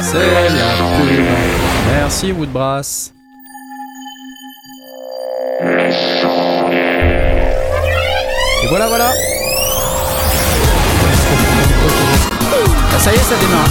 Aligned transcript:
C'est. 0.00 0.18
Merci 1.92 2.32
Woodbrass. 2.32 3.12
Et 8.62 8.66
voilà, 8.68 8.86
voilà. 8.88 9.10
Ah, 12.92 12.98
ça 12.98 13.12
y 13.12 13.14
est, 13.14 13.18
ça 13.18 13.34
démarre. 13.36 13.68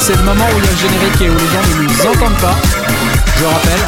C'est- 0.00 0.16
le 0.16 0.22
moment 0.22 0.44
où 0.44 0.58
il 0.58 0.64
y 0.64 0.68
a 0.68 0.70
le 0.70 0.76
générique 0.76 1.20
et 1.20 1.28
où 1.30 1.34
les 1.34 1.48
gens 1.48 1.62
ne 1.76 1.82
nous 1.82 2.06
entendent 2.06 2.40
pas. 2.40 2.56
Je 3.36 3.40
le 3.42 3.48
rappelle. 3.48 3.84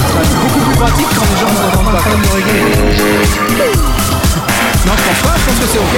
C'est 0.00 0.38
beaucoup 0.40 0.60
plus 0.60 0.76
pratique 0.78 1.06
quand 1.14 1.26
les 1.30 1.38
gens 1.40 1.50
nous 1.52 1.62
entendent 1.68 1.92
pas. 1.92 2.02
Non, 4.86 4.94
je 4.96 5.02
pense 5.02 5.22
pas, 5.22 5.34
je 5.38 5.44
pense 5.44 5.58
que 5.58 5.66
c'est 5.72 5.78
ok. 5.78 5.96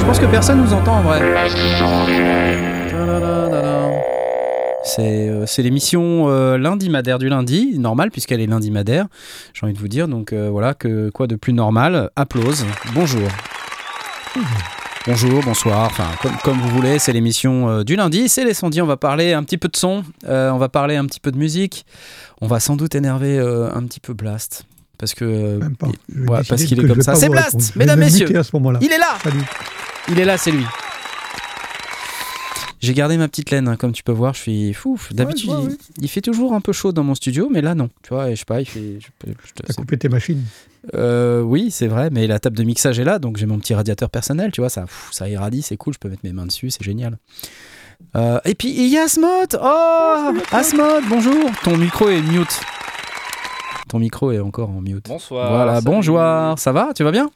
Je 0.00 0.04
pense 0.06 0.18
que 0.18 0.26
personne 0.26 0.60
nous 0.62 0.72
entend 0.72 0.98
en 0.98 1.02
vrai. 1.02 1.20
C'est 4.82 5.28
euh, 5.28 5.44
l'émission 5.58 6.28
euh, 6.28 6.58
lundi 6.58 6.88
madère 6.88 7.18
du 7.18 7.28
lundi, 7.28 7.78
normal 7.78 8.10
puisqu'elle 8.10 8.40
est 8.40 8.46
lundi 8.46 8.70
madère, 8.70 9.06
j'ai 9.54 9.64
envie 9.66 9.74
de 9.74 9.78
vous 9.78 9.88
dire. 9.88 10.08
Donc 10.08 10.32
euh, 10.32 10.48
voilà, 10.50 10.74
que 10.74 11.10
quoi 11.10 11.26
de 11.26 11.36
plus 11.36 11.52
normal? 11.52 12.10
Applause. 12.16 12.64
Bonjour. 12.94 13.28
Bonjour, 15.06 15.42
bonsoir, 15.44 15.86
enfin 15.86 16.06
comme, 16.22 16.36
comme 16.44 16.58
vous 16.58 16.68
voulez, 16.68 16.98
c'est 16.98 17.12
l'émission 17.12 17.68
euh, 17.68 17.84
du 17.84 17.96
lundi, 17.96 18.28
c'est 18.28 18.44
les 18.44 18.52
sondis, 18.54 18.82
on 18.82 18.86
va 18.86 18.96
parler 18.98 19.32
un 19.32 19.42
petit 19.44 19.56
peu 19.58 19.68
de 19.68 19.76
son, 19.76 20.04
euh, 20.28 20.50
on 20.50 20.58
va 20.58 20.68
parler 20.68 20.96
un 20.96 21.06
petit 21.06 21.20
peu 21.20 21.32
de 21.32 21.38
musique, 21.38 21.86
on 22.42 22.46
va 22.46 22.60
sans 22.60 22.76
doute 22.76 22.94
énerver 22.94 23.38
euh, 23.38 23.72
un 23.74 23.82
petit 23.84 24.00
peu 24.00 24.12
Blast. 24.12 24.64
Parce 24.98 25.14
que. 25.14 25.56
Même 25.56 25.76
pas. 25.76 25.86
il- 25.88 25.94
Je 26.14 26.20
vais 26.20 26.28
ouais, 26.28 26.36
décider 26.40 26.48
parce 26.50 26.64
qu'il 26.64 26.78
que 26.78 26.84
est 26.84 26.88
comme 26.88 27.00
ça. 27.02 27.14
C'est 27.14 27.30
Blast, 27.30 27.74
mesdames, 27.76 27.98
me 27.98 28.04
messieurs. 28.04 28.38
à 28.38 28.42
ce 28.44 28.50
moment-là. 28.52 28.78
Il 28.82 28.92
est 28.92 28.98
là 28.98 29.16
Salut. 29.24 29.40
Il 30.08 30.18
est 30.18 30.24
là, 30.24 30.36
c'est 30.38 30.50
lui. 30.50 30.64
J'ai 32.80 32.94
gardé 32.94 33.18
ma 33.18 33.28
petite 33.28 33.50
laine, 33.50 33.68
hein, 33.68 33.76
comme 33.76 33.92
tu 33.92 34.02
peux 34.02 34.12
voir, 34.12 34.32
je 34.32 34.40
suis 34.40 34.72
fou. 34.72 34.98
D'habitude, 35.10 35.50
il, 35.50 35.68
oui. 35.68 35.78
il 36.00 36.08
fait 36.08 36.22
toujours 36.22 36.54
un 36.54 36.62
peu 36.62 36.72
chaud 36.72 36.92
dans 36.92 37.04
mon 37.04 37.14
studio, 37.14 37.48
mais 37.52 37.60
là 37.60 37.74
non. 37.74 37.90
Tu 38.02 38.14
vois, 38.14 38.30
je 38.30 38.36
sais 38.36 38.46
pas, 38.46 38.60
il 38.60 38.64
fait. 38.64 38.98
je 39.00 39.06
je 39.26 39.52
T'as 39.66 39.74
coupé 39.74 39.98
tes 39.98 40.08
machines. 40.08 40.42
Euh, 40.94 41.42
oui, 41.42 41.70
c'est 41.70 41.88
vrai, 41.88 42.08
mais 42.10 42.26
la 42.26 42.38
table 42.38 42.56
de 42.56 42.64
mixage 42.64 42.98
est 42.98 43.04
là, 43.04 43.18
donc 43.18 43.36
j'ai 43.36 43.44
mon 43.44 43.58
petit 43.58 43.74
radiateur 43.74 44.08
personnel, 44.08 44.50
tu 44.50 44.62
vois, 44.62 44.70
ça, 44.70 44.82
pff, 44.82 45.08
ça 45.12 45.28
irradie, 45.28 45.60
c'est 45.60 45.76
cool, 45.76 45.92
je 45.92 45.98
peux 45.98 46.08
mettre 46.08 46.22
mes 46.24 46.32
mains 46.32 46.46
dessus, 46.46 46.70
c'est 46.70 46.82
génial. 46.82 47.18
Euh, 48.16 48.40
et 48.46 48.54
puis 48.54 48.70
il 48.70 48.86
y 48.88 48.96
a 48.96 49.02
Asmod 49.02 49.58
Oh 49.62 50.32
Asmod, 50.52 51.04
bonjour 51.10 51.50
Ton 51.62 51.76
micro 51.76 52.08
est 52.08 52.22
mute. 52.22 52.60
Ton 53.90 53.98
micro 53.98 54.32
est 54.32 54.40
encore 54.40 54.70
en 54.70 54.80
mute. 54.80 55.06
Bonsoir. 55.06 55.50
voilà, 55.52 55.82
bonjour, 55.82 56.18
ça 56.56 56.72
va 56.72 56.92
Tu 56.94 57.04
vas 57.04 57.12
bien? 57.12 57.28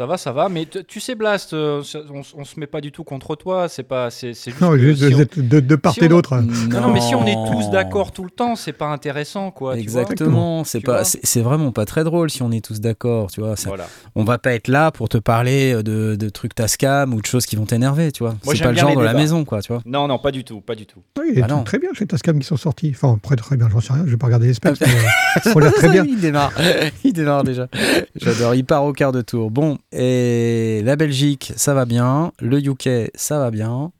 Ça 0.00 0.06
va, 0.06 0.16
ça 0.16 0.32
va. 0.32 0.48
Mais 0.48 0.66
tu 0.88 0.98
sais, 0.98 1.14
Blast, 1.14 1.52
euh, 1.52 1.82
on, 2.10 2.22
on 2.40 2.44
se 2.46 2.58
met 2.58 2.66
pas 2.66 2.80
du 2.80 2.90
tout 2.90 3.04
contre 3.04 3.36
toi. 3.36 3.68
C'est 3.68 3.82
pas, 3.82 4.08
c'est 4.10 4.28
juste. 4.32 4.58
Non, 4.58 4.74
juste 4.78 5.06
si 5.06 5.14
on- 5.14 5.18
de, 5.42 5.60
de 5.60 5.76
part 5.76 5.92
si 5.92 6.00
et 6.00 6.06
on- 6.06 6.08
d'autre. 6.08 6.36
Non, 6.40 6.80
non, 6.80 6.88
mais 6.90 7.02
si 7.02 7.14
on 7.14 7.26
est 7.26 7.36
tous 7.52 7.68
d'accord 7.68 8.10
tout 8.10 8.24
le 8.24 8.30
temps, 8.30 8.56
c'est 8.56 8.72
pas 8.72 8.86
intéressant, 8.86 9.50
quoi. 9.50 9.76
Exactement, 9.76 10.64
c'est 10.64 10.80
pas, 10.80 11.04
c'est 11.04 11.42
vraiment 11.42 11.70
pas 11.70 11.84
très 11.84 12.02
drôle 12.02 12.30
si 12.30 12.40
on 12.42 12.50
est 12.50 12.64
tous 12.64 12.80
d'accord, 12.80 13.30
tu 13.30 13.42
vois. 13.42 13.56
ça- 13.56 13.68
Voilà. 13.68 13.88
on 14.14 14.24
va 14.24 14.38
pas 14.38 14.54
être 14.54 14.68
là 14.68 14.90
pour 14.90 15.10
te 15.10 15.18
parler 15.18 15.74
de, 15.82 16.16
de 16.16 16.28
trucs 16.30 16.54
tascam 16.54 17.12
ou 17.12 17.20
de 17.20 17.26
choses 17.26 17.44
qui 17.44 17.56
vont 17.56 17.66
t'énerver, 17.66 18.10
tu 18.10 18.22
vois. 18.22 18.36
C'est 18.42 18.62
pas 18.62 18.72
le 18.72 18.78
genre 18.78 18.96
de 18.96 19.04
la 19.04 19.12
maison, 19.12 19.44
quoi, 19.44 19.60
tu 19.60 19.70
vois. 19.70 19.82
Non, 19.84 20.08
non, 20.08 20.18
pas 20.18 20.30
du 20.30 20.44
tout, 20.44 20.62
pas 20.62 20.76
du 20.76 20.86
tout. 20.86 21.02
Oui, 21.18 21.32
il 21.36 21.42
Ah 21.42 21.46
non. 21.46 21.56
trucs 21.56 21.66
très 21.66 21.78
bien 21.78 21.90
chez 21.92 22.06
Tascam 22.06 22.38
qui 22.38 22.46
sont 22.46 22.56
sortis. 22.56 22.90
Enfin, 22.94 23.16
après, 23.18 23.36
très 23.36 23.58
bien, 23.58 23.68
j'en 23.70 23.80
sais 23.82 23.92
rien. 23.92 24.04
Je 24.06 24.12
vais 24.12 24.16
pas 24.16 24.28
regarder 24.28 24.46
les 24.46 24.54
specs. 24.54 24.76
mais, 24.80 24.86
euh, 24.86 25.52
on 25.54 25.58
l'air 25.58 25.74
très 25.74 25.90
bien. 25.90 26.04
Il 26.06 26.18
démarre, 26.22 26.52
il 27.04 27.12
démarre 27.12 27.44
déjà. 27.44 27.68
J'adore, 28.16 28.54
il 28.54 28.64
part 28.64 28.84
au 28.84 28.94
quart 28.94 29.12
de 29.12 29.20
tour. 29.20 29.50
Bon, 29.50 29.76
et 29.92 30.82
la 30.84 30.96
Belgique, 30.96 31.52
ça 31.56 31.74
va 31.74 31.84
bien. 31.84 32.32
Le 32.40 32.58
UK, 32.58 33.10
ça 33.14 33.38
va 33.38 33.50
bien. 33.50 33.92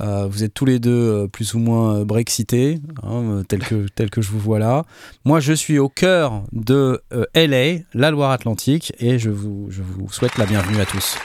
Euh, 0.00 0.26
vous 0.26 0.42
êtes 0.42 0.54
tous 0.54 0.64
les 0.64 0.78
deux 0.78 0.90
euh, 1.24 1.28
plus 1.28 1.54
ou 1.54 1.58
moins 1.58 1.96
euh, 1.96 2.04
brexités, 2.04 2.80
hein, 3.02 3.22
euh, 3.22 3.42
tel, 3.42 3.60
que, 3.60 3.86
tel 3.94 4.08
que 4.08 4.22
je 4.22 4.30
vous 4.30 4.38
vois 4.38 4.58
là. 4.58 4.84
Moi, 5.24 5.40
je 5.40 5.52
suis 5.52 5.78
au 5.78 5.90
cœur 5.90 6.44
de 6.52 7.02
LA, 7.34 7.82
la 7.92 8.10
Loire-Atlantique, 8.10 8.94
et 8.98 9.18
je 9.18 9.28
vous, 9.28 9.66
je 9.70 9.82
vous 9.82 10.10
souhaite 10.10 10.38
la 10.38 10.46
bienvenue 10.46 10.80
à 10.80 10.86
tous. 10.86 11.18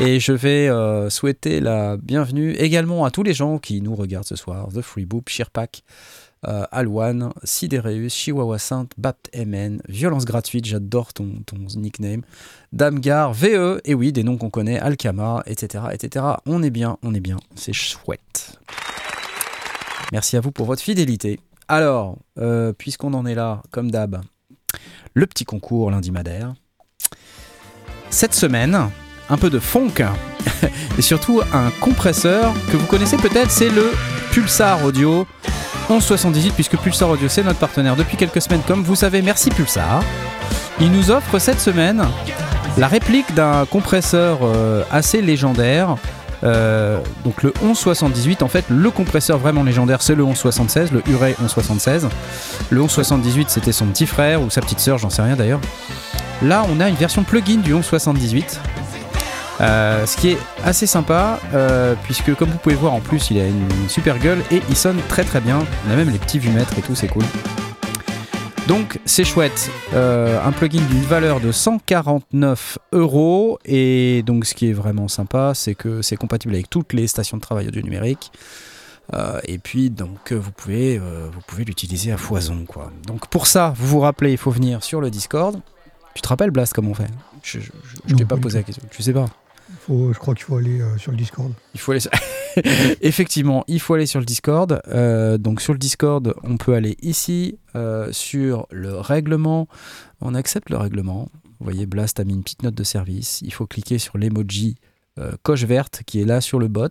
Et 0.00 0.18
je 0.18 0.32
vais 0.32 0.68
souhaiter 1.08 1.60
la 1.60 1.96
bienvenue 1.96 2.52
également 2.54 3.04
à 3.04 3.12
tous 3.12 3.22
les 3.22 3.32
gens 3.32 3.58
qui 3.58 3.80
nous 3.80 3.94
regardent 3.94 4.26
ce 4.26 4.34
soir. 4.34 4.68
The 4.74 4.80
Free 4.80 5.06
Boop, 5.06 5.28
Shirpak, 5.28 5.84
euh, 6.48 6.64
Alwan, 6.72 7.32
Sidereus, 7.42 8.10
Chihuahua 8.10 8.58
Sainte, 8.58 8.92
Bapt 8.98 9.30
MN, 9.34 9.80
Violence 9.88 10.24
Gratuite, 10.24 10.64
j'adore 10.64 11.12
ton, 11.12 11.42
ton 11.46 11.56
nickname, 11.76 12.22
Damgar, 12.72 13.32
VE, 13.32 13.80
et 13.84 13.94
oui, 13.94 14.12
des 14.12 14.22
noms 14.22 14.36
qu'on 14.36 14.50
connaît, 14.50 14.78
Alkama, 14.78 15.42
etc., 15.46 15.84
etc. 15.92 16.24
On 16.46 16.62
est 16.62 16.70
bien, 16.70 16.98
on 17.02 17.14
est 17.14 17.20
bien, 17.20 17.36
c'est 17.54 17.72
chouette. 17.72 18.58
Merci 20.12 20.36
à 20.36 20.40
vous 20.40 20.52
pour 20.52 20.66
votre 20.66 20.82
fidélité. 20.82 21.40
Alors, 21.68 22.18
euh, 22.38 22.72
puisqu'on 22.72 23.14
en 23.14 23.26
est 23.26 23.34
là, 23.34 23.62
comme 23.70 23.90
d'hab, 23.90 24.20
le 25.14 25.26
petit 25.26 25.44
concours 25.44 25.90
lundi 25.90 26.10
madère. 26.10 26.54
Cette 28.10 28.34
semaine, 28.34 28.90
un 29.28 29.36
peu 29.36 29.50
de 29.50 29.58
funk 29.58 29.94
et 30.98 31.02
surtout 31.02 31.40
un 31.52 31.70
compresseur 31.80 32.54
que 32.70 32.76
vous 32.76 32.86
connaissez 32.86 33.16
peut-être, 33.16 33.50
c'est 33.50 33.70
le 33.70 33.90
Pulsar 34.30 34.84
Audio 34.84 35.26
1178 35.88 36.52
puisque 36.54 36.76
Pulsar 36.78 37.10
Audio 37.10 37.28
c'est 37.28 37.42
notre 37.42 37.58
partenaire 37.58 37.96
depuis 37.96 38.16
quelques 38.16 38.40
semaines 38.40 38.62
comme 38.66 38.82
vous 38.82 38.96
savez. 38.96 39.22
Merci 39.22 39.50
Pulsar. 39.50 40.02
Il 40.80 40.90
nous 40.90 41.10
offre 41.10 41.38
cette 41.38 41.60
semaine 41.60 42.04
la 42.76 42.88
réplique 42.88 43.34
d'un 43.34 43.66
compresseur 43.66 44.38
euh, 44.42 44.82
assez 44.90 45.22
légendaire. 45.22 45.96
Euh, 46.42 46.98
donc 47.24 47.42
le 47.42 47.52
1178, 47.62 48.42
en 48.42 48.48
fait, 48.48 48.64
le 48.68 48.90
compresseur 48.90 49.38
vraiment 49.38 49.62
légendaire, 49.62 50.02
c'est 50.02 50.14
le 50.14 50.24
1176, 50.24 50.92
le 50.92 51.02
Uray 51.08 51.34
1176. 51.40 52.08
Le 52.70 52.80
1178, 52.80 53.50
c'était 53.50 53.72
son 53.72 53.86
petit 53.86 54.06
frère 54.06 54.42
ou 54.42 54.50
sa 54.50 54.60
petite 54.60 54.80
sœur, 54.80 54.98
j'en 54.98 55.10
sais 55.10 55.22
rien 55.22 55.36
d'ailleurs. 55.36 55.60
Là, 56.42 56.66
on 56.70 56.80
a 56.80 56.88
une 56.88 56.96
version 56.96 57.22
plugin 57.22 57.58
du 57.58 57.72
1178. 57.72 58.60
Euh, 59.60 60.04
ce 60.06 60.16
qui 60.16 60.30
est 60.30 60.38
assez 60.64 60.86
sympa, 60.86 61.38
euh, 61.54 61.94
puisque 62.02 62.34
comme 62.34 62.50
vous 62.50 62.58
pouvez 62.58 62.74
voir 62.74 62.92
en 62.92 63.00
plus, 63.00 63.30
il 63.30 63.38
a 63.40 63.46
une, 63.46 63.60
une 63.82 63.88
super 63.88 64.18
gueule 64.18 64.42
et 64.50 64.60
il 64.68 64.76
sonne 64.76 64.98
très 65.08 65.22
très 65.24 65.40
bien. 65.40 65.64
On 65.86 65.92
a 65.92 65.96
même 65.96 66.10
les 66.10 66.18
petits 66.18 66.38
vumètres 66.40 66.76
et 66.78 66.82
tout, 66.82 66.94
c'est 66.94 67.08
cool. 67.08 67.22
Donc 68.66 68.98
c'est 69.04 69.24
chouette. 69.24 69.70
Euh, 69.92 70.40
un 70.44 70.50
plugin 70.50 70.80
d'une 70.90 71.02
valeur 71.02 71.38
de 71.40 71.52
149 71.52 72.78
euros. 72.92 73.58
Et 73.64 74.22
donc 74.24 74.46
ce 74.46 74.54
qui 74.54 74.70
est 74.70 74.72
vraiment 74.72 75.06
sympa, 75.08 75.52
c'est 75.54 75.74
que 75.74 76.02
c'est 76.02 76.16
compatible 76.16 76.54
avec 76.54 76.70
toutes 76.70 76.92
les 76.94 77.06
stations 77.06 77.36
de 77.36 77.42
travail 77.42 77.68
audio 77.68 77.82
numérique. 77.82 78.32
Euh, 79.12 79.38
et 79.44 79.58
puis 79.58 79.90
donc 79.90 80.32
vous 80.32 80.50
pouvez, 80.50 80.96
euh, 80.98 81.28
vous 81.30 81.40
pouvez 81.46 81.64
l'utiliser 81.64 82.10
à 82.10 82.16
foison 82.16 82.64
quoi. 82.66 82.90
Donc 83.06 83.28
pour 83.28 83.46
ça, 83.46 83.74
vous 83.76 83.86
vous 83.86 84.00
rappelez, 84.00 84.32
il 84.32 84.38
faut 84.38 84.50
venir 84.50 84.82
sur 84.82 85.00
le 85.02 85.10
Discord. 85.10 85.60
Tu 86.14 86.22
te 86.22 86.28
rappelles 86.28 86.50
Blast 86.50 86.72
comment 86.72 86.92
on 86.92 86.94
fait? 86.94 87.10
Je, 87.42 87.60
je, 87.60 87.70
je- 88.06 88.14
t'ai 88.14 88.24
pas 88.24 88.36
posé 88.38 88.58
la 88.58 88.62
question. 88.64 88.82
Tu 88.90 89.02
sais 89.02 89.12
pas? 89.12 89.26
Je 89.88 90.18
crois 90.18 90.34
qu'il 90.34 90.44
faut 90.44 90.56
aller 90.56 90.80
euh, 90.80 90.96
sur 90.96 91.10
le 91.10 91.16
Discord. 91.16 91.52
Effectivement, 93.00 93.64
il 93.66 93.80
faut 93.80 93.94
aller 93.94 94.06
sur 94.06 94.20
le 94.20 94.26
Discord. 94.26 94.80
Euh, 94.88 95.38
donc 95.38 95.60
sur 95.60 95.72
le 95.72 95.78
Discord, 95.78 96.34
on 96.42 96.56
peut 96.56 96.74
aller 96.74 96.96
ici 97.02 97.58
euh, 97.76 98.08
sur 98.12 98.66
le 98.70 98.98
règlement. 98.98 99.68
On 100.20 100.34
accepte 100.34 100.70
le 100.70 100.76
règlement. 100.76 101.28
Vous 101.44 101.64
voyez, 101.64 101.86
Blast 101.86 102.20
a 102.20 102.24
mis 102.24 102.34
une 102.34 102.42
petite 102.42 102.62
note 102.62 102.74
de 102.74 102.84
service. 102.84 103.40
Il 103.42 103.52
faut 103.52 103.66
cliquer 103.66 103.98
sur 103.98 104.18
l'emoji 104.18 104.76
coche 105.44 105.62
verte 105.62 106.02
qui 106.04 106.20
est 106.20 106.24
là 106.24 106.40
sur 106.40 106.58
le 106.58 106.66
bot. 106.66 106.88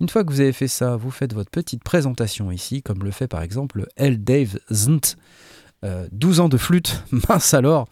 Une 0.00 0.08
fois 0.08 0.24
que 0.24 0.32
vous 0.32 0.40
avez 0.40 0.54
fait 0.54 0.68
ça, 0.68 0.96
vous 0.96 1.10
faites 1.10 1.34
votre 1.34 1.50
petite 1.50 1.84
présentation 1.84 2.50
ici, 2.50 2.82
comme 2.82 3.04
le 3.04 3.10
fait 3.10 3.28
par 3.28 3.42
exemple 3.42 3.86
L. 3.96 4.24
Dave 4.24 4.58
Znt. 4.72 5.16
Euh, 5.84 6.06
12 6.12 6.38
ans 6.38 6.48
de 6.48 6.56
flûte, 6.56 7.02
mince 7.28 7.54
alors. 7.54 7.88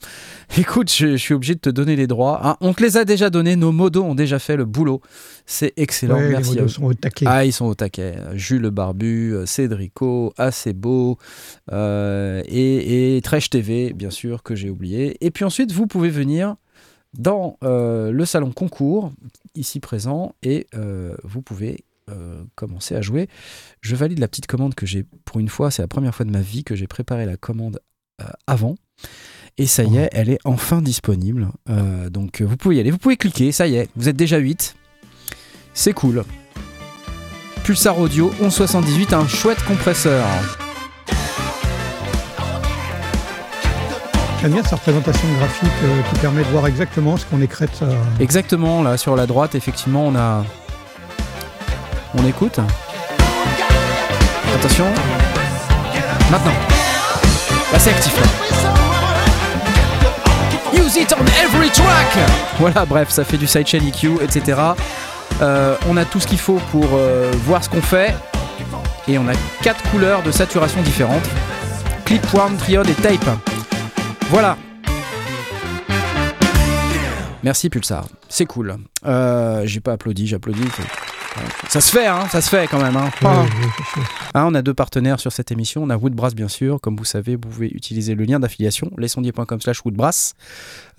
Écoute, 0.57 0.93
je, 0.93 1.09
je 1.13 1.17
suis 1.17 1.35
obligé 1.35 1.55
de 1.57 1.61
te 1.61 1.71
donner 1.71 1.97
les 1.97 2.07
droits. 2.07 2.41
hein. 2.47 2.57
On 2.61 2.73
te 2.73 2.83
les 2.85 2.97
a 2.97 3.05
déjà 3.05 3.31
donnés, 3.31 3.57
nos 3.57 3.73
modos 3.73 4.05
ont 4.05 4.15
déjà 4.15 4.39
fait 4.39 4.57
le 4.57 4.65
boulot. 4.65 5.01
C'est 5.45 5.73
excellent, 5.77 6.15
Ouais, 6.17 6.23
les 6.29 6.29
merci 6.31 6.51
modos 6.51 6.63
vous. 6.63 6.69
sont 6.69 6.85
au 6.85 6.95
taquet. 6.95 7.25
Ah, 7.29 7.45
ils 7.45 7.53
sont 7.53 7.67
au 7.67 7.75
taquet. 7.75 8.15
Jules 8.35 8.63
le 8.63 8.71
Barbu, 8.71 9.35
euh, 9.35 9.45
Cédrico, 9.47 10.33
assez 10.39 10.73
beau, 10.73 11.19
euh, 11.73 12.43
et, 12.47 13.17
et 13.17 13.21
Trèche 13.23 13.51
TV, 13.51 13.93
bien 13.93 14.11
sûr, 14.11 14.43
que 14.45 14.55
j'ai 14.55 14.71
oublié. 14.71 15.17
Et 15.25 15.31
puis 15.33 15.45
ensuite, 15.45 15.73
vous 15.73 15.87
pouvez 15.89 16.11
venir 16.11 16.55
dans 17.19 17.59
euh, 17.65 18.13
le 18.13 18.25
salon 18.25 18.53
concours, 18.53 19.11
ici 19.57 19.81
présent, 19.81 20.37
et 20.45 20.69
vous 21.25 21.43
pouvez 21.43 21.85
euh, 22.11 22.43
commencer 22.55 22.95
à 22.95 23.01
jouer. 23.01 23.29
Je 23.81 23.97
valide 23.97 24.19
la 24.19 24.29
petite 24.29 24.47
commande 24.47 24.75
que 24.75 24.87
j'ai, 24.87 25.05
pour 25.25 25.41
une 25.41 25.49
fois, 25.49 25.71
c'est 25.71 25.83
la 25.83 25.89
première 25.89 26.15
fois 26.15 26.27
de 26.27 26.31
ma 26.31 26.41
vie 26.41 26.65
que 26.65 26.75
j'ai 26.75 26.87
préparé 26.87 27.27
la 27.27 27.37
commande 27.37 27.81
euh, 28.21 28.25
avant. 28.47 28.77
Et 29.59 29.67
ça 29.67 29.85
y 29.85 29.97
est, 29.97 30.09
elle 30.13 30.31
est 30.31 30.39
enfin 30.45 30.81
disponible. 30.81 31.49
Euh, 31.69 32.09
donc 32.11 32.43
vous 32.43 32.57
pouvez 32.57 32.77
y 32.77 32.81
aller, 32.81 32.91
vous 32.91 32.99
pouvez 32.99 33.17
cliquer, 33.17 33.53
ça 33.53 33.67
y 33.67 33.77
est, 33.77 33.89
vous 33.97 34.09
êtes 34.09 34.17
déjà 34.17 34.39
8. 34.39 34.75
C'est 35.75 35.93
cool. 35.93 36.25
Pulsar 37.65 37.99
Audio 37.99 38.31
1178, 38.41 39.13
un 39.13 39.29
chouette 39.29 39.63
compresseur. 39.65 40.27
J'aime 44.41 44.53
bien 44.53 44.65
sa 44.65 44.77
représentation 44.77 45.29
graphique 45.39 45.71
qui 46.11 46.21
permet 46.21 46.43
de 46.43 46.49
voir 46.49 46.67
exactement 46.67 47.19
ce 47.19 47.27
qu'on 47.27 47.43
écrète. 47.43 47.85
Exactement, 48.21 48.83
là 48.83 48.97
sur 48.97 49.15
la 49.15 49.27
droite, 49.27 49.55
effectivement, 49.55 50.07
on 50.07 50.17
a. 50.17 50.45
On 52.15 52.27
écoute. 52.27 52.59
Attention. 54.55 54.87
Maintenant. 56.31 56.53
Là, 57.73 57.79
c'est 57.79 57.91
actif. 57.91 58.15
Là. 58.21 58.27
Use 60.75 60.97
it 60.97 61.15
on 61.19 61.25
every 61.43 61.71
track 61.71 62.19
Voilà, 62.59 62.85
bref, 62.85 63.11
ça 63.11 63.25
fait 63.25 63.37
du 63.37 63.47
sidechain 63.47 63.79
EQ, 63.87 64.23
etc. 64.23 64.61
Euh, 65.43 65.77
on 65.89 65.97
a 65.97 66.05
tout 66.05 66.21
ce 66.21 66.27
qu'il 66.27 66.39
faut 66.39 66.61
pour 66.71 66.87
euh, 66.95 67.31
voir 67.45 67.63
ce 67.63 67.69
qu'on 67.69 67.83
fait. 67.83 68.15
Et 69.09 69.19
on 69.19 69.29
a 69.29 69.33
quatre 69.63 69.83
couleurs 69.91 70.23
de 70.23 70.31
saturation 70.31 70.83
différentes. 70.83 71.29
Clip, 72.05 72.23
warm, 72.35 72.57
triode 72.57 72.89
et 72.89 72.95
tape. 72.95 73.29
Voilà, 74.31 74.57
Merci 77.43 77.71
Pulsar, 77.71 78.07
c'est 78.29 78.45
cool. 78.45 78.77
Euh, 79.07 79.63
J'ai 79.65 79.81
pas 79.81 79.93
applaudi, 79.93 80.27
j'applaudis. 80.27 80.69
Ça 81.69 81.81
se 81.81 81.93
fait, 81.93 82.07
hein, 82.07 82.27
ça 82.29 82.41
se 82.41 82.49
fait 82.49 82.67
quand 82.67 82.83
même. 82.83 82.97
Hein. 82.97 83.11
Ah. 83.25 83.45
Hein, 84.35 84.47
on 84.49 84.55
a 84.55 84.63
deux 84.63 84.75
partenaires 84.75 85.21
sur 85.21 85.31
cette 85.33 85.53
émission. 85.53 85.83
On 85.85 85.91
a 85.91 85.97
Woodbrass, 85.97 86.35
bien 86.35 86.49
sûr. 86.49 86.81
Comme 86.81 86.97
vous 86.97 87.05
savez, 87.05 87.37
vous 87.37 87.43
pouvez 87.49 87.69
utiliser 87.69 88.15
le 88.15 88.25
lien 88.25 88.41
d'affiliation, 88.41 88.91
lesondiers.com 88.97 89.61
slash 89.61 89.85
Woodbrass, 89.85 90.35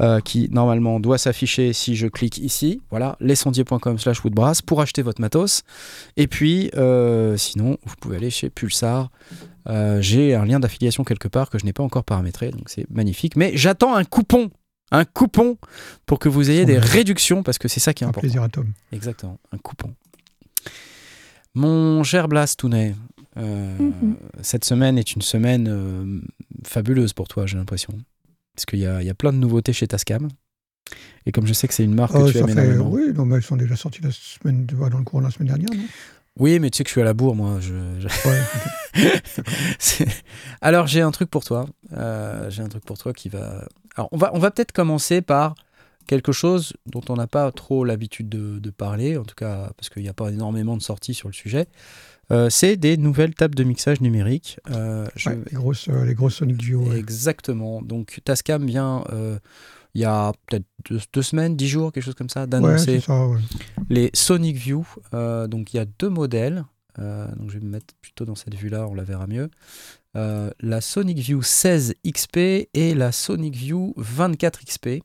euh, 0.02 0.20
qui 0.22 0.48
normalement 0.52 1.00
doit 1.00 1.18
s'afficher 1.18 1.74
si 1.74 1.96
je 1.96 2.08
clique 2.08 2.38
ici. 2.38 2.82
Voilà, 2.90 3.18
lesondiers.com 3.20 4.00
slash 4.00 4.24
Woodbrass 4.24 4.62
pour 4.62 4.82
acheter 4.82 5.02
votre 5.02 5.22
matos. 5.22 5.64
Et 6.18 6.28
puis, 6.28 6.72
euh, 6.78 7.36
sinon, 7.38 7.78
vous 7.84 7.96
pouvez 8.00 8.18
aller 8.18 8.30
chez 8.30 8.50
Pulsar. 8.50 9.10
Euh, 9.68 10.02
J'ai 10.02 10.34
un 10.36 10.46
lien 10.46 10.60
d'affiliation 10.60 11.04
quelque 11.04 11.28
part 11.28 11.50
que 11.50 11.60
je 11.60 11.66
n'ai 11.66 11.74
pas 11.74 11.84
encore 11.84 12.04
paramétré, 12.04 12.52
donc 12.52 12.64
c'est 12.68 12.90
magnifique. 12.90 13.36
Mais 13.36 13.52
j'attends 13.56 13.96
un 13.96 14.04
coupon 14.06 14.50
un 14.94 15.06
coupon 15.06 15.58
pour 16.06 16.20
que 16.20 16.28
vous 16.28 16.52
ayez 16.52 16.66
des 16.66 16.78
réductions 16.78 17.44
parce 17.44 17.58
que 17.58 17.70
c'est 17.70 17.80
ça 17.80 17.94
qui 17.94 18.04
est 18.04 18.06
Un 18.06 18.10
important. 18.10 18.24
plaisir 18.26 18.44
à 18.44 18.50
Tom. 18.50 18.74
Exactement, 18.92 19.40
un 19.54 19.58
coupon. 19.58 19.94
Mon 21.54 22.04
cher 22.04 22.28
Blas 22.28 22.56
Tounet, 22.58 22.96
euh, 23.38 23.78
Mhm. 23.78 24.16
cette 24.42 24.64
semaine 24.66 24.98
est 24.98 25.14
une 25.16 25.22
semaine 25.22 25.68
euh, 25.70 26.22
fabuleuse 26.66 27.14
pour 27.14 27.28
toi, 27.28 27.46
j'ai 27.46 27.58
l'impression. 27.58 27.94
Parce 28.56 28.66
qu'il 28.66 28.80
y 28.80 28.84
y 28.84 29.10
a 29.10 29.14
plein 29.14 29.34
de 29.34 29.38
nouveautés 29.38 29.74
chez 29.74 29.88
Tascam. 29.88 30.30
Et 31.26 31.32
comme 31.32 31.46
je 31.46 31.54
sais 31.54 31.68
que 31.68 31.74
c'est 31.74 31.84
une 31.84 31.94
marque 31.96 32.14
Oh, 32.16 32.24
que 32.26 32.32
tu 32.32 32.34
ça 32.34 32.40
aimes 32.40 32.48
fait, 32.48 32.64
énormément. 32.74 32.90
oui, 32.90 33.12
non, 33.14 33.26
mais 33.26 33.36
elles 33.38 33.44
sont 33.44 33.56
déjà 33.56 33.76
sorties 33.76 34.02
la 34.02 34.12
semaine, 34.12 34.66
dans 34.66 34.98
le 34.98 35.04
cours 35.04 35.20
de 35.22 35.26
la 35.26 35.32
semaine 35.32 35.48
dernière, 35.50 35.70
non? 35.74 35.86
Oui, 36.40 36.60
mais 36.60 36.70
tu 36.70 36.78
sais 36.78 36.84
que 36.84 36.90
je 36.90 36.94
suis 36.94 37.02
à 37.02 37.06
la 37.06 37.14
bourre, 37.14 37.36
moi. 37.36 37.60
Je, 37.60 37.74
je- 38.00 38.08
Ouais, 38.30 38.42
C'est- 39.80 40.08
Alors 40.62 40.88
j'ai 40.88 41.02
un 41.02 41.12
truc 41.12 41.30
pour 41.30 41.44
toi. 41.44 41.66
Euh, 41.94 42.50
j'ai 42.50 42.62
un 42.64 42.70
truc 42.70 42.86
pour 42.86 42.98
toi 42.98 43.12
qui 43.14 43.28
va. 43.30 43.68
Alors 43.96 44.08
on 44.14 44.18
va, 44.18 44.32
on 44.34 44.40
va 44.40 44.50
peut-être 44.52 44.72
commencer 44.72 45.22
par 45.22 45.56
quelque 46.08 46.32
chose 46.32 46.74
dont 46.86 47.02
on 47.10 47.16
n'a 47.16 47.28
pas 47.28 47.52
trop 47.52 47.84
l'habitude 47.86 48.30
de, 48.30 48.60
de 48.60 48.70
parler, 48.70 49.18
en 49.18 49.24
tout 49.24 49.36
cas 49.36 49.72
parce 49.78 49.90
qu'il 49.90 50.04
n'y 50.04 50.10
a 50.10 50.14
pas 50.14 50.30
énormément 50.32 50.78
de 50.78 50.82
sorties 50.82 51.14
sur 51.14 51.28
le 51.30 51.34
sujet. 51.34 51.68
Euh, 52.32 52.50
c'est 52.50 52.78
des 52.78 52.96
nouvelles 52.98 53.36
tables 53.36 53.56
de 53.56 53.64
mixage 53.64 54.00
numérique. 54.02 54.58
Euh, 54.70 55.08
je- 55.16 55.30
ouais, 55.30 55.40
les, 55.52 55.56
grosses, 55.58 55.88
euh, 55.90 56.06
les 56.06 56.14
grosses 56.14 56.36
Sonic 56.36 56.58
Duo. 56.58 56.84
ouais. 56.84 56.98
Exactement. 56.98 57.82
Donc 57.82 58.22
Tascam 58.24 58.66
vient 58.66 59.04
il 59.94 60.00
y 60.00 60.06
a 60.06 60.32
peut-être 60.48 60.64
deux, 60.90 61.00
deux 61.12 61.22
semaines, 61.22 61.58
dix 61.58 61.68
jours, 61.68 61.92
quelque 61.92 62.04
chose 62.06 62.16
comme 62.16 62.30
ça, 62.30 62.48
d'annoncer 62.48 63.02
ouais. 63.10 63.38
les 63.90 64.10
Sonic 64.14 64.56
View. 64.56 64.86
euh, 65.14 65.48
donc 65.48 65.74
il 65.74 65.78
y 65.78 65.80
a 65.82 65.86
deux 66.00 66.10
modèles. 66.10 66.64
Euh, 67.00 67.28
donc 67.36 67.50
je 67.50 67.58
vais 67.60 67.66
me 67.66 67.72
mettre 67.72 67.94
plutôt 68.02 68.24
dans 68.26 68.36
cette 68.36 68.56
vue-là, 68.56 68.88
on 68.88 68.94
la 68.94 69.04
verra 69.04 69.28
mieux. 69.28 69.50
Euh, 70.16 70.50
la 70.62 70.80
Sonic 70.82 71.18
View 71.20 71.42
16 71.42 71.96
XP 72.06 72.38
et 72.74 72.94
la 72.96 73.12
Sonic 73.12 73.56
View 73.56 73.94
24 73.98 74.64
XP. 74.66 75.02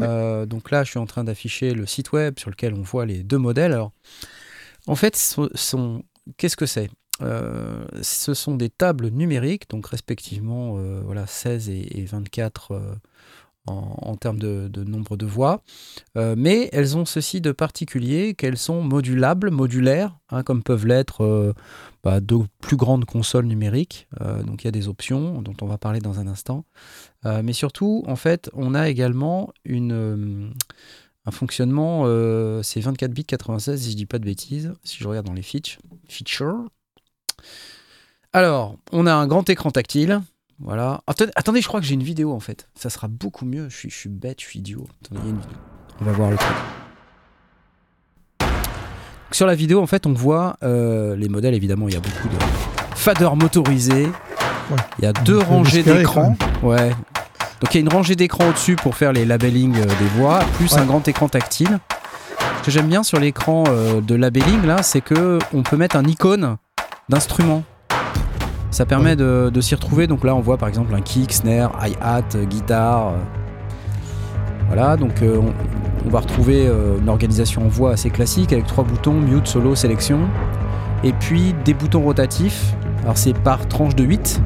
Euh, 0.00 0.46
donc 0.46 0.70
là, 0.70 0.84
je 0.84 0.90
suis 0.90 0.98
en 0.98 1.06
train 1.06 1.24
d'afficher 1.24 1.74
le 1.74 1.86
site 1.86 2.12
web 2.12 2.38
sur 2.38 2.50
lequel 2.50 2.74
on 2.74 2.82
voit 2.82 3.06
les 3.06 3.22
deux 3.22 3.38
modèles. 3.38 3.72
Alors, 3.72 3.92
en 4.86 4.94
fait, 4.94 5.16
qu'est-ce 6.36 6.56
que 6.56 6.66
c'est? 6.66 6.90
Euh, 7.20 7.84
Ce 8.02 8.34
sont 8.34 8.54
des 8.54 8.70
tables 8.70 9.08
numériques, 9.08 9.68
donc 9.70 9.86
respectivement 9.88 10.76
euh, 10.78 11.00
voilà, 11.04 11.26
16 11.26 11.68
et, 11.68 12.00
et 12.00 12.04
24 12.04 12.72
euh, 12.72 12.94
en, 13.68 14.16
termes 14.16 14.38
de, 14.38 14.84
nombre 14.84 15.16
de 15.16 15.26
voix. 15.26 15.62
Euh, 16.16 16.34
mais 16.36 16.68
elles 16.72 16.96
ont 16.96 17.04
ceci 17.04 17.40
de 17.40 17.52
particulier 17.52 18.34
qu'elles 18.34 18.58
sont 18.58 18.82
modulables, 18.82 19.50
modulaires, 19.50 20.18
hein, 20.30 20.42
comme 20.42 20.62
peuvent 20.62 20.86
l'être 20.86 21.22
euh, 21.24 21.52
bah, 22.02 22.20
de 22.20 22.38
plus 22.60 22.76
grandes 22.76 23.04
consoles 23.04 23.46
numériques. 23.46 24.08
Euh, 24.20 24.42
donc 24.42 24.64
il 24.64 24.66
y 24.66 24.68
a 24.68 24.72
des 24.72 24.88
options 24.88 25.42
dont 25.42 25.54
on 25.60 25.66
va 25.66 25.78
parler 25.78 26.00
dans 26.00 26.20
un 26.20 26.26
instant. 26.26 26.64
Mais 27.24 27.52
surtout, 27.52 28.04
en 28.06 28.16
fait, 28.16 28.48
on 28.54 28.74
a 28.74 28.88
également 28.88 29.52
un 29.66 31.30
fonctionnement, 31.30 32.04
c'est 32.62 32.80
24 32.80 33.10
bits 33.12 33.24
96, 33.24 33.82
si 33.82 33.90
je 33.90 33.96
dis 33.96 34.06
pas 34.06 34.20
de 34.20 34.24
bêtises, 34.24 34.72
si 34.84 34.98
je 34.98 35.08
regarde 35.08 35.26
dans 35.26 35.34
les 35.34 35.42
features. 35.42 36.64
Alors, 38.32 38.76
on 38.92 39.06
a 39.06 39.12
un 39.12 39.26
grand 39.26 39.50
écran 39.50 39.70
tactile. 39.70 40.22
Voilà. 40.60 41.00
Attendez, 41.06 41.30
attendez, 41.36 41.60
je 41.62 41.68
crois 41.68 41.80
que 41.80 41.86
j'ai 41.86 41.94
une 41.94 42.02
vidéo 42.02 42.32
en 42.32 42.40
fait. 42.40 42.68
Ça 42.74 42.90
sera 42.90 43.08
beaucoup 43.08 43.44
mieux. 43.44 43.68
Je 43.68 43.76
suis, 43.76 43.90
je 43.90 43.96
suis 43.96 44.08
bête, 44.08 44.40
je 44.40 44.46
suis 44.46 44.58
idiot. 44.58 44.86
Attendez, 45.04 45.20
il 45.22 45.26
y 45.26 45.28
a 45.28 45.34
une 45.34 45.40
vidéo. 45.40 45.56
On 46.00 46.04
va 46.04 46.12
voir 46.12 46.30
le 46.30 46.36
truc. 46.36 46.56
Sur 49.30 49.46
la 49.46 49.54
vidéo, 49.54 49.80
en 49.82 49.86
fait, 49.86 50.06
on 50.06 50.12
voit 50.12 50.56
euh, 50.62 51.14
les 51.14 51.28
modèles. 51.28 51.54
Évidemment, 51.54 51.86
il 51.88 51.94
y 51.94 51.96
a 51.96 52.00
beaucoup 52.00 52.28
de 52.28 52.34
faders 52.96 53.36
motorisés. 53.36 54.06
Ouais. 54.06 54.76
Il 54.98 55.04
y 55.04 55.06
a 55.08 55.12
deux 55.12 55.38
rangées 55.38 55.82
d'écrans. 55.82 56.36
Ouais. 56.62 56.90
Donc 57.60 57.74
il 57.74 57.74
y 57.74 57.78
a 57.78 57.80
une 57.80 57.88
rangée 57.88 58.14
d'écrans 58.14 58.48
au-dessus 58.48 58.76
pour 58.76 58.94
faire 58.96 59.12
les 59.12 59.24
labelling 59.24 59.76
euh, 59.76 59.84
des 59.84 60.06
voix, 60.16 60.40
plus 60.56 60.72
Ouais. 60.72 60.78
un 60.80 60.84
grand 60.86 61.06
écran 61.08 61.28
tactile. 61.28 61.78
Ce 62.60 62.64
que 62.66 62.70
j'aime 62.70 62.86
bien 62.88 63.02
sur 63.02 63.18
l'écran 63.18 63.64
euh, 63.68 64.00
de 64.00 64.14
labelling 64.14 64.64
là, 64.64 64.82
c'est 64.82 65.00
que 65.00 65.38
on 65.52 65.62
peut 65.62 65.76
mettre 65.76 65.96
un 65.96 66.04
icône 66.04 66.56
d'instrument. 67.08 67.64
Ça 68.70 68.84
permet 68.86 69.10
Ouais. 69.10 69.16
de, 69.16 69.50
de 69.52 69.60
s'y 69.60 69.74
retrouver. 69.74 70.06
Donc 70.06 70.24
là, 70.24 70.34
on 70.34 70.40
voit 70.40 70.56
par 70.58 70.68
exemple 70.68 70.94
un 70.94 71.00
kick, 71.00 71.32
snare, 71.32 71.72
hi-hat, 71.84 72.22
euh, 72.36 72.44
guitare. 72.44 73.08
euh. 73.08 73.16
Voilà, 74.66 74.96
donc 74.96 75.22
euh, 75.22 75.38
on, 75.40 76.06
on 76.06 76.10
va 76.10 76.20
retrouver 76.20 76.66
euh, 76.66 76.98
une 77.00 77.08
organisation 77.08 77.64
en 77.64 77.68
voix 77.68 77.92
assez 77.92 78.10
classique 78.10 78.52
avec 78.52 78.66
trois 78.66 78.84
boutons 78.84 79.14
mute, 79.14 79.46
solo, 79.46 79.74
sélection. 79.74 80.20
Et 81.04 81.12
puis 81.12 81.54
des 81.64 81.72
boutons 81.74 82.02
rotatifs. 82.02 82.74
Alors 83.04 83.16
c'est 83.16 83.32
par 83.32 83.66
tranche 83.68 83.94
de 83.94 84.04
8. 84.04 84.42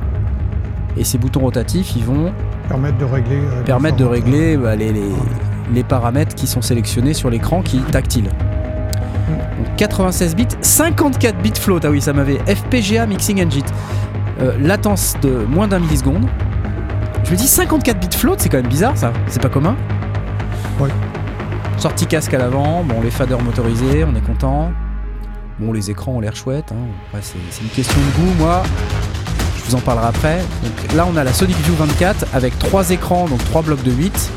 Et 0.97 1.05
ces 1.05 1.19
boutons 1.19 1.41
rotatifs, 1.41 1.97
ils 1.97 2.05
vont 2.05 2.33
Permettre 2.69 2.99
de 2.99 3.05
régler. 3.05 3.37
euh, 3.37 3.63
permettre 3.65 3.97
de 3.97 4.05
différentes, 4.05 4.25
régler 4.25 4.57
bah, 4.57 4.77
les, 4.77 4.93
les- 4.93 5.03
les 5.73 5.83
paramètres 5.83 6.35
qui 6.35 6.47
sont 6.47 6.61
sélectionnés 6.63 7.15
sur 7.15 7.31
l'écran 7.31 7.63
qui 7.63 7.79
est 7.79 7.91
tactile. 7.91 8.25
Donc 8.27 9.77
96 9.79 10.37
bits, 10.37 10.47
54 10.61 11.39
bits 11.43 11.53
float, 11.59 11.81
ah 11.85 11.91
oui 11.91 12.01
ça 12.03 12.13
m'avait 12.13 12.39
FPGA 12.47 13.07
Mixing 13.07 13.45
Engine. 13.45 13.65
Euh, 14.43 14.59
latence 14.61 15.15
de 15.23 15.31
moins 15.31 15.69
d'un 15.69 15.79
milliseconde. 15.79 16.27
Je 17.25 17.31
me 17.31 17.37
dis 17.37 17.47
54 17.47 18.01
bits 18.01 18.17
float, 18.17 18.35
c'est 18.39 18.49
quand 18.49 18.57
même 18.57 18.67
bizarre 18.67 18.97
ça, 18.97 19.13
c'est 19.29 19.41
pas 19.41 19.49
commun. 19.49 19.77
Ouais. 20.81 20.89
Sortie 21.79 22.07
casque 22.07 22.35
à 22.35 22.39
l'avant, 22.39 22.83
bon 22.83 23.01
les 23.03 23.11
faders 23.11 23.41
motorisés, 23.41 24.05
on 24.05 24.17
est 24.17 24.25
content. 24.25 24.73
Bon 25.61 25.73
les 25.73 25.91
écrans 25.91 26.13
ont 26.13 26.21
l'air 26.21 26.35
chouettes, 26.35 26.73
hein. 26.73 27.21
C'est 27.21 27.63
une 27.63 27.69
question 27.69 28.01
de 28.01 28.21
goût 28.21 28.35
moi. 28.39 28.65
Je 29.59 29.71
vous 29.71 29.77
en 29.77 29.81
parlerai 29.81 30.09
après. 30.09 30.39
Donc 30.39 30.95
là, 30.97 31.07
on 31.09 31.17
a 31.17 31.23
la 31.23 31.33
Sonic 31.33 31.57
View 31.59 31.75
24 31.77 32.27
avec 32.35 32.59
trois 32.59 32.91
écrans, 32.91 33.29
donc 33.29 33.45
trois 33.45 33.63
blocs 33.63 33.83
de 33.85 33.93
8. 33.93 34.31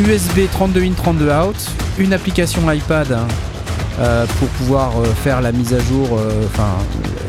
USB 0.00 0.40
32 0.50 0.82
in, 0.82 0.92
32 0.92 1.30
out. 1.30 1.70
Une 1.98 2.12
application 2.12 2.68
iPad 2.70 3.12
hein, 3.12 3.28
euh, 4.00 4.26
pour 4.38 4.48
pouvoir 4.48 4.92
euh, 4.98 5.04
faire 5.04 5.40
la 5.40 5.52
mise 5.52 5.74
à 5.74 5.78
jour, 5.80 6.08
euh, 6.18 6.44
enfin, 6.46 6.68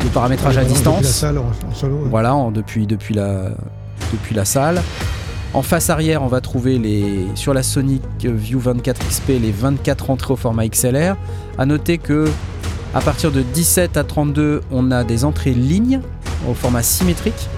le 0.03 0.09
paramétrage 0.09 0.57
à 0.57 0.61
Depuis 0.61 0.73
la 0.73 0.75
distance. 0.75 1.05
salle 1.05 1.37
en, 1.37 1.45
solo. 1.73 1.95
ouais. 1.97 2.09
Voilà, 2.09 2.33
en- 2.35 2.51
depuis, 2.51 2.87
depuis, 2.87 3.13
la, 3.13 3.49
depuis 4.11 4.33
la 4.35 4.45
salle. 4.45 4.81
En 5.53 5.61
face 5.61 5.89
arrière, 5.91 6.23
on 6.23 6.27
va 6.27 6.41
trouver 6.41 6.79
les, 6.79 7.27
sur 7.35 7.53
la 7.53 7.61
Sonic 7.61 8.01
View 8.23 8.59
24 8.59 9.05
XP 9.07 9.27
les 9.39 9.51
24 9.51 10.09
entrées 10.09 10.33
au 10.33 10.37
format 10.37 10.67
XLR. 10.67 11.15
À 11.59 11.65
noter 11.67 11.99
que 11.99 12.27
à 12.95 13.01
partir 13.01 13.31
de 13.31 13.41
17 13.41 13.97
à 13.97 14.03
32, 14.03 14.61
on 14.71 14.89
a 14.91 15.03
des 15.03 15.25
entrées 15.25 15.53
lignes 15.53 15.99
au 16.49 16.53
format 16.55 16.81
symétrique. 16.81 17.49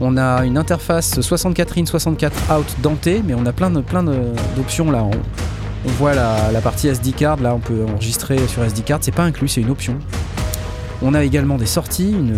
On 0.00 0.16
a 0.16 0.44
une 0.44 0.56
interface 0.56 1.20
64 1.20 1.78
in, 1.78 1.86
64 1.86 2.34
out 2.58 2.66
dentée, 2.82 3.22
mais 3.24 3.34
on 3.34 3.44
a 3.46 3.52
plein 3.52 3.70
de 3.70 3.80
plein 3.82 4.02
de- 4.02 4.32
d'options 4.56 4.90
là. 4.90 5.04
On, 5.04 5.10
on 5.86 5.90
voit 5.92 6.14
la, 6.14 6.52
la 6.52 6.60
partie 6.60 6.88
SD 6.88 7.12
card, 7.12 7.38
là 7.40 7.54
on 7.54 7.58
peut 7.60 7.84
enregistrer 7.88 8.38
sur 8.48 8.62
SD 8.64 8.82
card, 8.82 8.98
c'est 9.02 9.14
pas 9.14 9.24
inclus, 9.24 9.48
c'est 9.48 9.60
une 9.62 9.70
option. 9.70 9.96
On 11.02 11.14
a 11.14 11.22
également 11.24 11.56
des 11.56 11.66
sorties, 11.66 12.10
une 12.12 12.36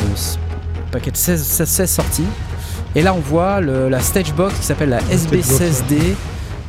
paquet 0.93 1.11
de 1.11 1.17
16, 1.17 1.43
16 1.43 1.69
16 1.69 1.91
sorties. 1.91 2.27
Et 2.95 3.03
là 3.03 3.15
on 3.15 3.21
voit 3.21 3.61
le- 3.61 3.89
la 3.89 4.01
stage 4.01 4.33
box 4.35 4.55
qui 4.61 4.67
s'appelle 4.67 4.91
la 4.91 5.01
SB16D, 5.01 5.97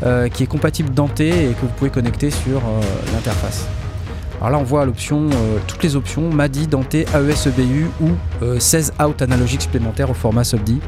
euh, 0.05 0.27
qui 0.29 0.43
est 0.43 0.47
compatible 0.47 0.93
dentée 0.93 1.49
et 1.49 1.53
que 1.53 1.61
vous 1.61 1.71
pouvez 1.77 1.89
connecter 1.91 2.31
sur 2.31 2.57
euh, 2.57 2.81
l'interface. 3.13 3.65
Alors 4.39 4.49
là, 4.49 4.57
on 4.57 4.63
voit 4.63 4.83
l'option, 4.85 5.29
euh, 5.31 5.57
toutes 5.67 5.83
les 5.83 5.95
options, 5.95 6.29
MADI, 6.29 6.67
denté, 6.67 7.05
AES, 7.13 7.47
EBU 7.47 7.87
ou 8.01 8.09
euh, 8.41 8.59
16 8.59 8.91
out 9.01 9.21
analogique 9.21 9.61
supplémentaire 9.61 10.09
au 10.09 10.13
format 10.13 10.43
SUBD. 10.43 10.79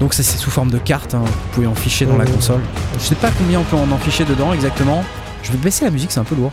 Donc 0.00 0.14
ça 0.14 0.22
c'est 0.22 0.38
sous 0.38 0.50
forme 0.50 0.70
de 0.70 0.78
carte, 0.78 1.14
hein. 1.14 1.22
vous 1.24 1.48
pouvez 1.52 1.66
en 1.66 1.74
ficher 1.74 2.06
dans 2.06 2.16
la 2.16 2.24
console. 2.24 2.60
Je 2.94 3.04
sais 3.04 3.14
pas 3.16 3.30
combien 3.36 3.60
on 3.60 3.64
peut 3.64 3.76
en 3.76 3.98
ficher 3.98 4.24
dedans 4.24 4.52
exactement. 4.52 5.04
Je 5.42 5.52
vais 5.52 5.58
baisser 5.58 5.84
la 5.84 5.90
musique, 5.90 6.12
c'est 6.12 6.20
un 6.20 6.24
peu 6.24 6.36
lourd. 6.36 6.52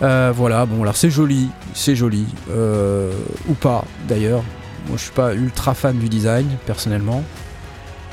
Euh, 0.00 0.32
voilà, 0.34 0.64
bon 0.64 0.82
alors 0.82 0.96
c'est 0.96 1.10
joli, 1.10 1.50
c'est 1.74 1.96
joli, 1.96 2.24
euh, 2.50 3.12
ou 3.48 3.54
pas 3.54 3.84
d'ailleurs. 4.06 4.42
Moi 4.86 4.96
je 4.96 5.02
suis 5.02 5.12
pas 5.12 5.34
ultra 5.34 5.74
fan 5.74 5.98
du 5.98 6.08
design 6.08 6.46
personnellement. 6.66 7.22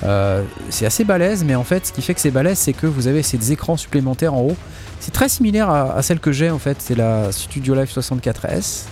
Euh, 0.04 0.44
c'est 0.70 0.86
assez 0.86 1.06
balèze, 1.06 1.46
mais 1.46 1.56
en 1.56 1.64
fait 1.64 1.88
ce 1.88 1.94
qui 1.94 2.02
fait 2.02 2.14
que 2.14 2.20
c'est 2.20 2.32
balèze, 2.32 2.58
c'est 2.58 2.74
que 2.74 2.88
vous 2.88 3.08
avez 3.08 3.24
ces 3.24 3.54
écrans 3.54 3.78
supplémentaires 3.78 4.34
en 4.34 4.42
haut. 4.42 4.58
C'est 5.00 5.12
très 5.12 5.30
similaire 5.30 5.70
à, 5.70 5.94
à 5.94 6.02
celle 6.02 6.20
que 6.20 6.34
j'ai 6.34 6.50
en 6.50 6.60
fait, 6.60 6.82
c'est 6.82 6.96
la 6.96 7.32
Studio 7.32 7.76
Live 7.76 7.92
64S 7.96 8.86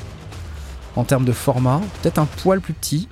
en 0.95 1.03
termes 1.03 1.25
de 1.25 1.33
format, 1.33 1.81
peut-être 2.01 2.19
un 2.19 2.25
poil 2.25 2.61
plus 2.61 2.73
petit. 2.73 3.09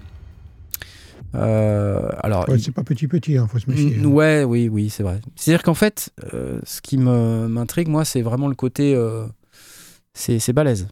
Euh, 1.36 2.10
alors, 2.20 2.48
Ouais, 2.50 2.60
c'est 2.60 2.72
pas 2.72 2.84
petit 2.84 3.08
petit, 3.08 3.34
il 3.34 3.48
faut 3.48 3.60
se 3.60 3.70
méfier. 3.70 3.98
Mm, 3.98 4.06
hein. 4.06 4.08
Ouais, 4.10 4.44
oui, 4.44 4.68
oui, 4.70 4.90
c'est 4.90 5.04
vrai. 5.04 5.22
C'est-à-dire 5.36 5.64
qu'en 5.64 5.74
fait, 5.74 6.12
euh, 6.34 6.60
ce 6.64 6.82
qui 6.82 6.98
m'intrigue, 6.98 7.88
moi, 7.88 8.04
c'est 8.06 8.22
vraiment 8.22 8.48
le 8.48 8.56
côté. 8.56 8.94
euh, 8.96 9.26
c'est 10.14 10.52
balèze. 10.54 10.88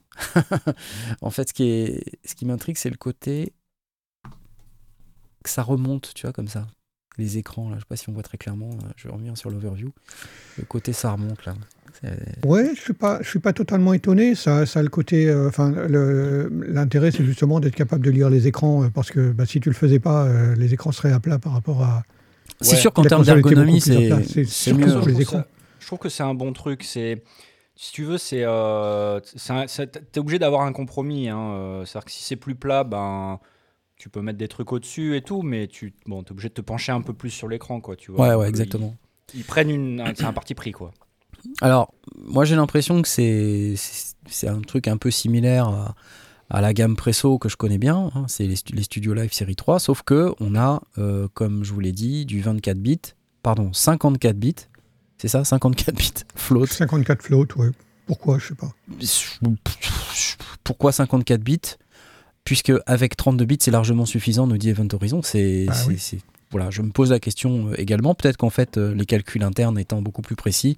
en 1.22 1.30
fait, 1.30 1.50
ce 1.50 1.54
qui, 1.54 1.70
est, 1.70 2.04
ce 2.26 2.36
qui 2.36 2.46
m'intrigue, 2.46 2.78
c'est 2.78 2.90
le 2.90 2.96
côté. 2.98 3.54
que 5.44 5.50
ça 5.50 5.62
remonte, 5.64 6.14
tu 6.14 6.22
vois, 6.26 6.34
comme 6.34 6.48
ça. 6.48 6.68
Les 7.18 7.38
écrans, 7.38 7.70
là, 7.70 7.76
je 7.76 7.82
sais 7.82 7.86
pas 7.90 7.98
si 7.98 8.08
on 8.10 8.14
voit 8.14 8.24
très 8.24 8.38
clairement. 8.38 8.70
euh, 8.70 8.88
Je 8.96 9.10
reviens 9.10 9.36
sur 9.36 9.50
l'overview. 9.50 9.90
Le 10.58 10.64
côté, 10.64 10.94
ça 10.94 11.12
remonte, 11.12 11.44
là. 11.46 11.54
Ouais, 12.46 12.72
je 12.76 12.80
suis 12.82 12.94
pas, 12.94 13.20
je 13.22 13.28
suis 13.30 13.40
pas 13.40 13.54
totalement 13.54 13.94
étonné. 13.94 14.36
Ça, 14.36 14.66
ça 14.66 14.80
a 14.80 14.84
le 14.84 14.90
côté, 14.90 15.28
euh, 15.30 15.48
enfin, 15.48 15.72
l'intérêt, 16.50 17.12
c'est 17.12 17.24
justement 17.26 17.60
d'être 17.60 17.76
capable 17.76 18.04
de 18.06 18.12
lire 18.12 18.30
les 18.30 18.48
écrans, 18.48 18.84
euh, 18.84 18.90
parce 18.90 19.12
que 19.12 19.32
bah, 19.32 19.46
si 19.46 19.60
tu 19.60 19.70
le 19.70 19.76
faisais 19.76 20.00
pas, 20.00 20.26
euh, 20.26 20.56
les 20.56 20.74
écrans 20.74 20.92
seraient 20.92 21.12
à 21.12 21.20
plat 21.20 21.40
par 21.40 21.54
rapport 21.54 21.84
à. 21.84 22.04
C'est 22.62 22.76
Ouais. 22.76 22.82
sûr 22.82 22.94
qu'en 22.94 23.04
termes 23.04 23.24
d'ergonomie, 23.24 23.80
c'est 23.82 24.10
mieux. 24.10 24.46
sur 24.46 24.76
je, 24.76 24.78
les 24.78 24.86
trouve 24.86 25.22
écrans. 25.22 25.38
ça- 25.40 25.48
je 25.80 25.86
trouve 25.88 26.00
que 26.00 26.10
c'est 26.10 26.24
un 26.24 26.34
bon 26.34 26.52
truc. 26.54 26.84
C'est 26.84 27.24
si 27.76 27.94
tu 27.94 28.04
veux, 28.04 28.18
c'est 28.18 28.42
euh, 28.44 29.20
t'es 30.12 30.20
obligé 30.20 30.40
d'avoir 30.40 30.62
un 30.64 30.74
compromis. 30.74 31.30
Hein. 31.30 31.84
C'est-à-dire 31.86 32.06
que 32.06 32.12
si 32.12 32.24
c'est 32.24 32.36
plus 32.36 32.56
plat, 32.56 32.84
ben 32.84 33.40
tu 33.96 34.10
peux 34.10 34.22
mettre 34.22 34.38
des 34.38 34.48
trucs 34.48 34.72
au-dessus 34.72 35.16
et 35.18 35.22
tout, 35.22 35.42
mais 35.42 35.68
tu 35.68 35.94
bon, 36.06 36.22
es 36.22 36.32
obligé 36.32 36.50
de 36.50 36.54
te 36.54 36.62
pencher 36.62 36.92
un 36.92 37.02
peu 37.02 37.14
plus 37.14 37.30
sur 37.32 37.48
l'écran, 37.50 37.80
quoi. 37.82 37.96
Tu 37.96 38.12
vois. 38.12 38.28
Ouais, 38.30 38.36
ouais, 38.36 38.46
ils- 38.46 38.50
exactement. 38.50 38.96
Ils, 39.34 39.44
prennent 39.44 39.70
une, 39.70 40.02
un- 40.02 40.14
c'est 40.16 40.24
un 40.24 40.34
parti 40.34 40.54
pris, 40.56 40.72
quoi. 40.72 40.92
Alors, 41.62 41.94
moi 42.26 42.46
j'ai 42.46 42.56
l'impression 42.56 43.02
que 43.02 43.08
c'est 43.08 43.76
un 44.48 44.62
truc 44.62 44.88
un 44.88 44.98
peu 44.98 45.12
similaire 45.12 45.68
à, 45.68 45.96
à 46.50 46.62
la 46.62 46.74
gamme 46.74 46.96
Presso 46.96 47.38
que 47.40 47.50
je 47.50 47.58
connais 47.58 47.78
bien. 47.78 48.12
hein, 48.16 48.26
c'est 48.28 48.46
les, 48.48 48.56
stu- 48.56 48.74
les 48.74 48.84
Studio 48.84 49.14
Live 49.14 49.34
série 49.34 49.56
3, 49.56 49.80
sauf 49.80 50.02
que 50.04 50.34
on 50.40 50.56
a, 50.56 50.82
euh, 50.98 51.28
comme 51.34 51.64
je 51.64 51.74
vous 51.74 51.80
l'ai 51.80 51.92
dit, 51.92 52.26
du 52.26 52.42
24 52.42 52.78
bits, 52.80 53.00
pardon, 53.44 53.72
54 53.74 54.38
bits. 54.38 54.56
C'est 55.18 55.28
ça, 55.28 55.44
54 55.44 55.96
bits 55.96 56.14
float. 56.36 56.66
54 56.68 57.22
float, 57.22 57.48
ouais. 57.58 57.70
Pourquoi, 58.08 58.40
je 58.40 58.48
sais 58.48 58.56
pas. 58.56 58.72
Pourquoi 60.64 60.92
54 60.92 61.42
bits? 61.42 61.60
Puisque 62.44 62.72
avec 62.86 63.16
32 63.18 63.46
bits, 63.46 63.58
c'est 63.60 63.70
largement 63.72 64.06
suffisant, 64.06 64.48
nous 64.48 64.58
dit 64.58 64.70
Event 64.70 64.88
Horizon. 64.94 65.22
C'est, 65.22 65.66
Bah 65.68 65.74
oui. 65.88 66.00
Voilà, 66.52 66.70
je 66.72 66.82
me 66.82 66.90
pose 66.92 67.12
la 67.12 67.20
question 67.20 67.70
euh, 67.70 67.74
également. 67.80 68.16
Peut-être 68.16 68.38
qu'en 68.38 68.50
fait, 68.50 68.78
euh, 68.78 68.94
les 68.96 69.06
calculs 69.06 69.44
internes 69.44 69.78
étant 69.78 70.02
beaucoup 70.02 70.22
plus 70.22 70.36
précis, 70.36 70.78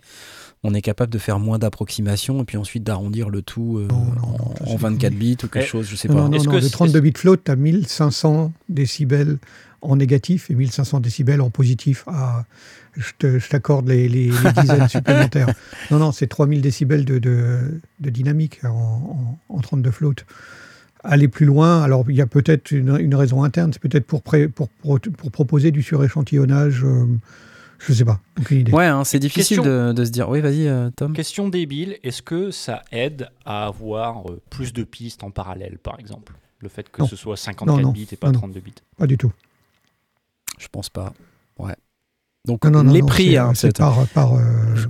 on 0.63 0.73
est 0.73 0.81
capable 0.81 1.11
de 1.11 1.17
faire 1.17 1.39
moins 1.39 1.57
d'approximations 1.59 2.41
et 2.41 2.45
puis 2.45 2.57
ensuite 2.57 2.83
d'arrondir 2.83 3.29
le 3.29 3.41
tout 3.41 3.77
euh, 3.79 3.87
Non, 3.89 4.05
non, 4.05 4.13
non, 4.15 4.27
en, 4.51 4.55
ça, 4.57 4.63
en 4.65 4.67
c'est 4.71 4.77
24 4.77 5.11
fini. 5.13 5.19
bits 5.35 5.37
ou 5.43 5.47
quelque 5.47 5.63
Eh, 5.63 5.67
chose, 5.67 5.87
je 5.89 5.95
sais 5.95 6.07
Non, 6.07 6.15
pas. 6.15 6.21
non, 6.21 6.29
non, 6.29 6.37
Est-ce 6.37 6.45
non, 6.45 6.51
que 6.51 6.57
de 6.57 6.61
c'est- 6.61 6.69
32 6.71 6.99
bits 6.99 7.13
float, 7.15 7.37
tu 7.37 7.51
as 7.51 7.55
1500 7.55 8.51
décibels 8.69 9.37
en 9.81 9.95
négatif 9.95 10.51
et 10.51 10.55
1500 10.55 10.99
décibels 10.99 11.41
en 11.41 11.49
positif. 11.49 12.03
Ah, 12.05 12.45
je 12.97 13.47
t'accorde 13.49 13.87
les, 13.87 14.07
les- 14.09 14.29
les 14.29 14.51
dizaines 14.61 14.87
supplémentaires. 14.89 15.49
Non, 15.89 15.97
non, 15.97 16.11
c'est 16.11 16.27
3000 16.27 16.61
décibels 16.61 17.05
de, 17.05 17.17
de- 17.17 17.79
de 17.99 18.09
dynamique 18.11 18.59
en, 18.63 19.39
en- 19.49 19.55
en 19.55 19.59
32 19.61 19.89
float. 19.89 20.13
Aller 21.03 21.27
plus 21.27 21.45
loin, 21.47 21.81
alors 21.81 22.05
il 22.09 22.15
y 22.15 22.21
a 22.21 22.27
peut-être 22.27 22.71
une, 22.71 22.95
une 22.99 23.15
raison 23.15 23.43
interne, 23.43 23.73
c'est 23.73 23.81
peut-être 23.81 24.05
pour, 24.05 24.21
pré- 24.21 24.47
pour, 24.47 24.69
pour, 24.69 24.99
pour 24.99 25.31
proposer 25.31 25.71
du 25.71 25.81
suréchantillonnage, 25.81 26.83
euh, 26.83 27.07
je 27.79 27.91
sais 27.93 28.05
pas, 28.05 28.19
aucune 28.39 28.59
idée. 28.59 28.71
Ouais, 28.71 28.85
hein, 28.85 29.03
c'est 29.03 29.17
difficile 29.17 29.57
Question- 29.57 29.87
de, 29.87 29.93
de 29.93 30.05
se 30.05 30.11
dire. 30.11 30.29
Oui, 30.29 30.41
vas-y, 30.41 30.67
euh, 30.67 30.91
Tom. 30.95 31.13
Question 31.13 31.49
débile, 31.49 31.97
est-ce 32.03 32.21
que 32.21 32.51
ça 32.51 32.83
aide 32.91 33.29
à 33.45 33.65
avoir 33.65 34.29
euh, 34.29 34.39
plus 34.51 34.73
de 34.73 34.83
pistes 34.83 35.23
en 35.23 35.31
parallèle, 35.31 35.79
par 35.79 35.99
exemple? 35.99 36.33
Le 36.59 36.69
fait 36.69 36.87
que 36.91 37.01
Non. 37.01 37.07
ce 37.07 37.15
soit 37.15 37.35
54 37.35 37.75
Non, 37.77 37.81
non. 37.87 37.91
bits 37.91 38.07
et 38.11 38.15
pas 38.15 38.27
Non, 38.27 38.33
non. 38.33 38.39
32 38.39 38.59
bits. 38.59 38.73
Pas 38.95 39.07
du 39.07 39.17
tout. 39.17 39.31
Je 40.59 40.67
pense 40.67 40.89
pas. 40.89 41.11
Ouais. 41.57 41.73
Donc, 42.47 42.65
Non, 42.65 42.83
non, 42.83 42.91
les 42.91 43.01
non, 43.01 43.05
prix, 43.05 43.31
c'est, 43.31 43.37
hein, 43.37 43.51
c'est 43.53 43.77
par, 43.77 44.07
par, 44.07 44.33
euh, 44.33 44.41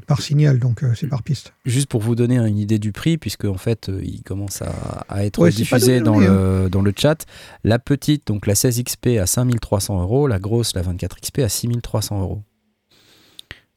par 0.07 0.21
signal, 0.21 0.57
donc 0.57 0.83
euh, 0.83 0.93
c'est 0.95 1.07
par 1.07 1.21
piste. 1.21 1.51
juste 1.65 1.87
pour 1.89 1.99
vous 1.99 2.15
donner 2.15 2.37
une 2.37 2.57
idée 2.57 2.79
du 2.79 2.93
prix, 2.93 3.17
puisque 3.17 3.43
en 3.43 3.57
fait, 3.57 3.89
euh, 3.89 3.99
il 4.03 4.23
commence 4.23 4.61
à, 4.61 4.71
à 5.09 5.25
être 5.25 5.39
Ouais, 5.39 5.49
diffusé 5.51 5.99
donné, 5.99 6.25
dans 6.25 6.31
hein. 6.33 6.61
le, 6.63 6.69
dans 6.69 6.81
le 6.81 6.93
chat. 6.97 7.25
La 7.65 7.77
petite, 7.77 8.25
donc 8.27 8.47
la 8.47 8.55
16 8.55 8.81
XP 8.85 9.17
à 9.21 9.25
5300 9.25 10.01
euros, 10.01 10.27
la 10.27 10.39
grosse, 10.39 10.73
la 10.75 10.81
24 10.81 11.19
XP 11.19 11.39
à 11.39 11.49
6300 11.49 12.21
euros. 12.21 12.41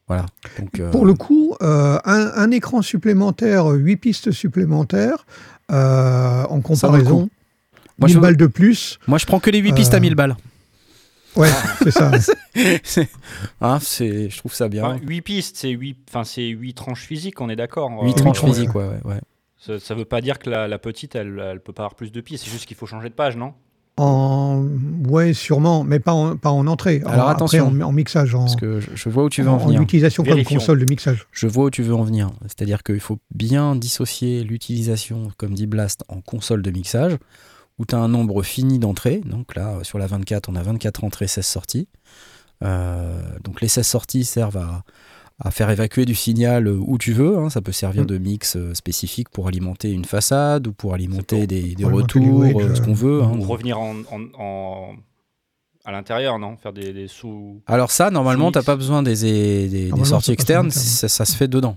Voilà. 0.07 0.27
Donc, 0.61 0.79
euh, 0.79 0.91
Pour 0.93 1.05
le 1.05 1.15
coup, 1.15 1.57
euh, 1.63 1.99
un, 2.05 2.31
un 2.37 2.51
écran 2.53 2.81
supplémentaire, 2.81 3.67
8 3.67 3.97
pistes 3.97 4.31
supplémentaires, 4.31 5.27
euh, 5.73 6.45
en 6.45 6.61
comparaison, 6.61 7.29
Moi, 7.99 8.07
1000 8.09 8.15
je- 8.15 8.21
balles 8.21 8.37
de 8.37 8.47
plus. 8.47 9.01
moi, 9.09 9.19
je 9.19 9.27
prends 9.27 9.41
que 9.41 9.51
les 9.51 9.59
8 9.59 9.73
pistes 9.73 9.95
à 9.95 9.97
Euh, 9.97 10.01
1000 10.01 10.15
balles. 10.15 10.37
Ouais, 11.37 11.49
c'est 11.83 11.91
ça. 11.91 12.11
C'est- 12.85 13.09
hein, 13.61 13.79
c'est, 13.81 14.31
je 14.31 14.39
trouve 14.39 14.55
ça 14.55 14.69
bien. 14.69 14.85
Enfin, 14.85 15.01
8 15.03 15.21
pistes, 15.23 15.57
c'est 15.57 15.71
8, 15.71 15.99
enfin, 16.09 16.23
c'est 16.25 16.47
8 16.47 16.75
tranches 16.75 17.05
physiques, 17.07 17.41
on 17.41 17.49
est 17.49 17.57
d'accord 17.57 17.91
8 18.05 18.11
Euh, 18.11 18.15
tranches 18.15 18.45
physiques, 18.45 18.75
ouais, 18.75 18.85
ouais, 18.87 19.01
ouais. 19.05 19.21
Ça, 19.59 19.81
ça 19.81 19.95
veut 19.95 20.05
pas 20.05 20.21
dire 20.21 20.39
que 20.39 20.49
la, 20.51 20.69
la 20.69 20.79
petite, 20.79 21.15
elle, 21.17 21.43
elle 21.45 21.61
peut 21.61 21.73
pas 21.73 21.83
avoir 21.85 21.95
plus 21.97 22.13
de 22.13 22.21
pistes, 22.21 22.45
c'est 22.45 22.51
juste 22.51 22.67
qu'il 22.67 22.77
faut 22.77 22.87
changer 22.87 23.09
de 23.09 23.15
page, 23.15 23.37
non? 23.37 23.55
En... 23.97 24.67
Ouais, 25.09 25.33
sûrement, 25.35 25.85
mais 25.85 26.01
pas 26.01 26.13
en, 26.13 26.37
pas 26.37 26.51
en 26.51 26.67
entrée. 26.67 27.01
En- 27.05 27.11
Alors, 27.11 27.29
après, 27.29 27.59
attention, 27.59 27.69
en, 27.69 27.81
en 27.81 27.93
mixage, 27.93 28.35
en, 28.35 28.41
Parce 28.41 28.57
que 28.57 28.81
je, 28.81 28.91
je 28.95 29.09
vois 29.09 29.25
où 29.25 29.29
tu 29.31 29.43
veux 29.43 29.49
en, 29.51 29.55
en 29.55 29.59
venir. 29.67 29.81
utilisation 29.81 30.25
comme 30.25 30.43
console 30.45 30.81
de 30.81 30.87
mixage. 30.89 31.27
Je 31.33 31.47
vois 31.47 31.67
où 31.67 31.71
tu 31.71 31.83
veux 31.83 31.95
en 31.95 32.03
venir. 32.03 32.31
C'est-à-dire 32.43 32.83
qu'il 32.83 32.99
faut 33.01 33.19
bien 33.35 33.77
dissocier 33.77 34.43
l'utilisation, 34.43 35.29
comme 35.37 35.55
dit 35.55 35.67
Blast, 35.67 36.03
en 36.09 36.21
console 36.21 36.63
de 36.63 36.71
mixage, 36.73 37.17
où 37.79 37.85
tu 37.85 37.95
as 37.95 37.99
un 37.99 38.09
nombre 38.09 38.43
fini 38.43 38.79
d'entrées. 38.79 39.21
Donc 39.25 39.55
là, 39.57 39.79
sur 39.83 39.99
la 39.99 40.07
24, 40.07 40.49
on 40.49 40.55
a 40.55 40.63
24 40.63 41.05
entrées, 41.05 41.27
16 41.27 41.45
sorties. 41.47 41.89
Euh, 42.63 43.21
donc 43.43 43.61
les 43.61 43.69
16 43.69 43.87
sorties 43.87 44.25
servent 44.25 44.59
à, 44.59 44.85
à 45.41 45.51
faire 45.51 45.69
évacuer 45.71 46.05
du 46.05 46.15
signal 46.15 46.69
où 46.69 46.97
tu 46.99 47.13
veux. 47.13 47.37
hein. 47.39 47.51
Ça 47.51 47.61
peut 47.61 47.73
servir 47.73 48.03
Mm. 48.05 48.07
de 48.07 48.19
mix 48.19 48.57
euh, 48.57 48.75
spécifique 48.75 49.29
pour 49.29 49.49
alimenter 49.49 49.91
une 49.91 50.05
façade 50.05 50.67
ou 50.69 50.73
pour 50.73 50.95
alimenter 50.95 51.39
pour- 51.39 51.47
des, 51.49 51.75
retours, 51.85 52.45
euh, 52.45 52.75
ce 52.75 52.81
qu'on 52.81 52.95
veut. 52.95 53.23
hein. 53.23 53.33
Ou 53.39 53.43
revenir 53.43 53.79
en, 53.81 53.97
en- 54.13 54.29
en- 54.41 54.95
à 55.85 55.93
l'intérieur, 55.93 56.39
non? 56.39 56.57
Faire 56.57 56.73
des, 56.73 56.93
des 56.93 57.09
sous. 57.09 57.61
Alors 57.67 57.91
ça, 57.91 58.11
normalement, 58.11 58.51
t'as 58.53 58.63
pas 58.63 58.77
besoin 58.77 59.03
des, 59.03 59.17
des- 59.21 59.69
des 59.69 59.81
Normalement, 59.89 60.05
sorties 60.05 60.33
externes, 60.33 60.71
ça 60.71 61.25
se 61.27 61.37
fait 61.37 61.49
dedans. 61.49 61.77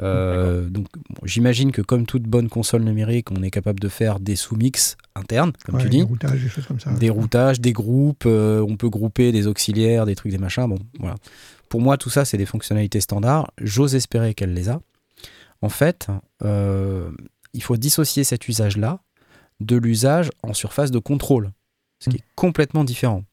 Euh, 0.00 0.68
donc 0.68 0.86
bon, 0.94 1.20
j'imagine 1.24 1.72
que 1.72 1.82
comme 1.82 2.06
toute 2.06 2.22
bonne 2.22 2.48
console 2.48 2.82
numérique, 2.82 3.30
on 3.32 3.42
est 3.42 3.50
capable 3.50 3.80
de 3.80 3.88
faire 3.88 4.20
des 4.20 4.36
sous-mix 4.36 4.96
internes, 5.16 5.52
comme 5.64 5.74
Ouais, 5.76 5.82
tu 5.82 5.88
des 5.88 5.96
dis, 5.98 6.02
routages, 6.02 6.40
des 6.42 6.48
choses 6.48 6.66
comme 6.66 6.78
ça. 6.80 6.92
des 6.92 7.10
routages, 7.10 7.60
des 7.60 7.72
groupes, 7.72 8.24
euh, 8.26 8.64
on 8.68 8.76
peut 8.76 8.88
grouper 8.88 9.32
des 9.32 9.46
auxiliaires, 9.46 10.06
des 10.06 10.14
trucs, 10.14 10.30
des 10.32 10.38
machins. 10.38 10.66
Bon, 10.68 10.78
voilà. 11.00 11.16
Pour 11.68 11.80
moi, 11.80 11.96
tout 11.96 12.10
ça, 12.10 12.24
c'est 12.24 12.38
des 12.38 12.46
fonctionnalités 12.46 13.00
standards. 13.00 13.50
J'ose 13.60 13.94
espérer 13.94 14.34
qu'elle 14.34 14.54
les 14.54 14.68
a. 14.68 14.80
En 15.62 15.68
fait, 15.68 16.06
euh, 16.44 17.10
il 17.52 17.62
faut 17.62 17.76
dissocier 17.76 18.22
cet 18.24 18.48
usage-là 18.48 19.00
de 19.60 19.76
l'usage 19.76 20.30
en 20.44 20.54
surface 20.54 20.90
de 20.92 20.98
contrôle, 21.00 21.50
ce 21.98 22.10
qui 22.10 22.16
est 22.18 22.24
complètement 22.36 22.84
différent. 22.84 23.24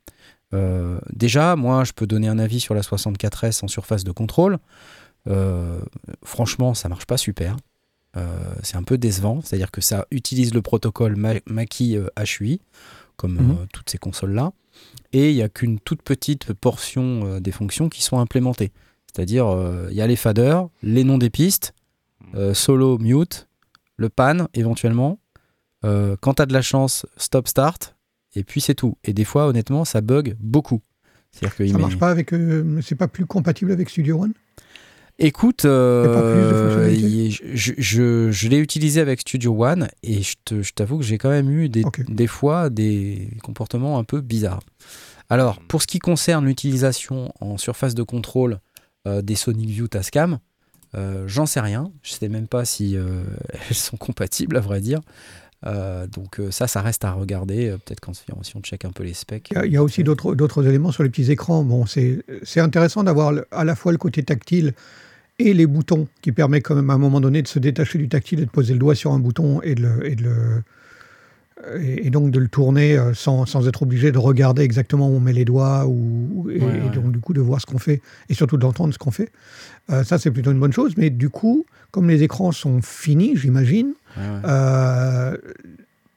Déjà, 1.13 1.57
moi, 1.57 1.83
je 1.83 1.91
peux 1.91 2.07
donner 2.07 2.29
un 2.29 2.39
avis 2.39 2.61
sur 2.61 2.73
la 2.75 2.81
64S 2.81 3.63
en 3.63 3.67
surface 3.67 4.05
de 4.05 4.11
contrôle. 4.13 4.57
Euh, 5.27 5.79
franchement, 6.23 6.73
ça 6.73 6.89
marche 6.89 7.05
pas 7.05 7.17
super. 7.17 7.57
Euh, 8.17 8.27
c'est 8.63 8.77
un 8.77 8.83
peu 8.83 8.97
décevant, 8.97 9.41
c'est-à-dire 9.43 9.71
que 9.71 9.81
ça 9.81 10.05
utilise 10.11 10.53
le 10.53 10.61
protocole 10.61 11.15
Ma- 11.15 11.33
Mackie 11.47 11.97
euh, 11.97 12.07
HUI, 12.39 12.61
comme 13.17 13.35
Mhm. 13.35 13.67
toutes 13.73 13.89
ces 13.89 13.97
consoles-là, 13.97 14.51
et 15.13 15.31
il 15.31 15.35
n'y 15.35 15.41
a 15.41 15.49
qu'une 15.49 15.79
toute 15.79 16.01
petite 16.01 16.53
portion 16.53 17.39
des 17.39 17.51
fonctions 17.51 17.89
qui 17.89 18.01
sont 18.03 18.19
implémentées. 18.19 18.71
C'est-à-dire, 19.13 19.47
il 19.89 19.95
y 19.95 20.01
a 20.01 20.07
les 20.07 20.15
faders, 20.17 20.67
les 20.83 21.03
noms 21.05 21.17
des 21.17 21.29
pistes, 21.29 21.73
solo, 22.53 22.97
mute, 22.97 23.47
le 23.97 24.09
pan 24.09 24.47
éventuellement. 24.53 25.19
Euh, 25.85 26.15
quand 26.19 26.35
tu 26.35 26.41
as 26.41 26.45
de 26.45 26.53
la 26.53 26.61
chance, 26.61 27.05
stop, 27.17 27.47
start, 27.47 27.95
et 28.35 28.43
puis 28.43 28.59
c'est 28.59 28.75
tout. 28.75 28.97
Et 29.03 29.13
des 29.13 29.23
fois, 29.23 29.47
honnêtement, 29.47 29.85
ça 29.85 30.01
bug 30.01 30.35
beaucoup. 30.39 30.81
C'est-à-dire 31.31 31.55
qu'il 31.55 31.69
Ça 31.71 31.75
met- 31.77 31.81
marche 31.83 31.97
pas 31.97 32.09
avec. 32.09 32.33
euh, 32.33 32.81
c'est 32.81 32.95
pas 32.95 33.07
plus 33.07 33.25
compatible 33.25 33.71
avec 33.71 33.89
Studio 33.89 34.23
One? 34.23 34.33
Écoute, 35.17 35.61
plus 35.61 35.69
euh, 35.69 37.29
je, 37.53 37.73
je- 37.77 38.31
je 38.31 38.47
l'ai 38.49 38.57
utilisé 38.57 38.99
avec 38.99 39.21
Studio 39.21 39.55
One 39.65 39.87
et 40.03 40.21
je 40.23 40.73
t'avoue 40.73 40.97
que 40.97 41.03
j'ai 41.05 41.17
quand 41.17 41.29
même 41.29 41.49
eu 41.49 41.69
des, 41.69 42.27
fois 42.27 42.69
des 42.69 43.29
comportements 43.41 43.97
un 43.97 44.03
peu 44.03 44.19
bizarres. 44.19 44.59
Alors, 45.29 45.59
pour 45.61 45.81
ce 45.81 45.87
qui 45.87 45.99
concerne 45.99 46.45
l'utilisation 46.45 47.31
en 47.39 47.57
surface 47.57 47.95
de 47.95 48.03
contrôle 48.03 48.59
euh, 49.07 49.21
des 49.21 49.35
Sonic 49.35 49.69
View 49.69 49.87
Tascam, 49.87 50.39
euh, 50.95 51.23
j'en 51.27 51.45
sais 51.45 51.61
rien. 51.61 51.91
Je 52.03 52.11
sais 52.11 52.27
même 52.29 52.47
pas 52.47 52.65
si 52.65 52.95
elles 53.69 53.75
sont 53.75 53.97
compatibles, 53.97 54.57
à 54.57 54.61
vrai 54.61 54.81
dire. 54.81 54.99
Euh, 55.65 56.05
donc 56.07 56.39
euh, 56.39 56.51
ça, 56.51 56.67
ça 56.67 56.81
reste 56.81 57.05
à 57.05 57.13
regarder. 57.13 57.69
euh, 57.69 57.77
Peut-être 57.77 57.99
quand 58.01 58.13
si 58.13 58.25
on 58.55 58.61
check 58.61 58.85
un 58.85 58.91
peu 58.91 59.03
les 59.03 59.13
specs. 59.13 59.51
Il 59.65 59.71
y 59.71 59.77
a, 59.77 59.83
aussi 59.83 60.03
d'autres 60.03 60.67
éléments 60.67 60.91
sur 60.91 61.03
les 61.03 61.09
petits 61.09 61.31
écrans. 61.31 61.63
Bon, 61.63 61.85
c'est 61.85 62.23
intéressant 62.59 63.03
d'avoir 63.03 63.33
à 63.51 63.63
la 63.63 63.75
fois 63.75 63.91
le 63.91 63.97
côté 63.97 64.21
tactile 64.23 64.73
et 65.39 65.53
les 65.53 65.65
boutons 65.67 66.07
qui 66.21 66.31
permet 66.31 66.61
quand 66.61 66.75
même 66.75 66.89
à 66.89 66.93
un 66.93 66.97
moment 66.97 67.19
donné 67.21 67.41
de 67.41 67.47
se 67.47 67.59
détacher 67.59 67.97
du 67.97 68.07
tactile 68.09 68.39
et 68.39 68.45
de 68.45 68.49
poser 68.49 68.73
le 68.73 68.79
doigt 68.79 68.95
sur 68.95 69.11
un 69.11 69.19
bouton 69.19 69.61
et 69.61 69.75
de 69.75 69.81
le, 69.83 70.05
et 70.09 70.15
de 70.15 70.23
le- 70.23 70.63
et, 71.81 72.07
et 72.07 72.09
donc 72.09 72.31
de 72.31 72.39
le 72.39 72.47
tourner 72.47 72.97
euh, 72.97 73.13
sans, 73.13 73.45
sans 73.45 73.67
être 73.67 73.81
obligé 73.83 74.11
de 74.11 74.17
regarder 74.17 74.61
exactement 74.61 75.09
où 75.09 75.13
on 75.15 75.19
met 75.19 75.33
les 75.33 75.45
doigts 75.45 75.85
ou, 75.87 76.47
et, 76.51 76.59
Ouais, 76.59 76.65
ouais. 76.65 76.81
et 76.85 76.89
donc 76.95 77.11
du 77.11 77.19
coup 77.19 77.33
de 77.33 77.41
voir 77.41 77.59
ce 77.61 77.65
qu'on 77.65 77.79
fait 77.79 78.01
et 78.29 78.33
surtout 78.33 78.57
d'entendre 78.57 78.93
ce 78.93 78.97
qu'on 78.99 79.11
fait. 79.11 79.29
Euh, 79.89 80.03
ça 80.03 80.17
c'est 80.19 80.31
plutôt 80.31 80.51
une 80.51 80.59
bonne 80.59 80.73
chose, 80.73 80.93
mais 80.97 81.09
du 81.09 81.29
coup, 81.29 81.65
comme 81.91 82.09
les 82.09 82.23
écrans 82.23 82.51
sont 82.51 82.81
finis, 82.81 83.35
j'imagine, 83.35 83.93
ouais. 84.17 84.23
euh, 84.45 85.37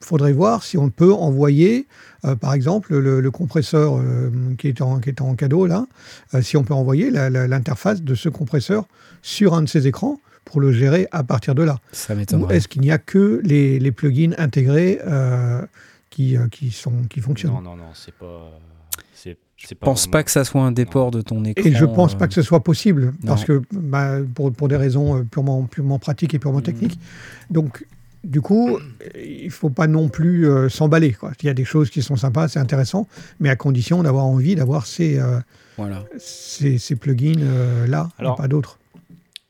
faudrait 0.01 0.33
voir 0.33 0.63
si 0.63 0.77
on 0.77 0.89
peut 0.89 1.13
envoyer, 1.13 1.87
euh, 2.25 2.35
par 2.35 2.53
exemple, 2.53 2.97
le, 2.97 3.21
le 3.21 3.31
compresseur 3.31 3.97
euh, 3.97 4.29
qui, 4.57 4.67
est 4.67 4.81
en, 4.81 4.99
qui 4.99 5.09
est 5.09 5.21
en 5.21 5.35
cadeau 5.35 5.65
là, 5.65 5.85
euh, 6.33 6.41
si 6.41 6.57
on 6.57 6.63
peut 6.63 6.73
envoyer 6.73 7.09
l'interface 7.11 8.01
de 8.01 8.15
ce 8.15 8.29
compresseur 8.29 8.85
sur 9.21 9.53
un 9.53 9.61
de 9.63 9.67
ces 9.69 9.87
écrans 9.87 10.19
pour 10.45 10.61
le 10.61 10.71
gérer 10.71 11.07
à 11.11 11.23
partir 11.23 11.53
de 11.55 11.63
là. 11.63 11.77
Ça 11.91 12.15
Ou 12.15 12.49
est-ce 12.49 12.67
qu'il 12.67 12.81
n'y 12.81 12.91
a 12.91 12.97
que 12.97 13.39
les, 13.43 13.79
les 13.79 13.91
plugins 13.91 14.33
intégrés 14.37 14.99
euh, 15.05 15.61
qui, 16.09 16.35
euh, 16.37 16.47
qui, 16.49 16.71
sont, 16.71 17.03
qui 17.09 17.19
fonctionnent? 17.21 17.53
Non, 17.53 17.61
non, 17.61 17.75
non, 17.75 17.91
c'est 17.93 18.13
pas. 18.15 18.49
Je 19.61 19.73
pense 19.75 20.03
vraiment- 20.03 20.11
pas 20.13 20.23
que 20.23 20.31
ça 20.31 20.45
soit 20.45 20.61
un 20.61 20.71
déport 20.71 21.11
de 21.11 21.19
ton 21.21 21.43
écran. 21.43 21.67
Et 21.69 21.73
je 21.73 21.83
pense 21.83 22.13
euh, 22.13 22.17
pas 22.17 22.29
que 22.29 22.33
ce 22.33 22.41
soit 22.41 22.63
possible, 22.63 23.11
parce 23.25 23.43
que 23.43 23.61
bah, 23.73 24.19
pour, 24.33 24.53
pour 24.53 24.69
des 24.69 24.77
raisons 24.77 25.25
purement, 25.25 25.63
purement 25.63 25.99
pratiques 25.99 26.33
et 26.33 26.39
purement 26.39 26.59
Mhm. 26.59 26.63
techniques. 26.63 26.99
Donc, 27.49 27.85
du 28.23 28.41
coup, 28.41 28.79
il 29.15 29.49
faut 29.51 29.69
pas 29.69 29.87
non 29.87 30.09
plus 30.09 30.47
euh, 30.47 30.67
s'emballer. 30.69 31.15
Il 31.41 31.45
y 31.45 31.49
a 31.49 31.53
des 31.53 31.65
choses 31.65 31.89
qui 31.89 32.01
sont 32.01 32.15
sympas, 32.15 32.47
c'est 32.47 32.59
intéressant, 32.59 33.07
mais 33.39 33.49
à 33.49 33.55
condition 33.55 34.03
d'avoir 34.03 34.25
envie 34.25 34.55
d'avoir 34.55 34.85
ces, 34.85 35.17
euh, 35.19 35.39
Voilà. 35.77 36.03
ces, 36.17 36.77
ces 36.77 36.95
plugins 36.95 37.41
euh, 37.41 37.87
pas 38.37 38.47
d'autres. 38.47 38.77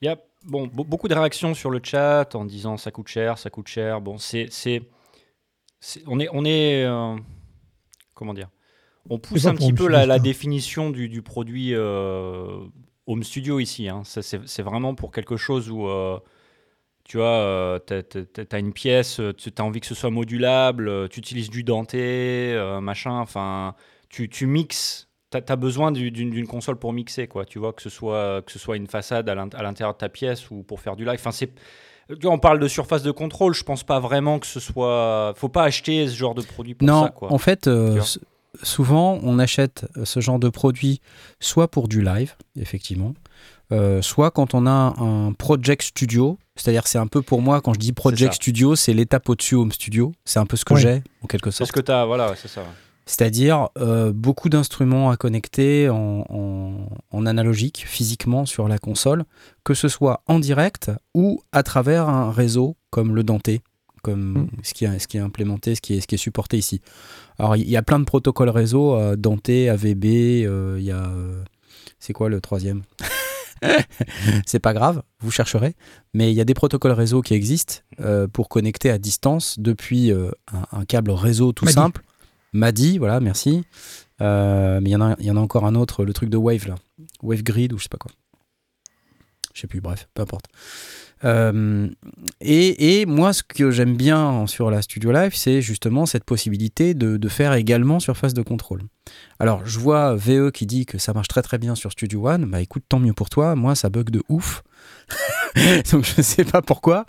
Il 0.02 0.06
y 0.06 0.08
a 0.08 0.18
bon, 0.46 0.68
be- 0.68 0.86
beaucoup 0.88 1.08
de 1.08 1.14
réactions 1.16 1.54
sur 1.54 1.72
le 1.72 1.80
chat 1.84 2.36
en 2.36 2.46
disant 2.46 2.78
ça 2.78 2.92
coûte 2.92 3.08
cher, 3.08 3.38
ça 3.38 3.50
coûte 3.50 3.68
cher. 3.68 4.02
Bon, 4.02 4.18
c'est. 4.18 4.50
on 6.08 6.20
est. 6.20 6.30
On 6.32 6.46
est 6.46 6.86
euh, 6.86 7.16
comment 8.14 8.34
dire? 8.34 8.50
On 9.10 9.18
pousse 9.18 9.46
un 9.48 9.56
petit 9.56 9.74
peu 9.74 9.88
la, 9.88 10.20
définition 10.20 10.92
du, 10.92 11.10
du 11.10 11.22
produit 11.24 11.74
euh, 11.74 12.60
Home 13.08 13.24
Studio 13.24 13.60
ici. 13.60 13.90
hein. 13.90 14.04
C'est 14.06 14.62
vraiment 14.62 14.94
pour 14.94 15.12
quelque 15.12 15.38
chose 15.38 15.70
où. 15.72 15.88
Euh, 17.16 17.80
tu 17.88 17.96
vois, 17.98 18.12
tu 18.44 18.56
as, 18.56 18.60
une 18.60 18.74
pièce, 18.74 19.22
tu 19.38 19.52
as 19.58 19.64
envie 19.64 19.80
que 19.80 19.86
ce 19.88 19.96
soit 19.96 20.10
modulable, 20.10 21.10
tu 21.10 21.20
utilises 21.20 21.50
du 21.50 21.64
denté, 21.64 22.54
euh, 22.54 22.82
machin, 22.82 23.20
enfin, 23.20 23.76
tu, 24.10 24.30
tu 24.30 24.46
mixes. 24.46 25.08
Tu 25.32 25.38
as, 25.38 25.56
besoin 25.56 25.92
du- 25.92 26.10
d'une 26.10 26.48
console 26.48 26.78
pour 26.78 26.92
mixer, 26.92 27.28
quoi. 27.28 27.46
Tu 27.46 27.60
vois, 27.60 27.72
que 27.74 27.84
ce 27.84 27.90
soit, 27.90 28.42
que 28.44 28.52
ce 28.52 28.58
soit 28.58 28.78
une 28.78 28.88
façade 28.88 29.30
à 29.30 29.36
l'int- 29.36 29.54
à 29.54 29.62
l'intérieur 29.62 29.94
de 29.94 30.00
ta 30.00 30.10
pièce 30.10 30.50
ou 30.50 30.64
pour 30.64 30.82
faire 30.82 30.96
du 30.96 31.06
live. 31.06 31.18
Enfin, 31.20 31.32
c'est. 31.32 31.52
On 32.24 32.40
parle 32.40 32.58
de 32.58 32.68
surface 32.68 33.04
de 33.04 33.12
contrôle, 33.12 33.54
je 33.54 33.64
pense 33.64 33.84
pas 33.84 34.00
vraiment 34.00 34.40
que 34.40 34.48
ce 34.48 34.60
soit. 34.60 35.34
Faut 35.36 35.50
pas 35.50 35.64
acheter 35.64 36.08
ce 36.08 36.16
genre 36.16 36.34
de 36.34 36.42
produit 36.42 36.74
pour 36.74 36.88
non, 36.88 37.04
ça, 37.04 37.10
quoi. 37.10 37.32
en 37.32 37.38
fait, 37.38 37.68
euh, 37.68 38.02
souvent, 38.64 39.20
on 39.22 39.38
achète 39.38 39.86
euh, 39.98 40.06
ce 40.06 40.20
genre 40.20 40.40
de 40.40 40.50
produit 40.50 41.02
soit 41.40 41.68
pour 41.70 41.88
du 41.88 42.02
live, 42.02 42.34
effectivement, 42.60 43.14
euh, 43.72 44.02
soit 44.02 44.32
quand 44.32 44.54
on 44.54 44.66
a 44.68 44.94
un 45.00 45.34
project 45.34 45.84
studio. 45.84 46.38
C'est-à-dire, 46.56 46.88
c'est 46.88 46.98
un 46.98 47.08
peu 47.08 47.22
pour 47.22 47.42
moi, 47.42 47.62
quand 47.62 47.74
je 47.74 47.80
dis 47.80 47.94
project 47.94 48.34
studio, 48.34 48.76
c'est 48.76 48.94
l'étape 48.94 49.30
au-dessus 49.30 49.56
home 49.56 49.72
studio. 49.72 50.12
C'est 50.26 50.40
un 50.40 50.46
peu 50.46 50.58
ce 50.58 50.66
que 50.66 50.76
j'ai, 50.76 51.02
en 51.24 51.28
quelque 51.28 51.52
C'est 51.52 51.60
sorte. 51.60 51.70
ce 51.70 51.74
que 51.74 51.80
tu 51.80 51.92
as, 51.92 52.06
voilà, 52.06 52.34
c'est 52.36 52.48
ça. 52.50 52.64
C'est-à-dire 53.06 53.70
euh, 53.80 54.12
beaucoup 54.14 54.50
d'instruments 54.50 55.10
à 55.10 55.18
connecter 55.18 55.90
en, 55.90 56.26
en- 56.30 56.90
en 57.10 57.26
analogique, 57.26 57.84
physiquement 57.88 58.46
sur 58.46 58.68
la 58.68 58.78
console, 58.78 59.24
que 59.64 59.74
ce 59.74 59.88
soit 59.88 60.22
en 60.28 60.38
direct 60.40 60.92
ou 61.16 61.42
à 61.52 61.64
travers 61.64 62.08
un 62.08 62.32
réseau 62.32 62.76
comme 62.92 63.16
le 63.16 63.24
Denté, 63.24 63.62
comme 64.04 64.34
Mm. 64.34 64.48
ce, 64.64 64.74
qui 64.76 64.86
est, 64.86 65.00
ce 65.00 65.08
qui 65.08 65.18
est 65.18 65.22
implémenté, 65.22 65.74
ce 65.74 65.82
qui 65.82 65.96
est, 65.96 66.02
ce 66.02 66.08
qui 66.08 66.16
est 66.16 66.20
supporté 66.20 66.58
ici. 66.58 66.82
Alors 67.40 67.56
il 67.56 67.68
y 67.68 67.78
a 67.78 67.82
plein 67.82 67.98
de 68.00 68.06
protocoles 68.06 68.50
réseau, 68.50 68.94
euh, 68.96 69.16
Denté, 69.16 69.70
AVB, 69.70 70.06
euh, 70.46 70.76
il 70.80 70.86
y 70.86 70.92
a... 70.92 71.10
c'est 72.00 72.14
quoi 72.14 72.30
le 72.30 72.40
troisième? 72.42 72.84
c'est 74.46 74.60
pas 74.60 74.74
grave, 74.74 75.02
vous 75.20 75.32
chercherez. 75.32 75.76
Mais 76.14 76.32
il 76.32 76.36
y 76.36 76.42
a 76.42 76.46
des 76.46 76.54
protocoles 76.54 76.92
réseau 76.92 77.22
qui 77.22 77.34
existent 77.34 77.76
euh, 78.00 78.28
pour 78.28 78.50
connecter 78.50 78.90
à 78.90 78.98
distance 78.98 79.60
depuis 79.60 80.12
euh, 80.12 80.32
un, 80.52 80.80
un 80.80 80.86
câble 80.86 81.12
réseau 81.12 81.52
tout 81.52 81.66
Madi. 81.66 81.76
simple. 81.76 82.02
Madi, 82.54 82.98
voilà, 82.98 83.20
merci. 83.20 83.64
Euh, 84.22 84.80
mais 84.82 84.90
il 84.90 84.94
y, 84.94 84.96
en 84.96 85.02
a- 85.02 85.16
y 85.20 85.32
en 85.32 85.38
a 85.38 85.40
encore 85.40 85.66
un 85.66 85.76
autre, 85.76 86.04
le 86.04 86.14
truc 86.14 86.30
de 86.30 86.38
Wave 86.38 86.68
là. 86.68 86.76
Wave 87.22 87.44
Grid 87.44 87.74
ou 87.74 87.78
je 87.78 87.84
sais 87.84 87.90
pas 87.90 87.98
quoi. 87.98 88.12
Je 89.54 89.62
sais 89.62 89.68
plus, 89.68 89.82
bref, 89.82 90.08
peu 90.14 90.22
importe. 90.22 90.46
Euh, 91.26 91.90
et, 92.42 93.06
moi, 93.06 93.34
ce 93.34 93.44
que 93.44 93.72
j'aime 93.72 93.96
bien 93.96 94.48
sur 94.48 94.72
la 94.72 94.82
Studio 94.82 95.12
Live, 95.12 95.34
c'est 95.36 95.62
justement 95.62 96.06
cette 96.06 96.24
possibilité 96.24 96.94
de, 96.94 97.30
faire 97.30 97.54
également 97.54 98.00
surface 98.00 98.34
de 98.34 98.42
contrôle. 98.42 98.84
Alors, 99.40 99.66
je 99.66 99.80
vois 99.80 100.16
VE 100.16 100.52
qui 100.52 100.66
dit 100.66 100.86
que 100.86 100.98
ça 100.98 101.14
marche 101.14 101.28
très 101.28 101.42
très 101.42 101.58
bien 101.58 101.76
sur 101.76 101.92
Studio 101.92 102.28
One. 102.28 102.46
Bah 102.46 102.62
écoute, 102.62 102.84
tant 102.88 103.00
mieux 103.00 103.14
pour 103.14 103.30
toi. 103.30 103.56
Moi, 103.56 103.76
ça 103.76 103.90
bug 103.90 104.10
de 104.10 104.24
ouf. 104.30 104.64
donc, 105.92 106.06
je 106.06 106.22
sais 106.22 106.44
pas 106.44 106.62
pourquoi. 106.62 107.06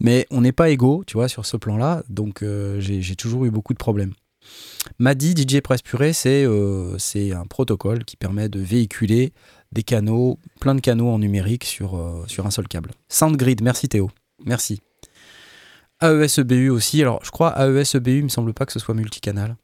Mais 0.00 0.26
on 0.30 0.40
n'est 0.40 0.52
pas 0.52 0.70
égaux, 0.70 1.04
tu 1.06 1.14
vois, 1.14 1.28
sur 1.28 1.46
ce 1.46 1.56
plan-là. 1.56 2.02
Donc, 2.08 2.42
euh, 2.42 2.80
j'ai 2.80 3.16
toujours 3.16 3.44
eu 3.44 3.50
beaucoup 3.50 3.72
de 3.72 3.78
problèmes. 3.78 4.12
Madi 4.98 5.34
DJ 5.36 5.60
Press 5.60 5.82
Purée, 5.82 6.12
euh, 6.26 6.96
c'est 6.98 7.32
un 7.32 7.46
protocole 7.46 8.04
qui 8.04 8.16
permet 8.16 8.48
de 8.48 8.60
véhiculer 8.60 9.32
des 9.72 9.82
canaux, 9.82 10.38
plein 10.60 10.74
de 10.74 10.80
canaux 10.80 11.08
en 11.08 11.18
numérique 11.18 11.64
sur, 11.64 11.96
euh, 11.96 12.24
sur 12.26 12.46
un 12.46 12.50
seul 12.50 12.66
câble. 12.68 12.90
SoundGrid, 13.08 13.62
merci 13.62 13.88
Théo. 13.88 14.10
Merci. 14.44 14.80
AES-EBU 16.02 16.70
aussi. 16.70 17.02
Alors, 17.02 17.20
je 17.24 17.30
crois 17.30 17.54
AES-EBU, 17.58 18.18
il 18.18 18.24
me 18.24 18.28
semble 18.28 18.54
pas 18.54 18.66
que 18.66 18.72
ce 18.72 18.78
soit 18.78 18.94
multicanal. 18.94 19.56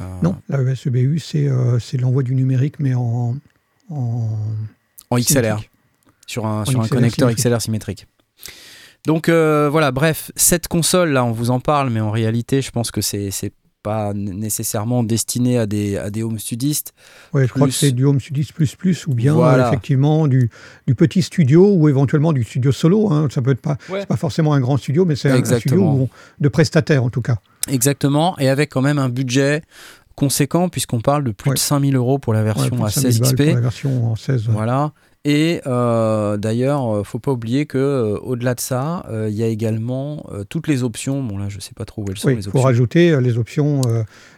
Euh, 0.00 0.04
Non, 0.22 0.36
la 0.48 0.58
E 0.58 0.68
ESEBU, 0.70 1.18
c'est 1.18 1.48
euh, 1.48 1.78
l'envoi 1.98 2.22
du 2.22 2.34
numérique, 2.34 2.78
mais 2.78 2.94
en, 2.94 3.36
en 3.90 4.38
En 5.10 5.18
XLR. 5.18 5.60
Sur 6.26 6.46
un, 6.46 6.64
sur 6.64 6.80
un 6.80 6.88
connecteur 6.88 7.28
symétrique. 7.28 7.44
XLR 7.50 7.60
symétrique. 7.60 8.06
Donc 9.06 9.28
euh, 9.28 9.68
voilà, 9.70 9.90
bref, 9.92 10.30
cette 10.36 10.68
console 10.68 11.10
là, 11.10 11.24
on 11.24 11.32
vous 11.32 11.50
en 11.50 11.58
parle, 11.58 11.90
mais 11.90 12.00
en 12.00 12.10
réalité, 12.10 12.62
je 12.62 12.70
pense 12.70 12.90
que 12.90 13.00
c'est 13.00 13.30
c'est 13.30 13.52
pas 13.82 14.12
nécessairement 14.14 15.02
destiné 15.02 15.58
à 15.58 15.66
des, 15.66 15.96
à 15.96 16.10
des 16.10 16.22
home 16.22 16.38
studistes. 16.38 16.92
Ouais, 17.32 17.46
je 17.46 17.52
crois 17.52 17.66
que 17.66 17.72
c'est 17.72 17.92
du 17.92 18.04
Home 18.04 18.20
Studios 18.20 18.44
plus 18.54 18.74
plus 18.74 19.06
ou 19.06 19.14
bien 19.14 19.34
Voilà. 19.34 19.68
effectivement 19.68 20.26
du, 20.28 20.50
du 20.86 20.94
petit 20.94 21.22
studio 21.22 21.72
ou 21.74 21.88
éventuellement 21.88 22.32
du 22.32 22.44
studio 22.44 22.72
solo. 22.72 23.10
hein. 23.12 23.28
Ça 23.30 23.40
peut 23.42 23.52
être 23.52 23.62
pas, 23.62 23.76
Ouais. 23.88 24.04
pas 24.06 24.16
forcément 24.16 24.52
un 24.52 24.60
grand 24.60 24.76
studio, 24.76 25.04
mais 25.04 25.16
c'est 25.16 25.30
un, 25.30 25.40
un 25.42 25.58
studio 25.58 25.82
on- 25.82 26.08
de 26.40 26.48
prestataire 26.48 27.02
en 27.04 27.10
tout 27.10 27.22
cas. 27.22 27.36
Exactement, 27.68 28.38
et 28.38 28.48
avec 28.48 28.70
quand 28.70 28.82
même 28.82 28.98
un 28.98 29.08
budget 29.08 29.62
conséquent, 30.14 30.68
puisqu'on 30.68 31.00
parle 31.00 31.24
de 31.24 31.30
plus 31.32 31.50
Ouais. 31.50 31.54
de 31.54 31.58
5000 31.60 31.96
euros 31.96 32.18
pour 32.18 32.34
la 32.34 32.42
version 32.42 32.84
à 32.84 32.90
5000 32.90 33.12
16 33.14 33.20
balles 33.20 33.30
XP. 33.34 33.44
pour 33.46 33.54
la 33.54 33.60
version 33.60 34.12
en 34.12 34.16
16. 34.16 34.46
ouais. 34.48 34.52
Voilà. 34.52 34.92
Et 35.26 35.60
euh, 35.66 36.38
d'ailleurs, 36.38 36.96
euh, 36.96 37.04
faut 37.04 37.18
pas 37.18 37.30
oublier 37.32 37.66
que 37.66 37.76
euh, 37.76 38.18
au-delà 38.22 38.54
de 38.54 38.60
ça, 38.60 39.04
euh, 39.10 39.28
il 39.28 39.36
y 39.36 39.42
a 39.42 39.48
également 39.48 40.24
euh, 40.32 40.44
toutes 40.48 40.66
les 40.66 40.82
options. 40.82 41.22
Bon 41.22 41.36
là, 41.36 41.50
je 41.50 41.60
sais 41.60 41.74
pas 41.76 41.84
trop 41.84 42.02
où 42.02 42.06
elles 42.08 42.16
sont 42.16 42.28
Oui, 42.28 42.36
les 42.36 42.48
options. 42.48 42.62
rajouter 42.62 43.10
euh, 43.10 43.20
les 43.20 43.36
options 43.36 43.82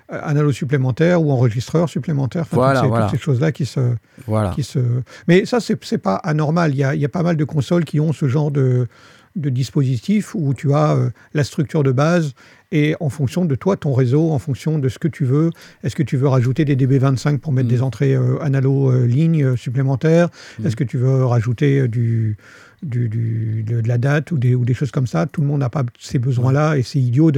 analogue 0.08 0.52
supplémentaires 0.52 1.22
ou 1.22 1.30
enregistreur 1.30 1.88
supplémentaire. 1.88 2.42
Enfin, 2.42 2.56
Voilà, 2.56 2.80
toutes 2.80 2.82
ces, 2.84 2.88
voilà. 2.88 3.06
toutes 3.06 3.18
ces 3.18 3.22
choses-là 3.24 3.52
qui 3.52 3.64
se, 3.64 3.80
Voilà. 4.26 4.50
qui 4.50 4.62
se. 4.64 4.80
Mais 5.28 5.46
ça, 5.46 5.60
c'est 5.60 5.82
c'est 5.84 5.98
pas 5.98 6.16
anormal. 6.16 6.72
Il 6.74 6.78
y, 6.78 6.84
a, 6.84 6.94
il 6.96 7.00
y 7.00 7.04
a 7.04 7.08
pas 7.08 7.22
mal 7.22 7.36
de 7.36 7.44
consoles 7.44 7.84
qui 7.84 8.00
ont 8.00 8.12
ce 8.12 8.26
genre 8.26 8.50
de, 8.50 8.88
de 9.36 9.48
dispositif 9.50 10.34
où 10.34 10.52
tu 10.54 10.72
as 10.74 10.92
euh, 10.96 11.10
la 11.34 11.44
structure 11.44 11.82
de 11.82 11.92
base 11.92 12.34
et 12.70 12.94
en 13.00 13.08
fonction 13.10 13.44
de 13.44 13.54
toi, 13.54 13.76
ton 13.76 13.92
réseau, 13.92 14.30
en 14.30 14.38
fonction 14.38 14.78
de 14.78 14.88
ce 14.88 14.98
que 14.98 15.08
tu 15.08 15.24
veux, 15.24 15.50
est-ce 15.82 15.94
que 15.96 16.02
tu 16.02 16.16
veux 16.16 16.28
rajouter 16.28 16.64
des 16.64 16.76
DB25 16.76 17.38
pour 17.38 17.52
mettre 17.52 17.66
Mm. 17.68 17.70
des 17.70 17.82
entrées 17.82 18.14
euh, 18.14 18.38
analo 18.42 18.90
euh, 18.90 19.06
lignes 19.06 19.44
euh, 19.44 19.56
supplémentaires? 19.56 20.28
Mm. 20.58 20.66
Est-ce 20.66 20.76
que 20.76 20.84
tu 20.84 20.96
veux 20.98 21.24
rajouter 21.24 21.86
du, 21.88 22.36
du, 22.82 23.08
du- 23.08 23.62
de, 23.62 23.86
la 23.86 23.98
date 23.98 24.32
ou 24.32 24.38
des, 24.38 24.54
ou 24.54 24.64
des 24.64 24.74
choses 24.74 24.90
comme 24.90 25.06
ça? 25.06 25.26
Tout 25.26 25.40
le 25.42 25.46
monde 25.46 25.60
n'a 25.60 25.70
pas 25.70 25.84
ces 25.98 26.18
besoins-là 26.18 26.76
et 26.76 26.82
c'est 26.82 26.98
idiot 26.98 27.30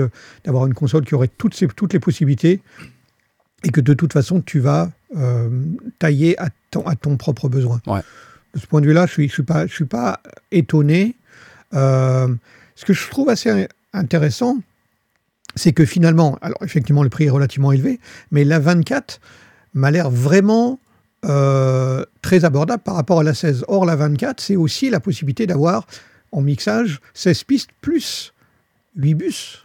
d'avoir 0.45 0.67
une 0.67 0.75
console 0.75 1.05
qui 1.05 1.15
aurait 1.15 1.29
toutes, 1.39 1.55
ces, 1.55 1.67
toutes 1.69 1.93
les 1.93 2.01
possibilités 2.01 2.61
et 3.65 3.71
que 3.71 3.81
de 3.81 3.95
toute 3.95 4.13
façon, 4.13 4.41
tu 4.41 4.61
vas 4.61 4.91
tailler 5.99 6.39
à 6.41 6.49
ton, 6.71 6.85
à 6.87 6.97
ton 6.97 7.17
propre 7.17 7.49
besoin. 7.49 7.81
Ouais. 7.87 8.01
De 8.55 8.59
ce 8.61 8.67
point 8.67 8.81
de 8.81 8.87
vue-là, 8.87 9.07
je 9.07 9.13
ne 9.13 9.15
suis, 9.15 9.29
je 9.29 9.33
suis, 9.35 9.43
pas, 9.43 9.67
je 9.67 9.73
suis 9.73 9.85
pas 9.85 10.21
étonné. 10.53 11.17
Euh, 11.75 12.29
ce 12.75 12.85
que 12.85 12.93
je 12.93 13.09
trouve 13.09 13.29
assez 13.29 13.69
intéressant, 13.93 14.59
c'est 15.55 15.73
que 15.73 15.85
finalement, 15.85 16.39
alors 16.43 16.63
effectivement, 16.63 17.03
le 17.03 17.11
prix 17.11 17.25
est 17.25 17.31
relativement 17.31 17.73
élevé, 17.73 18.01
mais 18.31 18.45
la 18.45 18.59
24 18.59 19.21
m'a 19.75 19.91
l'air 19.91 20.11
vraiment 20.11 20.81
euh, 21.25 22.05
très 22.23 22.45
abordable 22.45 22.83
par 22.83 22.95
rapport 22.95 23.21
à 23.21 23.23
la 23.23 23.35
16. 23.35 23.65
Or, 23.69 23.87
la 23.87 23.97
24, 23.97 24.41
c'est 24.41 24.57
aussi 24.57 24.91
la 24.91 25.01
possibilité 25.01 25.47
d'avoir 25.47 25.87
en 26.33 26.41
mixage 26.41 27.01
16 27.15 27.45
pistes 27.45 27.71
plus 27.81 28.33
8 28.97 29.15
bus. 29.15 29.61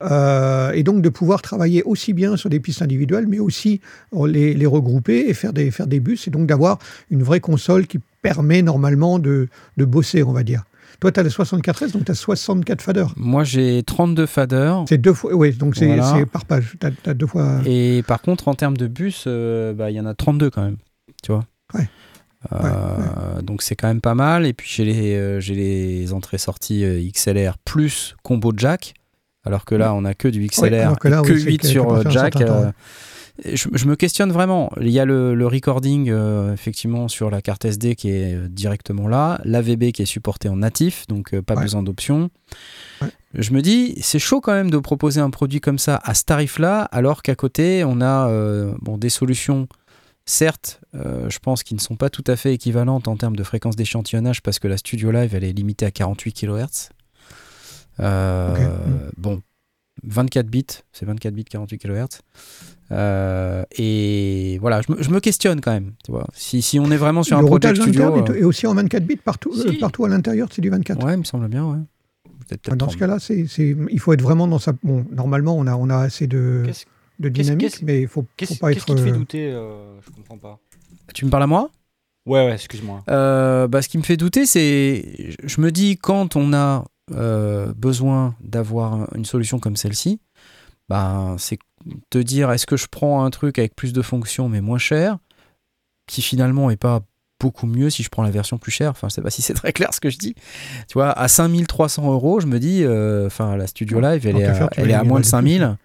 Euh, 0.00 0.70
et 0.72 0.84
donc 0.84 1.02
de 1.02 1.08
pouvoir 1.08 1.42
travailler 1.42 1.82
aussi 1.82 2.12
bien 2.12 2.36
sur 2.36 2.50
des 2.50 2.60
pistes 2.60 2.82
individuelles, 2.82 3.26
mais 3.26 3.40
aussi 3.40 3.80
les, 4.26 4.54
les 4.54 4.66
regrouper 4.66 5.28
et 5.28 5.34
faire 5.34 5.52
des, 5.52 5.72
faire 5.72 5.88
des 5.88 5.98
bus, 5.98 6.28
et 6.28 6.30
donc 6.30 6.46
d'avoir 6.46 6.78
une 7.10 7.24
vraie 7.24 7.40
console 7.40 7.86
qui 7.86 7.98
permet 8.22 8.62
normalement 8.62 9.18
de, 9.18 9.48
de 9.76 9.84
bosser, 9.84 10.22
on 10.22 10.32
va 10.32 10.42
dire. 10.42 10.64
Toi, 11.00 11.12
tu 11.12 11.20
as 11.20 11.22
le 11.22 11.28
64S, 11.28 11.92
donc 11.92 12.04
tu 12.06 12.10
as 12.10 12.14
64 12.14 12.82
faders. 12.82 13.12
Moi, 13.16 13.44
j'ai 13.44 13.82
32 13.84 14.26
faders. 14.26 14.84
C'est 14.88 14.98
deux 14.98 15.12
fois, 15.12 15.32
oui, 15.34 15.52
donc 15.52 15.76
c'est 15.76 15.86
Voilà. 15.86 16.26
par 16.26 16.44
page. 16.44 16.74
Tu 16.80 17.10
as, 17.10 17.14
deux 17.14 17.26
fois. 17.26 17.60
Et 17.66 18.02
par 18.06 18.20
contre, 18.20 18.48
en 18.48 18.54
termes 18.54 18.76
de 18.76 18.88
bus, 18.88 19.24
euh, 19.28 19.72
bah, 19.74 19.90
il 19.92 19.96
y 19.96 20.00
en 20.00 20.06
a 20.06 20.14
32 20.14 20.50
quand 20.50 20.62
même. 20.62 20.76
Tu 21.22 21.30
vois 21.30 21.44
Ouais. 21.74 21.88
Euh, 22.52 23.42
Donc 23.42 23.62
c'est 23.62 23.76
quand 23.76 23.88
même 23.88 24.00
pas 24.00 24.14
mal. 24.14 24.46
Et 24.46 24.52
puis 24.52 24.68
j'ai 24.72 24.84
les, 24.84 25.14
euh, 25.16 25.40
les 25.40 26.12
entrées-sorties 26.12 26.84
euh, 26.84 27.00
XLR 27.12 27.58
plus 27.64 28.16
combo 28.22 28.52
jack. 28.56 28.94
Alors 29.44 29.64
que 29.64 29.74
là, 29.76 29.94
on 29.94 30.04
a 30.04 30.14
que 30.14 30.28
du 30.28 30.44
XLR, 30.46 30.90
Ouais, 30.90 30.96
que 31.00 31.08
là, 31.08 31.22
que 31.22 31.32
oui, 31.32 31.40
c'est 31.40 31.46
8 31.50 31.58
que- 31.58 31.66
sur 31.68 32.10
jack. 32.10 32.34
Je, 33.44 33.68
je 33.72 33.86
me 33.86 33.94
questionne 33.96 34.32
vraiment. 34.32 34.70
Il 34.80 34.88
y 34.88 34.98
a 34.98 35.04
le, 35.04 35.34
le 35.34 35.46
recording 35.46 36.08
euh, 36.10 36.52
effectivement 36.52 37.08
sur 37.08 37.30
la 37.30 37.40
carte 37.42 37.64
SD 37.64 37.94
qui 37.96 38.10
est 38.10 38.34
euh, 38.34 38.48
directement 38.48 39.06
là, 39.08 39.40
l'AVB 39.44 39.92
qui 39.92 40.02
est 40.02 40.06
supporté 40.06 40.48
en 40.48 40.56
natif, 40.56 41.06
donc 41.08 41.34
euh, 41.34 41.42
pas 41.42 41.54
Ouais. 41.54 41.62
besoin 41.62 41.82
d'options. 41.82 42.30
Ouais. 43.02 43.08
Je 43.34 43.52
me 43.52 43.62
dis, 43.62 43.94
c'est 44.00 44.18
chaud 44.18 44.40
quand 44.40 44.52
même 44.52 44.70
de 44.70 44.78
proposer 44.78 45.20
un 45.20 45.30
produit 45.30 45.60
comme 45.60 45.78
ça 45.78 46.00
à 46.02 46.14
ce 46.14 46.24
tarif-là, 46.24 46.82
alors 46.82 47.22
qu'à 47.22 47.34
côté, 47.34 47.84
on 47.84 48.00
a 48.00 48.28
euh, 48.28 48.74
bon, 48.80 48.96
des 48.98 49.10
solutions, 49.10 49.68
certes, 50.24 50.80
je 50.94 51.38
pense, 51.38 51.62
qui 51.62 51.74
ne 51.74 51.80
sont 51.80 51.96
pas 51.96 52.10
tout 52.10 52.24
à 52.26 52.36
fait 52.36 52.54
équivalentes 52.54 53.06
en 53.08 53.16
termes 53.16 53.36
de 53.36 53.42
fréquence 53.44 53.76
d'échantillonnage, 53.76 54.42
parce 54.42 54.58
que 54.58 54.66
la 54.68 54.76
Studio 54.78 55.10
Live, 55.10 55.34
elle 55.34 55.44
est 55.44 55.52
limitée 55.52 55.84
à 55.86 55.90
48 55.90 56.32
kHz. 56.32 56.88
Ok. 57.98 58.58
Bon, 59.16 59.40
24 60.04 60.46
bits, 60.46 60.66
c'est 60.92 61.04
24 61.06 61.34
bits, 61.34 61.44
48 61.44 61.78
kHz. 61.78 62.06
Euh, 62.90 63.64
et 63.76 64.58
voilà, 64.60 64.80
je 64.82 64.92
me, 64.92 65.02
je 65.02 65.10
me 65.10 65.20
questionne 65.20 65.60
quand 65.60 65.72
même. 65.72 65.92
Tu 66.04 66.10
vois. 66.10 66.26
Si, 66.32 66.62
si 66.62 66.78
on 66.78 66.90
est 66.90 66.96
vraiment 66.96 67.22
sur 67.22 67.36
le 67.38 67.44
un 67.44 67.46
Project 67.46 67.76
routage 67.76 67.82
Studio. 67.86 68.02
interne 68.14 68.36
est- 68.36 68.42
euh, 68.42 68.46
aussi 68.46 68.66
en 68.66 68.74
24 68.74 69.04
bits 69.06 69.16
partout, 69.16 69.52
Si. 69.54 69.68
euh, 69.68 69.72
partout 69.80 70.04
à 70.04 70.08
l'intérieur, 70.08 70.48
c'est 70.50 70.62
du 70.62 70.70
24. 70.70 71.04
ouais, 71.04 71.14
il 71.14 71.18
me 71.18 71.24
semble 71.24 71.48
bien, 71.48 71.64
ouais. 71.66 71.78
Dans 72.50 72.88
ce 72.88 72.96
30. 72.96 72.96
cas-là, 72.96 73.18
c'est, 73.18 73.46
il 73.90 74.00
faut 74.00 74.12
être 74.14 74.22
vraiment 74.22 74.46
dans 74.48 74.58
sa. 74.58 74.72
Bon, 74.82 75.04
normalement, 75.12 75.54
on 75.58 75.66
a, 75.66 75.74
on 75.76 75.90
a 75.90 75.96
assez 75.98 76.26
de, 76.26 76.62
Qu'est-ce 76.64 76.86
de 77.18 77.28
qu'est-ce- 77.28 77.42
dynamique, 77.48 77.70
qu'est-ce- 77.72 77.84
mais 77.84 78.00
il 78.02 78.08
faut, 78.08 78.22
faut 78.22 78.26
qu'est-ce- 78.38 78.58
pas 78.58 78.68
qu'est-ce 78.72 78.84
être. 78.84 78.86
qui 78.86 78.94
te 78.94 79.00
fait 79.06 79.12
douter 79.12 79.50
euh, 79.52 80.00
Je 80.06 80.10
comprends 80.10 80.38
pas. 80.38 80.58
Tu 81.14 81.26
me 81.26 81.30
parles 81.30 81.42
à 81.42 81.46
moi? 81.46 81.70
Ouais, 82.24 82.46
ouais, 82.46 82.54
excuse-moi. 82.54 83.02
Euh, 83.10 83.68
bah, 83.68 83.82
ce 83.82 83.88
qui 83.90 83.98
me 83.98 84.02
fait 84.02 84.16
douter, 84.16 84.46
c'est. 84.46 85.36
Je 85.44 85.60
me 85.60 85.70
dis, 85.70 85.98
quand 85.98 86.36
on 86.36 86.54
a 86.54 86.84
euh, 87.14 87.72
besoin 87.76 88.34
d'avoir 88.40 89.14
une 89.14 89.24
solution 89.26 89.58
comme 89.58 89.76
celle-ci, 89.76 90.18
bah, 90.88 91.36
c'est 91.38 91.58
te 92.10 92.18
dire 92.18 92.50
est-ce 92.50 92.66
que 92.66 92.76
je 92.76 92.86
prends 92.86 93.24
un 93.24 93.30
truc 93.30 93.58
avec 93.58 93.74
plus 93.74 93.92
de 93.92 94.02
fonctions 94.02 94.48
mais 94.48 94.60
moins 94.60 94.78
cher, 94.78 95.18
qui 96.06 96.22
finalement 96.22 96.70
est 96.70 96.76
pas 96.76 97.02
beaucoup 97.40 97.66
mieux 97.66 97.88
si 97.90 98.02
je 98.02 98.08
prends 98.08 98.22
la 98.22 98.30
version 98.30 98.58
plus 98.58 98.72
chère. 98.72 98.90
Enfin, 98.90 99.08
je 99.08 99.14
sais 99.14 99.22
pas 99.22 99.30
si 99.30 99.42
c'est 99.42 99.54
très 99.54 99.72
clair 99.72 99.94
ce 99.94 100.00
que 100.00 100.10
je 100.10 100.18
dis. 100.18 100.34
Tu 100.88 100.94
vois, 100.94 101.12
à 101.12 101.28
5300 101.28 102.12
euros, 102.12 102.40
je 102.40 102.46
me 102.46 102.58
dis, 102.58 102.82
euh, 102.84 103.26
enfin, 103.26 103.56
la 103.56 103.66
Studio 103.66 104.00
Live, 104.00 104.26
elle 104.26 104.38
est 104.38 104.44
à, 104.44 104.54
faire, 104.54 104.70
elle 104.76 104.90
est 104.90 104.94
à 104.94 105.04
moins 105.04 105.20
de 105.20 105.24
peu 105.24 105.30
plus, 105.30 105.30
5000. 105.30 105.76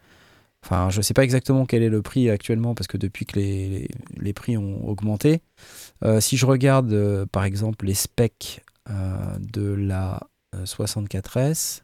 Enfin, 0.65 0.89
je 0.89 1.01
sais 1.01 1.13
pas 1.13 1.23
exactement 1.23 1.65
quel 1.65 1.83
est 1.83 1.89
le 1.89 2.01
prix 2.01 2.29
actuellement 2.29 2.73
parce 2.73 2.87
que 2.87 2.97
depuis 2.97 3.25
que 3.25 3.37
les, 3.37 3.67
les, 3.67 3.87
les 4.17 4.33
prix 4.33 4.57
ont 4.57 4.87
augmenté. 4.87 5.41
Euh, 6.03 6.21
si 6.21 6.37
je 6.37 6.45
regarde 6.45 6.91
euh, 6.93 7.25
par 7.31 7.43
exemple 7.43 7.85
les 7.85 7.93
specs 7.93 8.61
de 8.89 9.73
la 9.73 10.19
euh, 10.53 10.65
64S, 10.65 11.81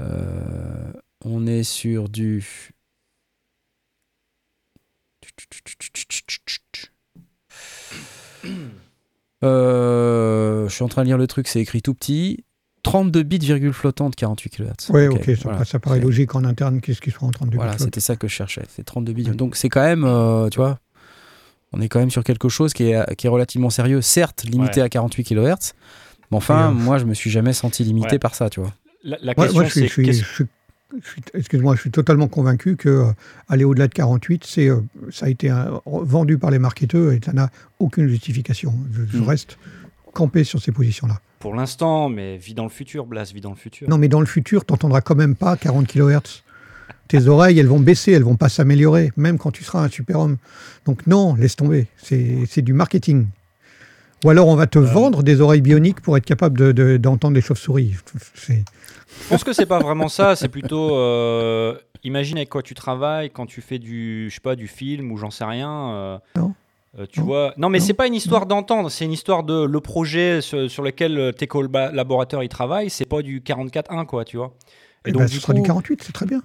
euh, 0.00 0.92
on 1.24 1.46
est 1.46 1.64
sur 1.64 2.08
du. 2.08 2.44
Euh, 9.42 10.68
je 10.68 10.74
suis 10.74 10.82
en 10.84 10.88
train 10.88 11.02
de 11.02 11.06
lire 11.06 11.18
le 11.18 11.26
truc, 11.26 11.48
c'est 11.48 11.60
écrit 11.60 11.82
tout 11.82 11.94
petit. 11.94 12.44
32 12.82 13.22
bits 13.22 13.38
virgule 13.38 13.72
flottante 13.72 14.16
48 14.16 14.50
kHz. 14.50 14.90
Ouais, 14.90 15.06
ok, 15.08 15.24
ça, 15.26 15.32
voilà. 15.44 15.64
ça 15.64 15.78
paraît 15.78 16.00
logique 16.00 16.34
en 16.34 16.44
interne, 16.44 16.80
qu'est-ce 16.80 17.00
qu'ils 17.00 17.12
sont 17.12 17.26
en 17.26 17.30
train 17.30 17.46
de 17.46 17.54
Voilà, 17.54 17.72
flotte. 17.72 17.82
c'était 17.84 18.00
ça 18.00 18.16
que 18.16 18.26
je 18.26 18.32
cherchais. 18.32 18.62
C'est 18.68 18.84
32 18.84 19.12
bits. 19.12 19.24
Donc 19.24 19.56
c'est 19.56 19.68
quand 19.68 19.82
même, 19.82 20.04
euh, 20.04 20.48
tu 20.48 20.56
vois, 20.58 20.78
on 21.72 21.80
est 21.82 21.88
quand 21.88 22.00
même 22.00 22.10
sur 22.10 22.24
quelque 22.24 22.48
chose 22.48 22.72
qui 22.72 22.84
est, 22.84 23.14
qui 23.16 23.26
est 23.26 23.30
relativement 23.30 23.68
sérieux, 23.70 24.00
certes 24.00 24.44
limité 24.44 24.80
Ouais. 24.80 24.86
à 24.86 24.88
48 24.88 25.24
kHz. 25.24 25.72
Mais 26.30 26.36
enfin, 26.36 26.70
euh, 26.70 26.72
moi, 26.72 26.96
je 26.98 27.04
me 27.04 27.12
suis 27.14 27.28
jamais 27.30 27.52
senti 27.52 27.84
limité 27.84 28.12
Ouais. 28.12 28.18
par 28.18 28.34
ça, 28.34 28.48
tu 28.48 28.60
vois. 28.60 28.72
La, 29.02 29.18
la 29.20 29.28
Ouais, 29.32 29.34
question, 29.46 29.54
moi, 29.60 29.64
je 29.64 29.70
suis, 29.70 29.80
c'est 29.80 29.86
je 29.88 29.92
suis- 29.92 30.04
qu'est-ce- 30.04 30.18
je 30.20 30.24
suis- 30.24 30.30
je 30.30 30.34
suis- 30.44 30.46
excuse-moi, 31.34 31.74
je 31.76 31.80
suis 31.82 31.90
totalement 31.90 32.28
convaincu 32.28 32.76
que 32.76 32.88
euh, 32.88 33.04
aller 33.48 33.64
au-delà 33.64 33.88
de 33.88 33.94
48, 33.94 34.44
c'est, 34.46 34.68
euh, 34.68 34.80
ça 35.10 35.26
a 35.26 35.28
été 35.28 35.50
vendu 35.86 36.38
par 36.38 36.50
les 36.50 36.58
marketeurs 36.58 37.12
et 37.12 37.20
ça 37.24 37.32
n'a 37.32 37.50
aucune 37.78 38.08
justification. 38.08 38.74
Je, 38.92 39.02
je 39.16 39.18
Mm. 39.22 39.28
reste 39.28 39.58
campé 40.12 40.44
sur 40.44 40.60
ces 40.60 40.72
positions-là. 40.72 41.20
pour 41.38 41.54
l'instant, 41.54 42.08
mais 42.08 42.36
vis 42.36 42.52
dans 42.54 42.64
le 42.64 42.70
futur, 42.70 43.06
Blas, 43.06 43.30
vis 43.32 43.40
dans 43.40 43.50
le 43.50 43.56
futur. 43.56 43.88
Non, 43.88 43.96
mais 43.96 44.08
dans 44.08 44.20
le 44.20 44.26
futur, 44.26 44.64
tu 44.66 44.72
n'entendras 44.72 45.00
quand 45.00 45.14
même 45.14 45.34
pas 45.36 45.56
40 45.56 45.86
kHz. 45.86 46.42
Tes 47.08 47.26
oreilles, 47.28 47.58
elles 47.58 47.66
vont 47.66 47.80
baisser, 47.80 48.12
elles 48.12 48.22
vont 48.24 48.36
pas 48.36 48.48
s'améliorer, 48.48 49.10
même 49.16 49.38
quand 49.38 49.50
tu 49.50 49.64
seras 49.64 49.82
un 49.84 49.88
super-homme. 49.88 50.36
Donc 50.86 51.06
non, 51.06 51.34
laisse 51.34 51.56
tomber. 51.56 51.86
C'est 51.96 52.44
c'est 52.48 52.62
du 52.62 52.72
marketing. 52.72 53.26
Ou 54.24 54.30
alors 54.30 54.48
on 54.48 54.56
va 54.56 54.66
te 54.66 54.78
Euh. 54.78 54.82
vendre 54.82 55.22
des 55.22 55.40
oreilles 55.40 55.60
bioniques 55.62 56.00
pour 56.00 56.16
être 56.16 56.24
capable 56.26 56.58
de- 56.58 56.72
de- 56.72 56.96
d'entendre 56.96 57.34
des 57.34 57.40
chauves-souris. 57.40 57.94
Je 58.48 58.54
pense 59.28 59.44
que 59.44 59.52
c'est 59.52 59.66
pas 59.66 59.78
vraiment 59.78 60.08
ça, 60.08 60.36
c'est 60.36 60.48
plutôt 60.48 60.94
euh, 60.96 61.74
imagine 62.04 62.36
avec 62.36 62.48
quoi 62.48 62.62
tu 62.62 62.74
travailles 62.74 63.30
quand 63.30 63.46
tu 63.46 63.60
fais 63.60 63.78
du 63.78 64.28
je 64.30 64.34
sais 64.34 64.40
pas 64.40 64.56
du 64.56 64.68
film 64.68 65.10
ou 65.12 65.16
j'en 65.16 65.30
sais 65.30 65.44
rien. 65.44 65.90
euh, 65.92 66.18
Non. 66.36 66.54
tu 67.10 67.20
Non. 67.20 67.26
vois 67.26 67.54
Non, 67.56 67.68
mais 67.68 67.80
c'est 67.80 67.94
pas 67.94 68.06
une 68.06 68.14
histoire 68.14 68.46
d'entendre, 68.46 68.90
c'est 68.90 69.04
une 69.04 69.12
histoire 69.12 69.42
de 69.42 69.64
le 69.64 69.80
projet 69.80 70.40
sur, 70.40 70.70
sur 70.70 70.82
lequel 70.82 71.32
tes 71.36 71.46
collaborateurs 71.46 72.42
ils 72.42 72.48
travaillent, 72.48 72.90
c'est 72.90 73.04
pas 73.08 73.22
du 73.22 73.40
44.1 73.40 74.04
quoi, 74.06 74.24
tu 74.24 74.36
vois. 74.36 74.52
Eh 75.06 75.12
ben, 75.12 75.26
ce 75.26 75.40
sera 75.40 75.54
du 75.54 75.62
48, 75.62 76.02
c'est 76.02 76.12
très 76.12 76.26
bien. 76.26 76.42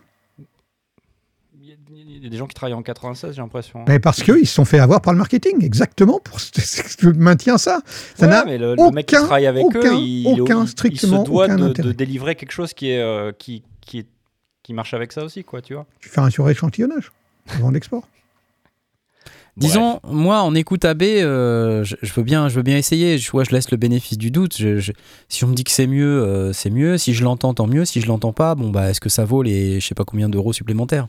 Il 2.08 2.24
y, 2.24 2.28
a- 2.28 2.30
des 2.30 2.38
gens 2.38 2.48
qui 2.48 2.54
travaillent 2.54 2.74
en 2.76 2.82
96, 2.84 3.36
j'ai 3.36 3.42
l'impression. 3.42 3.80
hein. 3.82 3.86
Mais 3.88 4.00
parce 4.00 4.22
qu'ils 4.24 4.48
se 4.48 4.54
sont 4.54 4.66
fait 4.66 4.80
avoir 4.80 5.02
par 5.02 5.14
le 5.14 5.18
marketing, 5.20 5.64
exactement. 5.64 6.20
Pour, 6.24 6.38
je 7.00 7.10
maintiens 7.10 7.58
ça. 7.58 7.82
Ça 8.16 8.26
Ouais, 8.26 8.32
n'a 8.32 8.46
mais 8.46 8.58
le, 8.58 8.76
le 8.76 8.92
mec 8.92 9.06
qui 9.08 9.16
travaille 9.16 9.48
avec 9.48 9.64
eux, 9.64 9.68
aucun- 9.80 9.94
il, 10.00 10.42
aucun, 10.42 10.60
il- 10.60 10.64
il 10.64 10.68
strictement 10.68 11.24
se 11.26 11.30
doit 11.30 11.46
aucun 11.46 11.56
de, 11.58 11.64
intérêt. 11.70 11.88
de 11.88 11.94
délivrer 11.94 12.36
quelque 12.36 12.52
chose 12.52 12.74
qui 12.74 12.90
est 12.92 13.02
euh, 13.02 13.32
qui, 13.38 13.64
qui 13.82 14.00
est 14.00 14.08
qui 14.64 14.74
marche 14.74 14.94
avec 14.94 15.12
ça 15.12 15.24
aussi, 15.24 15.44
quoi, 15.44 15.62
tu 15.62 15.74
vois. 15.76 15.86
Tu 16.00 16.10
fais 16.10 16.22
un 16.22 16.30
suréchantillonnage 16.30 17.12
avant 17.50 17.70
l'export. 17.72 18.08
Disons, 19.58 20.02
moi, 20.04 20.42
en 20.42 20.54
écoute 20.54 20.84
AB, 20.84 21.04
euh, 21.04 21.84
je, 21.86 21.96
je 22.02 22.12
veux 22.14 22.24
bien, 22.24 22.50
je 22.50 22.56
veux 22.56 22.62
bien 22.62 22.76
essayer. 22.76 23.18
Je, 23.18 23.32
vois, 23.32 23.46
je 23.46 23.52
laisse 23.52 23.72
le 23.72 23.78
bénéfice 23.78 24.18
du 24.18 24.30
doute. 24.30 24.58
Je- 24.58 24.80
je- 24.80 24.92
si 25.30 25.46
on 25.46 25.48
me 25.48 25.54
dit 25.54 25.64
que 25.64 25.72
c'est 25.72 25.88
mieux, 25.88 26.22
euh, 26.24 26.52
c'est 26.52 26.70
mieux. 26.70 26.98
Si 26.98 27.14
je 27.14 27.24
l'entends, 27.24 27.54
tant 27.54 27.66
mieux. 27.68 27.86
Si 27.86 28.02
je 28.02 28.08
l'entends 28.08 28.34
pas, 28.34 28.54
bon 28.56 28.70
bah, 28.70 28.90
est-ce 28.90 29.00
que 29.00 29.08
ça 29.08 29.24
vaut 29.24 29.44
les, 29.44 29.80
je 29.80 29.88
sais 29.88 29.96
pas 29.96 30.04
combien 30.04 30.28
d'euros 30.28 30.52
supplémentaires? 30.52 31.08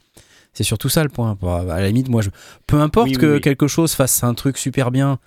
C'est 0.56 0.64
surtout 0.64 0.88
ça 0.88 1.02
le 1.02 1.10
point. 1.10 1.36
Bah, 1.40 1.64
à 1.70 1.80
la 1.80 1.88
limite, 1.88 2.08
moi, 2.08 2.22
je, 2.22 2.30
peu 2.66 2.80
importe 2.80 3.08
Oui, 3.08 3.16
que 3.16 3.34
oui. 3.34 3.40
quelque 3.42 3.66
chose 3.66 3.92
fasse 3.92 4.24
un 4.24 4.32
truc 4.32 4.56
super 4.56 4.90
bien. 4.90 5.18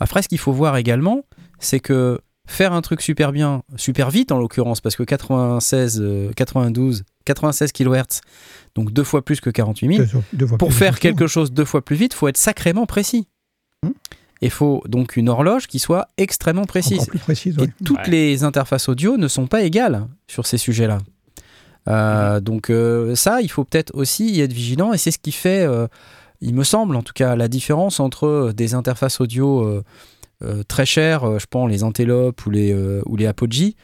Après, 0.00 0.22
ce 0.22 0.28
qu'il 0.28 0.38
faut 0.38 0.52
voir 0.52 0.76
également, 0.78 1.24
c'est 1.58 1.78
que 1.80 2.20
faire 2.46 2.72
un 2.72 2.80
truc 2.80 3.02
super 3.02 3.30
bien, 3.32 3.62
super 3.76 4.08
vite 4.10 4.32
en 4.32 4.38
l'occurrence, 4.38 4.80
parce 4.80 4.96
que 4.96 5.02
96, 5.02 6.00
euh, 6.00 6.30
92, 6.34 7.04
96 7.26 7.72
kHz, 7.72 8.22
donc 8.74 8.90
deux 8.90 9.04
fois 9.04 9.22
plus 9.22 9.40
que 9.42 9.50
48 9.50 9.96
000. 9.96 10.06
Deux- 10.08 10.20
deux 10.32 10.46
fois 10.46 10.56
Pour 10.56 10.68
plus 10.70 10.78
faire 10.78 10.98
quelque 10.98 11.26
chose 11.26 11.52
deux 11.52 11.66
fois 11.66 11.84
plus 11.84 11.96
vite, 11.96 12.14
faut 12.14 12.26
être 12.28 12.38
sacrément 12.38 12.86
précis. 12.86 13.28
Hmm. 13.84 13.90
Il 14.40 14.50
faut 14.50 14.82
donc 14.88 15.16
une 15.18 15.28
horloge 15.28 15.66
qui 15.66 15.78
soit 15.80 16.08
extrêmement 16.16 16.64
précise. 16.64 16.94
Encore 17.00 17.08
plus 17.08 17.18
précise. 17.18 17.56
Et 17.60 17.68
toutes 17.84 17.98
Ouais. 17.98 18.10
les 18.10 18.44
interfaces 18.44 18.88
audio 18.88 19.18
ne 19.18 19.28
sont 19.28 19.46
pas 19.46 19.60
égales 19.62 20.06
sur 20.28 20.46
ces 20.46 20.56
sujets-là. 20.56 20.98
Euh, 21.88 22.40
Donc 22.40 22.70
euh, 22.70 23.14
ça, 23.14 23.40
il 23.40 23.48
faut 23.50 23.64
peut-être 23.64 23.94
aussi 23.94 24.30
y 24.30 24.40
être 24.40 24.52
vigilant, 24.52 24.92
et 24.92 24.98
c'est 24.98 25.10
ce 25.10 25.18
qui 25.18 25.32
fait, 25.32 25.64
euh, 25.66 25.86
il 26.40 26.54
me 26.54 26.64
semble 26.64 26.96
en 26.96 27.02
tout 27.02 27.12
cas, 27.14 27.34
la 27.36 27.48
différence 27.48 27.98
entre 28.00 28.52
des 28.54 28.74
interfaces 28.74 29.20
audio 29.20 29.82
très 30.68 30.86
chères, 30.86 31.38
je 31.40 31.46
pense 31.50 31.68
les 31.68 31.82
Antelope 31.82 32.46
ou 32.46 32.50
les, 32.50 32.72
ou 33.06 33.16
les 33.16 33.26
Apogee, 33.26 33.74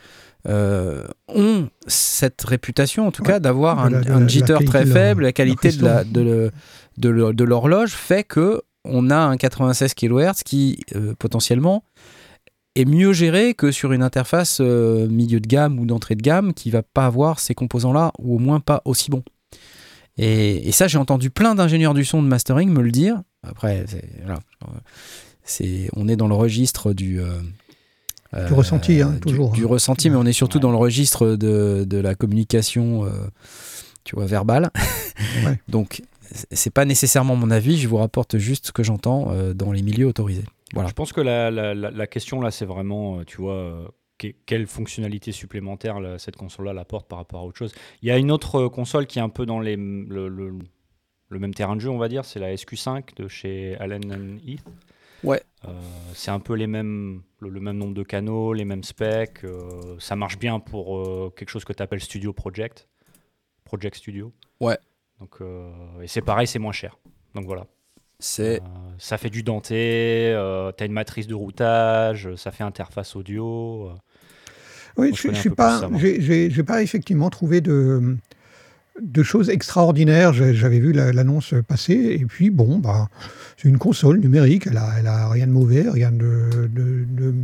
ont 0.48 1.68
cette 1.86 2.42
réputation 2.42 3.06
en 3.08 3.10
tout 3.10 3.22
Ouais. 3.22 3.28
cas 3.28 3.40
d'avoir 3.40 3.80
un, 3.80 3.90
la- 3.90 4.26
jitter 4.28 4.58
très 4.64 4.86
faible, 4.86 5.22
la 5.24 5.32
qualité 5.32 5.70
de 5.72 5.84
la- 5.84 7.44
l'horloge 7.44 7.92
fait 7.92 8.22
que 8.24 8.62
on 8.84 9.10
a 9.10 9.16
un 9.16 9.36
96 9.36 9.94
kHz 9.94 10.42
qui 10.44 10.78
potentiellement 11.18 11.82
est 12.76 12.84
mieux 12.84 13.12
géré 13.12 13.54
que 13.54 13.70
sur 13.72 13.92
une 13.92 14.02
interface 14.02 14.58
euh, 14.60 15.06
milieu 15.08 15.40
de 15.40 15.46
gamme 15.46 15.78
ou 15.78 15.86
d'entrée 15.86 16.14
de 16.16 16.22
gamme 16.22 16.54
qui 16.54 16.70
va 16.70 16.82
pas 16.82 17.06
avoir 17.06 17.38
ces 17.40 17.54
composants-là 17.54 18.12
ou 18.18 18.36
au 18.36 18.38
moins 18.38 18.60
pas 18.60 18.82
aussi 18.84 19.10
bons. 19.10 19.22
Et, 20.16 20.68
et 20.68 20.72
ça, 20.72 20.86
j'ai 20.88 20.98
entendu 20.98 21.30
plein 21.30 21.54
d'ingénieurs 21.54 21.94
du 21.94 22.04
son 22.04 22.22
de 22.22 22.28
mastering 22.28 22.70
me 22.70 22.82
le 22.82 22.90
dire. 22.92 23.20
Après, 23.42 23.84
voilà, 24.24 24.40
c'est, 25.44 25.88
on 25.94 26.08
est 26.08 26.16
dans 26.16 26.28
le 26.28 26.34
registre 26.34 26.92
du. 26.92 27.20
euh, 27.20 28.46
Du 28.48 28.52
ressenti, 28.54 29.02
hein, 29.02 29.10
du- 29.12 29.20
toujours, 29.20 29.50
Du, 29.52 29.64
hein. 29.64 29.68
ressenti, 29.68 30.10
mais 30.10 30.16
on 30.16 30.24
est 30.24 30.32
surtout 30.32 30.58
Ouais. 30.58 30.62
dans 30.62 30.70
le 30.70 30.76
registre 30.76 31.36
de, 31.36 31.84
de 31.88 31.96
la 31.98 32.14
communication, 32.14 33.04
euh, 33.04 33.10
tu 34.04 34.16
vois, 34.16 34.26
verbale. 34.26 34.70
Ouais. 35.44 35.58
Donc, 35.68 36.02
c'est- 36.50 36.70
pas 36.70 36.84
nécessairement 36.84 37.36
mon 37.36 37.50
avis, 37.50 37.76
je 37.78 37.86
vous 37.88 37.96
rapporte 37.98 38.36
juste 38.38 38.66
ce 38.68 38.72
que 38.72 38.82
j'entends 38.82 39.28
euh, 39.30 39.52
dans 39.54 39.70
les 39.72 39.82
milieux 39.82 40.06
autorisés. 40.06 40.44
Voilà. 40.74 40.88
Je 40.88 40.94
pense 40.94 41.12
que 41.12 41.20
la, 41.20 41.50
la- 41.50 41.74
la- 41.74 41.90
la 41.90 42.06
question 42.06 42.40
là, 42.40 42.50
c'est 42.50 42.64
vraiment, 42.66 43.18
euh, 43.20 43.24
tu 43.24 43.36
vois, 43.38 43.54
euh, 43.54 43.88
que- 44.18 44.34
quelle 44.46 44.66
fonctionnalité 44.66 45.32
supplémentaire 45.32 46.00
là, 46.00 46.18
cette 46.18 46.36
console-là 46.36 46.78
apporte 46.80 47.08
par 47.08 47.18
rapport 47.18 47.40
à 47.40 47.44
autre 47.44 47.58
chose. 47.58 47.74
Il 48.02 48.08
y 48.08 48.10
a 48.10 48.18
une 48.18 48.30
autre 48.30 48.56
euh, 48.66 48.68
console 48.68 49.06
qui 49.06 49.18
est 49.18 49.22
un 49.22 49.28
peu 49.28 49.46
dans 49.46 49.60
les, 49.60 49.76
le, 49.76 50.28
le- 50.28 50.58
le 51.30 51.38
même 51.38 51.54
terrain 51.54 51.74
de 51.74 51.80
jeu, 51.80 51.88
on 51.90 51.98
va 51.98 52.08
dire, 52.08 52.24
c'est 52.24 52.38
la 52.38 52.54
SQ5 52.54 53.16
de 53.16 53.28
chez 53.28 53.76
Allen 53.78 54.38
Heath. 54.46 54.62
Ouais. 55.24 55.40
Euh, 55.64 55.80
c'est 56.12 56.30
un 56.30 56.38
peu 56.38 56.54
les 56.54 56.66
mêmes, 56.66 57.22
le, 57.40 57.48
le 57.48 57.60
même 57.60 57.78
nombre 57.78 57.94
de 57.94 58.02
canaux, 58.02 58.52
les 58.52 58.64
mêmes 58.66 58.84
specs. 58.84 59.42
euh, 59.44 59.96
ça 59.98 60.16
marche 60.16 60.38
bien 60.38 60.60
pour 60.60 60.98
euh, 60.98 61.32
quelque 61.34 61.48
chose 61.48 61.64
que 61.64 61.72
tu 61.72 61.82
appelles 61.82 62.00
Studio 62.02 62.32
Project. 62.32 62.88
Project 63.64 63.96
Studio. 63.96 64.32
Ouais. 64.60 64.76
Donc, 65.20 65.38
et 66.02 66.06
c'est 66.08 66.20
pareil, 66.20 66.46
c'est 66.46 66.58
moins 66.58 66.72
cher. 66.72 66.98
Donc 67.34 67.46
voilà. 67.46 67.66
C'est 68.26 68.62
Euh, 68.62 68.66
ça 68.96 69.18
fait 69.18 69.28
du 69.28 69.42
denté, 69.42 70.32
euh, 70.34 70.72
tu 70.74 70.82
as 70.82 70.86
une 70.86 70.92
matrice 70.92 71.26
de 71.26 71.34
routage, 71.34 72.30
ça 72.36 72.50
fait 72.52 72.64
interface 72.64 73.16
audio. 73.16 73.88
euh. 73.90 73.92
Oui, 74.96 75.10
je 75.14 75.28
je, 75.28 75.34
suis 75.34 75.50
pas, 75.50 75.90
j'ai- 75.98 76.62
pas 76.62 76.82
effectivement 76.82 77.28
trouvé 77.28 77.60
de, 77.60 78.16
de 79.02 79.22
choses 79.22 79.50
extraordinaires. 79.50 80.32
J'avais 80.32 80.78
vu 80.78 80.92
la- 80.92 81.12
l'annonce 81.12 81.52
passer 81.68 82.16
et 82.18 82.24
puis 82.24 82.48
bon, 82.48 82.78
bah, 82.78 83.08
c'est 83.58 83.68
une 83.68 83.76
console 83.78 84.20
numérique. 84.20 84.68
Elle 84.68 84.78
a, 84.78 84.88
elle 84.98 85.06
a 85.06 85.28
rien 85.28 85.46
de 85.46 85.52
mauvais, 85.52 85.84
rien 85.90 86.10
de, 86.10 86.48
de- 86.72 87.04
de- 87.06 87.34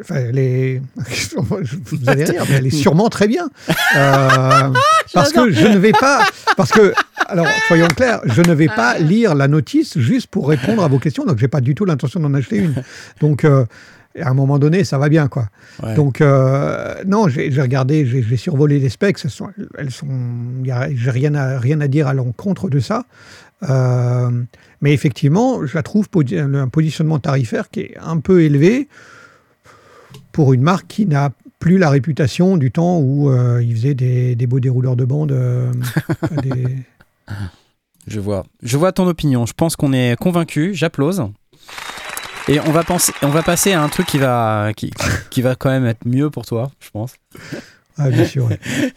Enfin, 0.00 0.16
elle 0.16 0.38
est. 0.38 0.82
Vous 1.36 2.08
allez 2.08 2.24
rire, 2.24 2.44
mais 2.48 2.56
elle 2.56 2.66
est 2.66 2.70
sûrement 2.70 3.08
très 3.08 3.28
bien. 3.28 3.48
Euh, 3.96 4.72
parce 5.12 5.32
que 5.32 5.50
je 5.50 5.66
ne 5.66 5.78
vais 5.78 5.92
pas. 5.92 6.24
Parce 6.56 6.70
que, 6.70 6.92
alors, 7.26 7.46
soyons 7.66 7.88
clairs, 7.88 8.20
je 8.24 8.42
ne 8.42 8.52
vais 8.54 8.68
pas 8.68 8.98
lire 8.98 9.34
la 9.34 9.48
notice 9.48 9.98
juste 9.98 10.28
pour 10.28 10.48
répondre 10.48 10.82
à 10.82 10.88
vos 10.88 10.98
questions. 10.98 11.24
Donc, 11.24 11.38
j'ai 11.38 11.48
pas 11.48 11.60
du 11.60 11.74
tout 11.74 11.84
l'intention 11.84 12.20
d'en 12.20 12.34
acheter 12.34 12.56
une. 12.56 12.82
Donc, 13.20 13.44
euh, 13.44 13.64
à 14.20 14.30
un 14.30 14.34
moment 14.34 14.58
donné, 14.58 14.84
ça 14.84 14.98
va 14.98 15.08
bien, 15.08 15.28
quoi. 15.28 15.48
ouais. 15.82 15.94
Donc, 15.94 16.20
euh, 16.20 16.94
non, 17.06 17.28
j'ai 17.28 17.50
regardé, 17.60 18.06
j'ai 18.06 18.36
survolé 18.36 18.78
les 18.78 18.88
specs. 18.88 19.18
Elles 19.24 19.30
sont, 19.30 19.48
elles 19.76 19.90
j'ai 20.96 21.10
rien 21.10 21.34
à, 21.34 21.58
rien 21.58 21.80
à 21.80 21.88
dire 21.88 22.08
à 22.08 22.14
l'encontre 22.14 22.68
de 22.68 22.80
ça. 22.80 23.04
Euh, 23.68 24.30
mais 24.80 24.92
effectivement, 24.92 25.66
je 25.66 25.74
la 25.74 25.82
trouve 25.82 26.06
un 26.32 26.68
positionnement 26.68 27.18
tarifaire 27.18 27.70
qui 27.70 27.80
est 27.80 27.96
un 28.00 28.18
peu 28.18 28.42
élevé 28.42 28.88
pour 30.38 30.52
une 30.52 30.62
marque 30.62 30.86
qui 30.86 31.04
n'a 31.04 31.30
plus 31.58 31.78
la 31.78 31.90
réputation 31.90 32.56
du 32.56 32.70
temps 32.70 32.98
où 33.00 33.28
euh, 33.28 33.60
il 33.60 33.74
faisait 33.74 33.94
des, 33.94 34.36
des 34.36 34.46
beaux 34.46 34.60
dérouleurs 34.60 34.94
de 34.94 35.04
bande. 35.04 35.32
euh, 35.32 35.72
des- 36.44 36.78
Je 38.06 38.20
vois. 38.20 38.46
Je 38.62 38.76
vois 38.76 38.92
ton 38.92 39.08
opinion. 39.08 39.46
Je 39.46 39.52
pense 39.52 39.74
qu'on 39.74 39.92
est 39.92 40.14
convaincu. 40.14 40.74
J'applause. 40.74 41.24
Et 42.46 42.60
on 42.60 42.70
va, 42.70 42.84
penser, 42.84 43.12
on 43.22 43.30
va 43.30 43.42
passer 43.42 43.72
à 43.72 43.82
un 43.82 43.88
truc 43.88 44.06
qui 44.06 44.18
va, 44.18 44.70
qui, 44.76 44.92
qui 45.30 45.42
va 45.42 45.56
quand 45.56 45.70
même 45.70 45.86
être 45.86 46.06
mieux 46.06 46.30
pour 46.30 46.46
toi, 46.46 46.70
je 46.78 46.90
pense. 46.90 47.14
Ah, 47.96 48.08
bien 48.10 48.24
sûr. 48.24 48.48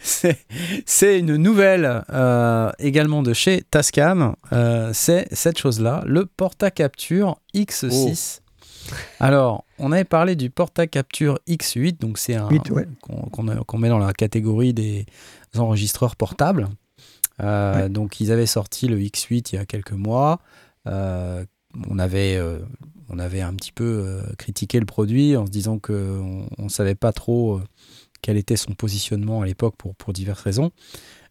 c'est 0.86 1.18
une 1.18 1.34
nouvelle 1.34 2.04
euh, 2.12 2.70
également 2.78 3.24
de 3.24 3.32
chez 3.32 3.64
Tascam. 3.68 4.36
Euh, 4.52 4.92
c'est 4.94 5.26
cette 5.32 5.58
chose-là, 5.58 6.04
le 6.06 6.24
Porta-Capture 6.24 7.36
X6. 7.52 8.41
Alors, 9.20 9.64
on 9.78 9.92
avait 9.92 10.04
parlé 10.04 10.36
du 10.36 10.50
Porta-Capture 10.50 11.38
X8, 11.48 11.98
donc 12.00 12.18
c'est 12.18 12.34
un 12.34 12.48
8, 12.48 12.70
ouais. 12.70 12.86
qu'on 13.00 13.78
met 13.78 13.88
dans 13.88 13.98
la 13.98 14.12
catégorie 14.12 14.74
des 14.74 15.06
enregistreurs 15.56 16.16
portables. 16.16 16.68
Euh, 17.40 17.74
Ouais. 17.74 17.88
Donc, 17.88 18.20
ils 18.20 18.30
avaient 18.30 18.46
sorti 18.46 18.88
le 18.88 18.98
X8 18.98 19.52
il 19.52 19.56
y 19.56 19.58
a 19.58 19.66
quelques 19.66 19.92
mois. 19.92 20.40
Euh, 20.86 21.44
on, 21.88 21.98
avait, 21.98 22.36
euh, 22.36 22.58
on 23.08 23.18
avait 23.18 23.40
un 23.40 23.54
petit 23.54 23.72
peu 23.72 24.22
critiqué 24.38 24.78
le 24.78 24.86
produit 24.86 25.36
en 25.36 25.46
se 25.46 25.50
disant 25.50 25.78
qu'on 25.78 26.46
ne 26.58 26.68
savait 26.68 26.94
pas 26.94 27.12
trop 27.12 27.60
quel 28.20 28.36
était 28.36 28.56
son 28.56 28.72
positionnement 28.72 29.42
à 29.42 29.46
l'époque 29.46 29.74
pour, 29.76 29.94
pour 29.96 30.12
diverses 30.12 30.42
raisons. 30.42 30.70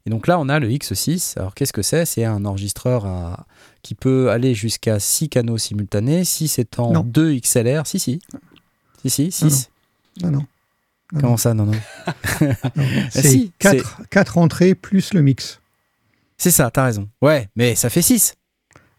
Et 0.05 0.09
donc 0.09 0.27
là, 0.27 0.39
on 0.39 0.49
a 0.49 0.59
le 0.59 0.67
X6. 0.69 1.37
Alors, 1.37 1.53
qu'est-ce 1.53 1.73
que 1.73 1.81
c'est? 1.81 2.05
C'est 2.05 2.25
un 2.25 2.43
enregistreur 2.45 3.05
à- 3.05 3.45
qui 3.83 3.95
peut 3.95 4.29
aller 4.31 4.53
jusqu'à 4.55 4.99
6 4.99 5.29
canaux 5.29 5.57
simultanés, 5.57 6.23
6 6.23 6.59
étant 6.59 6.91
Non. 6.91 7.03
2 7.03 7.35
XLR. 7.35 7.85
Si, 7.85 7.99
si. 7.99 8.19
Si, 9.03 9.09
si, 9.09 9.31
6. 9.31 9.69
Non, 10.23 10.31
non. 10.31 10.45
Non, 11.13 11.19
Comment 11.21 11.37
ça, 11.37 11.53
non, 11.53 11.65
non? 11.65 11.71
Non. 12.41 12.53
C'est 13.11 13.21
si, 13.29 13.51
quatre, 13.59 14.01
quatre 14.09 14.37
entrées 14.37 14.75
plus 14.75 15.13
le 15.13 15.21
mix. 15.21 15.59
C'est 16.37 16.51
ça, 16.51 16.71
t'as 16.71 16.85
raison. 16.85 17.07
Ouais, 17.21 17.49
mais 17.55 17.75
ça 17.75 17.89
fait 17.89 18.01
6. 18.01 18.35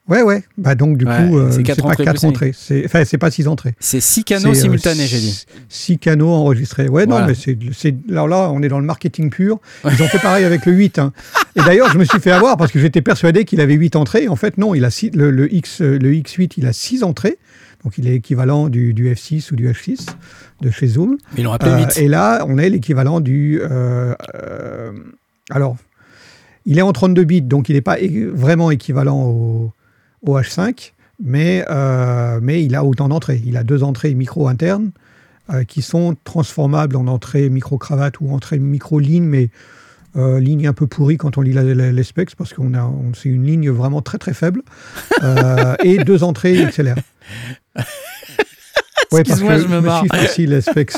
Ouais, 0.08 0.22
ouais. 0.22 0.42
Bah 0.58 0.74
donc 0.74 0.98
du 0.98 1.04
Ouais, 1.06 1.28
coup, 1.28 1.38
euh, 1.38 1.50
c'est 1.52 1.62
pas 1.62 1.86
entrées 1.88 2.04
quatre 2.04 2.24
entrées. 2.24 2.52
C'est, 2.56 2.84
enfin, 2.84 3.04
c'est 3.04 3.18
pas 3.18 3.30
six 3.30 3.46
entrées. 3.46 3.74
C'est 3.78 4.00
6 4.00 4.24
canaux 4.24 4.50
euh, 4.50 4.54
simultanés, 4.54 5.06
j'ai 5.06 5.20
dit. 5.20 5.30
six- 5.30 5.46
Six 5.68 5.98
canaux 5.98 6.28
enregistrés. 6.30 6.88
Ouais, 6.88 7.06
Voilà. 7.06 7.26
non, 7.26 7.26
mais 7.28 7.34
c'est, 7.72 7.94
alors 8.10 8.26
là, 8.26 8.50
on 8.50 8.62
est 8.62 8.68
dans 8.68 8.80
le 8.80 8.84
marketing 8.84 9.30
pur. 9.30 9.60
Ils 9.84 10.02
ont 10.02 10.08
fait 10.08 10.18
pareil 10.18 10.44
avec 10.44 10.66
le 10.66 10.72
8. 10.72 10.98
hein. 10.98 11.12
Et 11.56 11.60
d'ailleurs, 11.60 11.88
je 11.92 11.98
me 11.98 12.04
suis 12.04 12.18
fait 12.18 12.32
avoir 12.32 12.56
parce 12.56 12.72
que 12.72 12.80
j'étais 12.80 13.00
persuadé 13.00 13.44
qu'il 13.44 13.60
avait 13.60 13.74
8 13.74 13.94
entrées. 13.94 14.26
En 14.26 14.34
fait, 14.36 14.58
non, 14.58 14.74
il 14.74 14.84
a 14.84 14.90
six, 14.90 15.10
le, 15.14 15.30
le 15.30 15.52
X, 15.54 15.80
euh, 15.82 15.98
le 15.98 16.10
X8, 16.12 16.54
il 16.56 16.66
a 16.66 16.72
6 16.72 17.04
entrées. 17.04 17.38
Donc, 17.84 17.96
il 17.96 18.08
est 18.08 18.16
équivalent 18.16 18.68
du, 18.68 18.94
du 18.94 19.08
F6 19.12 19.52
ou 19.52 19.56
du 19.56 19.68
F6 19.68 20.08
de 20.62 20.70
chez 20.70 20.88
Zoom. 20.88 21.16
Mais 21.34 21.40
ils 21.40 21.44
l'ont 21.44 21.52
appelé 21.52 21.70
Euh, 21.72 21.78
8. 21.86 21.98
et 21.98 22.08
là, 22.08 22.44
on 22.48 22.58
est 22.58 22.70
l'équivalent 22.70 23.20
du. 23.20 23.60
euh, 23.62 24.14
alors, 25.50 25.76
il 26.66 26.78
est 26.78 26.82
en 26.82 26.92
32 26.92 27.24
bits, 27.24 27.42
donc 27.42 27.68
il 27.68 27.74
n'est 27.74 27.80
pas 27.80 27.98
vraiment 28.32 28.70
équivalent 28.72 29.22
au, 29.24 29.72
au 30.22 30.38
H5, 30.38 30.92
mais, 31.22 31.64
euh, 31.70 32.38
mais 32.42 32.64
il 32.64 32.74
a 32.74 32.84
autant 32.84 33.08
d'entrées. 33.08 33.42
Il 33.44 33.56
a 33.56 33.62
deux 33.64 33.82
entrées 33.82 34.14
micro 34.14 34.48
internes 34.48 34.90
euh, 35.52 35.64
qui 35.64 35.82
sont 35.82 36.16
transformables 36.24 36.96
en 36.96 37.06
entrée 37.06 37.48
micro-cravate 37.48 38.20
ou 38.20 38.32
entrée 38.32 38.58
micro-ligne, 38.58 39.24
mais 39.24 39.50
euh, 40.16 40.38
ligne 40.40 40.66
un 40.66 40.72
peu 40.72 40.86
pourrie 40.86 41.16
quand 41.16 41.38
on 41.38 41.40
lit 41.40 41.52
la- 41.52 41.62
la- 41.74 41.90
les 41.92 42.02
specs, 42.02 42.36
parce 42.36 42.52
qu'on 42.52 42.74
a, 42.74 42.82
on, 42.84 43.12
c'est 43.14 43.28
une 43.30 43.46
ligne 43.46 43.70
vraiment 43.70 44.02
très 44.02 44.18
très 44.18 44.34
faible, 44.34 44.62
et 45.84 45.98
deux 46.04 46.22
entrées 46.22 46.54
XLR. 46.66 46.96
Ouais, 49.12 49.24
parce 49.24 49.40
que 49.40 49.58
je 49.58 49.68
me 49.68 49.80
marre. 49.80 50.04
les 50.38 50.60
specs. 50.60 50.92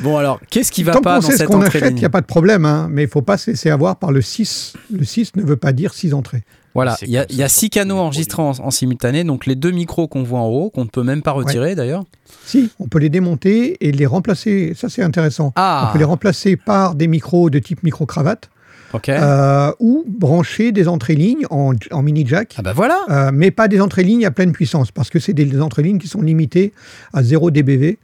Bon, 0.00 0.16
alors, 0.18 0.40
qu'est-ce 0.50 0.70
qui 0.72 0.82
va 0.82 0.92
Tant 0.92 1.00
pas 1.00 1.16
qu'on 1.16 1.20
dans 1.22 1.26
sait 1.26 1.32
ce 1.32 1.38
cette 1.38 1.46
qu'on 1.48 1.56
entrée 1.62 1.78
achète, 1.78 1.92
il 1.92 1.98
n'y 2.00 2.04
a 2.04 2.10
pas 2.10 2.20
de 2.20 2.26
problème, 2.26 2.64
hein, 2.64 2.88
mais 2.90 3.02
il 3.02 3.06
ne 3.06 3.10
faut 3.10 3.22
pas 3.22 3.36
se 3.38 3.50
laisser 3.50 3.70
avoir 3.70 3.96
par 3.96 4.12
le 4.12 4.20
6. 4.20 4.74
Le 4.92 5.04
6 5.04 5.36
ne 5.36 5.42
veut 5.42 5.56
pas 5.56 5.72
dire 5.72 5.94
6 5.94 6.12
entrées. 6.14 6.44
Voilà, 6.74 6.94
il 7.00 7.08
y 7.08 7.16
a, 7.16 7.24
y 7.30 7.48
six 7.48 7.70
canaux 7.70 7.96
enregistrés 7.96 8.42
en, 8.42 8.50
en 8.50 8.70
simultané, 8.70 9.24
donc 9.24 9.46
les 9.46 9.54
deux 9.54 9.70
micros 9.70 10.08
qu'on 10.08 10.22
voit 10.22 10.40
en 10.40 10.48
haut, 10.48 10.68
qu'on 10.68 10.84
ne 10.84 10.90
peut 10.90 11.02
même 11.02 11.22
pas 11.22 11.30
retirer 11.30 11.74
d'ailleurs. 11.74 12.04
Si, 12.44 12.70
on 12.78 12.86
peut 12.86 12.98
les 12.98 13.08
démonter 13.08 13.78
et 13.80 13.92
les 13.92 14.04
remplacer. 14.04 14.74
Ça, 14.76 14.90
c'est 14.90 15.02
intéressant. 15.02 15.46
On 15.46 15.52
Ah, 15.56 15.88
peut 15.94 15.98
les 15.98 16.04
remplacer 16.04 16.56
par 16.56 16.94
des 16.94 17.06
micros 17.08 17.48
de 17.48 17.58
type 17.60 17.82
micro-cravate 17.82 18.50
ok. 18.92 19.08
euh, 19.08 19.72
ou 19.80 20.04
brancher 20.06 20.70
des 20.70 20.86
entrées 20.86 21.14
lignes 21.14 21.46
en, 21.48 21.72
en 21.92 22.02
mini 22.02 22.26
jack. 22.26 22.54
Ah 22.58 22.62
bah 22.62 22.74
voilà 22.74 22.98
Euh, 23.08 23.30
mais 23.32 23.50
pas 23.50 23.68
des 23.68 23.80
entrées 23.80 24.04
lignes 24.04 24.26
à 24.26 24.30
pleine 24.30 24.52
puissance, 24.52 24.90
parce 24.92 25.08
que 25.08 25.18
c'est 25.18 25.32
des, 25.32 25.46
des 25.46 25.62
entrées 25.62 25.82
lignes 25.82 25.98
qui 25.98 26.08
sont 26.08 26.20
limitées 26.20 26.74
à 27.14 27.22
0 27.22 27.50
dBV 27.52 27.98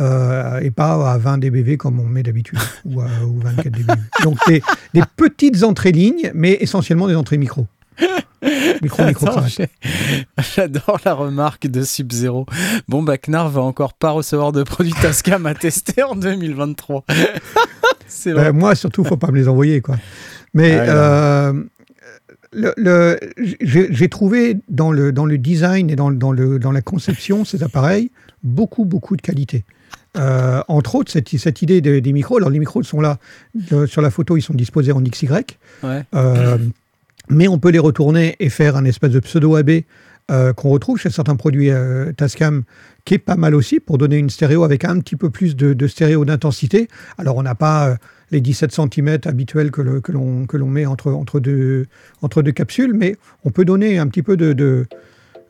euh, 0.00 0.60
et 0.60 0.70
pas 0.70 1.12
à 1.12 1.18
20 1.18 1.38
dBV 1.38 1.76
comme 1.76 2.00
on 2.00 2.04
met 2.04 2.22
d'habitude, 2.22 2.58
ou, 2.84 3.00
ou 3.02 3.40
24 3.40 3.68
dBV. 3.70 3.98
Donc 4.22 4.38
des, 4.46 4.62
des 4.92 5.02
petites 5.16 5.62
entrées 5.62 5.92
lignes, 5.92 6.30
mais 6.34 6.56
essentiellement 6.60 7.06
des 7.08 7.16
entrées 7.16 7.38
micro. 7.38 7.66
Micro, 8.82 9.04
micro, 9.04 9.26
J'adore 10.54 11.00
la 11.04 11.14
remarque 11.14 11.66
de 11.66 11.82
Sub-Zero. 11.82 12.44
Bon, 12.88 13.02
bah, 13.02 13.16
Knarr 13.16 13.48
va 13.48 13.62
encore 13.62 13.94
pas 13.94 14.10
recevoir 14.10 14.52
de 14.52 14.62
produits 14.64 14.92
Tascam 15.00 15.46
à 15.46 15.54
tester 15.54 16.02
en 16.02 16.14
2023. 16.14 17.04
C'est 18.06 18.32
vrai. 18.32 18.48
Euh, 18.48 18.52
moi, 18.52 18.74
surtout, 18.74 19.04
faut 19.04 19.16
pas 19.16 19.30
me 19.30 19.36
les 19.36 19.48
envoyer, 19.48 19.80
quoi. 19.80 19.96
Mais 20.52 20.76
Ah 20.78 20.82
euh, 21.48 21.64
le, 22.52 22.72
le- 22.76 23.18
j'ai 23.60 23.88
j'ai 23.92 24.08
trouvé 24.08 24.58
dans 24.68 24.92
le, 24.92 25.10
dans 25.12 25.24
le 25.24 25.38
design 25.38 25.90
et 25.90 25.96
dans, 25.96 26.10
dans, 26.10 26.32
le, 26.32 26.58
dans 26.58 26.72
la 26.72 26.82
conception 26.82 27.44
ces 27.44 27.62
appareils 27.62 28.10
beaucoup, 28.42 28.84
beaucoup 28.84 29.16
de 29.16 29.22
qualité. 29.22 29.64
Euh, 30.16 30.62
entre 30.68 30.94
autres, 30.94 31.10
cette, 31.12 31.28
cette 31.36 31.62
idée 31.62 31.80
des, 31.80 32.00
des 32.00 32.12
micros. 32.12 32.36
Alors, 32.36 32.50
les 32.50 32.58
micros 32.58 32.82
sont 32.82 33.00
là. 33.00 33.18
euh, 33.72 33.86
sur 33.86 34.00
la 34.02 34.10
photo, 34.10 34.36
ils 34.36 34.42
sont 34.42 34.54
disposés 34.54 34.92
en 34.92 35.00
XY. 35.00 35.28
Ouais. 35.82 36.02
Euh, 36.14 36.58
mais 37.28 37.48
on 37.48 37.58
peut 37.58 37.70
les 37.70 37.78
retourner 37.78 38.36
et 38.38 38.48
faire 38.50 38.76
un 38.76 38.84
espèce 38.84 39.10
de 39.10 39.20
pseudo 39.20 39.56
AB 39.56 39.70
euh, 40.30 40.52
qu'on 40.52 40.68
retrouve 40.70 40.98
chez 40.98 41.10
certains 41.10 41.36
produits 41.36 41.70
euh, 41.70 42.12
Tascam, 42.12 42.62
qui 43.04 43.14
est 43.14 43.18
pas 43.18 43.36
mal 43.36 43.54
aussi 43.54 43.80
pour 43.80 43.98
donner 43.98 44.16
une 44.18 44.30
stéréo 44.30 44.62
avec 44.64 44.84
un 44.84 44.98
petit 45.00 45.16
peu 45.16 45.30
plus 45.30 45.56
de, 45.56 45.72
de 45.74 45.86
stéréo 45.86 46.24
d'intensité. 46.24 46.88
Alors 47.18 47.36
on 47.36 47.42
n'a 47.42 47.54
pas 47.54 47.88
euh, 47.88 47.94
les 48.30 48.40
17 48.40 48.72
cm 48.72 49.18
habituels 49.24 49.70
que, 49.70 49.82
l'on 49.82 50.46
que 50.46 50.56
l'on 50.56 50.68
met 50.68 50.86
entre, 50.86 51.12
entre, 51.12 51.40
deux, 51.40 51.86
entre 52.22 52.40
deux 52.42 52.52
capsules, 52.52 52.94
mais 52.94 53.16
on 53.44 53.50
peut 53.50 53.64
donner 53.64 53.98
un 53.98 54.06
petit 54.06 54.22
peu 54.22 54.36
de, 54.36 54.52
de, 54.54 54.86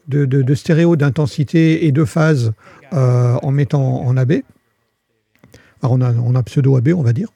de, 0.08 0.24
de- 0.26 0.42
de 0.42 0.54
stéréo 0.54 0.96
d'intensité 0.96 1.86
et 1.86 1.92
de 1.92 2.04
phase 2.04 2.52
en 2.92 3.50
mettant 3.50 4.02
en 4.06 4.16
AB. 4.16 4.34
On 5.90 6.34
a, 6.34 6.42
pseudo 6.42 6.76
AB, 6.76 6.90
on 6.96 7.02
va 7.02 7.12
dire. 7.12 7.28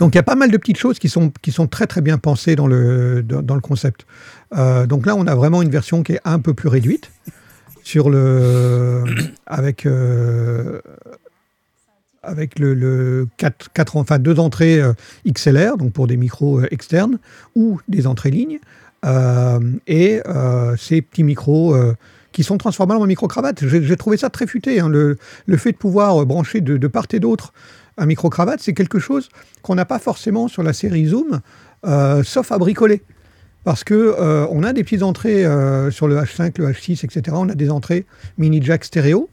Donc 0.00 0.14
il 0.14 0.16
y 0.16 0.18
a 0.18 0.22
pas 0.22 0.34
mal 0.34 0.50
de 0.50 0.56
petites 0.56 0.78
choses 0.78 0.98
qui 0.98 1.08
sont, 1.08 1.32
qui 1.40 1.50
sont 1.50 1.66
très 1.66 1.86
très 1.86 2.00
bien 2.00 2.18
pensées 2.18 2.56
dans 2.56 2.66
le, 2.66 3.24
concept. 3.62 4.06
Euh, 4.56 4.86
donc 4.86 5.06
là, 5.06 5.16
on 5.16 5.26
a 5.26 5.34
vraiment 5.34 5.62
une 5.62 5.70
version 5.70 6.02
qui 6.02 6.12
est 6.12 6.20
un 6.24 6.38
peu 6.38 6.54
plus 6.54 6.68
réduite 6.68 7.10
euh, 7.96 9.04
avec 9.46 9.84
le, 9.84 10.82
le 12.74 13.28
4, 13.38 13.72
quatre- 13.72 13.96
enfin 13.96 14.18
deux 14.18 14.38
entrées 14.38 14.80
euh, 14.80 14.92
XLR 15.26 15.76
donc 15.76 15.92
pour 15.92 16.06
des 16.06 16.16
micros 16.16 16.62
externes 16.70 17.18
ou 17.56 17.80
des 17.88 18.06
entrées 18.06 18.30
lignes 18.30 18.58
et 19.88 20.20
ces 20.78 21.02
petits 21.02 21.24
micros 21.24 21.74
qui 22.32 22.42
sont 22.42 22.58
transformables 22.58 23.00
en 23.00 23.06
micro-cravate. 23.06 23.66
J'ai 23.66 23.96
trouvé 23.96 24.16
ça 24.16 24.30
très 24.30 24.46
futé. 24.46 24.80
hein. 24.80 24.88
Le, 24.88 25.18
le 25.46 25.56
fait 25.56 25.72
de 25.72 25.76
pouvoir 25.76 26.22
euh, 26.22 26.24
brancher 26.24 26.60
de, 26.60 26.86
part 26.88 27.06
et 27.12 27.20
d'autre 27.20 27.52
un 27.98 28.06
micro-cravate, 28.06 28.60
c'est 28.60 28.72
quelque 28.72 28.98
chose 28.98 29.28
qu'on 29.60 29.74
n'a 29.74 29.84
pas 29.84 29.98
forcément 29.98 30.48
sur 30.48 30.62
la 30.62 30.72
série 30.72 31.06
Zoom, 31.06 31.40
euh, 31.86 32.22
sauf 32.22 32.50
à 32.50 32.58
bricoler. 32.58 33.02
Parce 33.64 33.84
que 33.84 33.94
euh, 33.94 34.46
on 34.50 34.64
a 34.64 34.72
des 34.72 34.82
petites 34.82 35.02
entrées 35.02 35.44
sur 35.90 36.08
le 36.08 36.16
H5, 36.16 36.58
le 36.58 36.68
H6, 36.68 37.04
etc. 37.04 37.22
On 37.38 37.48
a 37.48 37.54
des 37.54 37.70
entrées 37.70 38.06
mini 38.38 38.60
jack 38.62 38.84
stéréo, 38.84 39.28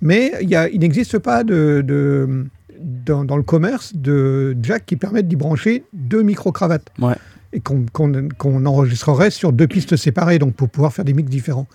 mais 0.00 0.32
il, 0.40 0.78
n'existe 0.80 1.18
pas 1.18 1.44
de, 1.44 1.82
de- 1.84 2.46
dans, 2.80 3.36
le 3.36 3.42
commerce 3.42 3.94
de 3.94 4.56
jack 4.62 4.86
qui 4.86 4.96
permettent 4.96 5.28
d'y 5.28 5.36
brancher 5.36 5.84
deux 5.92 6.22
micro-cravates. 6.22 6.88
Qu'on 7.62 8.66
enregistrerait 8.66 9.30
sur 9.30 9.52
deux 9.52 9.66
pistes 9.66 9.96
séparées, 9.96 10.38
donc 10.38 10.54
pour 10.54 10.68
pouvoir 10.68 10.92
faire 10.92 11.04
des 11.04 11.14
mix 11.14 11.30
différents. 11.30 11.66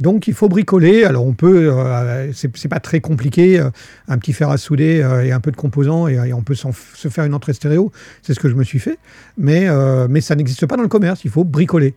Donc 0.00 0.28
il 0.28 0.34
faut 0.34 0.48
bricoler. 0.48 1.04
Alors 1.04 1.26
on 1.26 1.32
peut, 1.32 1.70
euh, 1.72 2.30
c'est 2.32 2.68
pas 2.68 2.80
très 2.80 3.00
compliqué, 3.00 3.58
euh, 3.58 3.70
un 4.08 4.18
petit 4.18 4.32
fer 4.32 4.50
à 4.50 4.58
souder 4.58 5.00
euh, 5.02 5.24
et 5.24 5.32
un 5.32 5.40
peu 5.40 5.50
de 5.50 5.56
composants 5.56 6.06
et, 6.08 6.32
on 6.32 6.42
peut 6.42 6.54
se 6.54 7.08
faire 7.08 7.24
une 7.24 7.34
entrée 7.34 7.54
stéréo. 7.54 7.90
C'est 8.22 8.34
ce 8.34 8.40
que 8.40 8.48
je 8.48 8.54
me 8.54 8.64
suis 8.64 8.78
fait, 8.78 8.98
mais 9.38 9.66
mais 10.08 10.20
ça 10.20 10.34
n'existe 10.34 10.66
pas 10.66 10.76
dans 10.76 10.82
le 10.82 10.88
commerce. 10.88 11.24
Il 11.24 11.30
faut 11.30 11.44
bricoler. 11.44 11.94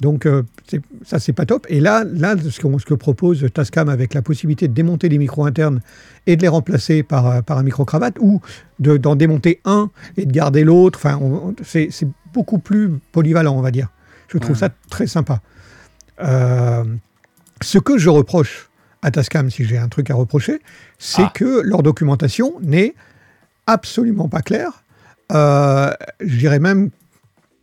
Donc 0.00 0.26
ça 1.04 1.18
c'est 1.18 1.32
pas 1.32 1.44
top. 1.44 1.66
Et 1.68 1.80
là 1.80 2.04
là 2.04 2.36
ce 2.38 2.58
que, 2.58 2.78
ce 2.78 2.86
que 2.86 2.94
propose 2.94 3.46
Tascam 3.52 3.88
avec 3.88 4.14
la 4.14 4.22
possibilité 4.22 4.68
de 4.68 4.72
démonter 4.72 5.08
les 5.08 5.18
micros 5.18 5.44
internes 5.44 5.80
et 6.26 6.36
de 6.36 6.42
les 6.42 6.48
remplacer 6.48 7.02
par 7.02 7.42
un 7.48 7.62
micro 7.62 7.84
cravate 7.84 8.16
ou 8.20 8.40
de- 8.78 8.96
d'en 8.96 9.14
démonter 9.16 9.60
un 9.64 9.90
et 10.16 10.24
de 10.24 10.32
garder 10.32 10.64
l'autre. 10.64 10.98
Enfin 11.02 11.20
c'est 11.62 11.90
beaucoup 12.32 12.58
plus 12.58 12.90
polyvalent 13.12 13.54
on 13.56 13.60
va 13.62 13.70
dire. 13.70 13.88
Je 14.28 14.38
trouve 14.38 14.52
Ouais. 14.56 14.58
ça 14.60 14.70
très 14.90 15.06
sympa. 15.06 15.40
Euh, 16.22 16.84
ce 17.62 17.78
que 17.78 17.98
je 17.98 18.08
reproche 18.08 18.68
à 19.02 19.10
Tascam, 19.10 19.50
si 19.50 19.64
j'ai 19.64 19.78
un 19.78 19.88
truc 19.88 20.10
à 20.10 20.14
reprocher, 20.14 20.60
c'est 20.98 21.22
Ah. 21.24 21.32
que 21.34 21.60
leur 21.62 21.82
documentation 21.82 22.54
n'est 22.62 22.94
absolument 23.66 24.28
pas 24.28 24.40
claire. 24.42 24.82
Euh, 25.32 25.90
je 26.20 26.36
dirais 26.36 26.58
même 26.60 26.90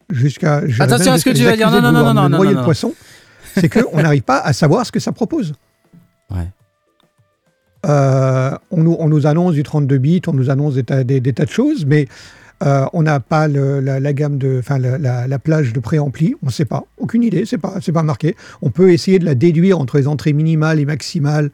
jusqu'à. 0.09 0.65
j'irais 0.67 0.83
Attention 0.83 1.11
à 1.13 1.17
ce 1.17 1.25
que 1.25 1.29
tu 1.35 1.43
vas 1.43 1.55
dire. 1.55 1.69
Non, 1.71 1.81
non, 1.81 1.91
non, 1.91 2.13
non, 2.13 2.29
noyer 2.29 2.53
non, 2.53 2.59
le 2.59 2.65
poisson. 2.65 2.93
C'est 3.55 3.69
qu'on 3.69 4.01
n'arrive 4.01 4.21
pas 4.23 4.39
à 4.39 4.53
savoir 4.53 4.85
ce 4.85 4.91
que 4.91 4.99
ça 4.99 5.11
propose. 5.11 5.53
Ouais. 6.29 6.47
Euh, 7.85 8.51
on, 8.71 8.83
nous, 8.83 8.95
on 8.99 9.07
nous 9.07 9.25
annonce 9.25 9.53
du 9.53 9.63
32 9.63 9.97
bits, 9.97 10.21
on 10.27 10.33
nous 10.33 10.49
annonce 10.49 10.75
des, 10.75 10.83
tas- 10.83 11.03
des- 11.03 11.21
des 11.21 11.33
tas 11.33 11.45
de 11.45 11.49
choses, 11.49 11.85
mais 11.85 12.07
euh, 12.63 12.85
on 12.93 13.03
n'a 13.03 13.19
pas 13.19 13.47
la, 13.47 14.13
gamme 14.13 14.37
de, 14.37 14.57
enfin 14.59 14.77
la 14.79 15.39
plage 15.39 15.73
de 15.73 15.79
préampli, 15.79 16.35
on 16.43 16.47
ne 16.47 16.51
sait 16.51 16.65
pas, 16.65 16.85
aucune 16.97 17.23
idée, 17.23 17.45
c'est 17.45 17.57
pas, 17.57 17.75
c'est 17.81 17.91
pas 17.91 18.03
marqué. 18.03 18.35
On 18.61 18.69
peut 18.69 18.91
essayer 18.91 19.19
de 19.19 19.25
la 19.25 19.35
déduire 19.35 19.79
entre 19.79 19.97
les 19.97 20.07
entrées 20.07 20.33
minimales 20.33 20.79
et 20.79 20.85
maximales 20.85 21.51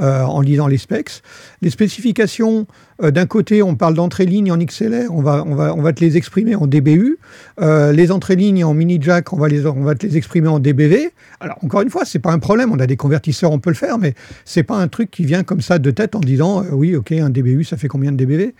euh, 0.00 0.22
en 0.22 0.40
lisant 0.40 0.66
les 0.66 0.78
specs. 0.78 1.22
Les 1.62 1.70
spécifications, 1.70 2.66
euh, 3.02 3.10
d'un 3.10 3.26
côté, 3.26 3.62
on 3.62 3.74
parle 3.74 3.94
d'entrée 3.94 4.26
ligne 4.26 4.50
en 4.52 4.58
XLR, 4.58 5.10
on 5.10 5.22
va, 5.22 5.44
on 5.46 5.54
va, 5.54 5.74
on 5.74 5.82
va 5.82 5.92
te 5.92 6.00
les 6.00 6.16
exprimer 6.16 6.54
en 6.54 6.66
DBU. 6.66 7.18
Euh, 7.60 7.92
les 7.92 8.10
entrées 8.10 8.36
lignes 8.36 8.64
en 8.64 8.74
mini 8.74 8.98
jack, 9.00 9.32
on 9.32 9.36
va, 9.36 9.48
les, 9.48 9.66
on 9.66 9.82
va 9.82 9.94
te 9.94 10.06
les 10.06 10.16
exprimer 10.16 10.48
en 10.48 10.58
DBV. 10.58 11.12
Alors 11.40 11.58
encore 11.62 11.82
une 11.82 11.90
fois, 11.90 12.04
c'est 12.04 12.18
pas 12.18 12.32
un 12.32 12.38
problème. 12.38 12.72
On 12.72 12.78
a 12.78 12.86
des 12.86 12.96
convertisseurs, 12.96 13.52
on 13.52 13.58
peut 13.58 13.70
le 13.70 13.76
faire, 13.76 13.98
mais 13.98 14.14
c'est 14.44 14.62
pas 14.64 14.76
un 14.76 14.88
truc 14.88 15.10
qui 15.10 15.24
vient 15.24 15.42
comme 15.42 15.60
ça 15.60 15.78
de 15.78 15.90
tête 15.90 16.14
en 16.14 16.20
disant 16.20 16.64
oui, 16.72 16.96
ok, 16.96 17.12
un 17.12 17.30
DBU, 17.30 17.64
ça 17.64 17.76
fait 17.76 17.88
combien 17.88 18.12
de 18.12 18.16
DBV 18.16 18.54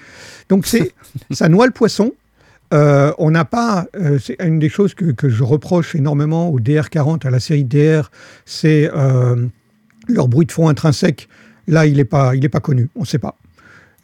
Donc 0.49 0.67
c'est, 0.67 0.93
ça 1.31 1.49
noie 1.49 1.67
le 1.67 1.73
poisson. 1.73 2.13
Euh, 2.73 3.13
on 3.19 3.31
n'a 3.31 3.45
pas, 3.45 3.87
euh, 3.97 4.19
c'est 4.19 4.37
une 4.43 4.59
des 4.59 4.69
choses 4.69 4.95
que, 4.95 5.13
que 5.13 5.29
je 5.29 5.45
reproche 5.45 5.95
énormément 5.95 6.49
au 6.49 6.59
DR40, 6.59 7.27
à 7.27 7.31
la 7.31 7.39
série 7.39 7.65
DR, 7.65 8.11
c'est 8.47 8.91
euh, 8.93 9.47
leur 10.09 10.29
bruit 10.29 10.47
de 10.47 10.53
fond 10.53 10.69
intrinsèque. 10.69 11.29
Là, 11.67 11.87
il 11.87 11.97
n'est 11.97 12.05
pas, 12.05 12.33
pas 12.53 12.61
connu, 12.61 12.89
on 12.95 13.01
ne 13.01 13.07
sait 13.07 13.19
pas. 13.19 13.37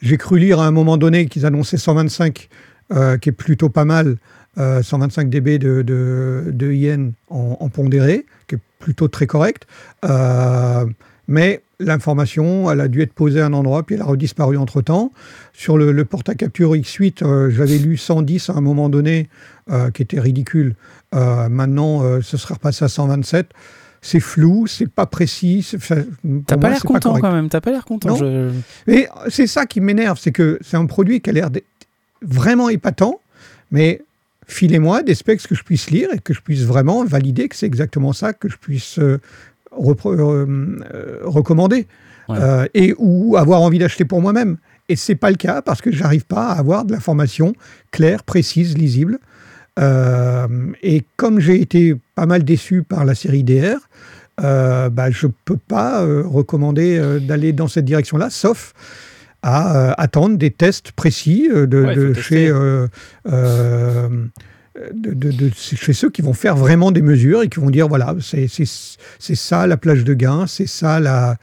J'ai 0.03 0.17
cru 0.17 0.39
lire 0.39 0.61
à 0.61 0.67
un 0.67 0.71
moment 0.71 0.97
donné 0.97 1.27
qu'ils 1.27 1.45
annonçaient 1.45 1.77
125, 1.77 2.49
euh, 2.93 3.19
qui 3.19 3.29
est 3.29 3.33
plutôt 3.33 3.69
pas 3.69 3.85
mal, 3.85 4.17
euh, 4.59 4.83
125 4.83 5.29
dB 5.29 5.59
de, 5.59 5.83
de, 5.83 6.45
de 6.49 6.73
IN 6.73 7.13
en, 7.29 7.69
pondéré, 7.69 8.25
qui 8.49 8.55
est 8.55 8.61
plutôt 8.79 9.09
très 9.09 9.27
correct. 9.27 9.67
Euh, 10.05 10.87
mais 11.29 11.63
l'information, 11.79 12.71
elle 12.71 12.81
a 12.81 12.89
dû 12.89 13.03
être 13.03 13.13
posée 13.13 13.41
à 13.41 13.47
un 13.47 13.53
endroit, 13.53 13.85
puis 13.85 13.95
elle 13.95 14.01
a 14.01 14.07
redisparu 14.07 14.57
entre-temps. 14.57 15.13
Sur 15.53 15.79
le, 15.79 15.93
le 15.93 16.05
porte-à-capture 16.05 16.75
X8, 16.75 17.25
euh, 17.25 17.51
j'avais 17.51 17.79
lu 17.79 17.97
110 17.97 18.51
à 18.51 18.55
un 18.55 18.61
moment 18.61 18.89
donné, 18.89 19.29
euh, 19.71 19.91
qui 19.93 20.03
était 20.03 20.19
ridicule. 20.19 20.75
Euh, 21.15 21.49
maintenant, 21.49 22.03
euh, 22.03 22.21
ce 22.23 22.37
sera 22.37 22.55
repassé 22.55 22.85
à 22.85 22.89
127. 22.89 23.51
C'est 24.03 24.21
flou, 24.21 24.67
c'est 24.67 24.89
pas 24.91 25.07
précis. 25.07 25.69
T'as 26.47 26.57
pas 26.57 26.71
l'air 26.71 26.83
content 26.83 27.19
quand 27.21 27.33
même. 27.33 27.49
T'as 27.49 27.61
pas 27.61 27.71
l'air 27.71 27.85
content. 27.85 28.17
Je- 28.17 28.51
Et 28.87 29.09
c'est 29.29 29.47
ça 29.47 29.67
qui 29.67 29.81
m'énerve, 29.81 30.19
c'est 30.21 30.33
que 30.33 30.59
c'est 30.63 30.77
un 30.77 30.87
produit 30.87 31.21
qui 31.21 31.29
a 31.31 31.33
l'air 31.35 31.51
vraiment 32.23 32.69
épatant, 32.69 33.21
mais 33.71 34.01
filez-moi 34.47 35.03
des 35.03 35.15
specs 35.15 35.47
que 35.47 35.55
je 35.55 35.63
puisse 35.63 35.91
lire 35.91 36.09
et 36.15 36.19
que 36.19 36.33
je 36.35 36.41
puisse 36.41 36.63
vraiment 36.63 37.05
valider 37.05 37.49
que 37.49 37.57
c'est 37.57 37.67
exactement 37.67 38.13
ça 38.13 38.33
que 38.33 38.49
je 38.49 38.57
puisse 38.57 38.99
euh, 38.99 39.21
euh, 39.79 39.95
euh, 40.07 41.19
recommander 41.25 41.87
Ouais. 42.29 42.37
euh, 42.39 42.67
et 42.75 42.95
ou 42.99 43.37
avoir 43.37 43.61
envie 43.63 43.79
d'acheter 43.79 44.05
pour 44.05 44.21
moi-même. 44.23 44.57
Et 44.89 44.95
c'est 44.97 45.15
pas 45.17 45.31
le 45.31 45.37
cas 45.37 45.63
parce 45.63 45.81
que 45.83 45.91
j'arrive 45.93 46.25
pas 46.27 46.49
à 46.49 46.59
avoir 46.59 46.85
de 46.85 46.93
l'information 46.93 47.55
claire, 47.91 48.23
précise, 48.23 48.77
lisible. 48.79 49.19
Euh, 49.81 50.47
et 50.83 51.03
comme 51.17 51.41
j'ai 51.41 51.61
été 51.61 51.97
pas 52.15 52.27
mal 52.27 52.45
déçu 52.45 52.83
par 52.83 53.05
la 53.05 53.15
série 53.15 53.43
DR, 53.45 53.77
euh, 54.43 54.89
bah, 54.91 55.11
je 55.11 55.27
peux 55.45 55.57
pas 55.57 56.03
euh, 56.03 56.23
recommander 56.27 57.19
d'aller 57.21 57.53
dans 57.53 57.69
cette 57.69 57.85
direction-là, 57.85 58.31
sauf 58.31 58.73
à 59.43 59.93
attendre 60.01 60.37
des 60.37 60.51
tests 60.51 60.93
précis 60.93 61.49
de, 61.51 61.83
Ouais, 61.83 61.95
chez, 62.23 62.53
de, 64.95 65.13
de- 65.15 65.31
de- 65.33 65.51
chez 65.55 65.93
ceux 65.93 66.11
qui 66.11 66.23
vont 66.23 66.33
faire 66.33 66.57
vraiment 66.57 66.91
des 66.93 67.03
mesures 67.03 67.43
et 67.43 67.49
qui 67.49 67.59
vont 67.59 67.71
dire 67.71 67.89
voilà, 67.89 68.15
c'est 68.21 68.47
ça 69.35 69.67
la 69.67 69.77
plage 69.77 70.05
de 70.05 70.15
gain, 70.15 70.47
c'est 70.47 70.67
ça 70.69 71.01
la, 71.01 71.37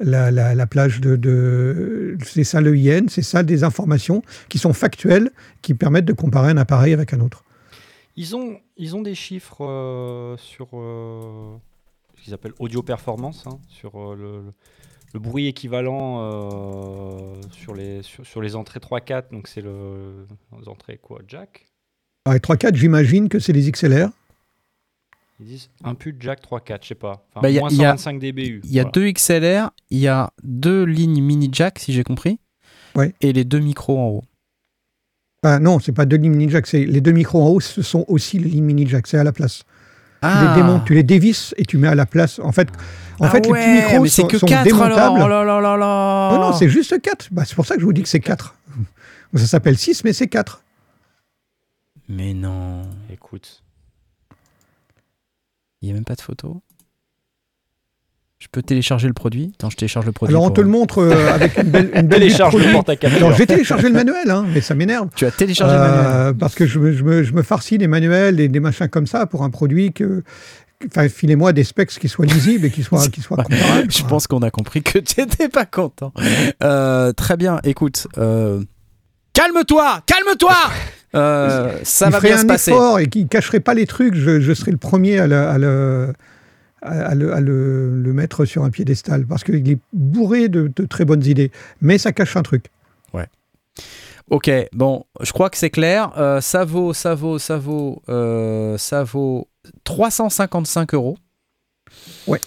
la, 0.00 0.30
la- 0.30 0.54
la 0.54 0.66
plage 0.66 1.00
de, 1.00 1.14
de 1.16 2.16
c'est 2.24 2.44
ça 2.44 2.60
le 2.60 2.76
yen, 2.76 3.08
c'est 3.08 3.22
ça 3.22 3.42
des 3.42 3.62
informations 3.64 4.22
qui 4.48 4.58
sont 4.58 4.72
factuelles, 4.72 5.30
qui 5.62 5.74
permettent 5.74 6.04
de 6.04 6.12
comparer 6.12 6.50
un 6.50 6.56
appareil 6.56 6.92
avec 6.92 7.14
un 7.14 7.20
autre. 7.20 7.43
Ils 8.16 8.36
ont, 8.36 8.58
ils 8.76 8.94
ont 8.96 9.02
des 9.02 9.14
chiffres 9.14 9.64
euh, 9.64 10.36
sur 10.36 10.68
euh, 10.74 11.56
ce 12.16 12.22
qu'ils 12.22 12.34
appellent 12.34 12.54
audio 12.58 12.82
performance, 12.82 13.44
hein, 13.46 13.58
sur 13.68 13.96
euh, 14.00 14.14
le, 14.14 14.22
le- 14.46 14.52
le 15.14 15.20
bruit 15.20 15.46
équivalent 15.46 16.22
euh, 16.22 17.34
sur, 17.52 17.72
les, 17.74 18.02
sur, 18.02 18.26
sur 18.26 18.40
les 18.42 18.56
entrées 18.56 18.80
3-4, 18.80 19.30
donc 19.30 19.46
c'est 19.46 19.60
le, 19.60 20.26
les 20.60 20.68
entrées 20.68 20.98
quoi, 20.98 21.20
jack? 21.28 21.66
Les 22.26 22.38
3.4, 22.38 22.74
j'imagine 22.74 23.28
que 23.28 23.38
c'est 23.38 23.52
les 23.52 23.70
XLR. 23.70 24.08
Ils 25.38 25.46
disent 25.46 25.70
input 25.84 26.16
jack 26.18 26.40
3-4, 26.42 26.78
je 26.82 26.88
sais 26.88 26.94
pas. 26.96 27.24
Enfin, 27.30 27.42
Bah, 27.42 27.50
y 27.50 27.58
a- 27.58 27.60
moins 27.60 27.70
y 27.70 27.84
a- 27.84 27.96
125 27.96 28.18
dBU. 28.18 28.60
Il 28.64 28.72
y 28.72 28.80
a 28.80 28.82
voilà. 28.82 28.90
deux 28.92 29.08
XLR, 29.12 29.70
il 29.90 29.98
y 29.98 30.08
a 30.08 30.32
deux 30.42 30.82
lignes 30.84 31.22
mini 31.22 31.48
jack, 31.52 31.78
si 31.78 31.92
j'ai 31.92 32.02
compris. 32.02 32.40
Ouais. 32.96 33.14
Et 33.20 33.32
les 33.32 33.44
deux 33.44 33.60
micros 33.60 33.98
en 33.98 34.08
haut. 34.08 34.24
Enfin, 35.44 35.60
non, 35.60 35.78
c'est 35.78 35.92
pas 35.92 36.06
deux 36.06 36.16
lignes 36.16 36.30
mini 36.32 36.48
jack, 36.50 36.66
c'est 36.66 36.86
les 36.86 37.02
deux 37.02 37.12
micros 37.12 37.42
en 37.42 37.48
haut, 37.48 37.60
ce 37.60 37.82
sont 37.82 38.06
aussi 38.08 38.38
les 38.38 38.48
lignes 38.48 38.64
mini 38.64 38.88
jack, 38.88 39.06
c'est 39.06 39.18
à 39.18 39.24
la 39.24 39.32
place. 39.32 39.64
Tu 40.22 40.28
les 40.48 40.54
démontes, 40.54 40.86
tu 40.86 40.94
les 40.94 41.02
dévisses 41.02 41.54
et 41.58 41.66
tu 41.66 41.76
mets 41.76 41.88
à 41.88 41.94
la 41.94 42.06
place. 42.06 42.38
En 42.38 42.50
fait, 42.50 42.70
en 43.20 43.26
Ah 43.26 43.28
fait 43.28 43.44
les 43.44 43.52
petits 43.52 43.68
micros 43.92 44.06
sont, 44.06 44.26
que 44.26 44.38
sont 44.38 44.46
4 44.46 44.64
démontables. 44.64 44.94
alors. 44.96 45.14
Oh 45.16 45.28
là 45.28 45.44
là 45.44 45.60
là 45.60 45.76
là. 45.76 46.30
Non, 46.32 46.40
non, 46.40 46.52
c'est 46.54 46.70
juste 46.70 46.98
4. 46.98 47.28
Bah, 47.30 47.42
c'est 47.44 47.54
pour 47.54 47.66
ça 47.66 47.74
que 47.74 47.82
je 47.82 47.84
vous 47.84 47.92
dis 47.92 48.02
que 48.02 48.08
c'est 48.08 48.20
4. 48.20 48.54
Ça 49.36 49.46
s'appelle 49.46 49.76
6, 49.76 50.02
mais 50.04 50.14
c'est 50.14 50.28
4. 50.28 50.62
Mais 52.08 52.32
non. 52.32 52.80
Écoute, 53.12 53.62
Il 55.82 55.86
n'y 55.88 55.90
a 55.90 55.94
même 55.94 56.04
pas 56.06 56.14
de 56.14 56.22
photo. 56.22 56.62
Je 58.44 58.48
peux 58.52 58.62
télécharger 58.62 59.08
le 59.08 59.14
produit 59.14 59.52
Attends, 59.58 59.70
je 59.70 59.76
télécharge 59.76 60.04
le 60.04 60.12
produit. 60.12 60.34
Alors 60.34 60.44
on 60.44 60.50
te 60.50 60.60
le 60.60 60.68
montre 60.68 60.98
euh, 61.02 61.32
avec 61.34 61.56
une 61.56 61.70
belle, 61.70 61.90
une 61.94 62.02
belle 62.08 62.20
Télécharge 62.20 62.54
le 62.54 62.70
porte 62.72 62.90
à 62.90 62.96
capture. 62.96 63.18
Alors 63.24 63.34
j'ai 63.36 63.46
téléchargé 63.46 63.88
le 63.88 63.94
manuel, 63.94 64.30
hein, 64.30 64.44
mais 64.52 64.60
ça 64.60 64.74
m'énerve. 64.74 65.08
Tu 65.16 65.24
as 65.24 65.30
téléchargé 65.30 65.74
le 65.74 65.80
manuel 65.80 66.04
Euh, 66.06 66.32
parce 66.34 66.54
que 66.54 66.66
je 66.66 66.78
me, 66.78 66.92
je, 66.92 67.02
me, 67.02 67.22
je 67.22 67.32
me 67.32 67.42
farcis 67.42 67.78
des 67.78 67.86
manuels 67.88 68.38
et 68.40 68.48
des 68.48 68.60
machins 68.60 68.88
comme 68.88 69.06
ça 69.06 69.26
pour 69.26 69.42
un 69.44 69.50
produit 69.50 69.92
que. 69.92 70.22
Enfin, 70.86 71.08
filez-moi 71.08 71.54
des 71.54 71.64
specs 71.64 71.88
qui 71.88 72.08
soient 72.08 72.26
lisibles 72.26 72.66
et 72.66 72.70
qui 72.70 72.82
soient, 72.82 73.08
qui 73.08 73.22
soient 73.22 73.36
comparables. 73.42 73.90
Je 73.90 74.02
pense 74.04 74.26
qu'on 74.26 74.42
a 74.42 74.50
compris 74.50 74.82
que 74.82 74.98
tu 74.98 75.20
n'étais 75.22 75.48
pas 75.48 75.64
content. 75.64 76.12
Euh, 76.62 77.12
très 77.12 77.38
bien, 77.38 77.60
écoute. 77.64 78.06
euh, 78.18 78.60
Calme-toi 79.32 80.00
Calme-toi 80.06 80.54
Euh, 81.14 81.78
Ça 81.84 82.06
il 82.06 82.12
va 82.12 82.20
bien 82.20 82.34
un 82.36 82.40
se 82.40 82.46
passer. 82.46 82.70
effort 82.72 82.98
et 82.98 83.06
qui 83.08 83.26
cacherait 83.26 83.60
pas 83.60 83.72
les 83.74 83.86
trucs, 83.86 84.14
je, 84.14 84.40
je 84.40 84.52
serais 84.52 84.72
le 84.72 84.76
premier 84.76 85.18
à 85.18 85.26
le, 85.26 85.36
à 85.36 85.58
le, 85.58 86.12
à 86.84 87.14
le, 87.14 87.32
à 87.32 87.40
le- 87.40 88.00
le 88.00 88.12
mettre 88.12 88.44
sur 88.44 88.62
un 88.64 88.70
piédestal 88.70 89.26
parce 89.26 89.42
qu'il 89.44 89.68
est 89.70 89.78
bourré 89.92 90.48
de, 90.48 90.70
de 90.74 90.84
très 90.86 91.04
bonnes 91.04 91.24
idées. 91.24 91.50
Mais 91.80 91.98
ça 91.98 92.12
cache 92.12 92.36
un 92.36 92.42
truc. 92.42 92.66
Ok, 94.30 94.50
bon, 94.72 95.04
je 95.20 95.32
crois 95.32 95.50
que 95.50 95.58
c'est 95.58 95.68
clair. 95.68 96.12
Euh, 96.16 96.40
ça 96.40 96.64
vaut, 96.64 96.94
ça 96.94 97.14
vaut, 97.14 97.38
ça 97.38 97.58
vaut, 97.58 98.00
euh, 98.08 98.78
ça 98.78 99.04
vaut 99.04 99.48
355 99.84 100.94
euros. 100.94 101.18
Ouais. 102.26 102.40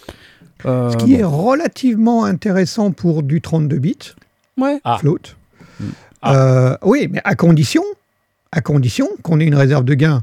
Euh, 0.66 0.90
Ce 0.90 0.96
qui 0.96 1.12
bon. 1.12 1.18
est 1.20 1.24
relativement 1.24 2.24
intéressant 2.24 2.90
pour 2.90 3.22
du 3.22 3.40
32 3.40 3.78
bits, 3.78 3.96
Ouais. 4.56 4.80
Ah. 4.82 4.98
float. 4.98 5.18
Euh, 6.26 6.76
oui, 6.82 7.06
mais 7.08 7.20
à 7.22 7.36
condition, 7.36 7.84
à 8.50 8.60
condition 8.60 9.08
qu'on 9.22 9.38
ait 9.38 9.46
une 9.46 9.54
réserve 9.54 9.84
de 9.84 9.94
gain 9.94 10.22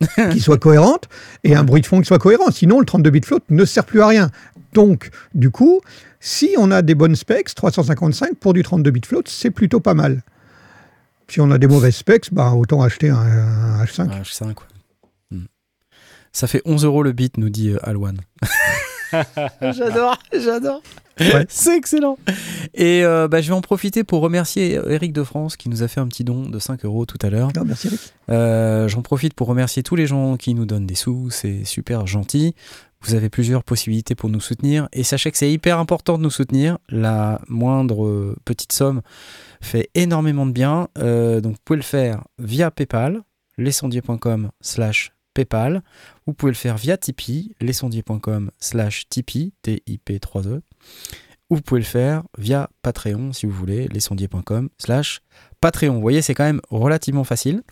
qui 0.32 0.40
soit 0.40 0.58
cohérente 0.58 1.08
et 1.44 1.54
un 1.54 1.64
bruit 1.64 1.80
de 1.80 1.86
fond 1.86 2.00
qui 2.00 2.06
soit 2.06 2.18
cohérent. 2.18 2.50
Sinon, 2.50 2.80
le 2.80 2.86
32 2.86 3.10
bits 3.10 3.20
float 3.22 3.40
ne 3.50 3.64
sert 3.64 3.84
plus 3.84 4.02
à 4.02 4.06
rien. 4.08 4.30
Donc, 4.72 5.10
du 5.34 5.50
coup, 5.50 5.80
si 6.20 6.54
on 6.58 6.70
a 6.70 6.82
des 6.82 6.94
bonnes 6.94 7.16
specs, 7.16 7.54
355 7.54 8.36
pour 8.36 8.54
du 8.54 8.62
32 8.62 8.90
bits 8.90 9.00
float, 9.06 9.22
c'est 9.26 9.50
plutôt 9.50 9.80
pas 9.80 9.94
mal. 9.94 10.22
Si 11.28 11.40
on 11.40 11.50
a 11.50 11.58
des 11.58 11.66
mauvaises 11.66 11.96
specs, 11.96 12.32
bah, 12.32 12.52
autant 12.52 12.82
acheter 12.82 13.10
un, 13.10 13.16
un 13.16 13.84
H5. 13.84 14.08
Ouais, 14.08 14.20
H5, 14.20 14.46
ouais. 14.46 14.54
Hmm. 15.30 15.44
Ça 16.32 16.46
fait 16.46 16.62
11 16.64 16.84
euros 16.84 17.02
le 17.02 17.12
bit, 17.12 17.38
nous 17.38 17.48
dit 17.48 17.70
euh, 17.70 17.78
Alwan. 17.82 18.18
j'adore, 19.72 20.18
j'adore. 20.32 20.82
Ouais. 21.20 21.46
C'est 21.48 21.76
excellent. 21.76 22.18
Et 22.74 23.04
euh, 23.04 23.28
bah, 23.28 23.40
je 23.40 23.48
vais 23.48 23.54
en 23.54 23.60
profiter 23.60 24.02
pour 24.02 24.20
remercier 24.20 24.80
Eric 24.88 25.12
de 25.12 25.22
France 25.22 25.56
qui 25.56 25.68
nous 25.68 25.82
a 25.82 25.88
fait 25.88 26.00
un 26.00 26.08
petit 26.08 26.24
don 26.24 26.48
de 26.48 26.58
5 26.58 26.84
euros 26.84 27.06
tout 27.06 27.18
à 27.22 27.30
l'heure. 27.30 27.50
Non, 27.54 27.64
merci 27.64 27.86
Eric. 27.88 28.00
Euh, 28.30 28.88
J'en 28.88 29.02
profite 29.02 29.34
pour 29.34 29.46
remercier 29.46 29.82
tous 29.82 29.96
les 29.96 30.06
gens 30.06 30.36
qui 30.36 30.54
nous 30.54 30.66
donnent 30.66 30.86
des 30.86 30.96
sous, 30.96 31.30
c'est 31.30 31.64
super 31.64 32.06
gentil. 32.06 32.54
Vous 33.02 33.14
avez 33.14 33.28
plusieurs 33.28 33.64
possibilités 33.64 34.14
pour 34.14 34.30
nous 34.30 34.40
soutenir 34.40 34.88
et 34.92 35.04
sachez 35.04 35.30
que 35.30 35.36
c'est 35.36 35.52
hyper 35.52 35.78
important 35.78 36.16
de 36.16 36.22
nous 36.22 36.30
soutenir. 36.30 36.78
La 36.88 37.40
moindre 37.48 38.34
petite 38.46 38.72
somme 38.72 39.02
fait 39.60 39.90
énormément 39.94 40.46
de 40.46 40.52
bien. 40.52 40.88
Euh, 40.98 41.40
donc 41.40 41.52
vous 41.52 41.58
pouvez 41.64 41.76
le 41.76 41.82
faire 41.82 42.24
via 42.38 42.70
PayPal, 42.70 43.20
lesondiers.com 43.58 44.50
slash 44.62 45.12
PayPal. 45.34 45.82
Vous 46.26 46.32
pouvez 46.32 46.52
le 46.52 46.56
faire 46.56 46.76
via 46.76 46.96
Tipeee, 46.96 47.54
lesondiers.com 47.60 48.50
slash 48.58 49.08
Tipeee, 49.08 49.52
T-I-P-3-E. 49.62 50.62
Ou 51.50 51.56
vous 51.56 51.62
pouvez 51.62 51.80
le 51.82 51.86
faire 51.86 52.22
via 52.38 52.70
Patreon 52.80 53.34
si 53.34 53.44
vous 53.44 53.52
voulez, 53.52 53.86
lesondiers.com 53.88 54.70
slash 54.78 55.20
Patreon. 55.60 55.94
Vous 55.94 56.00
voyez, 56.00 56.22
c'est 56.22 56.34
quand 56.34 56.44
même 56.44 56.62
relativement 56.70 57.24
facile. 57.24 57.62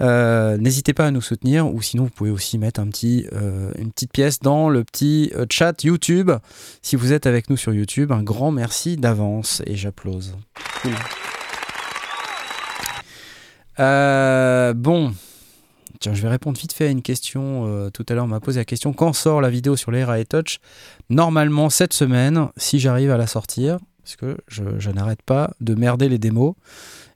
Euh, 0.00 0.56
N'hésitez 0.56 0.94
pas 0.94 1.06
à 1.06 1.10
nous 1.10 1.20
soutenir 1.20 1.66
ou 1.66 1.82
sinon 1.82 2.04
vous 2.04 2.10
pouvez 2.10 2.30
aussi 2.30 2.58
mettre 2.58 2.78
un 2.78 2.86
petit, 2.86 3.26
euh, 3.32 3.72
une 3.76 3.90
petite 3.90 4.12
pièce 4.12 4.38
dans 4.38 4.68
le 4.68 4.84
petit 4.84 5.32
euh, 5.34 5.46
chat 5.50 5.82
YouTube. 5.82 6.30
Si 6.80 6.94
vous 6.94 7.12
êtes 7.12 7.26
avec 7.26 7.50
nous 7.50 7.56
sur 7.56 7.74
YouTube, 7.74 8.12
un 8.12 8.22
grand 8.22 8.52
merci 8.52 8.96
d'avance 8.96 9.62
et 9.66 9.74
j'applause. 9.74 10.36
Cool. 10.82 10.92
Bon, 14.74 15.12
tiens, 16.00 16.14
je 16.14 16.22
vais 16.22 16.28
répondre 16.28 16.58
vite 16.58 16.72
fait 16.72 16.86
à 16.86 16.90
une 16.90 17.02
question. 17.02 17.66
Euh, 17.66 17.90
tout 17.90 18.04
à 18.08 18.14
l'heure, 18.14 18.24
on 18.24 18.28
m'a 18.28 18.40
posé 18.40 18.60
la 18.60 18.64
question 18.64 18.92
quand 18.92 19.12
sort 19.12 19.40
la 19.40 19.50
vidéo 19.50 19.76
sur 19.76 19.90
l'Air 19.90 20.14
Touch? 20.28 20.58
Normalement, 21.10 21.70
cette 21.70 21.92
semaine, 21.92 22.48
si 22.56 22.78
j'arrive 22.78 23.10
à 23.10 23.16
la 23.16 23.26
sortir, 23.26 23.78
parce 24.08 24.16
que 24.16 24.38
je, 24.48 24.90
n'arrête 24.90 25.22
pas 25.22 25.50
de 25.60 25.74
merder 25.74 26.08
les 26.08 26.18
démos. 26.18 26.54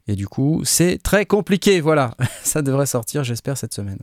Et 0.08 0.14
du 0.14 0.28
coup, 0.28 0.60
c'est 0.64 1.02
très 1.02 1.24
compliqué. 1.24 1.80
Voilà, 1.80 2.14
ça 2.42 2.60
devrait 2.60 2.86
sortir, 2.86 3.24
j'espère, 3.24 3.56
cette 3.56 3.72
semaine. 3.72 4.00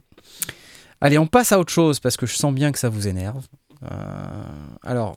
Allez, 1.01 1.19
on 1.19 1.27
passe 1.27 1.51
à 1.51 1.59
autre 1.59 1.71
chose 1.71 1.99
parce 1.99 2.17
que 2.17 2.25
je 2.25 2.35
sens 2.35 2.53
bien 2.53 2.71
que 2.71 2.79
ça 2.79 2.89
vous 2.89 3.07
énerve. 3.07 3.45
Euh, 3.83 4.43
alors, 4.81 5.15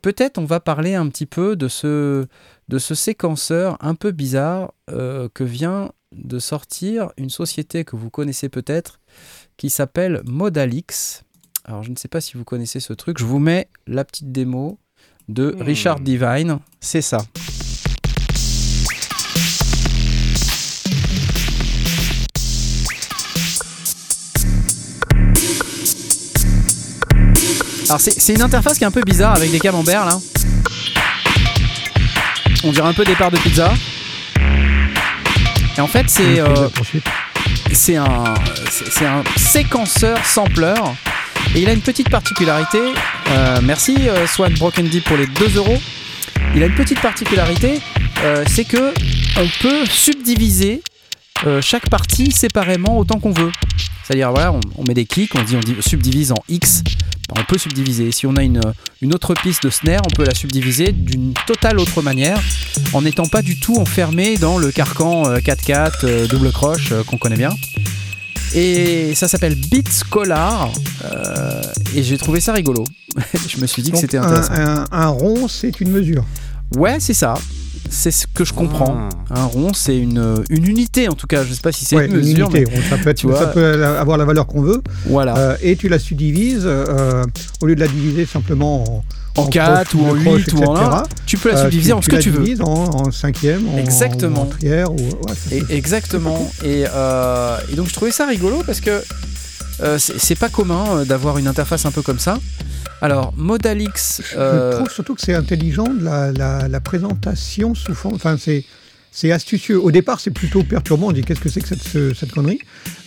peut-être 0.00 0.38
on 0.38 0.44
va 0.44 0.60
parler 0.60 0.94
un 0.94 1.08
petit 1.08 1.26
peu 1.26 1.56
de 1.56 1.68
ce, 1.68 2.26
de 2.68 2.78
ce 2.78 2.94
séquenceur 2.94 3.76
un 3.80 3.94
peu 3.94 4.12
bizarre 4.12 4.72
euh, 4.90 5.28
que 5.34 5.44
vient 5.44 5.90
de 6.12 6.38
sortir 6.38 7.10
une 7.16 7.30
société 7.30 7.84
que 7.84 7.96
vous 7.96 8.10
connaissez 8.10 8.48
peut-être 8.48 9.00
qui 9.56 9.70
s'appelle 9.70 10.22
Modalix. 10.24 11.24
Alors, 11.64 11.82
je 11.82 11.90
ne 11.90 11.96
sais 11.96 12.08
pas 12.08 12.20
si 12.20 12.36
vous 12.36 12.44
connaissez 12.44 12.80
ce 12.80 12.92
truc. 12.92 13.18
Je 13.18 13.24
vous 13.24 13.38
mets 13.40 13.68
la 13.86 14.04
petite 14.04 14.30
démo 14.32 14.78
de 15.28 15.54
Hmm. 15.58 15.62
Richard 15.62 16.00
Divine. 16.00 16.58
C'est 16.80 17.02
ça. 17.02 17.18
Alors 27.88 28.00
c'est 28.00 28.18
c'est 28.18 28.34
une 28.34 28.42
interface 28.42 28.78
qui 28.78 28.84
est 28.84 28.86
un 28.86 28.90
peu 28.90 29.02
bizarre 29.02 29.36
avec 29.36 29.50
des 29.50 29.60
camemberts 29.60 30.06
là. 30.06 30.18
On 32.64 32.72
dirait 32.72 32.88
un 32.88 32.92
peu 32.94 33.04
des 33.04 33.14
parts 33.14 33.30
de 33.30 33.36
pizza. 33.36 33.72
Et 35.76 35.80
en 35.80 35.86
fait 35.86 36.08
c'est 36.08 36.40
euh, 36.40 36.68
c'est 37.72 37.96
un, 37.96 38.34
c'est 38.70 38.90
c'est 38.90 39.06
un 39.06 39.22
séquenceur 39.36 40.24
sampler. 40.24 40.74
Et 41.54 41.60
il 41.62 41.68
a 41.68 41.72
une 41.72 41.80
petite 41.80 42.10
particularité. 42.10 42.78
euh, 43.30 43.60
merci 43.62 44.08
euh, 44.08 44.26
Swan 44.26 44.52
Broken 44.54 44.88
Deep 44.88 45.04
pour 45.04 45.16
les 45.16 45.26
2 45.26 45.56
euros. 45.56 45.78
Il 46.54 46.62
a 46.62 46.66
une 46.66 46.74
petite 46.74 47.00
particularité, 47.00 47.80
euh, 48.24 48.44
c'est 48.48 48.64
que 48.64 48.92
on 49.38 49.48
peut 49.60 49.84
subdiviser 49.86 50.82
chaque 51.60 51.88
partie 51.90 52.32
séparément 52.32 52.96
autant 52.98 53.20
qu'on 53.20 53.30
veut. 53.32 53.52
C'est-à-dire 54.02 54.30
voilà, 54.30 54.52
on, 54.52 54.60
on 54.76 54.84
met 54.84 54.94
des 54.94 55.04
kicks, 55.04 55.34
on 55.34 55.42
dit 55.42 55.56
on 55.56 55.82
subdivise 55.82 56.32
en 56.32 56.42
X, 56.48 56.82
on 57.30 57.42
peut 57.44 57.58
subdiviser. 57.58 58.12
Si 58.12 58.26
on 58.26 58.36
a 58.36 58.42
une, 58.42 58.60
une 59.02 59.14
autre 59.14 59.34
piste 59.34 59.64
de 59.64 59.70
snare, 59.70 60.02
on 60.06 60.14
peut 60.14 60.24
la 60.24 60.34
subdiviser 60.34 60.92
d'une 60.92 61.32
totale 61.46 61.78
autre 61.78 62.02
manière, 62.02 62.40
en 62.92 63.02
n'étant 63.02 63.26
pas 63.26 63.42
du 63.42 63.58
tout 63.58 63.76
enfermé 63.76 64.36
dans 64.36 64.58
le 64.58 64.70
carcan 64.70 65.28
euh, 65.28 65.38
4x4 65.38 65.92
euh, 66.04 66.26
double 66.28 66.52
croche 66.52 66.92
euh, 66.92 67.02
qu'on 67.02 67.18
connaît 67.18 67.36
bien. 67.36 67.50
Et 68.54 69.14
ça 69.14 69.26
s'appelle 69.28 69.54
Beat 69.56 69.88
Scholar, 69.92 70.70
euh, 71.04 71.62
et 71.94 72.02
j'ai 72.02 72.16
trouvé 72.16 72.40
ça 72.40 72.52
rigolo. 72.52 72.84
je 73.48 73.60
me 73.60 73.66
suis 73.66 73.82
dit 73.82 73.90
que 73.90 73.98
c'était 73.98 74.18
un, 74.18 74.22
intéressant. 74.22 74.52
un- 74.54 74.84
un 74.92 75.06
rond, 75.08 75.48
c'est 75.48 75.80
une 75.80 75.90
mesure. 75.90 76.24
Ouais, 76.76 76.98
c'est 77.00 77.12
ça. 77.14 77.34
C'est 77.90 78.10
ce 78.10 78.26
que 78.32 78.44
je 78.44 78.52
comprends. 78.52 79.08
Ah. 79.30 79.40
Un 79.42 79.44
rond, 79.44 79.72
c'est 79.74 79.96
une, 79.96 80.44
une 80.50 80.66
unité 80.66 81.08
en 81.08 81.14
tout 81.14 81.26
cas. 81.26 81.44
Je 81.44 81.52
sais 81.52 81.60
pas 81.60 81.72
si 81.72 81.84
c'est 81.84 81.96
Ouais, 81.96 82.06
une 82.06 82.16
mesure. 82.16 82.50
unité. 82.54 82.64
Bon, 82.64 82.80
ça 82.88 82.96
peut, 82.98 83.10
être- 83.10 83.16
tu 83.18 83.26
vois. 83.26 83.38
ça 83.38 83.46
peut 83.46 83.84
avoir 83.84 84.18
la 84.18 84.24
valeur 84.24 84.46
qu'on 84.46 84.62
veut. 84.62 84.82
mais 84.84 85.10
Voilà. 85.12 85.36
Euh, 85.36 85.56
et 85.62 85.76
tu 85.76 85.88
la 85.88 85.98
subdivises, 85.98 86.62
euh, 86.64 87.24
au 87.60 87.66
lieu 87.66 87.74
de 87.74 87.80
la 87.80 87.88
diviser 87.88 88.26
simplement 88.26 88.84
en, 89.36 89.42
en 89.42 89.46
4 89.46 89.94
ou 89.94 90.00
en 90.06 90.14
croche, 90.14 90.44
8 90.46 90.52
ou 90.54 90.62
en 90.64 90.74
etc., 90.76 90.90
1, 90.92 91.02
tu 91.26 91.36
peux 91.38 91.50
la 91.50 91.58
euh, 91.58 91.62
subdiviser 91.62 91.92
en 91.92 92.02
ce 92.02 92.08
que 92.08 92.16
tu 92.16 92.30
veux. 92.30 92.60
En, 92.62 92.66
en 93.06 93.10
cinquième, 93.10 93.68
en, 93.68 93.78
Exactement. 93.78 94.40
en 94.42 94.44
entrière, 94.44 94.90
ou, 94.92 94.96
ouais, 94.96 95.34
ça 95.34 95.54
Et- 95.54 95.60
se- 95.60 95.72
exactement. 95.72 96.50
Et, 96.64 96.84
euh, 96.92 97.56
et 97.72 97.76
donc 97.76 97.88
je 97.88 97.92
trouvais 97.94 98.10
ça 98.12 98.26
rigolo 98.26 98.62
parce 98.66 98.80
que 98.80 99.02
euh, 99.80 99.98
c'est 99.98 100.34
pas 100.38 100.48
commun 100.48 100.84
euh, 100.98 101.04
d'avoir 101.04 101.38
une 101.38 101.46
interface 101.48 101.86
un 101.86 101.90
peu 101.92 102.02
comme 102.02 102.18
ça. 102.18 102.38
Alors, 103.02 103.32
Modalix. 103.36 104.22
Je 104.32 104.36
euh, 104.38 104.72
trouve 104.76 104.90
surtout 104.90 105.14
que 105.14 105.20
c'est 105.20 105.34
intelligent 105.34 105.86
la, 106.00 106.32
la- 106.32 106.68
la 106.68 106.80
présentation 106.80 107.74
sous 107.74 107.94
forme. 107.94 108.14
Enfin, 108.14 108.36
c'est. 108.40 108.64
C'est 109.12 109.32
astucieux. 109.32 109.80
Au 109.82 109.90
départ, 109.90 110.20
c'est 110.20 110.30
plutôt 110.30 110.62
perturbant. 110.62 111.06
On 111.08 111.12
dit 111.12 111.22
qu'est-ce 111.22 111.40
que 111.40 111.48
c'est 111.48 111.62
que 111.62 111.68
cette, 111.68 111.82
ce- 111.82 112.12
cette 112.12 112.32
connerie? 112.32 112.58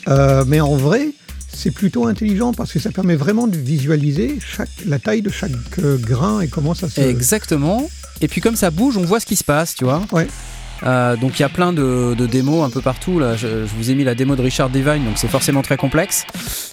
Euh, 0.08 0.44
Mais 0.48 0.60
en 0.60 0.76
vrai, 0.76 1.10
c'est 1.54 1.70
plutôt 1.70 2.08
intelligent 2.08 2.52
parce 2.52 2.72
que 2.74 2.80
ça 2.80 2.90
permet 2.90 3.16
vraiment 3.16 3.46
de 3.46 3.56
visualiser 3.56 4.40
chaque, 4.40 4.70
la 4.88 4.98
taille 4.98 5.22
de 5.22 5.30
chaque 5.30 5.52
grain 5.80 6.42
et 6.42 6.48
comment 6.48 6.74
ça 6.74 6.90
se. 6.90 7.00
Exactement. 7.02 7.88
Et 8.22 8.28
puis 8.28 8.42
comme 8.42 8.56
ça 8.56 8.72
bouge, 8.72 8.98
on 8.98 9.04
voit 9.04 9.20
ce 9.20 9.28
qui 9.28 9.36
se 9.36 9.44
passe, 9.44 9.76
tu 9.76 9.84
vois. 9.84 10.02
Ouais. 10.12 10.28
Euh, 10.84 11.16
donc 11.16 11.40
il 11.40 11.42
y 11.42 11.46
a 11.46 11.50
plein 11.50 11.74
de, 11.74 12.16
démos 12.26 12.66
un 12.66 12.70
peu 12.70 12.82
partout. 12.82 13.20
Là, 13.20 13.36
je, 13.36 13.48
vous 13.48 13.92
ai 13.92 13.96
mis 13.96 14.04
la 14.04 14.16
démo 14.16 14.36
de 14.36 14.42
Richard 14.42 14.70
Devine, 14.70 15.04
donc 15.06 15.18
c'est 15.18 15.28
forcément 15.28 15.62
très 15.62 15.78
complexe. 15.78 16.26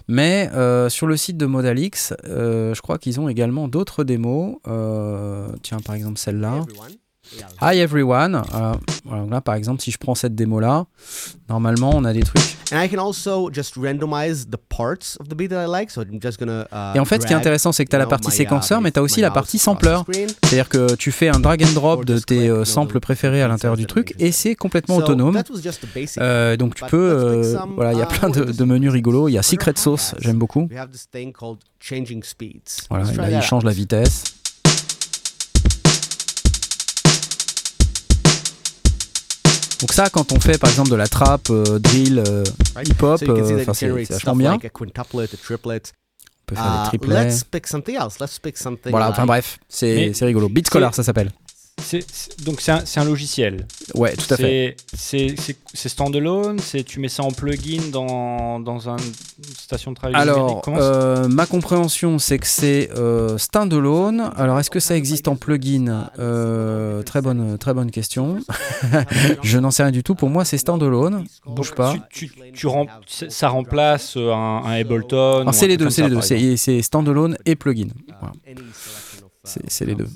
Mais 0.08 0.48
euh, 0.54 0.88
sur 0.88 1.06
le 1.06 1.16
site 1.16 1.36
de 1.36 1.46
Modalix, 1.46 2.14
euh, 2.26 2.74
je 2.74 2.82
crois 2.82 2.98
qu'ils 2.98 3.20
ont 3.20 3.28
également 3.28 3.68
d'autres 3.68 4.04
démos. 4.04 4.56
Tiens, 5.62 5.80
par 5.84 5.94
exemple 5.94 6.18
celle-là. 6.18 6.64
Hi 7.60 7.78
everyone. 7.78 8.42
Euh, 8.54 9.26
là, 9.30 9.40
par 9.40 9.54
exemple, 9.54 9.82
si 9.82 9.90
je 9.90 9.98
prends 9.98 10.14
cette 10.14 10.34
démo-là, 10.34 10.86
normalement, 11.48 11.90
on 11.94 12.04
a 12.04 12.12
des 12.12 12.22
trucs. 12.22 12.56
And 12.72 12.82
I 12.82 12.88
can 12.88 12.98
also 12.98 13.48
just 13.52 13.76
randomize 13.76 14.46
the 14.50 14.56
parts 14.56 15.16
of 15.20 15.28
the 15.28 15.34
beat 15.34 15.50
that 15.50 15.62
I 15.62 15.68
like. 15.68 15.90
So 15.90 16.02
I'm 16.02 16.20
just 16.20 16.38
gonna. 16.38 16.66
Uh, 16.72 16.96
Et 16.96 17.00
en 17.00 17.04
fait, 17.04 17.22
ce 17.22 17.26
qui 17.26 17.32
est 17.32 17.36
intéressant, 17.36 17.70
c'est 17.72 17.84
que 17.84 17.90
tu 17.90 17.96
as 17.96 17.98
la 17.98 18.06
partie 18.06 18.28
my, 18.28 18.34
uh, 18.34 18.36
séquenceur, 18.36 18.80
mais 18.80 18.90
tu 18.90 18.98
as 18.98 19.02
aussi 19.02 19.20
la 19.20 19.30
partie 19.30 19.58
screen. 19.58 20.28
C'est-à-dire 20.42 20.68
que 20.68 20.94
tu 20.96 21.12
fais 21.12 21.28
un 21.28 21.38
drag 21.38 21.62
and 21.62 21.72
drop 21.72 22.04
de 22.04 22.18
tes 22.18 22.48
euh, 22.48 22.64
samples 22.64 22.98
préférés 22.98 23.42
à 23.42 23.48
l'intérieur 23.48 23.76
du 23.76 23.86
truc 23.86 24.14
et 24.18 24.32
c'est 24.32 24.56
complètement 24.56 24.96
autonome. 24.96 25.40
Euh, 26.18 26.56
donc 26.56 26.74
tu 26.74 26.84
peux, 26.86 27.56
voilà, 27.76 27.92
il 27.92 27.98
y 27.98 28.02
a 28.02 28.06
uh, 28.06 28.18
plein 28.18 28.30
de, 28.30 28.64
menus 28.64 28.90
rigolos. 28.90 29.28
Il 29.28 29.32
y 29.32 29.38
a 29.38 29.42
Secret 29.42 29.74
Sauce, 29.76 30.14
j'aime 30.18 30.38
beaucoup. 30.38 30.68
Voilà, 32.90 33.12
là 33.12 33.30
il 33.30 33.42
change 33.42 33.64
la 33.64 33.72
vitesse. 33.72 34.24
Donc 39.80 39.92
ça, 39.92 40.08
quand 40.10 40.32
on 40.32 40.40
fait 40.40 40.58
par 40.58 40.70
exemple 40.70 40.88
de 40.90 40.94
la 40.96 41.06
trap, 41.06 41.50
euh, 41.50 41.78
drill, 41.78 42.22
euh, 42.26 42.42
Right? 42.74 42.88
hip-hop, 42.88 43.22
euh, 43.28 43.60
enfin, 43.60 43.74
c'est 43.74 43.88
vachement 43.88 44.34
bien. 44.36 44.52
like 44.52 44.64
a 44.64 44.68
quintuplet, 44.70 45.24
a 45.24 45.36
triplet. 45.36 45.82
On 45.84 46.46
peut 46.46 46.54
faire 46.54 46.64
des 46.64 46.86
Uh, 46.86 46.88
triplets. 46.88 47.24
let's 47.26 47.44
pick 47.44 47.66
something 47.66 47.96
else. 47.96 48.18
Let's 48.20 48.38
pick 48.38 48.56
something. 48.56 48.90
Voilà, 48.90 49.10
enfin 49.10 49.26
bref, 49.26 49.58
c'est 49.68 49.94
Mais- 49.94 50.12
c'est 50.14 50.24
rigolo. 50.24 50.48
Beat 50.48 50.68
Scholar, 50.70 50.94
ça 50.94 51.02
s'appelle. 51.02 51.30
C'est- 51.82 52.06
c'est- 52.10 52.42
donc 52.44 52.60
c'est 52.62 52.72
un, 52.72 52.86
c'est 52.86 53.00
un 53.00 53.04
logiciel. 53.04 53.66
Ouais, 53.94 54.16
tout 54.16 54.34
à 54.34 54.36
fait. 54.36 54.76
C'est- 54.94 55.34
standalone, 55.88 56.58
c'est 56.58 56.82
tu 56.82 56.98
mets 56.98 57.08
ça 57.08 57.22
en 57.22 57.30
plugin 57.30 57.80
dans, 57.92 58.58
dans 58.58 58.88
un- 58.90 58.96
une 58.96 59.54
station 59.56 59.92
de 59.92 59.96
travail. 59.96 60.16
Alors, 60.20 60.62
euh, 60.68 61.28
ma 61.28 61.46
compréhension, 61.46 62.18
c'est 62.18 62.38
que 62.38 62.46
c'est 62.46 62.90
euh, 62.96 63.38
standalone. 63.38 64.32
Alors, 64.36 64.58
est-ce 64.58 64.70
que 64.70 64.80
ça 64.80 64.96
existe 64.96 65.28
en 65.28 65.36
plugin? 65.36 66.10
Euh, 66.18 67.02
Très 67.04 67.22
bonne, 67.22 67.56
très 67.58 67.74
bonne 67.74 67.90
question. 67.92 68.38
Je 69.42 69.58
n'en 69.58 69.70
sais 69.70 69.82
rien 69.84 69.92
du 69.92 70.02
tout. 70.02 70.14
Pour 70.14 70.30
moi, 70.30 70.44
c'est 70.44 70.58
standalone. 70.58 71.24
Bouge 71.46 71.72
pas. 71.72 71.94
tu, 72.10 72.28
tu, 72.28 72.52
tu 72.52 72.66
rem- 72.66 72.88
ça 73.06 73.48
remplace 73.48 74.16
euh, 74.16 74.32
un, 74.32 74.64
un 74.64 74.80
Ableton. 74.80 75.44
C'est 75.52 75.68
les 75.68 75.76
deux, 75.76 75.90
c'est 75.90 76.02
les 76.08 76.10
deux. 76.10 76.56
C'est 76.56 76.82
standalone 76.82 77.36
et 77.46 77.54
plugin. 77.54 77.88
Voilà. 78.20 78.34
C'est 79.44 79.84
les 79.84 79.94
deux. 79.94 80.08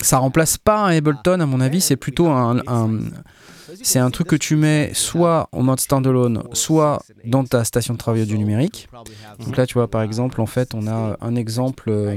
Ça 0.00 0.18
remplace 0.18 0.56
pas 0.58 0.78
un 0.86 0.96
Ableton, 0.96 1.40
à 1.40 1.46
mon 1.46 1.60
avis. 1.60 1.80
C'est 1.80 1.96
plutôt 1.96 2.28
un, 2.28 2.58
un- 2.66 2.98
c'est 3.82 3.98
un 3.98 4.10
truc 4.10 4.26
que 4.28 4.36
tu 4.36 4.56
mets 4.56 4.90
soit 4.94 5.48
en 5.52 5.62
mode 5.62 5.80
standalone, 5.80 6.42
soit 6.52 7.02
dans 7.24 7.44
ta 7.44 7.64
station 7.64 7.94
de 7.94 7.98
travail 7.98 8.26
du 8.26 8.38
numérique. 8.38 8.88
Donc 9.44 9.56
là, 9.56 9.66
tu 9.66 9.74
vois, 9.74 9.88
par 9.88 10.02
exemple, 10.02 10.40
en 10.40 10.46
fait, 10.46 10.74
on 10.74 10.86
a 10.86 11.16
un 11.20 11.34
exemple. 11.36 11.84
euh, 11.90 12.16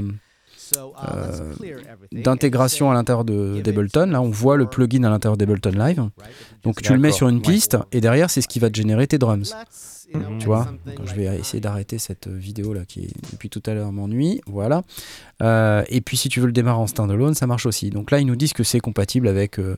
euh, 1.14 1.52
d'intégration 2.22 2.90
à 2.90 2.94
l'intérieur 2.94 3.24
d'Ableton. 3.24 4.06
Là, 4.10 4.20
on 4.20 4.30
voit 4.30 4.56
le 4.56 4.66
plugin 4.66 5.04
à 5.04 5.10
l'intérieur 5.10 5.36
d'Ableton 5.36 5.70
Live. 5.70 6.02
Donc, 6.64 6.82
tu 6.82 6.92
le 6.92 6.98
mets 6.98 7.08
sur 7.12 7.28
une 7.28 7.40
piste 7.52 7.76
et 7.92 8.00
derrière, 8.00 8.30
c'est 8.30 8.40
ce 8.40 8.48
qui 8.48 8.58
va 8.58 8.68
te 8.68 8.76
générer 8.76 9.06
tes 9.06 9.18
drums. 9.18 9.54
Mhm. 10.14 10.38
Tu 10.38 10.46
vois 10.46 10.72
Donc, 10.86 11.06
Je 11.06 11.14
vais 11.14 11.24
essayer 11.38 11.60
d'arrêter 11.60 11.98
cette 11.98 12.28
vidéo 12.28 12.72
là 12.72 12.84
qui, 12.84 13.12
depuis 13.32 13.50
tout 13.50 13.62
à 13.66 13.74
l'heure, 13.74 13.92
m'ennuie. 13.92 14.40
Voilà. 14.46 14.82
Euh, 15.42 15.84
et 15.88 16.00
puis, 16.00 16.16
si 16.16 16.28
tu 16.28 16.40
veux 16.40 16.46
le 16.46 16.52
démarrer 16.52 16.78
en 16.78 16.86
standalone, 16.86 17.34
ça 17.34 17.46
marche 17.46 17.66
aussi. 17.66 17.90
Donc 17.90 18.10
là, 18.10 18.20
ils 18.20 18.26
nous 18.26 18.36
disent 18.36 18.52
que 18.52 18.62
c'est 18.62 18.80
compatible 18.80 19.28
avec 19.28 19.58
euh, 19.58 19.76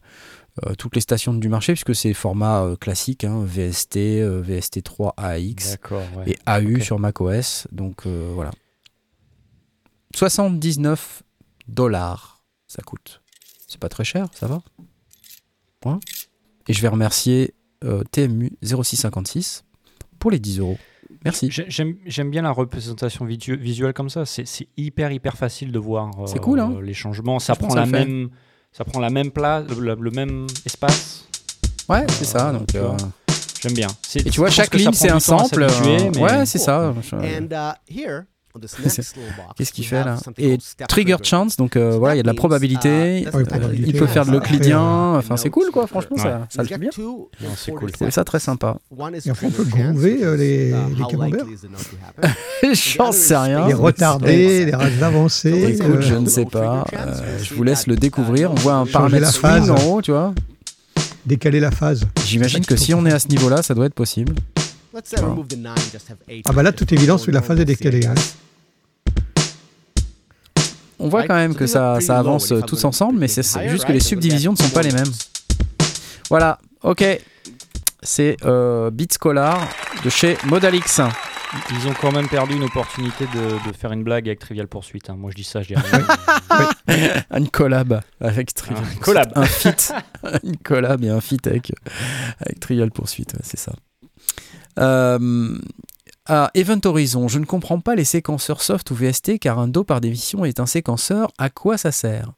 euh, 0.66 0.74
toutes 0.74 0.95
les 0.95 1.01
stations 1.01 1.35
du 1.35 1.49
marché 1.49 1.72
puisque 1.72 1.95
c'est 1.95 2.14
format 2.14 2.62
euh, 2.62 2.76
classique 2.76 3.24
hein, 3.24 3.45
VST, 3.45 3.97
euh, 3.97 4.43
VST3 4.43 5.12
AX 5.16 5.76
ouais. 5.91 6.33
et 6.33 6.39
AU 6.47 6.81
sur 6.81 6.99
macOS. 6.99 7.66
Donc 7.70 8.07
euh, 8.07 8.31
voilà. 8.35 8.51
79 10.14 11.22
dollars, 11.68 12.43
ça 12.66 12.83
coûte. 12.83 13.22
C'est 13.68 13.79
pas 13.79 13.89
très 13.89 14.05
cher, 14.05 14.29
ça 14.35 14.47
va? 14.47 14.62
Et 16.66 16.72
je 16.72 16.83
vais 16.83 16.89
remercier 16.89 17.55
euh, 17.85 18.03
TMU 18.11 18.53
0656 18.62 19.64
pour 20.19 20.31
les 20.31 20.39
10 20.39 20.59
euros. 20.61 20.79
Merci. 21.25 21.51
J'ai- 21.51 21.66
J'aime 22.07 22.31
bien 22.31 22.43
la 22.43 22.51
représentation 22.51 23.25
visu- 23.25 23.57
visuelle 23.57 23.93
comme 23.93 24.11
ça. 24.11 24.25
C'est 24.27 24.45
hyper 24.77 25.11
hyper 25.11 25.37
facile 25.37 25.73
de 25.73 25.79
voir 25.79 26.11
euh, 26.21 26.27
cool, 26.39 26.61
hein 26.61 26.75
les 26.83 26.95
changements. 26.95 27.39
Ça 27.39 27.55
prend 27.57 27.75
la 27.75 27.87
même 27.87 28.29
ça 28.73 28.85
prend 28.85 29.01
la 29.01 29.11
même 29.11 29.31
place, 29.31 29.64
le, 29.79 29.95
le 29.95 30.11
même 30.11 30.47
espace. 30.66 31.27
Ouais, 31.89 32.05
c'est 32.11 32.25
ça. 32.27 32.51
Euh, 32.51 32.53
Donc, 32.53 32.75
euh, 32.75 32.91
J'aime 33.62 33.73
bien. 33.73 33.89
Et 34.14 34.23
tu 34.31 34.39
vois, 34.39 34.51
chaque 34.51 34.73
ligne, 34.75 34.93
c'est 34.93 35.11
un 35.11 35.19
sample. 35.19 35.62
euh, 35.62 35.69
mais- 36.14 36.19
Ouais, 36.21 36.47
c'est 36.47 36.59
ça. 36.59 36.95
Je- 37.03 37.16
And 37.16 37.49
uh, 37.51 37.73
here, 37.93 38.21
Qu'est-ce 39.57 39.72
qu'il 39.72 39.86
fait 39.86 40.03
là 40.05 40.16
Et 40.36 40.59
trigger 40.88 41.16
chance, 41.22 41.57
donc 41.57 41.76
euh, 41.76 41.96
voilà, 41.99 42.14
il 42.14 42.18
y 42.18 42.20
a 42.20 42.22
de 42.22 42.26
la 42.28 42.34
probabilité. 42.34 43.22
uh, 43.22 43.28
Oui, 43.34 43.44
probabilité. 43.44 43.88
Il 43.90 43.94
peut 43.99 44.07
faire 44.07 44.26
de 44.26 44.32
l'euclidien. 44.32 44.78
ça 45.12 45.18
Enfin, 45.18 45.36
c'est 45.36 45.51
cool, 45.51 45.70
quoi. 45.72 45.86
Franchement, 45.86 46.16
Ouais. 46.16 46.22
ça, 46.22 46.46
ça 46.51 46.62
le 46.62 46.68
fait 46.68 46.78
bien. 46.78 46.90
C'est 47.57 47.72
cool. 47.72 47.88
Je 47.88 47.92
trouvais 47.92 48.11
ça 48.11 48.24
très 48.24 48.40
sympa. 48.40 48.76
Et 49.24 49.30
après, 49.30 49.46
on 49.46 49.51
peut 49.51 49.64
groover, 49.64 50.24
euh, 50.24 50.36
les- 50.36 50.70
les 50.70 51.05
camemberts 51.09 51.44
J'en 52.72 53.12
sais 53.12 53.36
rien. 53.36 53.66
Les 53.68 53.74
retardés, 53.74 54.64
les 54.66 54.74
rages 54.74 55.03
avancées. 55.03 55.74
Écoute, 55.78 55.86
euh, 55.96 56.01
je 56.01 56.14
ne 56.14 56.26
sais 56.28 56.44
pas. 56.46 56.84
Euh, 56.94 57.38
je 57.42 57.55
vous 57.55 57.62
laisse 57.62 57.86
le 57.86 57.96
découvrir. 57.96 58.51
On 58.51 58.55
voit 58.57 58.74
un 58.74 58.86
paramètre 58.86 59.22
la 59.26 59.30
swing 59.30 59.42
phase. 59.42 59.70
en 59.70 59.76
haut, 59.84 60.03
tu 60.03 60.11
vois. 60.11 60.34
décaler 61.26 61.61
la 61.61 61.70
phase. 61.70 62.05
J'imagine 62.24 62.64
que 62.64 62.74
si 62.76 62.94
on 62.94 63.05
est 63.07 63.12
à 63.12 63.18
ce 63.18 63.28
niveau-là, 63.28 63.62
ça 63.62 63.74
doit 63.74 63.86
être 63.86 63.94
possible. 63.94 64.34
Ah 66.47 66.53
bah 66.53 66.62
là, 66.62 66.72
toute 66.72 66.93
évidence, 66.93 67.26
la 67.28 67.43
phase 67.43 67.61
est 67.61 67.64
décalée. 67.64 68.07
hein. 68.07 68.14
On 70.99 71.09
voit 71.09 71.24
quand 71.28 71.34
même 71.36 71.55
que 71.55 71.66
ça, 71.66 72.01
ça 72.01 72.18
avance 72.18 72.51
euh, 72.53 72.61
tous 72.62 72.84
ensemble, 72.84 73.18
mais 73.20 73.28
c'est 73.28 73.43
juste 73.68 73.84
que 73.84 73.93
les 73.93 74.01
subdivisions 74.01 74.53
ne 74.53 74.57
sont 74.57 74.70
pas 74.70 74.82
les 74.82 74.91
mêmes. 74.93 75.12
Voilà, 76.28 76.59
ok. 76.82 77.05
C'est 78.03 78.36
euh, 78.45 78.91
Beat 78.91 79.16
Scholar 79.20 79.61
de 80.05 80.11
chez 80.11 80.36
Modalix. 80.47 81.01
Ils 81.70 81.89
ont 81.89 81.95
quand 82.01 82.12
même 82.12 82.28
perdu 82.28 82.55
une 82.57 82.64
opportunité 82.64 83.24
de, 83.34 83.68
de 83.70 83.74
faire 83.76 83.93
une 83.93 84.05
blague 84.05 84.28
avec 84.28 84.39
Trivial 84.39 84.66
Pursuit. 84.68 85.01
hein. 85.09 85.14
Moi, 85.16 85.30
je 85.30 85.36
dis 85.36 85.45
ça, 85.45 85.62
je 85.62 85.68
dis 85.68 85.74
rien. 85.76 86.05
Une 87.36 87.49
collab 87.49 88.03
avec 88.20 88.53
Trivial. 88.53 88.84
Un 88.84 88.97
collab. 89.01 89.32
Un 89.34 89.45
feat. 89.47 89.93
Une 90.45 90.57
collab 90.59 91.03
et 91.05 91.09
un 91.09 91.20
feat 91.20 91.47
avec, 91.47 91.72
avec 92.41 92.61
Trivial 92.61 92.91
Pursuit, 92.91 93.24
ouais, 93.32 93.41
c'est 93.43 93.59
ça. 93.59 93.72
Euh, 94.79 95.59
à 96.26 96.51
Event 96.55 96.81
Horizon, 96.85 97.26
je 97.29 97.39
ne 97.39 97.45
comprends 97.47 97.81
pas 97.81 97.95
les 97.95 98.05
séquenceurs 98.05 98.62
soft 98.62 98.91
ou 98.91 98.95
VST 98.95 99.39
car 99.39 99.59
un 99.59 99.68
Do 99.68 99.83
par 99.85 100.01
définition 100.01 100.45
est 100.45 100.61
un 100.61 100.66
séquenceur. 100.66 101.31
À 101.39 101.49
quoi 101.51 101.79
ça 101.79 101.91
sert? 101.93 102.33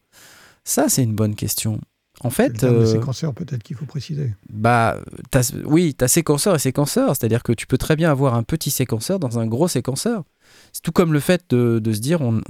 Ça, 0.65 0.89
c'est 0.89 1.03
une 1.03 1.15
bonne 1.15 1.35
question. 1.35 1.81
En 2.23 2.29
le 2.29 2.35
fait, 2.35 2.65
de 2.65 2.69
euh, 2.69 2.85
séquenceur, 2.87 3.33
peut-être 3.35 3.63
qu'il 3.63 3.77
faut 3.77 3.87
préciser. 3.87 4.35
bah, 4.51 4.99
t'as- 5.31 5.53
oui, 5.65 5.95
tu 5.99 6.05
as 6.05 6.09
séquenceur 6.09 6.55
et 6.55 6.59
séquenceur, 6.59 7.17
c'est-à-dire 7.17 7.43
que 7.43 7.53
tu 7.53 7.67
peux 7.67 7.79
très 7.79 7.97
bien 7.97 8.11
avoir 8.11 8.35
un 8.35 8.43
petit 8.43 8.71
séquenceur 8.71 9.19
dans 9.19 9.39
un 9.39 9.47
gros 9.47 9.69
séquenceur. 9.69 10.25
C'est 10.73 10.83
tout 10.83 10.93
comme 10.93 11.13
le 11.15 11.21
fait 11.21 11.43
de, 11.51 11.79
de 11.79 11.93
se 11.93 12.01
dire 12.01 12.21
on, 12.21 12.43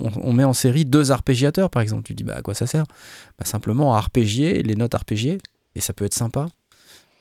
on, 0.00 0.10
on 0.22 0.32
met 0.32 0.44
en 0.44 0.54
série 0.54 0.86
deux 0.86 1.12
arpégiateurs, 1.12 1.68
par 1.70 1.82
exemple. 1.82 2.02
Tu 2.04 2.14
dis 2.14 2.24
bah, 2.24 2.34
à 2.36 2.42
quoi 2.42 2.54
ça 2.54 2.66
sert? 2.66 2.84
Bah, 3.38 3.44
Simplement 3.44 3.94
à 3.94 3.98
arpégier, 3.98 4.62
les 4.62 4.74
notes 4.74 4.94
arpégiées, 4.94 5.38
et 5.74 5.80
ça 5.80 5.92
peut 5.92 6.06
être 6.06 6.14
sympa. 6.14 6.48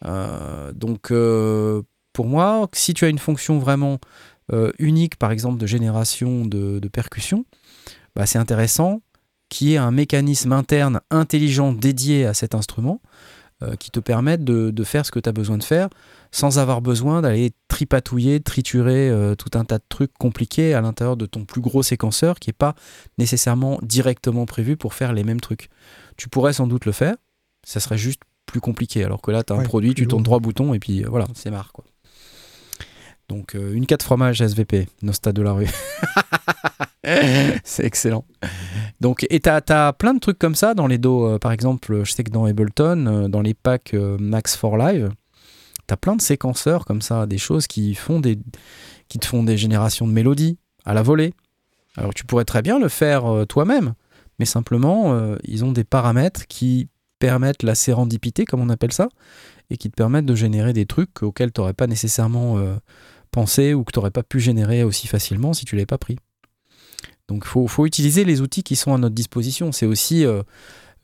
Euh, 0.06 0.72
donc, 0.74 1.12
euh, 1.12 1.82
pour 2.14 2.28
moi, 2.28 2.70
si 2.74 2.94
tu 2.94 3.06
as 3.06 3.10
une 3.10 3.20
fonction 3.20 3.60
vraiment 3.60 4.00
euh, 4.52 4.72
unique, 4.80 5.18
par 5.18 5.32
exemple, 5.32 5.58
de 5.58 5.68
génération 5.68 6.46
de, 6.46 6.80
de 6.80 6.88
percussion, 6.88 7.46
bah, 8.16 8.26
c'est 8.26 8.40
intéressant 8.40 9.02
qu'il 9.50 9.70
y 9.70 9.74
ait 9.74 9.78
un 9.78 9.92
mécanisme 9.92 10.52
interne 10.52 11.02
intelligent 11.12 11.74
dédié 11.74 12.26
à 12.26 12.34
cet 12.34 12.56
instrument 12.56 13.02
euh, 13.62 13.76
qui 13.76 13.92
te 13.92 14.00
permette 14.00 14.44
de, 14.44 14.72
de 14.72 14.84
faire 14.84 15.06
ce 15.06 15.12
que 15.12 15.20
tu 15.20 15.30
as 15.30 15.32
besoin 15.32 15.58
de 15.58 15.64
faire 15.64 15.90
sans 16.32 16.58
avoir 16.58 16.82
besoin 16.82 17.22
d'aller 17.22 17.52
tripatouiller, 17.68 18.40
triturer 18.40 19.10
euh, 19.10 19.36
tout 19.36 19.58
un 19.58 19.64
tas 19.64 19.78
de 19.78 19.84
trucs 19.88 20.12
compliqués 20.18 20.74
à 20.74 20.82
l'intérieur 20.82 21.16
de 21.16 21.28
ton 21.28 21.46
plus 21.46 21.62
gros 21.62 21.84
séquenceur 21.84 22.40
qui 22.40 22.50
n'est 22.50 22.54
pas 22.54 22.74
nécessairement 23.20 23.78
directement 23.84 24.48
prévu 24.48 24.76
pour 24.76 24.96
faire 24.96 25.14
les 25.14 25.24
mêmes 25.24 25.40
trucs. 25.40 25.70
Tu 26.18 26.30
pourrais 26.30 26.54
sans 26.54 26.66
doute 26.66 26.86
le 26.86 26.92
faire, 26.92 27.16
ça 27.64 27.80
serait 27.80 28.00
juste 28.00 28.22
plus 28.48 28.60
compliqué. 28.62 29.04
Alors 29.04 29.22
que 29.22 29.30
là, 29.30 29.44
tu 29.44 29.54
as 29.54 29.56
un 29.56 29.64
produit, 29.64 29.94
tu 29.94 30.08
tournes 30.08 30.24
lourd. 30.24 30.26
trois 30.26 30.40
boutons 30.40 30.74
et 30.74 30.80
puis 30.80 31.06
euh, 31.06 31.08
voilà, 31.08 31.28
c'est 31.36 31.52
marre. 31.52 31.72
Quoi. 31.72 31.86
Donc 33.30 33.56
euh, 33.56 33.74
une 33.74 33.86
4 33.86 34.04
fromage 34.04 34.42
SVP, 34.42 34.88
Nosta 35.02 35.32
de 35.32 35.42
la 35.42 35.54
rue. 35.54 35.70
c'est 37.64 37.86
excellent. 37.86 38.26
Donc, 39.02 39.26
et 39.30 39.40
t'as 39.40 39.62
as 39.70 39.94
plein 39.94 40.14
de 40.14 40.20
trucs 40.20 40.40
comme 40.40 40.56
ça 40.56 40.74
dans 40.74 40.88
les 40.88 40.98
dos. 40.98 41.26
euh, 41.28 41.40
par 41.40 41.52
exemple, 41.52 42.04
je 42.04 42.12
sais 42.12 42.24
que 42.24 42.32
dans 42.32 42.46
Ableton, 42.46 43.06
euh, 43.08 43.28
dans 43.28 43.42
les 43.42 43.54
packs 43.54 43.94
Max 43.94 44.56
for 44.56 44.78
Live, 44.78 45.12
t'as 45.88 45.98
plein 45.98 46.16
de 46.16 46.22
séquenceurs 46.22 46.86
comme 46.86 47.02
ça, 47.02 47.26
des 47.26 47.38
choses 47.38 47.68
qui 47.68 47.96
font 47.96 48.20
des, 48.20 48.38
qui 49.08 49.20
te 49.20 49.26
font 49.26 49.44
des 49.44 49.58
générations 49.58 50.08
de 50.08 50.14
mélodies 50.14 50.58
à 50.86 50.94
la 50.94 51.02
volée. 51.02 51.34
Alors, 51.98 52.14
tu 52.14 52.26
pourrais 52.26 52.46
très 52.46 52.62
bien 52.62 52.80
le 52.80 52.90
faire 52.90 53.46
toi-même, 53.48 53.94
mais 54.40 54.46
simplement, 54.46 55.36
ils 55.44 55.64
ont 55.64 55.72
des 55.72 55.84
paramètres 55.84 56.48
qui 56.48 56.88
permettent 57.20 57.62
la 57.62 57.76
sérendipité, 57.76 58.46
comme 58.46 58.62
on 58.62 58.70
appelle 58.70 58.92
ça, 58.92 59.10
et 59.70 59.78
qui 59.78 59.92
te 59.92 59.96
permettent 59.96 60.26
de 60.26 60.34
générer 60.34 60.74
des 60.74 60.88
trucs 60.88 61.22
auxquels 61.22 61.52
tu 61.52 61.62
n'aurais 61.62 61.74
pas 61.74 61.86
nécessairement 61.86 62.58
pensé 63.34 63.74
ou 63.74 63.84
que 63.84 63.92
tu 63.92 64.00
n'aurais 64.00 64.12
pas 64.12 64.24
pu 64.24 64.40
générer 64.40 64.84
aussi 64.86 65.08
facilement 65.08 65.54
si 65.54 65.66
tu 65.66 65.76
l'avais 65.76 65.86
pas 65.86 65.98
pris. 65.98 66.16
Donc 67.28 67.44
il 67.46 67.50
faut, 67.50 67.68
faut 67.68 67.86
utiliser 67.86 68.24
les 68.24 68.40
outils 68.42 68.64
qui 68.64 68.76
sont 68.78 68.94
à 68.94 68.98
notre 68.98 69.16
disposition. 69.16 69.72
C'est 69.72 69.86
aussi 69.86 70.26
euh, 70.26 70.44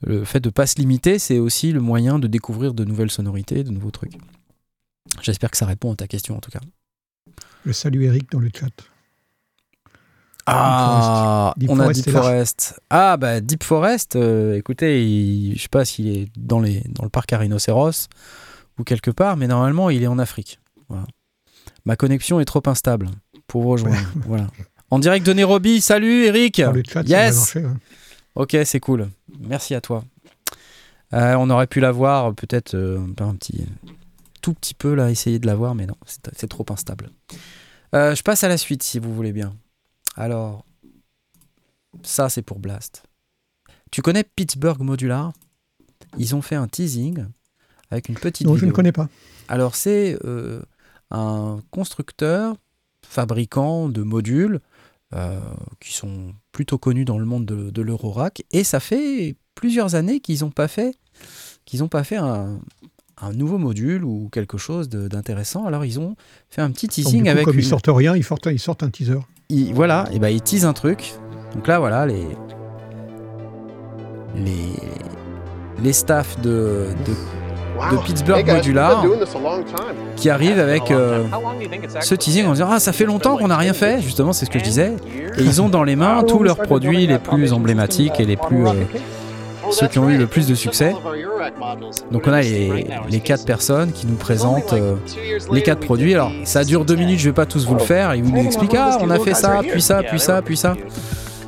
le 0.02 0.24
fait 0.24 0.40
de 0.40 0.48
pas 0.50 0.66
se 0.66 0.76
limiter, 0.76 1.18
c'est 1.18 1.38
aussi 1.38 1.72
le 1.72 1.80
moyen 1.80 2.18
de 2.18 2.26
découvrir 2.28 2.72
de 2.72 2.84
nouvelles 2.84 3.10
sonorités, 3.10 3.64
de 3.64 3.70
nouveaux 3.70 3.90
trucs. 3.90 4.12
J'espère 5.22 5.50
que 5.50 5.56
ça 5.56 5.66
répond 5.66 5.92
à 5.92 5.96
ta 5.96 6.06
question 6.06 6.36
en 6.36 6.40
tout 6.40 6.50
cas. 6.50 6.60
Je 7.66 7.72
salue 7.72 8.02
Eric 8.04 8.30
dans 8.30 8.40
le 8.40 8.50
chat. 8.54 8.70
Ah, 10.46 11.52
Deep 11.56 11.70
on 11.70 11.78
a 11.78 11.82
Forest 11.84 12.00
Deep 12.00 12.08
est 12.08 12.12
là. 12.12 12.22
Forest. 12.22 12.80
Ah 12.90 13.16
bah 13.16 13.40
Deep 13.40 13.62
Forest, 13.62 14.16
euh, 14.16 14.56
écoutez, 14.56 15.04
il- 15.06 15.56
je 15.56 15.62
sais 15.62 15.68
pas 15.68 15.84
s'il 15.84 16.08
est 16.08 16.28
dans, 16.36 16.60
les, 16.60 16.80
dans 16.88 17.04
le 17.04 17.10
parc 17.10 17.32
à 17.32 17.38
rhinocéros 17.38 18.08
ou 18.78 18.84
quelque 18.84 19.10
part, 19.10 19.36
mais 19.36 19.46
normalement 19.46 19.90
il 19.90 20.02
est 20.02 20.06
en 20.08 20.18
Afrique. 20.18 20.58
Voilà. 20.88 21.06
Ma 21.84 21.96
connexion 21.96 22.40
est 22.40 22.44
trop 22.44 22.62
instable 22.66 23.10
pour 23.46 23.62
vous 23.62 23.70
rejoindre. 23.70 23.98
voilà. 24.26 24.46
En 24.90 24.98
direct 24.98 25.24
de 25.26 25.32
Nairobi, 25.32 25.80
salut 25.80 26.24
Eric 26.24 26.60
Dans 26.60 26.72
le 26.72 26.82
chat, 26.86 27.02
Yes. 27.02 27.56
Ok, 28.34 28.56
c'est 28.64 28.80
cool. 28.80 29.08
Merci 29.40 29.74
à 29.74 29.80
toi. 29.80 30.04
Euh, 31.12 31.34
on 31.34 31.50
aurait 31.50 31.66
pu 31.66 31.80
l'avoir, 31.80 32.34
peut-être 32.34 32.74
euh, 32.74 32.98
un 33.18 33.34
petit, 33.34 33.66
tout 34.42 34.54
petit 34.54 34.74
peu 34.74 34.94
là, 34.94 35.10
essayer 35.10 35.38
de 35.38 35.46
l'avoir, 35.46 35.74
mais 35.74 35.86
non, 35.86 35.96
c'est 36.06 36.48
trop 36.48 36.64
instable. 36.70 37.10
Euh, 37.94 38.14
je 38.14 38.22
passe 38.22 38.44
à 38.44 38.48
la 38.48 38.56
suite 38.56 38.82
si 38.82 38.98
vous 38.98 39.12
voulez 39.14 39.32
bien. 39.32 39.56
Alors, 40.16 40.64
ça 42.02 42.28
c'est 42.28 42.42
pour 42.42 42.60
Blast. 42.60 43.02
Tu 43.90 44.02
connais 44.02 44.22
Pittsburgh 44.22 44.80
Modular? 44.80 45.32
Ils 46.18 46.36
ont 46.36 46.42
fait 46.42 46.54
un 46.56 46.68
teasing 46.68 47.26
avec 47.90 48.08
une 48.08 48.14
petite 48.14 48.46
Non, 48.46 48.56
je 48.56 48.66
ne 48.66 48.70
connais 48.70 48.92
pas. 48.92 49.08
Alors 49.48 49.74
c'est 49.74 50.16
un 51.10 51.58
constructeur, 51.70 52.54
fabricant 53.06 53.88
de 53.88 54.02
modules 54.02 54.60
euh, 55.14 55.40
qui 55.80 55.92
sont 55.94 56.32
plutôt 56.52 56.78
connus 56.78 57.04
dans 57.04 57.18
le 57.18 57.24
monde 57.24 57.44
de, 57.46 57.70
de 57.70 57.82
l'Eurorack 57.82 58.42
et 58.52 58.62
ça 58.62 58.78
fait 58.78 59.34
plusieurs 59.54 59.94
années 59.96 60.20
qu'ils 60.20 60.40
n'ont 60.42 60.50
pas 60.50 60.68
fait 60.68 60.94
qu'ils 61.64 61.82
ont 61.82 61.88
pas 61.88 62.04
fait 62.04 62.16
un, 62.16 62.60
un 63.20 63.32
nouveau 63.32 63.58
module 63.58 64.04
ou 64.04 64.28
quelque 64.32 64.56
chose 64.58 64.88
d'intéressant. 64.88 65.64
Alors 65.66 65.84
ils 65.84 65.98
ont 65.98 66.14
fait 66.48 66.62
un 66.62 66.70
petit 66.70 66.86
teasing 66.88 67.24
coup, 67.24 67.28
avec 67.30 67.44
comme 67.44 67.54
une- 67.54 67.60
ils 67.60 67.66
sortent 67.66 67.88
rien, 67.90 68.14
ils 68.16 68.22
sortent, 68.24 68.46
ils 68.52 68.58
sortent 68.60 68.82
un 68.84 68.90
teaser. 68.90 69.18
ils- 69.48 69.74
voilà, 69.74 70.08
et 70.12 70.18
ben 70.20 70.28
ils 70.28 70.40
teasent 70.42 70.64
un 70.64 70.72
truc. 70.72 71.14
Donc 71.54 71.66
là, 71.66 71.78
voilà, 71.80 72.06
les 72.06 72.24
les 74.36 74.72
les 75.82 75.92
staffs 75.92 76.40
de. 76.40 76.86
De 77.92 77.96
Pittsburgh 78.04 78.46
Modular 78.46 79.02
qui 80.16 80.30
arrivent 80.30 80.58
avec 80.60 80.90
euh, 80.90 81.24
ce 82.00 82.14
teasing 82.14 82.46
en 82.46 82.52
disant 82.52 82.68
ah 82.70 82.80
ça 82.80 82.92
fait 82.92 83.04
longtemps 83.06 83.36
qu'on 83.36 83.48
n'a 83.48 83.56
rien 83.56 83.72
fait. 83.72 84.00
Justement, 84.00 84.32
c'est 84.32 84.44
ce 84.46 84.50
que 84.50 84.58
je 84.58 84.64
disais. 84.64 84.92
Et 85.38 85.42
ils 85.42 85.60
ont 85.62 85.68
dans 85.68 85.84
les 85.84 85.96
mains 85.96 86.22
tous 86.24 86.42
leurs 86.42 86.56
produits 86.58 87.06
les 87.06 87.18
plus 87.18 87.52
emblématiques 87.52 88.20
et 88.20 88.24
les 88.24 88.36
plus 88.36 88.66
euh, 88.66 88.72
ceux 89.70 89.86
qui 89.86 89.98
ont 89.98 90.08
eu 90.10 90.18
le 90.18 90.26
plus 90.26 90.46
de 90.48 90.54
succès. 90.54 90.94
Donc 92.10 92.24
on 92.26 92.32
a 92.32 92.40
les, 92.42 92.86
les 93.08 93.20
quatre 93.20 93.44
personnes 93.44 93.92
qui 93.92 94.06
nous 94.06 94.16
présentent 94.16 94.72
euh, 94.72 94.96
les 95.52 95.62
quatre 95.62 95.80
produits. 95.80 96.14
Alors 96.14 96.32
ça 96.44 96.64
dure 96.64 96.84
deux 96.84 96.96
minutes, 96.96 97.20
je 97.20 97.28
vais 97.30 97.34
pas 97.34 97.46
tous 97.46 97.66
vous 97.66 97.74
le 97.74 97.80
faire. 97.80 98.14
Ils 98.14 98.24
nous 98.24 98.36
expliquent 98.44 98.74
ah 98.78 98.98
on 99.00 99.10
a 99.10 99.18
fait 99.18 99.34
ça, 99.34 99.60
puis 99.68 99.80
ça, 99.82 100.02
puis 100.02 100.18
ça, 100.20 100.42
puis 100.42 100.56
ça. 100.56 100.74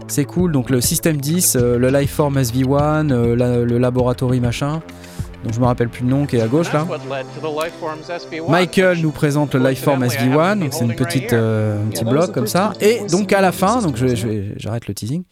C'est 0.09 0.25
cool. 0.27 0.53
Donc 0.53 0.69
le 0.71 0.81
système 0.83 1.17
10, 1.17 1.57
euh, 1.57 1.79
le 1.79 1.89
Lifeform 1.89 2.37
SV1, 2.39 3.11
euh, 3.11 3.35
la- 3.35 3.59
le 3.59 3.79
laboratory 3.79 4.41
machin. 4.41 4.83
Donc 5.45 5.53
je 5.55 5.61
me 5.61 5.65
rappelle 5.65 5.89
plus 5.89 6.05
le 6.05 6.11
nom 6.11 6.25
qui 6.27 6.37
est 6.37 6.41
à 6.41 6.47
gauche 6.47 6.73
là. 6.73 6.87
Michael 8.49 8.99
nous 9.01 9.11
présente 9.11 9.55
le 9.55 9.69
Lifeform 9.69 10.05
SV1, 10.05 10.59
donc 10.59 10.73
c'est 10.73 10.85
une 10.85 10.95
petite 10.95 11.33
euh, 11.33 11.83
un 11.85 11.89
petit 11.91 12.05
bloc 12.05 12.33
comme 12.33 12.47
ça. 12.47 12.73
Et 12.81 13.01
donc 13.11 13.33
à 13.33 13.41
la 13.41 13.53
fin, 13.53 13.83
donc 13.83 13.97
je, 13.97 14.15
je 14.15 14.27
j'arrête 14.57 14.87
le 14.87 14.95
teasing. 14.95 15.25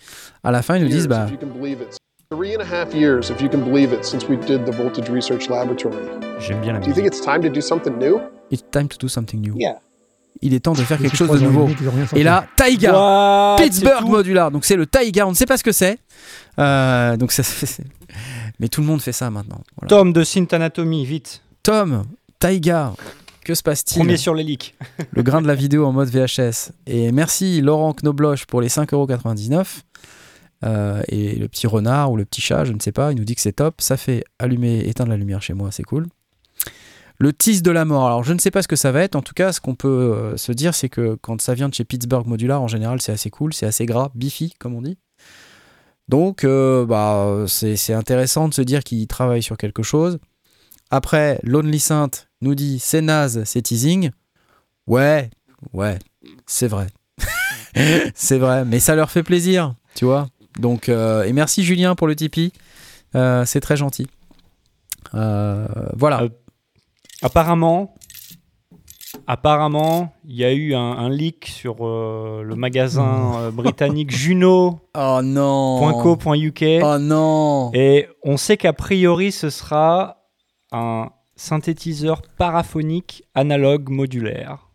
À 0.43 0.51
la 0.51 0.63
fin, 0.63 0.77
ils 0.77 0.83
nous 0.83 0.89
disent 0.89 1.07
bah 1.09 1.27
If 1.27 1.33
you 1.33 1.39
can 1.39 1.59
believe 1.61 1.79
it. 1.81 1.97
Three 2.33 2.55
and 2.57 2.61
a 2.61 2.65
half 2.65 2.95
years, 2.95 3.29
if 3.31 3.41
you 3.41 3.49
can 3.49 3.59
believe 3.59 3.93
it, 3.93 4.05
since 4.05 4.29
we 4.29 4.37
did 4.37 4.65
the 4.65 4.73
Voltage 4.73 5.09
Research 5.11 5.49
Laboratory. 5.49 5.97
J'aime 6.39 6.61
bien 6.61 6.73
la 6.75 6.79
Do 6.79 6.87
you 6.89 6.95
think 6.95 7.07
musique. 7.07 7.07
it's 7.07 7.21
time 7.21 7.43
to 7.43 7.49
do 7.49 7.61
something 7.61 7.99
new? 7.99 8.21
it's 8.53 8.63
time 8.71 8.89
to 8.89 8.97
do 8.99 9.09
something 9.09 9.41
new. 9.41 9.55
Yeah. 9.57 9.79
Il 10.43 10.55
est 10.55 10.61
temps 10.61 10.73
de 10.73 10.81
faire 10.83 10.99
quelque 10.99 11.17
chose 11.17 11.29
de 11.29 11.45
nouveau. 11.45 11.69
Et 12.15 12.23
là, 12.23 12.47
Taiga, 12.57 12.93
What? 12.93 13.57
Pittsburgh 13.59 14.07
Modular. 14.09 14.51
Donc 14.51 14.65
c'est 14.65 14.77
le 14.77 14.87
Taiga. 14.87 15.27
On 15.27 15.31
ne 15.31 15.35
sait 15.37 15.45
pas 15.45 15.57
ce 15.57 15.65
que 15.65 15.73
c'est. 15.73 15.99
Euh, 16.59 17.17
donc 17.17 17.33
ça, 17.33 17.43
c'est- 17.45 17.83
mais 18.61 18.69
tout 18.69 18.83
le 18.83 18.87
monde 18.87 19.01
fait 19.01 19.13
ça 19.13 19.31
maintenant. 19.31 19.63
Voilà. 19.77 19.89
Tom 19.89 20.13
de 20.13 20.23
Synth 20.23 20.53
Anatomy, 20.53 21.05
vite. 21.05 21.43
Tom, 21.63 22.05
Taiga. 22.39 22.93
Que 23.43 23.55
se 23.55 23.63
passe-t-il 23.63 24.01
Premier 24.01 24.19
sur 24.19 24.35
les 24.35 24.45
leaks. 24.45 24.77
le 25.13 25.23
grain 25.23 25.41
de 25.41 25.47
la 25.47 25.55
vidéo 25.55 25.87
en 25.87 25.93
mode 25.93 26.11
VHS. 26.11 26.73
Et 26.87 27.11
merci 27.11 27.63
Laurent 27.63 27.95
Knobloch 27.95 28.45
pour 28.47 28.61
les 28.61 28.69
5,99€. 28.69 29.65
Euh, 30.63 31.03
et 31.09 31.37
le 31.37 31.49
petit 31.49 31.67
renard 31.67 32.13
ou 32.13 32.17
le 32.17 32.27
petit 32.27 32.43
chat, 32.43 32.67
je 32.67 32.73
ne 32.73 32.81
sais 32.81 32.93
pas, 32.93 33.13
il 33.13 33.17
nous 33.17 33.25
dit 33.25 33.35
que 33.35 33.41
c'est 33.41 33.55
top. 33.55 33.81
Ça 33.81 33.97
fait 33.97 34.25
allumer, 34.39 34.87
éteindre 34.87 35.11
la 35.11 35.17
lumière 35.17 35.41
chez 35.41 35.55
moi, 35.55 35.71
c'est 35.73 35.83
cool. 35.83 36.07
Le 37.19 37.33
tease 37.33 37.63
de 37.63 37.71
la 37.71 37.87
mort. 37.87 38.07
Alors 38.07 38.25
je 38.25 38.35
ne 38.35 38.39
sais 38.39 38.51
pas 38.51 38.61
ce 38.61 38.69
que 38.69 38.77
ça 38.77 38.93
va 38.93 39.03
être. 39.03 39.17
En 39.17 39.23
tout 39.23 39.35
cas, 39.35 39.53
ce 39.53 39.61
qu'on 39.63 39.75
peut 39.75 39.89
euh, 39.89 40.37
se 40.37 40.53
dire, 40.53 40.75
c'est 40.75 40.91
que 40.91 41.17
quand 41.23 41.41
ça 41.41 41.55
vient 41.55 41.71
de 41.71 41.75
chez 41.75 41.85
Pittsburgh 41.85 42.27
Modular, 42.27 42.61
en 42.61 42.69
général, 42.69 43.01
c'est 43.01 43.13
assez 43.13 43.31
cool, 43.31 43.55
c'est 43.55 43.67
assez 43.67 43.87
gras, 43.87 44.11
beefy, 44.15 44.53
comme 44.59 44.75
on 44.75 44.83
dit. 44.83 44.99
Donc, 46.11 46.43
euh, 46.43 46.85
bah, 46.87 47.45
c'est 47.47 47.95
intéressant 47.95 48.49
de 48.49 48.55
se 48.55 48.63
dire 48.63 48.83
qu'il 48.83 49.07
travaille 49.07 49.45
sur 49.45 49.57
quelque 49.57 49.85
chose. 49.85 50.19
Après, 50.91 51.39
Lonely 51.45 51.79
Saint 51.79 52.11
nous 52.41 52.57
dit 52.57 52.81
c'est 52.81 53.01
naze, 53.01 53.45
c'est 53.45 53.63
teasing. 53.63 54.11
Ouais, 54.89 55.31
ouais, 55.73 56.01
c'est 56.47 56.67
vrai. 56.67 56.89
c'est 58.17 58.39
vrai, 58.39 58.65
mais 58.65 58.81
ça 58.81 58.97
leur 58.97 59.09
fait 59.09 59.23
plaisir, 59.23 59.77
tu 59.95 60.05
vois. 60.05 60.27
Donc, 60.59 60.89
euh, 60.89 61.23
et 61.23 61.33
merci 61.33 61.63
Julien 61.63 61.95
pour 61.95 62.09
le 62.09 62.17
Tipeee. 62.17 62.53
Euh, 63.15 63.45
c'est 63.45 63.61
très 63.61 63.77
gentil. 63.77 64.09
Voilà. 65.13 66.25
Apparemment, 67.23 67.95
apparemment, 69.31 70.13
il 70.27 70.35
y 70.35 70.45
a 70.45 70.53
eu 70.53 70.75
un, 70.75 70.81
un 70.81 71.09
leak 71.09 71.47
sur 71.47 71.87
euh, 71.87 72.43
le 72.43 72.57
magasin 72.57 73.35
euh, 73.39 73.51
britannique 73.53 74.11
Juno.co.uk 74.11 74.91
oh 74.97 75.23
non. 75.23 75.79
Oh 76.83 76.99
non. 76.99 77.71
et 77.73 78.09
on 78.25 78.37
sait 78.37 78.57
qu'a 78.57 78.73
priori 78.73 79.31
ce 79.31 79.49
sera 79.49 80.25
un 80.73 81.11
synthétiseur 81.37 82.23
paraphonique 82.39 83.23
analogue 83.37 83.89
modulaire. 83.89 84.67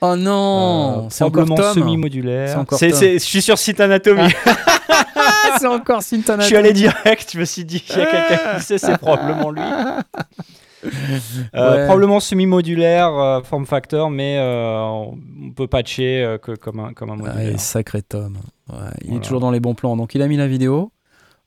Oh 0.00 0.16
non. 0.16 1.04
Euh, 1.04 1.08
c'est 1.10 1.24
encore 1.24 1.46
semi-modulaire. 1.74 2.64
Je 2.80 3.18
suis 3.18 3.42
sur 3.42 3.58
site 3.58 3.80
anatomie. 3.80 4.32
Ah, 4.88 5.56
c'est 5.60 5.66
encore 5.66 6.02
Sintana. 6.02 6.42
Je 6.44 6.46
suis 6.46 6.56
allé 6.56 6.72
direct. 6.72 7.30
Je 7.34 7.40
me 7.40 7.44
suis 7.44 7.64
dit, 7.64 7.84
il 7.90 7.98
y 7.98 8.00
a 8.00 8.06
quelqu'un 8.06 8.56
qui 8.56 8.64
sait, 8.64 8.78
c'est 8.78 8.96
probablement 8.96 9.50
lui. 9.50 9.60
Euh, 10.84 10.88
Ouais. 11.76 11.84
Probablement 11.86 12.20
semi-modulaire, 12.20 13.12
euh, 13.12 13.42
form 13.42 13.66
factor, 13.66 14.10
mais 14.10 14.36
euh, 14.38 14.78
on 14.80 15.50
peut 15.54 15.66
patcher 15.66 16.36
que 16.42 16.52
comme 16.56 16.80
un, 16.80 16.92
comme 16.92 17.10
un 17.10 17.18
Ouais, 17.18 17.28
modulaire. 17.32 17.60
sacré 17.60 18.02
Tom. 18.02 18.38
Ouais, 18.70 18.76
il 19.04 19.16
est 19.16 19.20
toujours 19.20 19.40
dans 19.40 19.50
les 19.50 19.60
bons 19.60 19.74
plans. 19.74 19.96
Donc 19.96 20.14
il 20.14 20.22
a 20.22 20.28
mis 20.28 20.36
la 20.36 20.46
vidéo. 20.46 20.92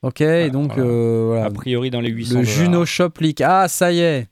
Ok, 0.02 0.22
et 0.22 0.50
donc 0.50 0.78
voilà. 0.78 1.46
A 1.46 1.50
priori 1.52 1.90
dans 1.92 2.02
les 2.02 2.10
800 2.10 2.40
Le. 2.40 2.44
Juno 2.44 2.86
Shop 2.86 3.12
Leak. 3.20 3.42
Ah, 3.42 3.68
ça 3.68 3.92
y 3.92 4.00
est. 4.00 4.28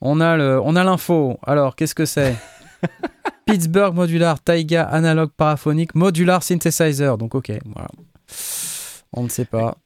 On 0.00 0.20
a 0.20 0.36
le, 0.36 0.60
on 0.60 0.74
a 0.74 0.82
l'info. 0.82 1.38
Alors, 1.46 1.76
qu'est-ce 1.76 1.94
que 1.94 2.06
c'est 2.06 2.34
Pittsburgh 3.46 3.94
Modular 3.94 4.40
Taiga 4.40 4.82
Analog 4.84 5.30
Paraphonic 5.36 5.94
Modular 5.94 6.42
Synthesizer. 6.42 7.16
Donc, 7.18 7.34
ok, 7.34 7.52
voilà. 7.66 7.88
On 9.12 9.22
ne 9.24 9.28
sait 9.28 9.44
pas. 9.44 9.76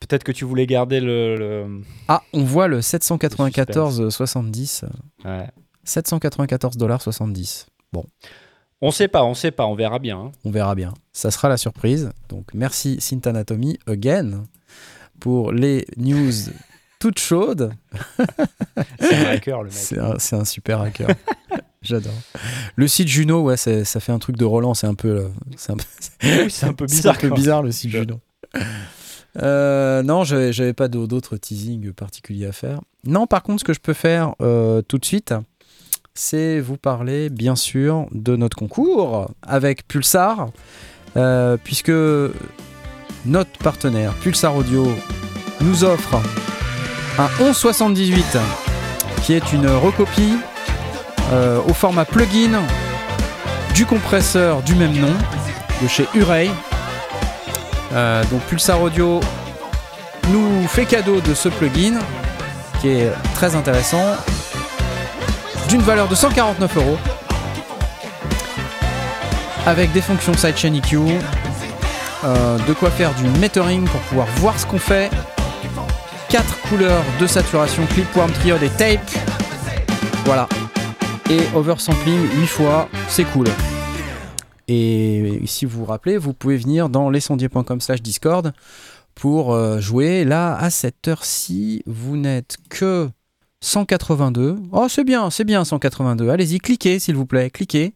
Peut-être 0.00 0.24
que 0.24 0.32
tu 0.32 0.44
voulais 0.44 0.66
garder 0.66 1.00
le. 1.00 1.36
le- 1.36 1.82
Ah, 2.08 2.22
on 2.32 2.42
voit 2.42 2.66
le 2.68 2.80
794,70. 2.80 4.84
Ouais. 5.24 5.46
794 5.84 6.76
dollars 6.76 7.02
70. 7.02 7.66
On 8.82 8.90
sait 8.92 9.08
pas, 9.08 9.24
on 9.24 9.34
sait 9.34 9.50
pas, 9.50 9.66
on 9.66 9.74
verra 9.74 9.98
bien. 9.98 10.18
hein. 10.18 10.32
On 10.44 10.50
verra 10.50 10.74
bien. 10.74 10.94
Ça 11.12 11.30
sera 11.30 11.48
la 11.50 11.58
surprise. 11.58 12.10
Donc, 12.30 12.46
merci 12.54 12.98
Synth 13.00 13.26
Anatomy 13.26 13.78
again 13.86 14.44
pour 15.20 15.52
les 15.52 15.84
news 15.98 16.32
toutes 16.98 17.18
chaudes. 17.18 17.74
C'est 19.00 19.14
un 19.16 19.26
hacker 19.30 19.62
le 19.62 19.68
mec. 19.68 19.78
C'est 20.18 20.34
un, 20.34 20.44
super 20.46 20.80
hacker. 20.80 21.08
J'adore. 21.82 22.12
Le 22.76 22.88
site 22.88 23.08
Juno, 23.08 23.42
ouais, 23.42 23.56
c'est- 23.56 23.84
ça 23.84 24.00
fait 24.00 24.12
un 24.12 24.18
truc 24.18 24.36
de 24.36 24.44
Roland. 24.44 24.74
C'est 24.74 24.86
un 24.86 24.94
peu, 24.94 25.08
euh, 25.08 25.28
c'est 25.56 25.72
un, 25.72 25.76
peu- 25.76 25.84
Oui, 26.44 26.50
c'est 26.50 26.66
un 26.66 26.72
peu 26.74 26.84
c'est 26.88 26.96
bizarre. 26.96 27.14
un 27.14 27.18
peu 27.18 27.30
bizarre 27.30 27.62
le 27.62 27.72
site 27.72 27.90
Juno. 27.90 28.20
Euh, 29.40 30.02
non, 30.02 30.24
j'avais 30.24 30.52
j'avais 30.52 30.72
pas 30.72 30.88
d'au- 30.88 31.06
d'autres 31.06 31.36
teasing 31.36 31.92
particuliers 31.92 32.46
à 32.46 32.52
faire. 32.52 32.80
Non, 33.04 33.26
par 33.26 33.42
contre, 33.42 33.60
ce 33.60 33.64
que 33.64 33.72
je 33.72 33.80
peux 33.80 33.92
faire 33.94 34.34
euh, 34.42 34.82
tout 34.82 34.98
de 34.98 35.04
suite, 35.04 35.34
c'est 36.14 36.58
vous 36.60 36.76
parler, 36.76 37.30
bien 37.30 37.54
sûr, 37.56 38.06
de 38.12 38.34
notre 38.36 38.56
concours 38.56 39.30
avec 39.42 39.86
Pulsar, 39.86 40.48
euh, 41.16 41.56
puisque 41.62 41.92
notre 43.24 43.58
partenaire 43.62 44.12
Pulsar 44.14 44.56
Audio 44.56 44.86
nous 45.60 45.84
offre 45.84 46.16
un 47.18 47.28
1178 47.44 48.38
qui 49.22 49.34
est 49.34 49.52
une 49.52 49.68
recopie 49.68 50.34
au 51.68 51.72
format 51.74 52.04
plugin 52.04 52.60
du 53.74 53.86
compresseur 53.86 54.62
du 54.62 54.74
même 54.74 54.98
nom 54.98 55.12
de 55.82 55.86
chez 55.86 56.06
Urey. 56.14 56.48
Euh, 57.92 58.22
donc 58.30 58.40
Pulsar 58.42 58.80
Audio 58.80 59.20
nous 60.28 60.66
fait 60.68 60.84
cadeau 60.84 61.20
de 61.20 61.34
ce 61.34 61.48
plugin 61.48 61.98
qui 62.80 62.88
est 62.88 63.10
très 63.34 63.54
intéressant 63.56 64.16
d'une 65.68 65.82
valeur 65.82 66.08
de 66.08 66.14
149 66.14 66.76
euros 66.76 66.98
avec 69.66 69.92
des 69.92 70.00
fonctions 70.00 70.32
sidechain 70.34 70.74
EQ, 70.74 70.98
euh, 72.24 72.58
de 72.66 72.72
quoi 72.72 72.90
faire 72.90 73.12
du 73.14 73.24
metering 73.38 73.84
pour 73.84 74.00
pouvoir 74.00 74.26
voir 74.36 74.58
ce 74.58 74.66
qu'on 74.66 74.78
fait, 74.78 75.10
4 76.28 76.60
couleurs 76.68 77.02
de 77.20 77.26
saturation, 77.26 77.84
clipworm, 77.86 78.32
triode 78.32 78.62
et 78.62 78.70
tape, 78.70 79.00
voilà, 80.24 80.48
et 81.28 81.40
oversampling 81.54 82.20
8 82.40 82.46
fois, 82.46 82.88
c'est 83.08 83.24
cool. 83.24 83.46
Et 84.72 85.40
si 85.46 85.64
vous 85.64 85.80
vous 85.80 85.84
rappelez, 85.84 86.16
vous 86.16 86.32
pouvez 86.32 86.56
venir 86.56 86.88
dans 86.88 87.10
lesondiers.com 87.10 87.80
slash 87.80 88.02
discord 88.02 88.52
pour 89.16 89.52
euh, 89.52 89.80
jouer. 89.80 90.24
Là, 90.24 90.56
à 90.56 90.70
cette 90.70 91.08
heure-ci, 91.08 91.82
vous 91.86 92.16
n'êtes 92.16 92.56
que 92.68 93.10
182. 93.62 94.58
Oh, 94.70 94.86
c'est 94.88 95.02
bien, 95.02 95.28
c'est 95.30 95.42
bien 95.42 95.64
182. 95.64 96.28
Allez-y, 96.28 96.60
cliquez 96.60 97.00
s'il 97.00 97.16
vous 97.16 97.26
plaît, 97.26 97.50
cliquez. 97.50 97.94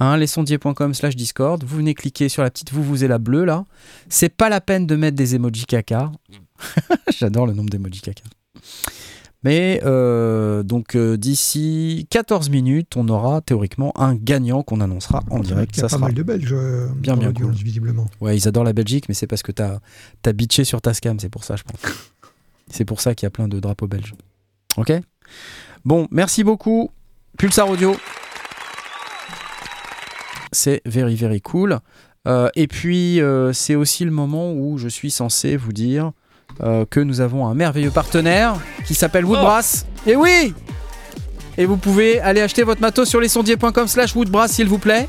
Hein, 0.00 0.16
lesondiers.com 0.16 0.92
slash 0.92 1.14
discord. 1.14 1.62
Vous 1.62 1.76
venez 1.76 1.94
cliquer 1.94 2.28
sur 2.28 2.42
la 2.42 2.50
petite 2.50 2.72
vous 2.72 2.82
vous 2.82 3.04
et 3.04 3.08
la 3.08 3.18
bleue 3.18 3.44
là. 3.44 3.64
C'est 4.08 4.28
pas 4.28 4.48
la 4.48 4.60
peine 4.60 4.88
de 4.88 4.96
mettre 4.96 5.16
des 5.16 5.36
emojis 5.36 5.66
caca. 5.66 6.10
J'adore 7.16 7.46
le 7.46 7.52
nombre 7.52 7.70
d'emojis 7.70 8.00
caca. 8.00 8.24
Mais 9.44 9.80
euh, 9.84 10.64
donc 10.64 10.96
euh, 10.96 11.16
d'ici 11.16 12.08
14 12.10 12.50
minutes, 12.50 12.96
on 12.96 13.08
aura 13.08 13.40
théoriquement 13.40 13.92
un 13.96 14.14
gagnant 14.16 14.62
qu'on 14.64 14.80
annoncera 14.80 15.22
en 15.30 15.38
direct. 15.38 15.76
Il 15.76 15.80
y 15.80 15.84
a 15.84 15.88
Ça 15.88 15.94
pas 15.94 15.98
sera 15.98 16.06
mal 16.08 16.14
de 16.14 16.22
Belges 16.24 16.52
euh, 16.52 16.88
bien, 16.96 17.16
bien 17.16 17.32
cool. 17.32 17.52
visiblement. 17.52 18.06
Ouais, 18.20 18.36
ils 18.36 18.48
adorent 18.48 18.64
la 18.64 18.72
Belgique, 18.72 19.04
mais 19.08 19.14
c'est 19.14 19.28
parce 19.28 19.42
que 19.44 19.52
t'as 19.52 19.78
as 20.26 20.32
bitché 20.32 20.64
sur 20.64 20.80
ta 20.82 20.92
scam, 20.92 21.20
c'est 21.20 21.28
pour 21.28 21.44
ça, 21.44 21.54
je 21.54 21.62
pense. 21.62 21.80
c'est 22.68 22.84
pour 22.84 23.00
ça 23.00 23.14
qu'il 23.14 23.26
y 23.26 23.28
a 23.28 23.30
plein 23.30 23.46
de 23.46 23.60
drapeaux 23.60 23.86
belges. 23.86 24.14
Ok? 24.76 24.92
Bon, 25.84 26.08
merci 26.10 26.42
beaucoup. 26.42 26.90
Pulsar 27.38 27.68
Audio. 27.68 27.96
C'est 30.50 30.82
very, 30.84 31.14
very 31.14 31.40
cool. 31.40 31.78
Euh, 32.26 32.48
et 32.56 32.66
puis, 32.66 33.20
c'est 33.52 33.76
aussi 33.76 34.04
le 34.04 34.10
moment 34.10 34.52
où 34.52 34.78
je 34.78 34.88
suis 34.88 35.12
censé 35.12 35.56
vous 35.56 35.72
dire 35.72 36.10
euh, 36.62 36.84
que 36.88 37.00
nous 37.00 37.20
avons 37.20 37.46
un 37.46 37.54
merveilleux 37.54 37.90
partenaire 37.90 38.54
qui 38.86 38.94
s'appelle 38.94 39.24
Woodbrass. 39.24 39.86
Et 40.06 40.16
oui 40.16 40.54
Et 41.56 41.66
vous 41.66 41.76
pouvez 41.76 42.20
aller 42.20 42.40
acheter 42.40 42.62
votre 42.62 42.80
matos 42.80 43.08
sur 43.08 43.20
lesondiers.com 43.20 43.86
slash 43.86 44.14
Woodbrass, 44.14 44.52
s'il 44.52 44.68
vous 44.68 44.78
plaît. 44.78 45.08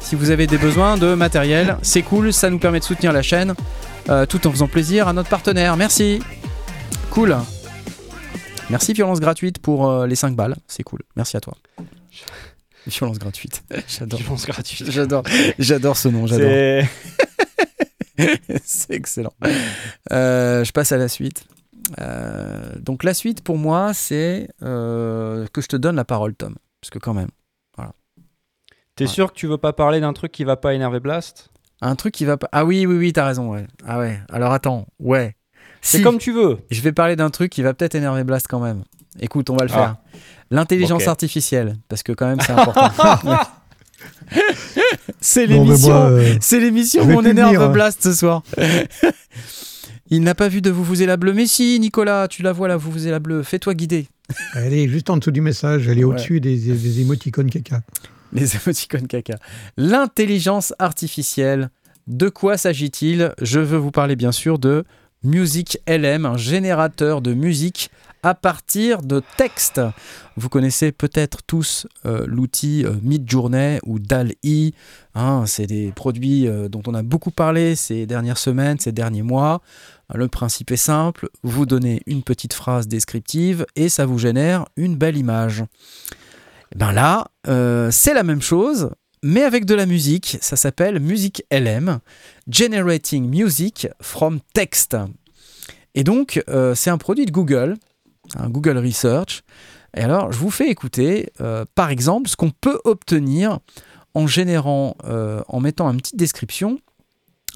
Si 0.00 0.16
vous 0.16 0.30
avez 0.30 0.46
des 0.46 0.58
besoins 0.58 0.96
de 0.96 1.14
matériel, 1.14 1.76
c'est 1.82 2.02
cool, 2.02 2.32
ça 2.32 2.50
nous 2.50 2.58
permet 2.58 2.80
de 2.80 2.84
soutenir 2.84 3.12
la 3.12 3.22
chaîne 3.22 3.54
euh, 4.08 4.26
tout 4.26 4.46
en 4.46 4.50
faisant 4.50 4.66
plaisir 4.66 5.06
à 5.08 5.12
notre 5.12 5.28
partenaire. 5.28 5.76
Merci. 5.76 6.20
Cool. 7.10 7.36
Merci 8.70 8.92
Violence 8.92 9.20
Gratuite 9.20 9.58
pour 9.58 9.90
euh, 9.90 10.06
les 10.06 10.14
5 10.14 10.34
balles, 10.34 10.56
c'est 10.68 10.82
cool. 10.82 11.00
Merci 11.16 11.36
à 11.36 11.40
toi. 11.40 11.54
Violence 12.86 13.18
Gratuite. 13.18 13.62
J'adore. 13.88 14.20
Violence 14.20 14.46
gratuite. 14.46 14.90
J'adore. 14.90 15.22
J'adore 15.58 15.96
ce 15.96 16.08
nom, 16.08 16.26
j'adore. 16.26 16.48
C'est- 18.64 18.92
excellent. 18.94 19.32
Euh, 20.12 20.64
je 20.64 20.72
passe 20.72 20.92
à 20.92 20.96
la 20.96 21.08
suite. 21.08 21.44
Euh, 22.00 22.76
donc 22.80 23.02
la 23.04 23.14
suite 23.14 23.42
pour 23.42 23.56
moi, 23.58 23.92
c'est 23.94 24.48
euh, 24.62 25.46
que 25.52 25.60
je 25.60 25.66
te 25.66 25.76
donne 25.76 25.96
la 25.96 26.04
parole, 26.04 26.34
Tom. 26.34 26.54
Parce 26.80 26.90
que 26.90 26.98
quand 26.98 27.14
même, 27.14 27.28
T'es 28.96 29.06
sûr 29.06 29.32
que 29.32 29.36
tu 29.38 29.46
veux 29.46 29.56
pas 29.56 29.72
parler 29.72 29.98
d'un 30.00 30.12
truc 30.12 30.30
qui 30.30 30.44
va 30.44 30.56
pas 30.56 30.74
énerver 30.74 31.00
Blast? 31.00 31.48
Un 31.80 31.94
truc 31.96 32.12
qui 32.12 32.26
va 32.26 32.36
pas... 32.36 32.48
Ah 32.52 32.66
oui, 32.66 32.84
oui, 32.84 32.96
oui, 32.98 33.12
t'as 33.14 33.24
raison, 33.24 33.50
ouais. 33.50 33.66
Ah 33.86 33.98
ouais, 33.98 34.20
alors 34.30 34.52
attends, 34.52 34.86
ouais. 34.98 35.36
C'est 35.80 35.98
Si. 35.98 36.02
comme 36.04 36.18
tu 36.18 36.32
veux. 36.32 36.58
Je 36.70 36.82
vais 36.82 36.92
parler 36.92 37.16
d'un 37.16 37.30
truc 37.30 37.50
qui 37.50 37.62
va 37.62 37.72
peut-être 37.72 37.94
énerver 37.94 38.24
Blast 38.24 38.46
quand 38.46 38.60
même. 38.60 38.84
Écoute, 39.18 39.48
on 39.48 39.56
va 39.56 39.64
le 39.64 39.70
Ah. 39.72 39.74
faire. 39.74 39.96
L'intelligence 40.50 41.08
artificielle, 41.08 41.78
parce 41.88 42.02
que 42.02 42.12
quand 42.12 42.26
même 42.26 42.40
c'est 42.40 42.52
important. 42.52 42.90
c'est 45.20 45.46
l'émission. 45.46 45.94
euh, 45.94 46.34
C'est 46.40 46.60
l'émission 46.60 47.02
je 47.02 47.06
où 47.06 47.08
vais 47.10 47.16
on 47.16 47.20
plus 47.22 47.30
énerve 47.30 47.60
hein. 47.62 47.68
Blast 47.70 48.02
ce 48.02 48.12
soir. 48.12 48.42
Il 50.12 50.22
n'a 50.22 50.34
pas 50.34 50.48
vu 50.48 50.60
de 50.60 50.70
vous 50.70 50.82
vous 50.82 51.02
et 51.02 51.06
la 51.06 51.16
bleue. 51.16 51.32
Mais 51.32 51.46
si, 51.46 51.78
Nicolas, 51.78 52.26
tu 52.26 52.42
la 52.42 52.52
vois 52.52 52.66
là, 52.68 52.76
vous 52.76 52.90
vous 52.90 53.06
et 53.06 53.10
la 53.10 53.20
bleue. 53.20 53.42
Fais-toi 53.44 53.74
guider. 53.74 54.08
elle 54.54 54.72
est 54.74 54.88
juste 54.88 55.08
en 55.10 55.16
dessous 55.16 55.30
du 55.30 55.40
message, 55.40 55.86
elle 55.88 55.98
est 55.98 56.04
Ouais. 56.04 56.14
au-dessus 56.14 56.40
des, 56.40 56.56
des, 56.56 56.72
des 56.72 57.00
émoticônes 57.00 57.50
caca. 57.50 57.82
Les 58.32 58.56
émoticônes 58.56 59.06
caca. 59.06 59.36
L'intelligence 59.76 60.72
artificielle. 60.78 61.70
De 62.08 62.28
quoi 62.28 62.56
s'agit-il? 62.56 63.32
Je 63.40 63.60
veux 63.60 63.78
vous 63.78 63.90
parler 63.92 64.16
bien 64.16 64.32
sûr 64.32 64.58
de 64.58 64.84
Music 65.22 65.78
LM, 65.86 66.26
un 66.26 66.36
générateur 66.36 67.20
de 67.20 67.34
musique 67.34 67.90
à 68.22 68.34
partir 68.34 69.02
de 69.02 69.22
texte. 69.36 69.80
Vous 70.36 70.48
connaissez 70.48 70.92
peut-être 70.92 71.42
tous 71.46 71.86
euh, 72.06 72.24
l'outil 72.26 72.84
euh, 72.84 72.94
Midjourney 73.02 73.78
ou 73.84 73.98
DAL-E. 73.98 74.72
hein, 75.14 75.44
c'est 75.46 75.66
des 75.66 75.92
produits 75.92 76.46
euh, 76.46 76.68
dont 76.68 76.82
on 76.86 76.94
a 76.94 77.02
beaucoup 77.02 77.30
parlé 77.30 77.74
ces 77.76 78.06
dernières 78.06 78.38
semaines, 78.38 78.78
ces 78.78 78.92
derniers 78.92 79.22
mois. 79.22 79.60
Le 80.12 80.28
principe 80.28 80.72
est 80.72 80.76
simple, 80.76 81.28
vous 81.42 81.66
donnez 81.66 82.02
une 82.06 82.22
petite 82.22 82.52
phrase 82.52 82.88
descriptive 82.88 83.64
et 83.76 83.88
ça 83.88 84.06
vous 84.06 84.18
génère 84.18 84.64
une 84.76 84.96
belle 84.96 85.16
image. 85.16 85.62
Et 86.72 86.78
ben 86.78 86.92
là, 86.92 87.28
euh, 87.48 87.90
c'est 87.90 88.14
la 88.14 88.22
même 88.22 88.42
chose, 88.42 88.90
mais 89.22 89.42
avec 89.42 89.66
de 89.66 89.74
la 89.74 89.86
musique. 89.86 90.38
Ça 90.40 90.56
s'appelle 90.56 90.98
Music 91.00 91.44
LM, 91.52 92.00
Generating 92.48 93.28
Music 93.28 93.88
from 94.00 94.40
Text. 94.52 94.96
Et 95.94 96.04
donc, 96.04 96.42
c'est 96.74 96.90
un 96.90 96.98
produit 96.98 97.26
de 97.26 97.32
Google, 97.32 97.76
Google 98.48 98.78
Research. 98.78 99.42
Et 99.96 100.00
alors, 100.00 100.32
je 100.32 100.38
vous 100.38 100.50
fais 100.50 100.68
écouter, 100.68 101.30
euh, 101.40 101.64
par 101.74 101.90
exemple, 101.90 102.28
ce 102.28 102.36
qu'on 102.36 102.50
peut 102.50 102.80
obtenir 102.84 103.58
en 104.14 104.26
générant, 104.26 104.96
euh, 105.04 105.42
en 105.48 105.60
mettant 105.60 105.90
une 105.90 105.98
petite 105.98 106.16
description. 106.16 106.78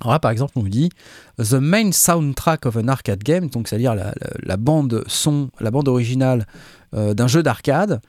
Alors 0.00 0.12
là, 0.12 0.18
par 0.18 0.32
exemple, 0.32 0.52
on 0.56 0.62
nous 0.62 0.68
dit 0.68 0.90
The 1.38 1.54
main 1.54 1.92
soundtrack 1.92 2.66
of 2.66 2.76
an 2.76 2.88
arcade 2.88 3.22
game, 3.22 3.48
donc 3.48 3.68
c'est-à-dire 3.68 3.94
la 3.94 4.56
bande 4.56 5.04
son, 5.06 5.50
la 5.60 5.70
bande 5.70 5.86
originale 5.86 6.46
euh, 6.94 7.12
d'un 7.14 7.26
jeu 7.26 7.42
d'arcade, 7.42 8.00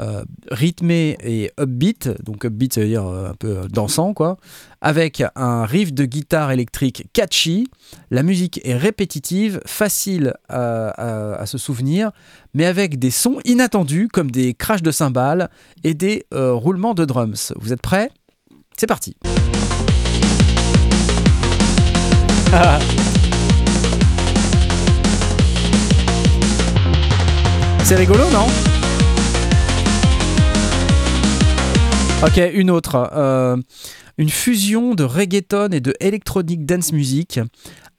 euh, 0.00 0.24
rythmé 0.50 1.16
et 1.22 1.50
upbeat, 1.60 2.10
donc 2.22 2.44
upbeat 2.44 2.74
ça 2.74 2.80
veut 2.82 2.86
dire 2.88 3.06
euh, 3.06 3.30
un 3.30 3.34
peu 3.34 3.66
dansant 3.68 4.12
quoi, 4.14 4.36
avec 4.80 5.22
un 5.34 5.64
riff 5.64 5.92
de 5.94 6.04
guitare 6.04 6.50
électrique 6.52 7.06
catchy, 7.12 7.68
la 8.10 8.22
musique 8.22 8.60
est 8.64 8.76
répétitive, 8.76 9.60
facile 9.66 10.34
à, 10.48 11.38
à- 11.40 11.46
se 11.46 11.58
souvenir, 11.58 12.10
mais 12.54 12.66
avec 12.66 12.98
des 12.98 13.10
sons 13.10 13.38
inattendus 13.44 14.08
comme 14.12 14.30
des 14.30 14.54
crashs 14.54 14.82
de 14.82 14.90
cymbales 14.90 15.48
et 15.84 15.94
des 15.94 16.26
roulements 16.32 16.94
de 16.94 17.04
drums. 17.04 17.52
Vous 17.60 17.72
êtes 17.72 17.82
prêts? 17.82 18.10
C'est 18.76 18.86
parti 18.86 19.16
C'est 27.84 27.96
rigolo, 27.96 28.24
non 28.32 28.46
Ok, 32.24 32.40
une 32.54 32.70
autre. 32.70 33.10
euh, 33.14 33.56
une 34.16 34.30
fusion 34.30 34.94
de 34.94 35.04
reggaeton 35.04 35.68
et 35.72 35.80
de 35.80 35.92
electronic 36.00 36.64
dance 36.64 36.92
music 36.92 37.40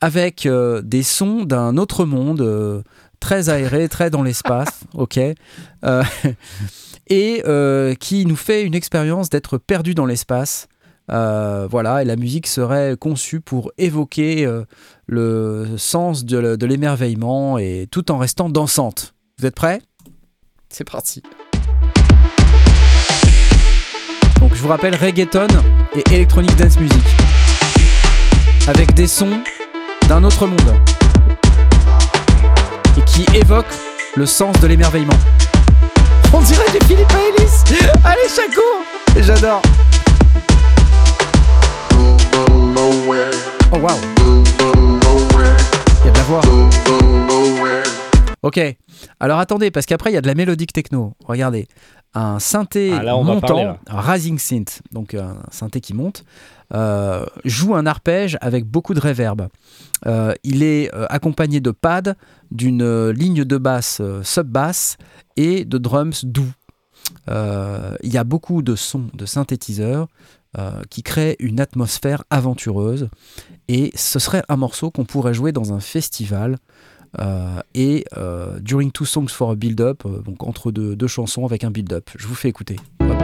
avec 0.01 0.45
euh, 0.45 0.81
des 0.81 1.03
sons 1.03 1.43
d'un 1.43 1.77
autre 1.77 2.05
monde, 2.05 2.41
euh, 2.41 2.81
très 3.19 3.49
aéré, 3.49 3.88
très 3.89 4.09
dans 4.09 4.23
l'espace, 4.23 4.81
ok 4.93 5.19
Et 7.07 7.43
qui 7.99 8.25
nous 8.25 8.36
fait 8.36 8.63
une 8.63 8.73
expérience 8.73 9.29
d'être 9.29 9.59
perdu 9.59 9.93
dans 9.93 10.07
l'espace. 10.07 10.67
Euh, 11.11 11.67
voilà, 11.69 12.01
et 12.01 12.05
la 12.05 12.15
musique 12.15 12.47
serait 12.47 12.95
conçue 12.99 13.39
pour 13.39 13.71
évoquer 13.77 14.45
euh, 14.45 14.63
le 15.05 15.77
sens 15.77 16.25
de, 16.25 16.55
de 16.55 16.65
l'émerveillement 16.65 17.57
et 17.57 17.88
tout 17.91 18.11
en 18.11 18.17
restant 18.17 18.49
dansante. 18.49 19.14
Vous 19.38 19.45
êtes 19.45 19.55
prêts? 19.55 19.81
C'est 20.69 20.89
parti. 20.89 21.21
Donc 24.39 24.55
je 24.55 24.61
vous 24.61 24.69
rappelle 24.69 24.95
reggaeton 24.95 25.47
et 25.93 26.03
electronic 26.15 26.55
dance 26.55 26.79
music 26.79 27.03
avec 28.69 28.93
des 28.93 29.07
sons 29.07 29.43
d'un 30.07 30.23
autre 30.23 30.47
monde 30.47 30.73
et 32.97 33.01
qui 33.01 33.25
évoquent 33.36 33.75
le 34.15 34.25
sens 34.25 34.57
de 34.61 34.67
l'émerveillement. 34.67 35.19
On 36.31 36.39
dirait 36.39 36.71
du 36.71 36.86
Philippe 36.86 37.11
Ellis. 37.11 37.77
Allez 38.05 38.29
Chaco, 38.33 38.61
j'adore. 39.19 39.61
Oh 43.73 43.79
waouh. 43.81 43.99
Il 45.99 46.05
y 46.05 46.07
a 46.07 46.11
de 46.11 46.17
la 46.17 46.23
voix. 46.23 46.41
Ok. 48.41 48.59
Alors 49.20 49.39
attendez, 49.39 49.72
parce 49.72 49.86
qu'après 49.86 50.11
il 50.11 50.13
y 50.13 50.18
a 50.18 50.22
de 50.22 50.28
la 50.28 50.36
mélodique 50.36 50.74
techno. 50.74 51.13
Regardez. 51.26 51.68
un 52.13 52.39
synthé 52.39 52.93
Ah, 52.93 53.03
là, 53.03 53.18
on 53.18 53.24
va 53.24 53.34
montant, 53.36 53.47
parler, 53.47 53.72
un 53.88 54.01
rising 54.01 54.38
synth, 54.39 54.82
donc 54.91 55.13
un 55.13 55.38
synthé 55.51 55.82
qui 55.82 55.93
monte, 55.93 56.24
euh, 56.74 57.26
joue 57.43 57.76
un 57.76 57.86
arpège 57.86 58.38
avec 58.41 58.66
beaucoup 58.66 58.93
de 58.93 58.99
reverb. 59.01 59.47
Euh, 60.05 60.34
il 60.43 60.63
est 60.63 60.93
euh, 60.95 61.05
accompagné 61.09 61.59
de 61.59 61.72
pads, 61.72 62.16
d'une 62.51 62.82
euh, 62.82 63.11
ligne 63.11 63.43
de 63.43 63.57
basse 63.57 63.99
euh, 64.01 64.24
sub-basse 64.24 64.97
et 65.36 65.66
de 65.66 65.78
drums 65.78 66.24
doux. 66.26 66.51
Euh, 67.30 67.95
il 68.01 68.13
y 68.13 68.18
a 68.18 68.24
beaucoup 68.24 68.61
de 68.61 68.76
sons 68.76 69.07
de 69.13 69.26
synthétiseurs 69.26 70.07
euh, 70.57 70.82
qui 70.89 71.03
créent 71.03 71.36
une 71.39 71.59
atmosphère 71.59 72.24
aventureuse 72.30 73.09
et 73.68 73.91
ce 73.95 74.20
serait 74.20 74.43
un 74.47 74.55
morceau 74.55 74.89
qu'on 74.89 75.05
pourrait 75.05 75.34
jouer 75.34 75.51
dans 75.51 75.74
un 75.74 75.80
festival 75.80 76.53
euh, 76.53 76.57
et 77.76 78.05
euh, 78.18 78.59
During 78.59 78.91
Two 78.91 79.05
Songs 79.05 79.28
for 79.28 79.51
a 79.51 79.55
Build-Up, 79.55 80.03
euh, 80.05 80.22
donc 80.22 80.43
entre 80.47 80.72
deux, 80.72 80.95
deux 80.95 81.07
chansons 81.07 81.45
avec 81.45 81.63
un 81.63 81.72
build-up. 81.72 82.09
Je 82.18 82.28
vous 82.28 82.36
fais 82.36 82.49
écouter. 82.49 82.78
Hop. 83.01 83.18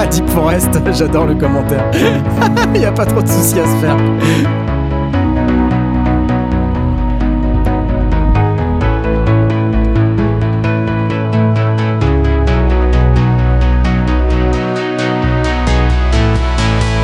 Deep 0.10 0.28
Forest, 0.28 0.70
j'adore 0.92 1.26
le 1.26 1.34
commentaire. 1.34 1.90
Il 2.74 2.80
n'y 2.80 2.86
a 2.86 2.92
pas 2.92 3.06
trop 3.06 3.22
de 3.22 3.28
soucis 3.28 3.60
à 3.60 3.66
se 3.66 3.76
faire. 3.76 3.96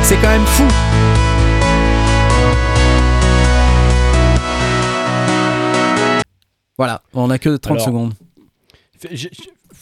C'est 0.07 0.15
quand 0.21 0.29
même 0.29 0.45
fou. 0.45 0.63
Voilà, 6.77 7.01
on 7.13 7.29
a 7.31 7.39
que 7.39 7.57
30 7.57 7.75
Alors, 7.77 7.85
secondes. 7.85 8.13
J'ai- 9.11 9.31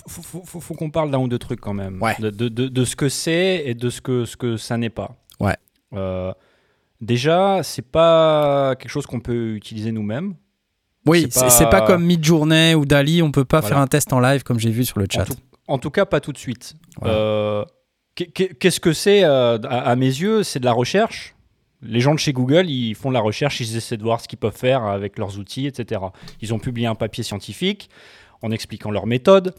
Faut, 0.08 0.22
faut- 0.22 0.44
faut- 0.46 0.60
faut 0.62 0.74
qu'on 0.76 0.92
parle 0.92 1.10
d'un 1.10 1.18
ou 1.20 1.28
deux 1.28 1.40
trucs 1.40 1.60
quand 1.60 1.74
même. 1.74 2.02
Ouais. 2.02 2.16
De, 2.20 2.30
de- 2.30 2.48
de- 2.50 2.68
de 2.68 2.86
ce 2.86 2.96
que 2.96 3.10
c'est 3.10 3.64
et 3.66 3.74
de 3.74 3.90
ce 3.90 4.02
que, 4.02 4.24
ce 4.26 4.38
que 4.38 4.56
ça 4.56 4.78
n'est 4.78 4.90
pas. 4.92 5.16
Ouais. 5.40 5.56
Euh, 5.94 6.32
déjà, 7.02 7.62
c'est 7.64 7.82
pas 7.82 8.76
quelque 8.76 8.92
chose 8.92 9.06
qu'on 9.08 9.20
peut 9.20 9.56
utiliser 9.56 9.92
nous-mêmes. 9.92 10.36
Oui, 11.08 11.28
c'est 11.32 11.64
pas- 11.66 11.70
pas 11.70 11.82
comme 11.82 12.04
Midjourney 12.06 12.76
ou 12.76 12.86
Dali, 12.86 13.22
on 13.24 13.32
peut 13.32 13.46
pas 13.46 13.62
Voilà. 13.62 13.76
faire 13.76 13.82
un 13.82 13.88
test 13.88 14.14
en 14.14 14.20
live 14.20 14.44
comme 14.44 14.60
j'ai 14.60 14.70
vu 14.70 14.86
sur 14.86 15.00
le 15.00 15.06
En 15.06 15.14
chat. 15.14 15.26
tout, 15.26 15.34
en 15.68 15.78
tout 15.80 15.90
cas, 15.92 16.06
pas 16.06 16.20
tout 16.20 16.32
de 16.32 16.38
suite. 16.38 16.76
Euh, 17.04 17.66
Qu'est-ce 18.16 18.80
que 18.80 18.94
c'est 18.94 19.26
euh, 19.26 19.58
à, 19.70 19.96
mes 19.98 20.06
yeux 20.06 20.44
C'est 20.44 20.60
de 20.60 20.66
la 20.66 20.72
recherche. 20.72 21.36
Les 21.82 22.00
gens 22.00 22.14
de 22.14 22.20
chez 22.20 22.32
Google, 22.32 22.70
ils 22.70 22.96
font 22.96 23.10
de 23.10 23.14
la 23.14 23.20
recherche, 23.20 23.60
ils 23.60 23.76
essaient 23.76 23.98
de 23.98 24.04
voir 24.04 24.22
ce 24.22 24.30
qu'ils 24.30 24.40
peuvent 24.40 24.56
faire 24.56 24.86
avec 24.86 25.20
leurs 25.20 25.38
outils, 25.38 25.68
etc. 25.68 26.02
Ils 26.42 26.54
ont 26.54 26.60
publié 26.60 26.88
un 26.88 26.96
papier 26.96 27.24
scientifique 27.24 27.90
en 28.42 28.52
expliquant 28.52 28.90
leur 28.90 29.06
méthode. 29.06 29.54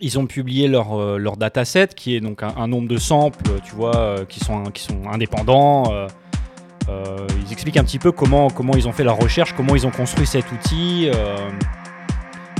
Ils 0.00 0.18
ont 0.18 0.26
publié 0.26 0.68
leur, 0.68 0.98
euh, 0.98 1.18
leur 1.18 1.36
dataset, 1.36 1.88
qui 1.88 2.16
est 2.16 2.20
donc 2.20 2.42
un, 2.42 2.66
nombre 2.66 2.88
de 2.88 2.96
samples, 2.96 3.60
tu 3.62 3.74
vois, 3.74 3.94
euh, 3.94 4.24
qui, 4.24 4.40
sont, 4.40 4.64
qui 4.70 4.82
sont 4.82 5.10
indépendants. 5.10 5.92
ils 6.88 7.52
expliquent 7.52 7.76
un 7.76 7.84
petit 7.84 7.98
peu 7.98 8.10
comment, 8.10 8.48
comment 8.48 8.72
ils 8.72 8.88
ont 8.88 8.92
fait 8.92 9.04
leur 9.04 9.18
recherche, 9.18 9.52
comment 9.54 9.76
ils 9.76 9.86
ont 9.86 9.90
construit 9.90 10.26
cet 10.26 10.50
outil, 10.50 11.10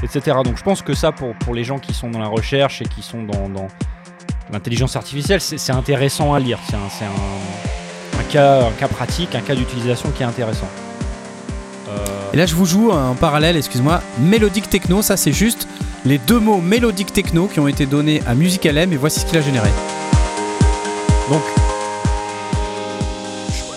etc. 0.03 0.37
Donc 0.45 0.59
je 0.59 0.63
pense 0.63 0.83
que 0.83 0.93
ça, 0.93 1.11
pour, 1.11 1.35
pour 1.37 1.55
les 1.55 1.65
gens 1.65 1.79
qui 1.79 1.95
sont 1.95 2.11
dans 2.11 2.21
la 2.21 2.29
recherche 2.29 2.83
et 2.83 2.85
qui 2.85 3.01
sont 3.01 3.23
dans 3.23 3.49
l'intelligence 4.53 4.97
artificielle, 4.97 5.41
c'est 5.41 5.73
intéressant 5.73 6.35
à 6.35 6.41
lire. 6.41 6.59
C'est 6.69 6.77
un, 6.77 6.89
c'est 6.99 7.05
un- 7.05 8.21
un 8.21 8.23
cas, 8.25 8.67
un 8.67 8.73
cas 8.73 8.89
pratique, 8.89 9.35
un 9.35 9.41
cas 9.41 9.55
d'utilisation 9.55 10.11
qui 10.11 10.23
est 10.23 10.27
intéressant. 10.27 10.69
Euh, 11.89 11.97
Et 12.33 12.37
là, 12.37 12.47
je 12.47 12.55
vous 12.55 12.67
joue 12.67 12.91
en 12.91 13.15
parallèle, 13.15 13.57
excuse-moi, 13.57 14.01
mélodique 14.21 14.69
techno. 14.69 15.03
Ça, 15.03 15.17
c'est 15.17 15.33
juste 15.33 15.67
les 16.05 16.19
deux 16.19 16.39
mots 16.39 16.59
mélodique 16.61 17.13
techno 17.13 17.47
qui 17.47 17.61
ont 17.61 17.69
été 17.69 17.87
donnés 17.87 18.23
à 18.27 18.35
Musical 18.35 18.77
M 18.79 18.93
et 18.93 18.97
voici 18.97 19.21
ce 19.21 19.27
qu'il 19.27 19.39
a 19.39 19.43
généré. 19.43 19.69
Donc, 21.31 21.43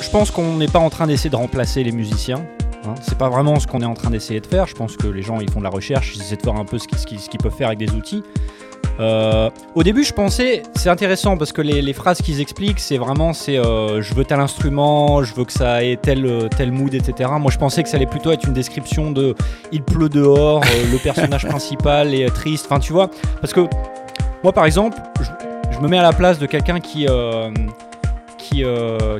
je, 0.01 0.09
pense 0.09 0.29
qu'on 0.31 0.57
n'est 0.57 0.67
pas 0.67 0.79
en 0.79 0.89
train 0.89 1.07
d'essayer 1.07 1.29
de 1.29 1.35
remplacer 1.35 1.83
les 1.83 1.91
musiciens. 1.91 2.43
Hein. 2.85 2.93
C'est 3.01 3.17
pas 3.17 3.29
vraiment 3.29 3.59
ce 3.59 3.65
qu'on 3.67 3.81
est 3.81 3.85
en 3.85 3.93
train 3.95 4.09
d'essayer 4.11 4.39
de 4.41 4.45
faire. 4.47 4.67
Je 4.67 4.75
pense 4.75 4.95
que 4.95 5.07
les 5.07 5.21
gens 5.23 5.39
ils 5.39 5.49
font 5.49 5.59
de 5.59 5.63
la 5.63 5.69
recherche, 5.71 6.13
ils 6.15 6.21
essaient 6.21 6.35
de 6.35 6.43
voir 6.43 6.57
un 6.57 6.65
peu 6.65 6.77
qu'ils 6.77 6.99
ce 6.99 7.05
qu'ils 7.29 7.39
peuvent 7.41 7.55
faire 7.55 7.67
avec 7.67 7.79
des 7.79 7.89
outils. 7.91 8.23
Euh, 8.99 9.49
au 9.75 9.83
début, 9.83 10.03
je 10.03 10.13
pensais, 10.13 10.63
c'est 10.75 10.89
intéressant 10.89 11.37
parce 11.37 11.51
que 11.51 11.61
les, 11.61 11.93
phrases 11.93 12.21
qu'ils 12.21 12.41
expliquent, 12.41 12.79
c'est 12.79 12.97
vraiment, 12.97 13.33
c'est 13.33 13.57
euh, 13.57 14.01
je 14.01 14.13
veux 14.13 14.23
tel 14.23 14.39
instrument, 14.39 15.23
je 15.23 15.33
veux 15.33 15.45
que 15.45 15.51
ça 15.51 15.83
ait 15.83 15.97
tel, 15.97 16.25
euh, 16.25 16.47
tel 16.47 16.71
mood, 16.71 16.93
etc. 16.93 17.29
Moi, 17.39 17.51
je 17.51 17.57
pensais 17.57 17.83
que 17.83 17.89
ça 17.89 17.97
allait 17.97 18.05
plutôt 18.05 18.31
être 18.31 18.45
une 18.45 18.53
description 18.53 19.11
de 19.11 19.35
il 19.71 19.83
pleut 19.83 20.09
dehors, 20.09 20.63
le 20.91 20.97
personnage 20.97 21.45
principal 21.47 22.13
est 22.13 22.29
triste. 22.29 22.67
Enfin, 22.69 22.79
tu 22.79 22.93
vois, 22.93 23.09
parce 23.41 23.53
que 23.53 23.61
moi, 24.43 24.53
par 24.53 24.65
exemple, 24.65 24.97
je, 25.71 25.79
me 25.79 25.87
mets 25.87 25.97
à 25.97 26.03
la 26.03 26.13
place 26.13 26.39
de 26.39 26.45
quelqu'un 26.45 26.79
qui, 26.79 27.07
qui, 28.37 28.63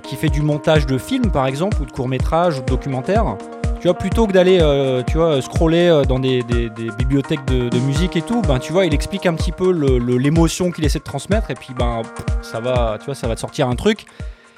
qui 0.04 0.16
fait 0.16 0.30
du 0.30 0.42
montage 0.42 0.86
de 0.86 0.98
films, 0.98 1.32
par 1.32 1.48
exemple, 1.48 1.82
ou 1.82 1.86
de 1.86 1.92
courts-métrages, 1.92 2.60
ou 2.60 2.62
de 2.62 2.68
documentaires. 2.68 3.36
Tu 3.84 3.90
vois, 3.90 3.98
plutôt 3.98 4.28
que 4.28 4.32
d'aller, 4.32 4.60
euh, 4.62 5.04
tu 5.06 5.18
vois, 5.18 5.42
scroller 5.42 5.90
euh, 5.90 6.04
dans 6.06 6.18
des, 6.18 6.42
des- 6.44 6.70
des 6.70 6.90
bibliothèques 6.98 7.44
de, 7.48 7.68
de 7.68 7.78
musique 7.80 8.16
et 8.16 8.22
tout, 8.22 8.42
ben, 8.42 8.58
tu 8.58 8.72
vois, 8.72 8.86
il 8.86 8.94
explique 8.94 9.26
un 9.26 9.34
petit 9.34 9.52
peu 9.52 9.72
l'émotion 10.18 10.72
qu'il 10.72 10.86
essaie 10.86 11.00
de 11.00 11.04
transmettre, 11.04 11.52
et 11.52 11.54
puis, 11.54 11.74
ben, 11.78 12.02
ça 12.42 12.62
va, 12.62 12.96
tu 12.98 13.08
vois, 13.08 13.14
ça 13.16 13.28
va 13.28 13.36
te 13.36 13.42
sortir 13.42 13.68
un 13.68 13.76
truc 13.76 14.06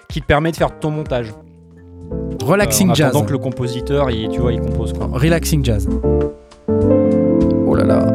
qui 0.09 0.21
te 0.21 0.28
permet 0.28 0.51
de 0.51 0.57
faire 0.57 0.78
ton 0.80 0.91
montage. 0.91 1.34
Relaxing 2.43 2.89
Euh, 2.89 2.91
en 2.91 2.93
jazz. 2.93 3.13
que 3.26 3.32
le 3.32 3.39
compositeur, 3.39 4.11
il, 4.11 4.30
tu 4.30 4.41
vois, 4.41 4.53
il 4.53 4.59
compose 4.61 4.93
quoi. 4.93 5.09
Relaxing 5.11 5.65
jazz. 5.65 5.89
Oh 6.69 7.73
là 7.73 7.84
là. 7.84 8.05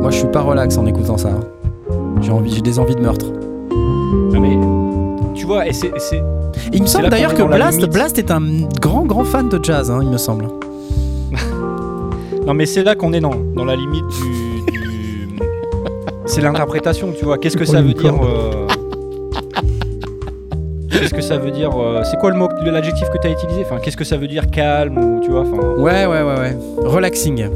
Moi, 0.00 0.10
je 0.12 0.18
suis 0.18 0.28
pas 0.28 0.42
relax 0.42 0.76
en 0.78 0.86
écoutant 0.86 1.18
ça. 1.18 1.30
J'ai 2.20 2.30
envie, 2.30 2.54
j'ai 2.54 2.60
des 2.62 2.78
envies 2.78 2.94
de 2.94 3.00
meurtre. 3.00 3.26
Tu 5.38 5.46
vois, 5.46 5.66
et 5.66 5.72
c'est, 5.72 5.92
il 6.72 6.82
me 6.82 6.86
semble 6.86 7.08
d'ailleurs 7.10 7.34
que 7.34 7.42
Blast. 7.42 7.86
Blast 7.88 8.18
est 8.18 8.30
un 8.30 8.42
grand 8.80 9.04
grand 9.04 9.24
fan 9.24 9.48
de 9.48 9.58
jazz, 9.62 9.90
hein, 9.90 10.00
il 10.02 10.08
me 10.08 10.18
semble. 10.18 10.46
non, 12.46 12.54
mais 12.54 12.66
c'est 12.66 12.82
là 12.82 12.94
qu'on 12.94 13.12
est 13.12 13.20
dans, 13.20 13.34
dans 13.54 13.64
la 13.64 13.76
limite 13.76 14.04
du, 14.08 14.72
du- 14.72 15.38
c'est 16.26 16.40
l'interprétation, 16.40 17.12
tu 17.16 17.24
vois. 17.24 17.38
Qu'est-ce 17.38 17.56
que 17.56 17.64
ça 17.64 17.80
veut 17.80 17.94
dire 17.94 18.14
euh, 18.22 18.66
Qu'est-ce 20.90 21.14
que 21.14 21.20
ça 21.22 21.38
veut 21.38 21.50
dire 21.52 21.70
euh, 21.78 22.02
C'est 22.04 22.18
quoi 22.18 22.30
le 22.30 22.36
mot, 22.36 22.48
l'adjectif 22.64 23.08
que 23.10 23.18
tu 23.18 23.28
as 23.28 23.30
utilisé? 23.30 23.62
Enfin, 23.64 23.78
qu'est-ce 23.80 23.96
que 23.96 24.04
ça 24.04 24.16
veut 24.16 24.26
dire 24.26 24.50
calme 24.50 24.98
ou 24.98 25.20
tu 25.22 25.30
vois 25.30 25.42
Enfin, 25.42 25.80
Ouais, 25.80 26.06
ouais, 26.06 26.22
ouais, 26.22 26.38
ouais. 26.38 26.56
Relaxing. 26.84 27.46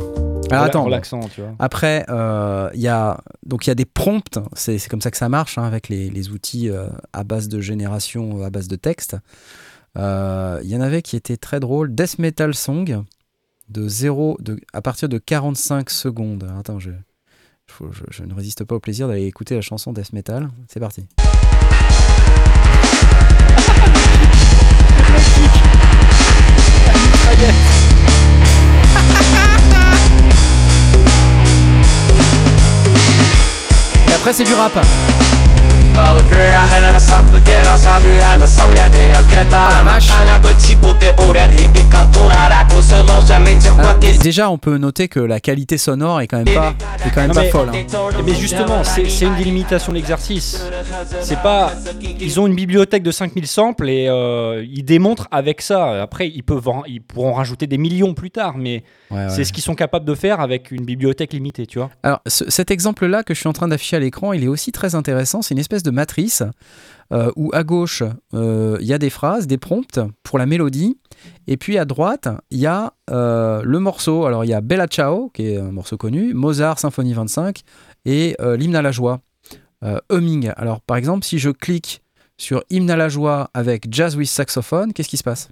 Alors 0.53 0.65
attends. 0.67 0.85
relaxant, 0.85 1.21
tu 1.29 1.41
vois. 1.41 1.55
Après, 1.59 2.05
euh, 2.09 2.71
il 2.75 2.81
y 2.81 2.89
a 2.89 3.21
donc 3.45 3.67
il 3.67 3.71
y 3.71 3.73
a 3.73 3.75
des 3.75 3.85
prompts. 3.85 4.39
C'est 4.55 4.79
c'est 4.79 4.89
comme 4.89 5.01
ça 5.01 5.11
que 5.11 5.17
ça 5.17 5.29
marche 5.29 5.59
hein, 5.59 5.65
avec 5.65 5.89
les, 5.89 6.11
les 6.11 6.31
outils 6.31 6.71
euh, 6.71 6.87
à 7.13 7.25
base 7.25 7.49
de 7.49 7.61
génération, 7.61 8.43
à 8.45 8.51
base 8.51 8.69
de 8.69 8.77
texte. 8.77 9.17
Euh, 9.99 10.61
Il 10.65 10.71
y 10.71 10.77
en 10.77 10.81
avait 10.81 11.03
qui 11.03 11.17
étaient 11.17 11.37
très 11.37 11.61
drôles. 11.61 11.95
Death 11.95 12.19
Metal 12.19 12.55
Song 12.55 13.03
de 13.69 13.89
0 13.89 14.37
de, 14.41 14.59
à 14.73 14.83
partir 14.83 15.09
de 15.09 15.19
45 15.19 15.91
secondes. 15.91 16.49
Attends, 16.59 16.79
je, 16.79 16.91
je, 17.69 17.85
je 18.11 18.23
ne 18.25 18.35
résiste 18.35 18.65
pas 18.65 18.75
au 18.75 18.81
plaisir 18.81 19.09
d'aller 19.09 19.27
écouter 19.27 19.55
la 19.55 19.61
chanson 19.61 19.93
Death 19.93 20.13
Metal. 20.13 20.49
C'est 20.69 20.81
parti. 20.81 21.07
après, 34.23 34.33
c'est 34.35 34.45
du 34.45 34.55
rap. 34.55 34.71
Ah. 35.95 36.15
Alors, 43.79 43.99
déjà, 44.23 44.51
on 44.51 44.59
peut 44.59 44.79
noter 44.79 45.09
que 45.09 45.21
la 45.21 45.41
qualité 45.41 45.77
sonore 45.79 46.21
est 46.21 46.27
quand 46.29 46.39
même 46.39 46.55
pas, 46.55 46.75
est 47.05 47.11
quand 47.11 47.21
même 47.21 47.29
Non, 47.29 47.35
pas 47.35 47.41
mais- 47.43 47.51
folle. 47.51 47.69
hein. 47.75 48.21
Mais 48.25 48.35
justement, 48.35 48.83
c'est 48.85 49.25
une 49.27 49.35
délimitation 49.37 49.93
de 49.93 49.97
l'exercice. 49.99 50.65
C'est 51.21 51.41
pas. 51.43 51.73
Ils 52.21 52.41
ont 52.41 52.47
une 52.47 52.55
bibliothèque 52.55 53.03
de 53.03 53.11
5000 53.11 53.47
samples 53.47 53.89
et 53.89 54.09
euh, 54.09 54.65
ils 54.71 54.85
démontrent 54.85 55.29
avec 55.31 55.61
ça. 55.61 56.03
Après, 56.03 56.29
ils, 56.29 56.43
peuvent 56.43 56.69
en- 56.69 56.85
ils 56.87 57.03
pourront 57.03 57.33
rajouter 57.33 57.67
des 57.67 57.79
millions 57.79 58.15
plus 58.15 58.31
tard, 58.31 58.55
mais 58.57 58.83
Ouais, 59.11 59.19
ouais. 59.19 59.31
c'est 59.31 59.45
ce 59.45 59.53
qu'ils 59.53 59.63
sont 59.65 59.75
capables 59.75 60.05
de 60.05 60.15
faire 60.15 60.41
avec 60.41 60.71
une 60.71 60.85
bibliothèque 60.85 61.33
limitée, 61.33 61.67
tu 61.67 61.79
vois. 61.79 61.91
Alors, 62.03 62.21
ce- 62.27 62.49
cet 62.51 62.71
exemple-là 62.71 63.23
que 63.23 63.35
je 63.35 63.41
suis 63.41 63.49
en 63.49 63.53
train 63.53 63.69
d'afficher 63.69 63.97
à 63.97 64.01
il 64.35 64.45
est 64.45 64.49
aussi 64.49 64.73
très 64.73 64.95
intéressant. 64.95 65.43
C'est 65.43 65.55
une 65.55 65.61
espèce 65.61 65.83
de 65.83 65.91
matrice 65.91 66.43
euh, 67.13 67.31
où 67.37 67.51
à 67.53 67.63
gauche, 67.63 68.03
euh, 68.35 68.79
il 68.81 68.87
y 68.87 68.93
a 68.93 68.99
des 68.99 69.11
phrases, 69.11 69.47
des 69.47 69.59
prompts 69.59 70.01
pour 70.23 70.39
la 70.39 70.47
mélodie. 70.47 70.99
Et 71.47 71.57
puis 71.57 71.79
à 71.79 71.85
droite, 71.85 72.29
il 72.51 72.59
y 72.59 72.67
a 72.67 72.95
euh, 73.11 73.63
le 73.65 73.79
morceau. 73.79 74.25
Alors, 74.25 74.45
il 74.45 74.49
y 74.49 74.55
a 74.55 74.61
Bella 74.61 74.87
Ciao, 74.87 75.31
qui 75.35 75.49
est 75.49 75.59
un 75.59 75.73
morceau 75.73 75.97
connu, 75.97 76.33
Mozart, 76.35 76.79
Symphonie 76.79 77.13
25, 77.13 77.61
et 78.05 78.37
l'hymne 78.41 78.77
à 78.77 78.83
la 78.83 78.93
joie, 78.93 79.21
Humming. 80.11 80.53
Alors, 80.57 80.81
par 80.81 80.97
exemple, 80.97 81.25
si 81.25 81.39
je 81.39 81.51
clique 81.51 82.03
sur 82.37 82.65
Hymne 82.71 82.91
à 82.91 82.97
la 82.97 83.09
joie 83.09 83.51
avec 83.55 83.87
Jazz 83.91 84.17
with 84.17 84.29
Saxophone, 84.29 84.93
qu'est-ce 84.93 85.09
qui 85.09 85.17
se 85.17 85.23
passe? 85.23 85.49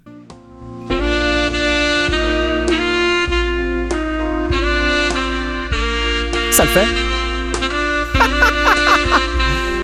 Ça 6.51 6.65
le 6.65 6.69
fait 6.69 7.10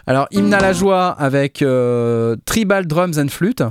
Alors, 0.06 0.28
Hymne 0.32 0.54
à 0.54 0.60
la 0.60 0.72
joie 0.74 1.08
avec 1.10 1.62
euh, 1.62 2.36
Tribal 2.46 2.88
Drums 2.88 3.18
and 3.18 3.28
Flute. 3.28 3.64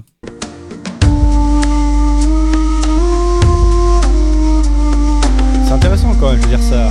C'est 5.66 5.72
intéressant 5.72 6.14
quand 6.20 6.30
même, 6.32 6.40
je 6.40 6.46
veux 6.46 6.56
dire 6.56 6.62
ça. 6.62 6.90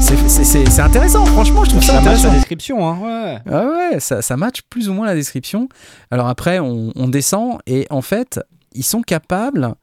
C'est- 0.00 0.80
intéressant, 0.80 1.24
franchement, 1.26 1.64
je 1.64 1.70
trouve 1.70 1.82
ça, 1.82 1.88
Ça 1.88 2.00
match 2.00 2.02
intéressant. 2.06 2.28
la 2.28 2.34
description, 2.34 2.88
hein, 2.88 2.98
ouais. 3.02 3.38
Ah 3.50 3.66
ouais, 3.66 4.00
ça, 4.00 4.22
ça 4.22 4.36
match 4.36 4.62
plus 4.70 4.88
ou 4.88 4.94
moins 4.94 5.06
la 5.06 5.14
description. 5.14 5.68
Alors 6.10 6.28
après, 6.28 6.58
on, 6.58 6.92
on 6.96 7.08
descend 7.08 7.58
et 7.66 7.86
en 7.90 8.00
fait, 8.02 8.40
ils 8.72 8.82
sont 8.84 9.02
capables 9.02 9.74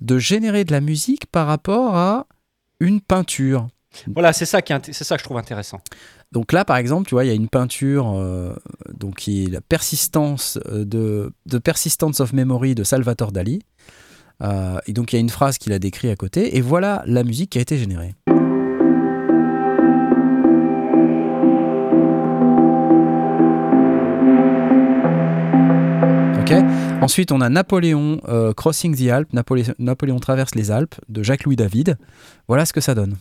de 0.00 0.18
générer 0.18 0.64
de 0.64 0.72
la 0.72 0.80
musique 0.80 1.26
par 1.26 1.46
rapport 1.46 1.96
à 1.96 2.26
une 2.80 3.00
peinture. 3.00 3.68
Voilà, 4.12 4.32
c'est 4.32 4.46
ça, 4.46 4.60
qui 4.62 4.72
est 4.72 4.92
ça 4.92 5.16
que 5.16 5.20
je 5.20 5.24
trouve 5.24 5.38
intéressant. 5.38 5.80
Donc 6.32 6.52
là, 6.52 6.64
par 6.64 6.76
exemple, 6.76 7.08
tu 7.08 7.14
vois, 7.16 7.24
il 7.24 7.28
y 7.28 7.32
a 7.32 7.34
une 7.34 7.48
peinture 7.48 8.12
euh, 8.14 8.54
donc 8.94 9.16
qui 9.16 9.44
est 9.44 9.48
la 9.48 9.58
euh, 9.58 10.84
de, 10.84 11.58
Persistence 11.58 12.20
of 12.20 12.32
Memory 12.32 12.76
de 12.76 12.84
Salvatore 12.84 13.32
Dali. 13.32 13.62
Euh, 14.42 14.78
et 14.86 14.92
donc 14.92 15.12
il 15.12 15.16
y 15.16 15.18
a 15.18 15.20
une 15.20 15.28
phrase 15.28 15.58
qu'il 15.58 15.72
a 15.72 15.80
décrit 15.80 16.08
à 16.08 16.14
côté. 16.14 16.56
Et 16.56 16.60
voilà 16.60 17.02
la 17.06 17.24
musique 17.24 17.50
qui 17.50 17.58
a 17.58 17.60
été 17.60 17.76
générée. 17.78 18.14
Ok. 26.38 26.54
Ensuite, 27.02 27.32
on 27.32 27.40
a 27.40 27.48
Napoléon 27.48 28.20
Crossing 28.56 28.94
the 28.96 29.08
Alps, 29.10 29.32
Napolé- 29.34 29.74
Napoléon 29.80 30.20
traverse 30.20 30.54
les 30.54 30.70
Alpes 30.70 30.94
de 31.08 31.24
Jacques-Louis 31.24 31.56
David. 31.56 31.96
Voilà 32.46 32.66
ce 32.66 32.72
que 32.72 32.80
ça 32.80 32.94
donne. 32.94 33.16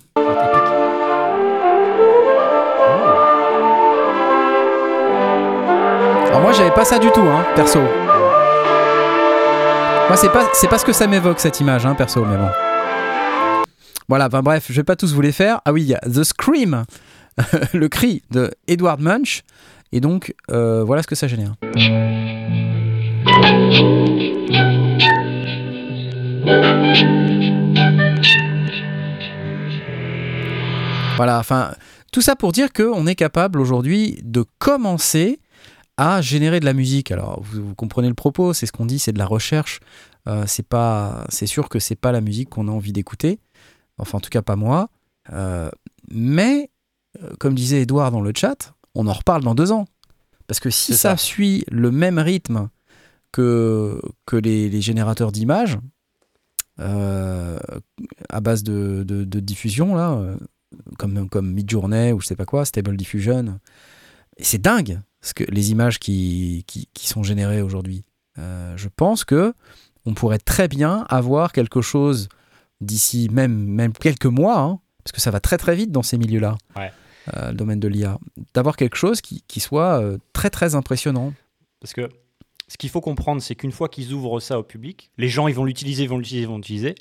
Moi 6.41 6.53
j'avais 6.53 6.71
pas 6.71 6.85
ça 6.85 6.99
du 6.99 7.11
tout, 7.11 7.21
hein, 7.21 7.45
perso. 7.55 7.79
Moi 10.07 10.15
c'est 10.15 10.31
pas, 10.31 10.47
c'est 10.53 10.67
pas 10.67 10.77
ce 10.77 10.85
que 10.85 10.93
ça 10.93 11.05
m'évoque 11.05 11.39
cette 11.39 11.59
image, 11.59 11.85
hein, 11.85 11.95
perso, 11.95 12.25
mais 12.25 12.37
bon. 12.37 12.49
Voilà, 14.07 14.27
bref, 14.29 14.65
je 14.69 14.73
vais 14.73 14.83
pas 14.83 14.95
tous 14.95 15.13
vous 15.13 15.21
les 15.21 15.31
faire. 15.31 15.61
Ah 15.65 15.73
oui, 15.73 15.83
il 15.83 15.89
y 15.89 15.93
a 15.93 15.99
The 15.99 16.23
Scream, 16.23 16.83
le 17.73 17.87
cri 17.89 18.23
de 18.31 18.51
Edward 18.67 18.99
Munch. 19.01 19.43
Et 19.91 19.99
donc, 19.99 20.33
euh, 20.51 20.83
voilà 20.83 21.03
ce 21.03 21.07
que 21.07 21.15
ça 21.15 21.27
génère. 21.27 21.53
Voilà, 31.17 31.37
enfin, 31.37 31.73
tout 32.11 32.21
ça 32.21 32.35
pour 32.35 32.51
dire 32.51 32.71
qu'on 32.71 33.05
est 33.05 33.15
capable 33.15 33.59
aujourd'hui 33.59 34.19
de 34.23 34.45
commencer 34.57 35.39
à 35.99 36.21
générer 36.21 36.59
de 36.59 36.65
la 36.65 36.73
musique. 36.73 37.11
Alors, 37.11 37.41
vous, 37.43 37.67
vous 37.67 37.75
comprenez 37.75 38.07
le 38.07 38.13
propos, 38.13 38.53
c'est 38.53 38.65
ce 38.65 38.71
qu'on 38.71 38.85
dit, 38.85 38.99
c'est 38.99 39.11
de 39.11 39.17
la 39.19 39.25
recherche. 39.25 39.79
Euh, 40.27 40.45
c'est 40.47 40.65
pas, 40.67 41.25
c'est 41.29 41.45
sûr 41.47 41.67
que 41.69 41.79
c'est 41.79 41.95
pas 41.95 42.11
la 42.11 42.21
musique 42.21 42.49
qu'on 42.49 42.67
a 42.67 42.71
envie 42.71 42.93
d'écouter. 42.93 43.39
Enfin, 43.97 44.17
en 44.19 44.21
tout 44.21 44.29
cas, 44.29 44.41
pas 44.41 44.55
moi. 44.55 44.89
Euh, 45.33 45.69
mais, 46.09 46.69
euh, 47.21 47.29
comme 47.39 47.53
disait 47.53 47.81
Edouard 47.81 48.11
dans 48.11 48.21
le 48.21 48.31
chat, 48.35 48.73
on 48.95 49.07
en 49.07 49.13
reparle 49.13 49.43
dans 49.43 49.55
deux 49.55 49.71
ans. 49.71 49.85
Parce 50.47 50.59
que 50.59 50.69
si 50.69 50.93
ça. 50.93 51.11
ça. 51.11 51.17
suit 51.17 51.65
le 51.69 51.91
même 51.91 52.17
rythme 52.17 52.69
que, 53.31 54.01
que 54.25 54.35
les, 54.37 54.69
les 54.69 54.81
générateurs 54.81 55.31
d'images, 55.31 55.77
euh, 56.79 57.59
à 58.29 58.39
base 58.39 58.63
de, 58.63 59.03
de- 59.03 59.25
de 59.25 59.39
diffusion, 59.39 59.95
là, 59.95 60.17
comme, 60.97 61.27
comme 61.29 61.51
Midjourney 61.51 62.13
ou 62.13 62.21
je 62.21 62.27
sais 62.27 62.35
pas 62.37 62.45
quoi, 62.45 62.63
Stable 62.65 62.95
Diffusion, 62.95 63.59
c'est 64.39 64.61
dingue 64.61 65.01
ce 65.21 65.33
que, 65.33 65.43
les 65.45 65.71
images 65.71 65.99
qui, 65.99 66.63
qui, 66.67 66.87
qui 66.93 67.07
sont 67.07 67.23
générées 67.23 67.61
aujourd'hui. 67.61 68.03
Euh, 68.37 68.75
je 68.77 68.87
pense 68.87 69.25
que 69.25 69.53
on 70.05 70.13
pourrait 70.13 70.37
très 70.39 70.67
bien 70.67 71.05
avoir 71.09 71.51
quelque 71.51 71.81
chose 71.81 72.29
d'ici 72.81 73.27
même, 73.31 73.53
même 73.53 73.91
quelques 73.93 74.25
mois, 74.25 74.59
hein, 74.59 74.79
parce 75.03 75.11
que 75.11 75.21
ça 75.21 75.31
va 75.31 75.39
très 75.39 75.57
très 75.57 75.75
vite 75.75 75.91
dans 75.91 76.03
ces 76.03 76.17
milieux-là, 76.17 76.57
Ouais. 76.77 76.91
euh, 77.35 77.49
le 77.49 77.55
domaine 77.55 77.79
de 77.79 77.87
l'IA, 77.89 78.17
d'avoir 78.53 78.77
quelque 78.77 78.95
chose 78.95 79.19
qui, 79.21 79.43
qui 79.47 79.59
soit 79.59 80.01
euh, 80.01 80.17
très 80.33 80.49
très 80.49 80.75
impressionnant. 80.75 81.33
Parce 81.81 81.93
que 81.93 82.09
ce 82.69 82.77
qu'il 82.77 82.89
faut 82.89 83.01
comprendre, 83.01 83.41
c'est 83.41 83.55
qu'une 83.55 83.71
fois 83.73 83.89
qu'ils 83.89 84.13
ouvrent 84.13 84.39
ça 84.39 84.57
au 84.59 84.63
public, 84.63 85.11
les 85.17 85.27
gens 85.27 85.47
ils 85.47 85.55
vont 85.55 85.65
l'utiliser, 85.65 86.03
ils 86.03 86.09
vont 86.09 86.17
l'utiliser, 86.17 86.43
ils 86.43 86.47
vont 86.47 86.57
l'utiliser, 86.57 86.95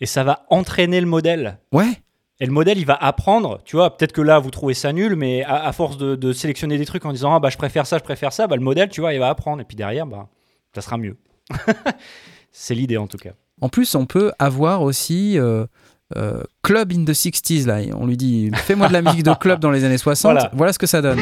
et 0.00 0.06
ça 0.06 0.22
va 0.24 0.44
entraîner 0.50 1.00
le 1.00 1.06
modèle. 1.06 1.58
Ouais, 1.72 2.02
Et 2.40 2.46
le 2.46 2.52
modèle, 2.52 2.78
il 2.78 2.86
va 2.86 2.94
apprendre, 2.94 3.60
tu 3.64 3.76
vois, 3.76 3.96
peut-être 3.96 4.12
que 4.12 4.20
là, 4.20 4.38
vous 4.40 4.50
trouvez 4.50 4.74
ça 4.74 4.92
nul, 4.92 5.14
mais 5.14 5.44
à, 5.44 5.66
à 5.66 5.72
force 5.72 5.96
de, 5.96 6.16
de 6.16 6.32
sélectionner 6.32 6.78
des 6.78 6.84
trucs 6.84 7.04
en 7.06 7.12
disant, 7.12 7.34
ah 7.34 7.38
bah 7.40 7.48
je 7.48 7.56
préfère 7.56 7.86
ça, 7.86 7.98
je 7.98 8.02
préfère 8.02 8.32
ça, 8.32 8.46
bah 8.48 8.56
le 8.56 8.62
modèle, 8.62 8.88
tu 8.88 9.00
vois, 9.00 9.12
il 9.14 9.20
va 9.20 9.28
apprendre, 9.28 9.60
et 9.62 9.64
puis 9.64 9.76
derrière, 9.76 10.04
bah 10.06 10.26
ça 10.74 10.80
sera 10.80 10.96
mieux. 10.98 11.16
c'est 12.50 12.74
l'idée 12.74 12.96
en 12.96 13.06
tout 13.06 13.18
cas. 13.18 13.30
En 13.60 13.68
plus, 13.68 13.94
on 13.94 14.04
peut 14.06 14.32
avoir 14.40 14.82
aussi 14.82 15.38
euh, 15.38 15.64
euh, 16.16 16.42
Club 16.62 16.92
in 16.92 17.04
the 17.04 17.10
60s. 17.10 17.66
Là. 17.66 17.78
On 17.96 18.06
lui 18.06 18.16
dit 18.16 18.50
Fais-moi 18.52 18.88
de 18.88 18.92
la 18.92 19.02
musique 19.02 19.22
de 19.22 19.32
club 19.34 19.60
dans 19.60 19.70
les 19.70 19.84
années 19.84 19.96
60. 19.98 20.32
Voilà, 20.32 20.50
Voilà. 20.54 20.72
ce 20.72 20.78
que 20.78 20.86
ça 20.86 21.00
donne. 21.00 21.18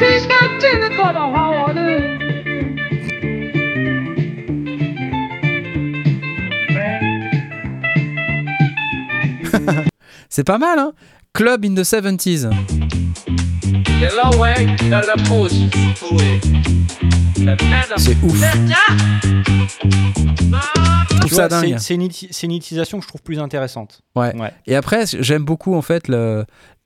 C'est 10.35 10.43
pas 10.43 10.57
mal, 10.57 10.79
hein 10.79 10.93
Club 11.31 11.63
in 11.63 11.75
the 11.75 11.83
70s. 11.85 12.49
C'est 17.97 18.17
ouf. 18.23 18.41
C'est- 21.77 21.93
une, 21.93 22.01
une 22.01 22.51
utilisation 22.55 22.97
que 22.97 23.03
je 23.03 23.09
trouve 23.09 23.21
plus 23.21 23.37
intéressante. 23.37 24.01
Ouais. 24.15 24.35
Ouais. 24.35 24.51
Et 24.65 24.75
après, 24.75 25.03
j'aime 25.19 25.45
beaucoup 25.45 25.75
en 25.75 25.83
fait 25.83 26.07
le- 26.07 26.45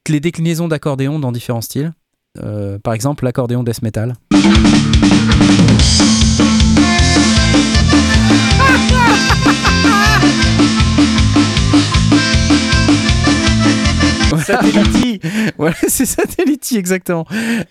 les 0.10 0.20
déclinaisons 0.20 0.68
d'accordéon 0.68 1.18
dans 1.18 1.32
différents 1.32 1.62
styles. 1.62 1.93
Euh, 2.43 2.80
par 2.80 2.95
exemple, 2.95 3.24
l'accordéon 3.24 3.64
death 3.64 3.82
metal. 3.82 4.16
Satellite 14.36 15.23
Voilà, 15.57 15.75
c'est 15.88 16.05
Satellite, 16.05 16.71
exactement. 16.75 17.25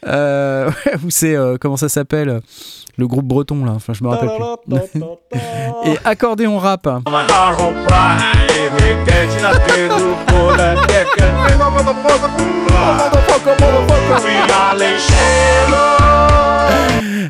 Euh, 0.06 0.68
ouais, 0.68 0.94
ou 1.04 1.10
c'est, 1.10 1.34
euh, 1.34 1.56
comment 1.60 1.76
ça 1.76 1.88
s'appelle 1.88 2.28
euh, 2.28 2.40
Le 2.96 3.06
groupe 3.06 3.26
breton, 3.26 3.64
là. 3.64 3.72
Enfin, 3.72 3.92
je 3.92 4.02
me 4.02 4.08
rappelle 4.08 4.30
plus. 4.30 5.00
Et 5.90 5.98
accordéon 6.04 6.58
rap. 6.58 6.88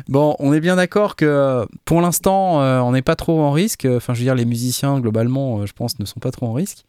Bon, 0.09 0.35
on 0.39 0.53
est 0.53 0.61
bien 0.61 0.77
d'accord 0.77 1.15
que 1.15 1.67
pour 1.83 2.01
l'instant, 2.01 2.61
euh, 2.61 2.79
on 2.79 2.91
n'est 2.93 3.01
pas 3.01 3.15
trop 3.15 3.41
en 3.41 3.51
risque. 3.51 3.85
Enfin, 3.89 4.13
je 4.13 4.19
veux 4.19 4.23
dire, 4.23 4.35
les 4.35 4.45
musiciens, 4.45 4.99
globalement, 4.99 5.59
euh, 5.59 5.65
je 5.65 5.73
pense, 5.73 5.99
ne 5.99 6.05
sont 6.05 6.19
pas 6.19 6.31
trop 6.31 6.47
en 6.47 6.53
risque. 6.53 6.85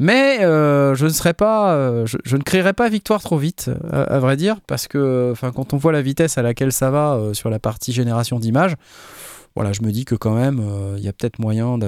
Mais 0.00 0.44
euh, 0.44 0.94
je 0.94 1.04
ne 1.04 1.10
serais 1.10 1.34
pas, 1.34 1.74
euh, 1.74 2.04
je, 2.06 2.18
je 2.24 2.36
ne 2.36 2.42
crierai 2.42 2.72
pas 2.72 2.88
victoire 2.88 3.22
trop 3.22 3.38
vite, 3.38 3.70
à, 3.92 4.02
à 4.02 4.18
vrai 4.18 4.36
dire, 4.36 4.60
parce 4.66 4.88
que, 4.88 5.30
enfin, 5.32 5.52
quand 5.52 5.72
on 5.72 5.76
voit 5.76 5.92
la 5.92 6.02
vitesse 6.02 6.36
à 6.36 6.42
laquelle 6.42 6.72
ça 6.72 6.90
va 6.90 7.14
euh, 7.14 7.32
sur 7.34 7.48
la 7.48 7.58
partie 7.60 7.92
génération 7.92 8.38
d'images, 8.40 8.74
voilà, 9.54 9.72
je 9.72 9.82
me 9.82 9.92
dis 9.92 10.04
que 10.04 10.16
quand 10.16 10.34
même, 10.34 10.60
euh, 10.60 10.94
il 10.98 11.04
y 11.04 11.08
a 11.08 11.12
peut-être 11.12 11.38
moyen 11.38 11.78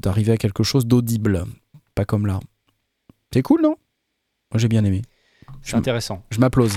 d'arriver 0.00 0.32
à 0.32 0.36
quelque 0.36 0.64
chose 0.64 0.86
d'audible, 0.86 1.44
pas 1.94 2.04
comme 2.04 2.26
là. 2.26 2.40
C'est 3.32 3.42
cool, 3.42 3.62
non? 3.62 3.76
Moi, 4.52 4.58
j'ai 4.58 4.66
bien 4.68 4.84
aimé. 4.84 5.02
C'est 5.62 5.76
intéressant. 5.76 6.24
Je 6.30 6.40
m'applause. 6.40 6.76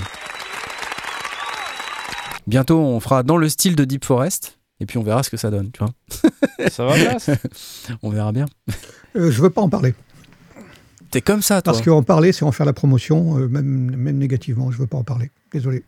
Bientôt, 2.46 2.78
on 2.78 3.00
fera 3.00 3.22
dans 3.24 3.38
le 3.38 3.48
style 3.48 3.74
de 3.74 3.84
Deep 3.84 4.04
Forest, 4.04 4.60
et 4.78 4.86
puis 4.86 4.98
on 4.98 5.02
verra 5.02 5.22
ce 5.24 5.30
que 5.30 5.36
ça 5.36 5.50
donne, 5.50 5.72
tu 5.72 5.80
vois. 5.82 5.92
Ça 6.70 6.84
va, 6.84 6.94
Blas? 6.94 7.30
On 8.02 8.10
verra 8.10 8.32
bien. 8.32 8.46
Euh, 9.16 9.30
je 9.30 9.40
veux 9.42 9.50
pas 9.50 9.62
en 9.62 9.68
parler. 9.68 9.94
T'es 11.14 11.20
comme 11.20 11.42
ça, 11.42 11.62
toi. 11.62 11.72
Parce 11.72 11.84
qu'en 11.84 12.02
parler, 12.02 12.32
c'est 12.32 12.44
en 12.44 12.50
faire 12.50 12.66
la 12.66 12.72
promotion, 12.72 13.38
euh, 13.38 13.46
même, 13.46 13.94
même 13.96 14.18
négativement. 14.18 14.72
Je 14.72 14.78
veux 14.78 14.88
pas 14.88 14.98
en 14.98 15.04
parler. 15.04 15.30
Désolé. 15.52 15.84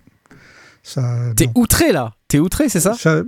T'es 1.35 1.49
outré, 1.57 1.91
là. 1.91 2.13
T'es 2.29 2.39
outré, 2.39 2.69
c'est 2.69 2.79
ça 2.79 2.95
Ça- 2.95 3.25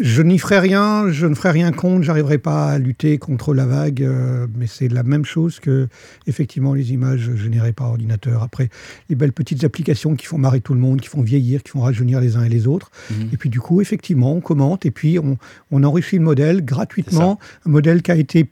je 0.00 0.22
n'y 0.22 0.38
ferai 0.38 0.58
rien, 0.60 1.10
je 1.10 1.26
ne 1.26 1.34
ferai 1.34 1.50
rien 1.50 1.72
contre, 1.72 2.04
j'arriverai 2.04 2.38
pas 2.38 2.70
à 2.70 2.78
lutter 2.78 3.18
contre 3.18 3.52
la 3.52 3.66
vague, 3.66 4.02
euh, 4.02 4.46
mais 4.56 4.66
c'est 4.66 4.88
la 4.88 5.02
même 5.02 5.26
chose 5.26 5.60
que 5.60 5.88
effectivement 6.26 6.72
les 6.72 6.92
images 6.94 7.30
générées 7.34 7.72
par 7.74 7.88
ordinateur. 7.90 8.42
Après, 8.42 8.70
les 9.10 9.14
belles 9.14 9.32
petites 9.34 9.62
applications 9.64 10.16
qui 10.16 10.24
font 10.24 10.38
marrer 10.38 10.62
tout 10.62 10.72
le 10.72 10.80
monde, 10.80 11.02
qui 11.02 11.08
font 11.08 11.20
vieillir, 11.20 11.62
qui 11.62 11.70
font 11.72 11.80
rajeunir 11.80 12.18
les 12.20 12.36
uns 12.36 12.44
et 12.44 12.48
les 12.48 12.66
autres. 12.66 12.90
Mhm. 13.10 13.28
Et 13.34 13.36
puis 13.36 13.50
du 13.50 13.60
coup, 13.60 13.82
effectivement, 13.82 14.32
on 14.32 14.40
commente 14.40 14.86
et 14.86 14.90
puis 14.90 15.18
on, 15.18 15.36
on 15.70 15.84
enrichit 15.84 16.16
le 16.16 16.24
modèle 16.24 16.64
gratuitement, 16.64 17.38
un 17.66 17.70
modèle 17.70 18.00
qui 18.00 18.10
a 18.10 18.16
été 18.16 18.48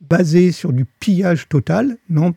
basé 0.00 0.52
sur 0.52 0.72
du 0.72 0.84
pillage 0.84 1.48
total. 1.48 1.96
Non, 2.08 2.34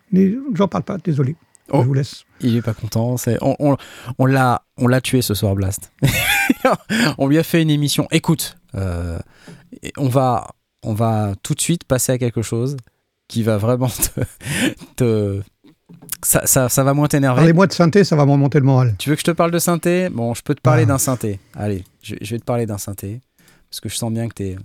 j'en 0.53 0.68
parle 0.68 0.84
pas, 0.84 0.97
désolé. 0.97 1.36
Oh. 1.74 1.82
Je 1.82 1.88
vous 1.88 1.93
laisse. 1.93 2.26
Il 2.41 2.55
est 2.57 2.62
pas 2.62 2.74
content. 2.74 3.16
On, 3.41 3.55
on, 3.59 3.78
on 4.18 4.26
l'a 4.26 4.64
on 4.78 4.88
l'a 4.88 4.99
tué 4.99 5.22
ce 5.22 5.34
soir 5.34 5.55
Blast. 5.55 5.91
on 7.18 7.28
lui 7.28 7.38
a 7.38 7.43
fait 7.43 7.62
une 7.62 7.70
émission. 7.70 8.07
Écoute, 8.12 8.57
euh, 8.76 9.18
on 9.97 10.09
va 10.09 10.49
on 10.84 10.93
va 10.93 11.34
tout 11.43 11.53
de 11.53 11.62
suite 11.62 11.84
passer 11.86 12.12
à 12.12 12.18
quelque 12.18 12.41
chose 12.41 12.76
qui 13.28 13.43
va 13.43 13.57
vraiment 13.57 13.88
te, 13.88 14.22
te- 14.97 15.41
ça, 16.24 16.45
ça, 16.45 16.68
ça 16.68 16.84
va 16.84 16.93
moins 16.93 17.07
t'énerver. 17.07 17.38
Parlez-moi 17.38 17.68
de 17.68 17.74
synthé, 17.74 18.03
ça 18.03 18.16
va 18.18 18.26
me 18.26 18.32
remonter 18.32 18.59
le 18.59 18.66
moral. 18.66 18.95
Tu 18.97 19.09
veux 19.09 19.16
que 19.16 19.22
je 19.22 19.26
te 19.26 19.32
parle 19.32 19.51
de 19.51 19.59
synthé? 19.59 20.09
Bon, 20.09 20.34
je 20.34 20.41
peux 20.41 20.55
te 20.55 20.62
parler 20.62 20.84
Ah. 20.84 20.88
d'un 20.88 20.97
synthé. 20.97 21.39
Allez, 21.55 21.84
je, 22.01 22.16
je 22.20 22.36
vais 22.36 22.39
te 22.39 22.43
parler 22.45 22.66
d'un 22.66 22.78
synthé 22.78 23.22
parce 23.70 23.80
que 23.80 23.88
je 23.88 23.95
sens 23.95 24.12
bien 24.12 24.28
que 24.28 24.34
t'es. 24.34 24.57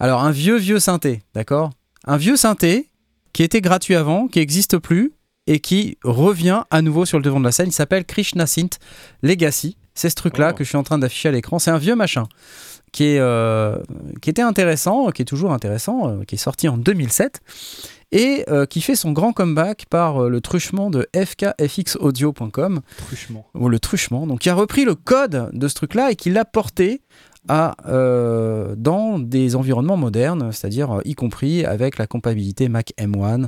Alors 0.00 0.22
un 0.24 0.30
vieux 0.32 0.56
vieux 0.56 0.80
synthé, 0.80 1.22
d'accord? 1.34 1.70
Un 2.06 2.16
vieux 2.16 2.36
synthé 2.36 2.88
qui 3.32 3.42
était 3.42 3.60
gratuit 3.60 3.94
avant, 3.94 4.26
qui 4.28 4.38
n'existe 4.40 4.78
plus 4.78 5.12
et 5.46 5.60
qui 5.60 5.98
revient 6.04 6.62
à 6.70 6.82
nouveau 6.82 7.04
sur 7.04 7.18
le 7.18 7.22
devant 7.24 7.40
de 7.40 7.44
la 7.44 7.52
scène. 7.52 7.68
Il 7.68 7.72
s'appelle 7.72 8.04
Krishna 8.04 8.46
Synth 8.46 8.78
Legacy. 9.22 9.76
C'est 9.94 10.08
ce 10.10 10.14
truc-là 10.14 10.50
Oh. 10.52 10.56
que 10.56 10.64
je 10.64 10.68
suis 10.68 10.78
en 10.78 10.82
train 10.82 10.98
d'afficher 10.98 11.28
à 11.28 11.32
l'écran. 11.32 11.58
C'est 11.58 11.70
un 11.70 11.78
vieux 11.78 11.94
machin 11.96 12.26
qui, 12.92 13.04
est, 13.04 13.18
euh, 13.18 13.76
qui 14.22 14.30
était 14.30 14.42
intéressant, 14.42 15.10
qui 15.10 15.22
est 15.22 15.26
toujours 15.26 15.52
intéressant, 15.52 16.08
euh, 16.08 16.24
qui 16.24 16.36
est 16.36 16.38
sorti 16.38 16.68
en 16.68 16.76
2007 16.78 17.40
et 18.12 18.44
euh, 18.48 18.66
qui 18.66 18.80
fait 18.80 18.96
son 18.96 19.12
grand 19.12 19.32
comeback 19.32 19.86
par 19.90 20.28
le 20.28 20.40
truchement 20.40 20.90
de 20.90 21.08
fkfxaudio.com 21.14 22.80
Truchement. 22.96 23.46
ou 23.54 23.68
le 23.68 23.78
truchement, 23.78 24.26
donc 24.26 24.40
qui 24.40 24.50
a 24.50 24.54
repris 24.54 24.84
le 24.84 24.94
code 24.94 25.50
de 25.52 25.68
ce 25.68 25.74
truc-là 25.74 26.10
et 26.10 26.16
qui 26.16 26.30
l'a 26.30 26.44
porté 26.44 27.02
euh, 27.86 28.74
dans 28.76 29.18
des 29.18 29.56
environnements 29.56 29.96
modernes, 29.96 30.52
c'est-à-dire 30.52 30.98
euh, 30.98 31.02
y 31.04 31.14
compris 31.14 31.64
avec 31.64 31.98
la 31.98 32.06
compatibilité 32.06 32.68
Mac 32.68 32.92
M1. 32.96 33.46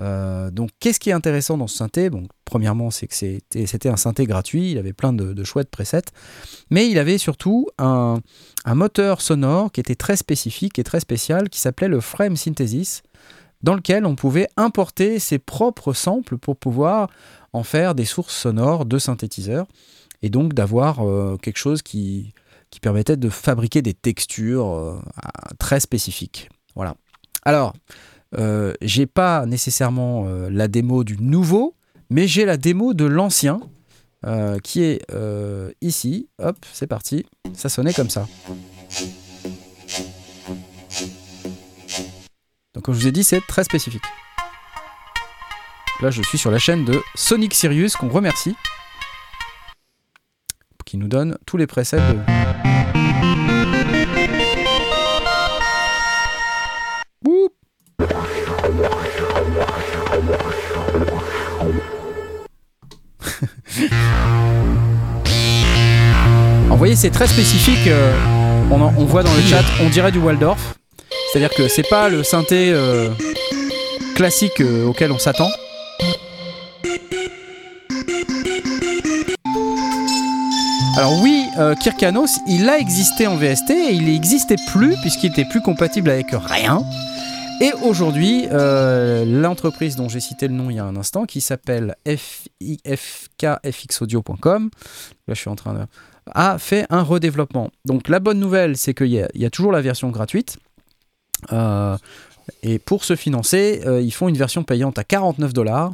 Euh, 0.00 0.50
donc, 0.50 0.70
qu'est-ce 0.80 0.98
qui 0.98 1.10
est 1.10 1.14
intéressant 1.14 1.58
dans 1.58 1.66
ce 1.66 1.76
synthé? 1.76 2.10
Bon, 2.10 2.26
Premièrement, 2.44 2.90
c'est 2.90 3.06
que 3.06 3.14
c'était 3.14 3.88
un 3.88 3.96
synthé 3.96 4.26
gratuit, 4.26 4.72
il 4.72 4.78
avait 4.78 4.92
plein 4.92 5.12
de, 5.12 5.32
de 5.32 5.44
chouettes 5.44 5.70
presets, 5.70 6.02
mais 6.70 6.88
il 6.88 6.98
avait 6.98 7.18
surtout 7.18 7.68
un, 7.78 8.20
moteur 8.66 9.20
sonore 9.20 9.70
qui 9.72 9.80
était 9.80 9.94
très 9.94 10.16
spécifique 10.16 10.78
et 10.78 10.84
très 10.84 11.00
spécial, 11.00 11.48
qui 11.48 11.60
s'appelait 11.60 11.88
le 11.88 12.00
Frame 12.00 12.36
Synthesis, 12.36 13.02
dans 13.62 13.74
lequel 13.74 14.06
on 14.06 14.14
pouvait 14.14 14.48
importer 14.56 15.18
ses 15.18 15.38
propres 15.38 15.92
samples 15.92 16.38
pour 16.38 16.56
pouvoir 16.56 17.08
en 17.52 17.62
faire 17.62 17.94
des 17.94 18.04
sources 18.04 18.36
sonores 18.36 18.86
de 18.86 18.98
synthétiseurs 18.98 19.66
et 20.22 20.30
donc 20.30 20.54
d'avoir 20.54 21.00
quelque 21.40 21.58
chose 21.58 21.82
qui, 21.82 22.32
qui 22.74 22.80
permettait 22.80 23.16
de 23.16 23.28
fabriquer 23.28 23.82
des 23.82 23.94
textures 23.94 24.66
euh, 24.66 25.00
très 25.60 25.78
spécifiques. 25.78 26.48
Voilà. 26.74 26.96
Alors, 27.44 27.72
euh, 28.36 28.72
j'ai 28.82 29.06
pas 29.06 29.46
nécessairement 29.46 30.24
euh, 30.26 30.48
la 30.50 30.66
démo 30.66 31.04
du 31.04 31.16
nouveau, 31.18 31.76
mais 32.10 32.26
j'ai 32.26 32.44
la 32.44 32.56
démo 32.56 32.92
de 32.92 33.04
l'ancien 33.04 33.60
qui 34.62 34.82
est 34.82 35.02
ici. 35.82 36.30
Hop, 36.38 36.56
c'est 36.72 36.86
parti. 36.86 37.26
Ça 37.52 37.68
sonnait 37.68 37.92
comme 37.92 38.08
ça. 38.08 38.26
Donc, 42.72 42.84
comme 42.84 42.94
je 42.94 43.00
vous 43.00 43.06
ai 43.06 43.12
dit, 43.12 43.22
c'est 43.22 43.42
très 43.46 43.64
spécifique. 43.64 44.02
Là, 46.00 46.10
je 46.10 46.22
suis 46.22 46.38
sur 46.38 46.50
la 46.50 46.58
chaîne 46.58 46.86
de 46.86 47.02
Sonic 47.14 47.52
Sirius, 47.52 47.96
qu'on 47.96 48.08
remercie, 48.08 48.56
qui 50.86 50.96
nous 50.96 51.08
donne 51.08 51.36
tous 51.44 51.58
les 51.58 51.66
presets 51.66 51.98
de. 51.98 52.63
Alors, 63.76 63.88
vous 66.70 66.76
voyez, 66.76 66.96
c'est 66.96 67.10
très 67.10 67.26
spécifique. 67.26 67.86
euh, 67.88 68.12
on, 68.70 69.04
voit 69.04 69.22
dans 69.22 69.34
le 69.34 69.42
chat, 69.42 69.64
on 69.82 69.88
dirait 69.88 70.12
du 70.12 70.18
Waldorf. 70.18 70.76
C'est-à-dire 71.32 71.50
que 71.56 71.68
c'est 71.68 71.88
pas 71.88 72.08
le 72.08 72.22
synthé 72.22 72.70
euh, 72.72 73.10
classique 74.14 74.60
euh, 74.60 74.86
auquel 74.86 75.10
on 75.10 75.18
s'attend. 75.18 75.48
Alors 80.96 81.20
oui, 81.22 81.44
Kirkanos, 81.80 82.38
il 82.46 82.68
a 82.68 82.78
existé 82.78 83.26
en 83.26 83.34
VST 83.34 83.70
et 83.70 83.92
il 83.92 84.04
n'existait 84.04 84.56
plus 84.68 84.94
puisqu'il 85.00 85.32
était 85.32 85.44
plus 85.44 85.60
compatible 85.60 86.08
avec 86.08 86.28
rien. 86.30 86.84
Et 87.60 87.72
aujourd'hui, 87.82 88.46
euh, 88.50 89.24
l'entreprise 89.24 89.96
dont 89.96 90.08
j'ai 90.08 90.20
cité 90.20 90.48
le 90.48 90.54
nom 90.54 90.70
il 90.70 90.76
y 90.76 90.78
a 90.78 90.84
un 90.84 90.96
instant, 90.96 91.24
qui 91.24 91.40
s'appelle 91.40 91.94
fkfxaudio.com, 92.06 94.70
là 95.28 95.34
je 95.34 95.40
suis 95.40 95.50
en 95.50 95.56
train 95.56 95.74
de... 95.74 95.80
a 96.32 96.58
fait 96.58 96.86
un 96.90 97.02
redéveloppement. 97.02 97.70
Donc 97.84 98.08
la 98.08 98.18
bonne 98.20 98.38
nouvelle, 98.40 98.76
c'est 98.76 98.94
qu'il 98.94 99.06
y, 99.08 99.20
a- 99.22 99.50
toujours 99.50 99.72
la 99.72 99.80
version 99.80 100.10
gratuite. 100.10 100.58
Euh, 101.52 101.96
et 102.62 102.78
pour 102.78 103.04
se 103.04 103.16
financer, 103.16 103.82
euh, 103.86 104.00
ils 104.02 104.12
font 104.12 104.28
une 104.28 104.36
version 104.36 104.62
payante 104.64 104.98
à 104.98 105.04
49 105.04 105.52
dollars 105.52 105.92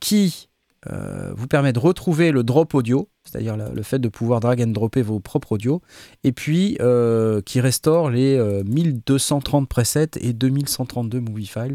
qui 0.00 0.48
euh, 0.90 1.32
vous 1.36 1.46
permet 1.46 1.72
de 1.72 1.78
retrouver 1.78 2.30
le 2.32 2.42
drop 2.42 2.74
audio, 2.74 3.08
c'est-à-dire 3.24 3.56
le 3.56 3.82
fait 3.82 3.98
de 3.98 4.08
pouvoir 4.08 4.40
drag 4.40 4.62
and 4.62 4.68
dropper 4.68 5.02
vos 5.02 5.20
propres 5.20 5.52
audios, 5.52 5.82
et 6.24 6.32
puis 6.32 6.76
euh, 6.80 7.42
qui 7.42 7.60
restaure 7.60 8.08
les 8.10 8.36
euh, 8.36 8.62
1230 8.64 9.68
presets 9.68 10.10
et 10.20 10.32
2132 10.32 11.20
movie 11.20 11.46
files. 11.46 11.74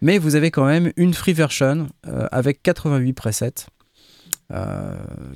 Mais 0.00 0.18
vous 0.18 0.34
avez 0.36 0.50
quand 0.50 0.64
même 0.64 0.92
une 0.96 1.12
free 1.12 1.32
version 1.32 1.88
euh, 2.06 2.26
avec 2.30 2.62
88 2.62 3.12
presets, 3.14 3.52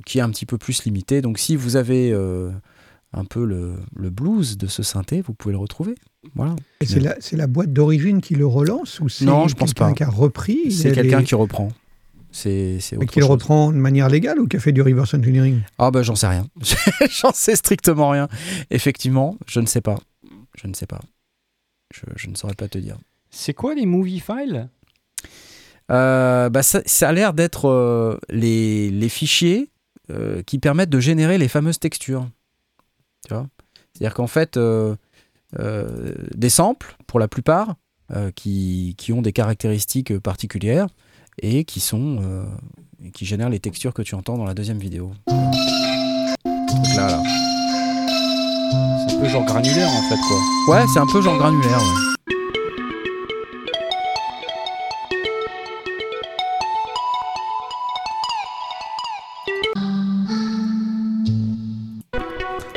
qui 0.05 0.17
est 0.17 0.21
un 0.21 0.29
petit 0.29 0.45
peu 0.45 0.57
plus 0.57 0.83
limitée. 0.85 1.21
Donc 1.21 1.37
si 1.39 1.55
vous 1.55 1.75
avez 1.75 2.13
un 3.13 3.23
peu 3.25 3.45
le, 3.45 3.75
le 3.95 4.09
blues 4.09 4.57
de 4.57 4.67
ce 4.67 4.83
synthé, 4.83 5.21
vous 5.21 5.33
pouvez 5.33 5.53
le 5.53 5.57
retrouver. 5.59 5.95
Voilà. 6.35 6.55
Et 6.81 6.85
c'est 6.85 7.37
la, 7.37 7.47
boîte 7.47 7.71
d'origine 7.71 8.19
qui 8.21 8.35
le 8.35 8.45
relance 8.45 8.99
ou 8.99 9.07
c'est 9.09 9.25
quelqu'un 9.25 9.93
qui 9.93 10.03
a 10.03 10.09
repris 10.09 10.71
C'est 10.71 10.91
quelqu'un 10.91 11.19
les- 11.19 11.25
qui 11.25 11.35
reprend. 11.35 11.69
C'est 12.35 12.81
c'est 12.81 12.97
mais 12.97 13.03
autre 13.05 13.13
qui 13.13 13.19
le 13.19 13.25
chose. 13.25 13.31
reprend 13.31 13.71
de 13.71 13.77
manière 13.77 14.09
légale 14.09 14.41
ou 14.41 14.47
qui 14.47 14.57
a 14.57 14.59
fait 14.59 14.73
du 14.73 14.81
reverse 14.81 15.13
engineering? 15.13 15.61
Ah 15.77 15.89
bah 15.89 16.03
j'en 16.03 16.15
sais 16.15 16.27
rien. 16.27 16.45
j'en 17.09 17.31
sais 17.31 17.55
strictement 17.55 18.09
rien. 18.09 18.27
Effectivement, 18.71 19.37
je 19.47 19.61
ne 19.61 19.65
sais 19.65 19.79
pas. 19.79 19.97
Je 20.61 20.67
ne 20.67 20.73
sais 20.73 20.85
pas. 20.85 20.99
Je, 21.93 22.01
je 22.17 22.27
ne 22.27 22.35
saurais 22.35 22.55
pas 22.55 22.67
te 22.67 22.77
dire. 22.77 22.97
C'est 23.29 23.53
quoi 23.53 23.73
les 23.73 23.85
movie 23.85 24.19
files? 24.19 24.67
Euh, 25.91 26.49
bah 26.49 26.61
ça, 26.61 26.81
ça 26.85 27.07
a 27.09 27.13
l'air 27.13 27.33
d'être 27.33 27.69
euh, 27.69 28.17
les, 28.29 28.89
les 28.89 29.09
fichiers 29.09 29.69
euh, 30.09 30.41
qui 30.43 30.59
permettent 30.59 30.89
de 30.89 30.99
générer 30.99 31.37
les 31.37 31.47
fameuses 31.47 31.79
textures. 31.79 32.27
Tu 33.27 33.33
vois? 33.33 33.47
C'est-à-dire 33.93 34.13
qu'en 34.13 34.27
fait, 34.27 34.57
euh, 34.57 34.95
euh, 35.59 36.13
des 36.35 36.49
samples, 36.49 36.97
pour 37.07 37.19
la 37.19 37.29
plupart, 37.29 37.75
euh, 38.13 38.31
qui, 38.31 38.95
qui 38.97 39.13
ont 39.13 39.21
des 39.21 39.31
caractéristiques 39.31 40.17
particulières 40.19 40.87
et 41.41 41.63
qui 41.65 41.79
sont 41.79 42.19
euh, 42.21 42.45
qui 43.13 43.25
génèrent 43.25 43.49
les 43.49 43.59
textures 43.59 43.93
que 43.93 44.01
tu 44.01 44.15
entends 44.15 44.37
dans 44.37 44.45
la 44.45 44.53
deuxième 44.53 44.79
vidéo. 44.79 45.11
Donc 45.27 46.87
là, 46.95 47.07
là. 47.07 47.23
C'est 49.07 49.15
un 49.15 49.19
peu 49.19 49.27
genre 49.29 49.45
granulaire 49.45 49.89
en 49.89 50.09
fait 50.09 50.19
quoi. 50.27 50.75
Ouais, 50.75 50.85
c'est 50.93 50.99
un 50.99 51.07
peu 51.07 51.21
genre 51.21 51.37
granulaire. 51.37 51.79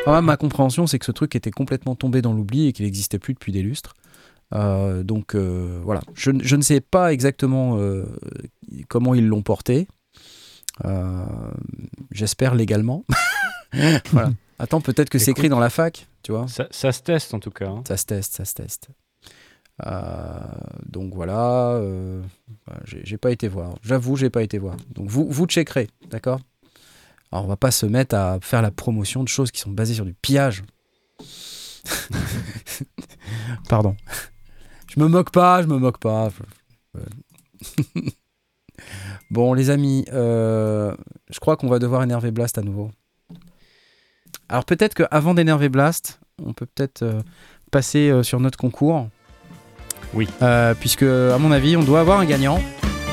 ouais. 0.08 0.14
Ah, 0.14 0.22
ma 0.22 0.36
compréhension, 0.36 0.86
c'est 0.86 0.98
que 0.98 1.04
ce 1.04 1.12
truc 1.12 1.36
était 1.36 1.50
complètement 1.50 1.94
tombé 1.94 2.22
dans 2.22 2.32
l'oubli 2.32 2.66
et 2.66 2.72
qu'il 2.72 2.86
n'existait 2.86 3.18
plus 3.18 3.34
depuis 3.34 3.52
des 3.52 3.62
lustres. 3.62 3.94
Euh, 4.54 5.02
donc 5.02 5.34
euh, 5.34 5.80
voilà, 5.84 6.00
je, 6.14 6.30
je 6.40 6.56
ne 6.56 6.62
sais 6.62 6.80
pas 6.80 7.12
exactement 7.12 7.78
euh, 7.78 8.06
comment 8.88 9.14
ils 9.14 9.26
l'ont 9.26 9.42
porté. 9.42 9.88
J'espère 12.10 12.54
légalement. 12.54 13.04
voilà. 14.12 14.30
Attends, 14.58 14.80
peut-être 14.80 15.10
que 15.10 15.18
c'est 15.18 15.32
écrit 15.32 15.48
dans 15.48 15.60
la 15.60 15.70
fac, 15.70 16.06
tu 16.22 16.32
vois. 16.32 16.48
Ça, 16.48 16.66
ça 16.70 16.92
se 16.92 17.02
teste 17.02 17.34
en 17.34 17.40
tout 17.40 17.50
cas. 17.50 17.68
hein. 17.68 17.82
Ça 17.86 17.96
se 17.96 18.06
teste, 18.06 18.34
ça 18.34 18.44
se 18.44 18.54
teste. 18.54 18.88
Donc 20.86 21.14
voilà, 21.14 21.80
j'ai 22.84 23.00
j'ai 23.04 23.18
pas 23.18 23.30
été 23.30 23.48
voir. 23.48 23.74
J'avoue, 23.82 24.16
j'ai 24.16 24.30
pas 24.30 24.42
été 24.42 24.58
voir. 24.58 24.76
Donc 24.94 25.08
vous, 25.08 25.26
vous 25.28 25.46
checkerez, 25.46 25.88
d'accord? 26.10 26.40
Alors, 27.30 27.44
on 27.44 27.48
va 27.48 27.56
pas 27.56 27.70
se 27.70 27.84
mettre 27.84 28.14
à 28.14 28.38
faire 28.40 28.62
la 28.62 28.70
promotion 28.70 29.22
de 29.22 29.28
choses 29.28 29.50
qui 29.50 29.60
sont 29.60 29.70
basées 29.70 29.94
sur 29.94 30.06
du 30.06 30.14
pillage. 30.14 30.62
Pardon. 33.68 33.94
Je 34.98 35.04
me 35.04 35.08
moque 35.08 35.30
pas, 35.30 35.62
je 35.62 35.68
me 35.68 35.78
moque 35.78 35.98
pas. 35.98 36.28
Bon, 39.30 39.52
les 39.52 39.70
amis, 39.70 40.04
euh, 40.12 40.94
je 41.30 41.38
crois 41.38 41.56
qu'on 41.56 41.68
va 41.68 41.78
devoir 41.78 42.02
énerver 42.02 42.30
Blast 42.30 42.58
à 42.58 42.62
nouveau. 42.62 42.90
Alors 44.48 44.64
peut-être 44.64 44.94
qu'avant 44.94 45.34
d'énerver 45.34 45.68
Blast, 45.68 46.18
on 46.42 46.52
peut 46.52 46.66
peut-être 46.66 47.02
euh, 47.02 47.20
passer 47.70 48.08
euh, 48.08 48.22
sur 48.22 48.40
notre 48.40 48.56
concours. 48.56 49.08
Oui. 50.14 50.28
Puisque, 50.80 51.02
à 51.02 51.38
mon 51.38 51.52
avis, 51.52 51.76
on 51.76 51.82
doit 51.82 52.00
avoir 52.00 52.18
un 52.18 52.24
gagnant 52.24 52.60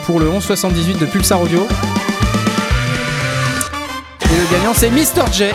pour 0.06 0.20
le 0.20 0.30
1178 0.30 0.98
de 0.98 1.06
Pulsar 1.06 1.42
Audio. 1.42 1.68
Et 4.24 4.38
le 4.38 4.52
gagnant, 4.52 4.74
c'est 4.74 4.90
Mister 4.90 5.24
J. 5.32 5.46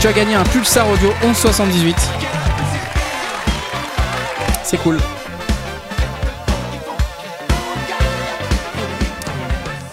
Tu 0.00 0.06
as 0.06 0.12
gagné 0.12 0.34
un 0.34 0.44
Pulsar 0.44 0.88
Audio 0.88 1.08
1178. 1.22 2.21
C'est 4.72 4.78
cool. 4.78 4.96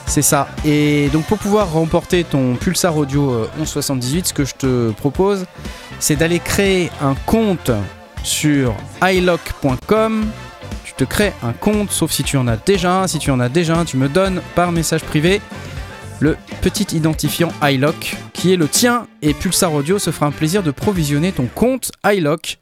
C'est 0.08 0.22
ça. 0.22 0.48
Et 0.64 1.10
donc 1.10 1.26
pour 1.26 1.38
pouvoir 1.38 1.70
remporter 1.74 2.24
ton 2.24 2.56
Pulsar 2.56 2.96
Audio 2.96 3.30
euh, 3.30 3.50
1178, 3.58 4.28
ce 4.28 4.34
que 4.34 4.46
je 4.46 4.56
te 4.56 4.92
propose, 4.92 5.46
c'est 6.00 6.16
d'aller 6.16 6.40
créer 6.40 6.92
un 7.02 7.16
compte 7.26 7.72
sur 8.24 8.74
ilock.com. 9.02 10.26
Tu 10.86 10.94
te 10.94 11.04
crées 11.04 11.34
un 11.44 11.52
compte, 11.52 11.92
sauf 11.92 12.14
si 12.14 12.24
tu 12.24 12.38
en 12.38 12.48
as 12.48 12.56
déjà 12.56 13.02
un. 13.02 13.08
Si 13.08 13.20
tu 13.20 13.32
en 13.32 13.42
as 13.42 13.50
déjà 13.50 13.76
un, 13.76 13.84
tu 13.84 13.98
me 13.98 14.08
donnes 14.08 14.42
par 14.56 14.72
message 14.72 15.04
privé 15.04 15.42
le 16.22 16.38
petit 16.62 16.96
identifiant 16.96 17.52
iLock 17.64 18.16
qui 18.32 18.54
est 18.54 18.58
le 18.58 18.70
tien 18.70 19.08
et 19.22 19.34
Pulsar 19.34 19.74
Audio 19.74 20.00
se 20.00 20.12
fera 20.12 20.28
un 20.28 20.32
plaisir 20.32 20.64
de 20.64 20.72
provisionner 20.72 21.34
ton 21.34 21.48
compte 21.54 21.92
iLock 22.06 22.60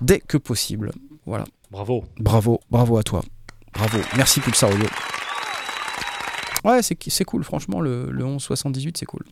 dès 0.00 0.20
que 0.20 0.36
possible. 0.36 0.92
Voilà. 1.28 1.44
Bravo. 1.70 2.04
Bravo, 2.18 2.60
bravo 2.70 2.96
à 2.98 3.02
toi. 3.02 3.22
Bravo. 3.74 3.98
Merci 4.16 4.40
Pulsar 4.40 4.70
Audio. 4.70 4.86
Ouais, 6.64 6.82
c'est 6.82 6.96
c'est 7.08 7.24
cool, 7.24 7.44
franchement, 7.44 7.80
le, 7.80 8.10
le 8.10 8.24
1178, 8.24 8.96
c'est 8.98 9.06
cool. 9.06 9.22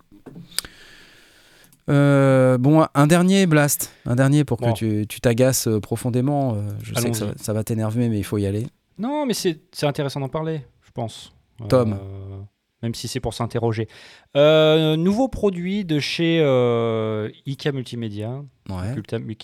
Euh, 1.89 2.59
bon, 2.59 2.85
un 2.94 3.06
dernier 3.06 3.47
Blast, 3.47 3.93
un 4.06 4.16
dernier 4.16 4.44
pour 4.44 4.59
que 4.59 4.64
Bon. 4.64 4.73
tu 4.73 5.06
tu 5.09 5.20
t'agaces 5.20 5.68
euh, 5.68 5.81
profondément. 5.81 6.55
euh, 6.55 6.68
je 6.82 6.94
sais 6.94 7.10
que 7.10 7.16
ça, 7.16 7.52
va 7.52 7.62
t'énerver, 7.64 8.09
mais 8.09 8.18
il 8.18 8.24
faut 8.24 8.39
y 8.39 8.47
aller. 8.47 8.66
Non, 8.98 9.24
mais 9.24 9.35
c'est 9.35 9.60
c'est 9.73 9.86
intéressant 9.86 10.20
d'en 10.20 10.28
parler, 10.28 10.62
je 10.85 10.90
pense. 10.90 11.32
Tom. 11.68 11.93
Euh, 11.94 12.39
même 12.82 12.94
si 12.94 13.09
c'est 13.09 13.20
pour 13.20 13.35
s'interroger. 13.35 13.89
Euh, 14.36 14.97
nouveau 14.97 15.28
produit 15.28 15.85
de 15.85 15.98
chez 15.98 16.40
euh, 16.40 17.31
IK 17.47 17.66
Multimédia. 17.73 18.43
Ouais. 18.69 18.94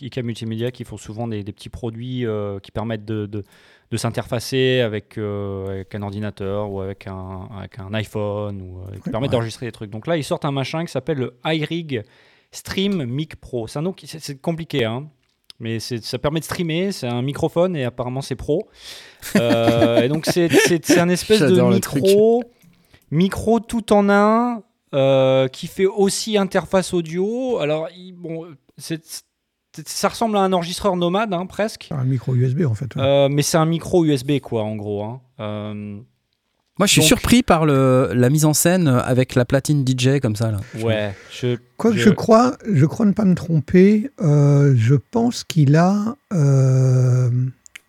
IK 0.01 0.19
Multimédia 0.19 0.71
qui 0.71 0.85
font 0.85 0.97
souvent 0.97 1.27
des, 1.29 1.43
des 1.43 1.53
petits 1.53 1.69
produits 1.71 2.27
euh, 2.27 2.59
qui 2.61 2.71
permettent 2.71 3.05
de, 3.05 3.27
de- 3.27 3.43
de 3.91 3.97
s'interfacer 3.99 4.81
avec, 4.81 5.19
euh, 5.19 5.67
avec 5.69 5.95
un 5.95 6.01
ordinateur 6.03 6.71
ou 6.71 6.81
avec 6.81 7.07
un, 7.07 7.49
avec 7.59 7.79
un 7.79 7.93
iPhone 7.93 8.63
ou 8.63 8.81
qui 9.03 9.11
permettent 9.11 9.31
Ouais. 9.31 9.37
d'enregistrer 9.37 9.67
des 9.67 9.73
trucs. 9.73 9.91
Donc 9.91 10.07
là, 10.07 10.17
ils 10.17 10.25
sortent 10.25 10.47
un 10.47 10.51
machin 10.51 10.85
qui 10.85 10.91
s'appelle 10.93 11.19
le 11.19 11.35
iRig 11.45 12.03
Stream 12.53 13.05
Mic 13.05 13.37
Pro. 13.37 13.67
C'est 13.67 13.79
un 13.79 13.83
nom 13.83 13.93
qui 13.93 14.07
c'est- 14.07 14.41
compliqué, 14.41 14.85
hein. 14.85 15.09
Mais 15.61 15.79
ça 15.79 16.19
permet 16.19 16.41
de 16.41 16.45
streamer, 16.45 16.91
c'est 16.91 17.07
un 17.07 17.23
microphone 17.23 17.77
et 17.77 17.85
apparemment 17.85 18.21
c'est 18.23 18.35
pro. 18.35 18.67
Euh, 19.37 20.03
et 20.03 20.09
donc 20.09 20.27
c'est- 20.27 20.49
un 20.99 21.09
espèce 21.09 21.41
de 21.41 21.61
micro, 21.63 22.43
micro 23.13 23.61
tout 23.61 23.93
en 23.93 24.09
un 24.11 24.63
euh, 24.95 25.47
qui 25.49 25.69
fait 25.69 25.87
aussi 25.87 26.37
interface 26.37 26.93
audio. 26.93 27.59
Alors 27.59 27.89
il- 27.97 28.13
bon, 28.13 28.47
c'est- 28.77 29.25
c'est- 29.73 29.89
ça 29.89 30.09
ressemble 30.09 30.37
à 30.37 30.41
un 30.41 30.53
enregistreur 30.53 30.97
nomade 30.97 31.33
hein, 31.33 31.47
presque, 31.47 31.87
C'est 31.89 31.95
un 31.95 32.05
micro 32.05 32.35
USB 32.35 32.63
en 32.67 32.75
fait. 32.75 32.95
ouais. 32.97 33.03
Euh, 33.03 33.29
mais 33.31 33.43
c'est 33.43 33.57
un 33.59 33.65
micro 33.67 34.05
USB 34.05 34.41
quoi 34.41 34.65
en 34.65 34.75
gros. 34.77 35.05
hein. 35.05 35.21
Euh, 35.41 36.01
Moi, 36.79 36.87
je 36.87 36.93
suis 36.93 37.01
Donc- 37.03 37.09
surpris 37.09 37.43
par 37.43 37.67
le, 37.67 38.11
la 38.15 38.31
mise 38.31 38.47
en 38.47 38.55
scène 38.55 38.89
avec 38.89 39.35
la 39.35 39.45
platine 39.45 39.85
DJ 39.87 40.21
comme 40.21 40.35
ça. 40.37 40.51
Là. 40.51 40.59
ouais, 40.83 41.15
je, 41.31 41.57
je- 41.85 41.93
je 41.99 42.11
crois, 42.11 42.57
je 42.67 42.87
crois 42.87 43.05
ne 43.05 43.13
pas 43.13 43.27
me 43.27 43.35
tromper, 43.35 44.11
euh, 44.23 44.73
je 44.75 44.95
pense 44.95 45.45
qu'il 45.45 45.77
a 45.77 46.17
euh, 46.33 47.31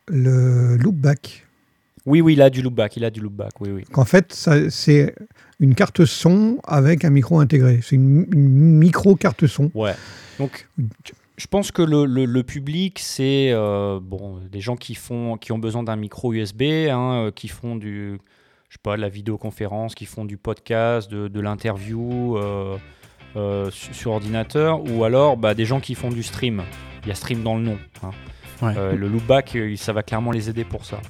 le 0.08 0.76
loopback. 0.78 1.46
Oui 2.06 2.22
oui 2.22 2.34
il 2.34 2.42
a 2.42 2.50
du 2.50 2.62
loopback, 2.62 2.98
il 2.98 3.06
a 3.06 3.10
du 3.10 3.20
loopback, 3.20 3.60
oui 3.62 3.70
oui. 3.72 3.84
Qu'en 3.92 4.06
fait, 4.06 4.34
c'est 4.70 5.16
une 5.60 5.76
carte 5.76 6.06
son 6.06 6.60
avec 6.66 7.06
un 7.06 7.10
micro 7.10 7.40
intégré. 7.40 7.80
C'est 7.82 7.96
une, 7.96 8.28
une 8.34 8.78
micro 8.78 9.16
carte 9.16 9.48
son. 9.48 9.72
Ouais. 9.74 9.94
Donc, 10.40 10.68
je 11.38 11.48
pense 11.48 11.72
que 11.72 11.82
le, 11.82 12.06
le- 12.06 12.26
le 12.26 12.44
public, 12.44 13.00
c'est 13.00 13.52
euh, 13.52 14.00
bon, 14.02 14.40
des 14.52 14.60
gens 14.62 14.76
qui, 14.76 14.96
font, 14.96 15.38
qui 15.38 15.52
ont 15.52 15.60
besoin 15.60 15.84
d'un 15.84 15.96
micro 15.96 16.34
USB, 16.34 16.64
hein, 16.90 17.26
euh, 17.28 17.32
qui 17.32 17.48
font 17.48 17.76
du, 17.76 18.20
je 18.70 18.74
sais 18.76 18.80
pas, 18.84 18.96
de 18.98 19.02
la 19.02 19.10
vidéoconférence, 19.10 19.96
qui 19.96 20.06
font 20.06 20.26
du 20.26 20.38
podcast, 20.38 21.10
de, 21.10 21.28
de 21.28 21.40
l'interview 21.40 22.38
euh, 22.38 22.78
euh, 23.36 23.72
su- 23.72 23.94
sur 23.94 24.12
ordinateur, 24.12 24.84
ou 24.92 25.04
alors 25.06 25.38
bah, 25.38 25.54
des 25.56 25.66
gens 25.66 25.80
qui 25.80 25.96
font 25.96 26.10
du 26.10 26.24
stream. 26.24 26.62
Il 27.04 27.10
y 27.10 27.12
a 27.12 27.16
stream 27.16 27.42
dans 27.44 27.56
le 27.56 27.64
nom. 27.64 27.78
hein. 28.04 28.12
Ouais. 28.62 28.74
Euh, 28.78 28.96
le 28.96 29.08
loopback, 29.08 29.58
ça 29.76 29.92
va 29.94 30.04
clairement 30.04 30.32
les 30.32 30.50
aider 30.50 30.64
pour 30.64 30.86
ça. 30.86 31.02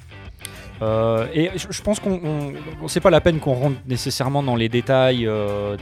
Euh, 0.82 1.26
et 1.32 1.50
je, 1.56 1.82
pense 1.82 2.00
qu'on, 2.00 2.20
on- 2.24 2.52
on- 2.82 2.88
c'est 2.88 3.00
pas 3.00 3.10
la 3.10 3.20
peine 3.20 3.38
qu'on 3.38 3.54
rentre 3.54 3.76
nécessairement 3.86 4.42
dans 4.42 4.56
les 4.56 4.68
détails 4.68 5.26
euh, 5.26 5.76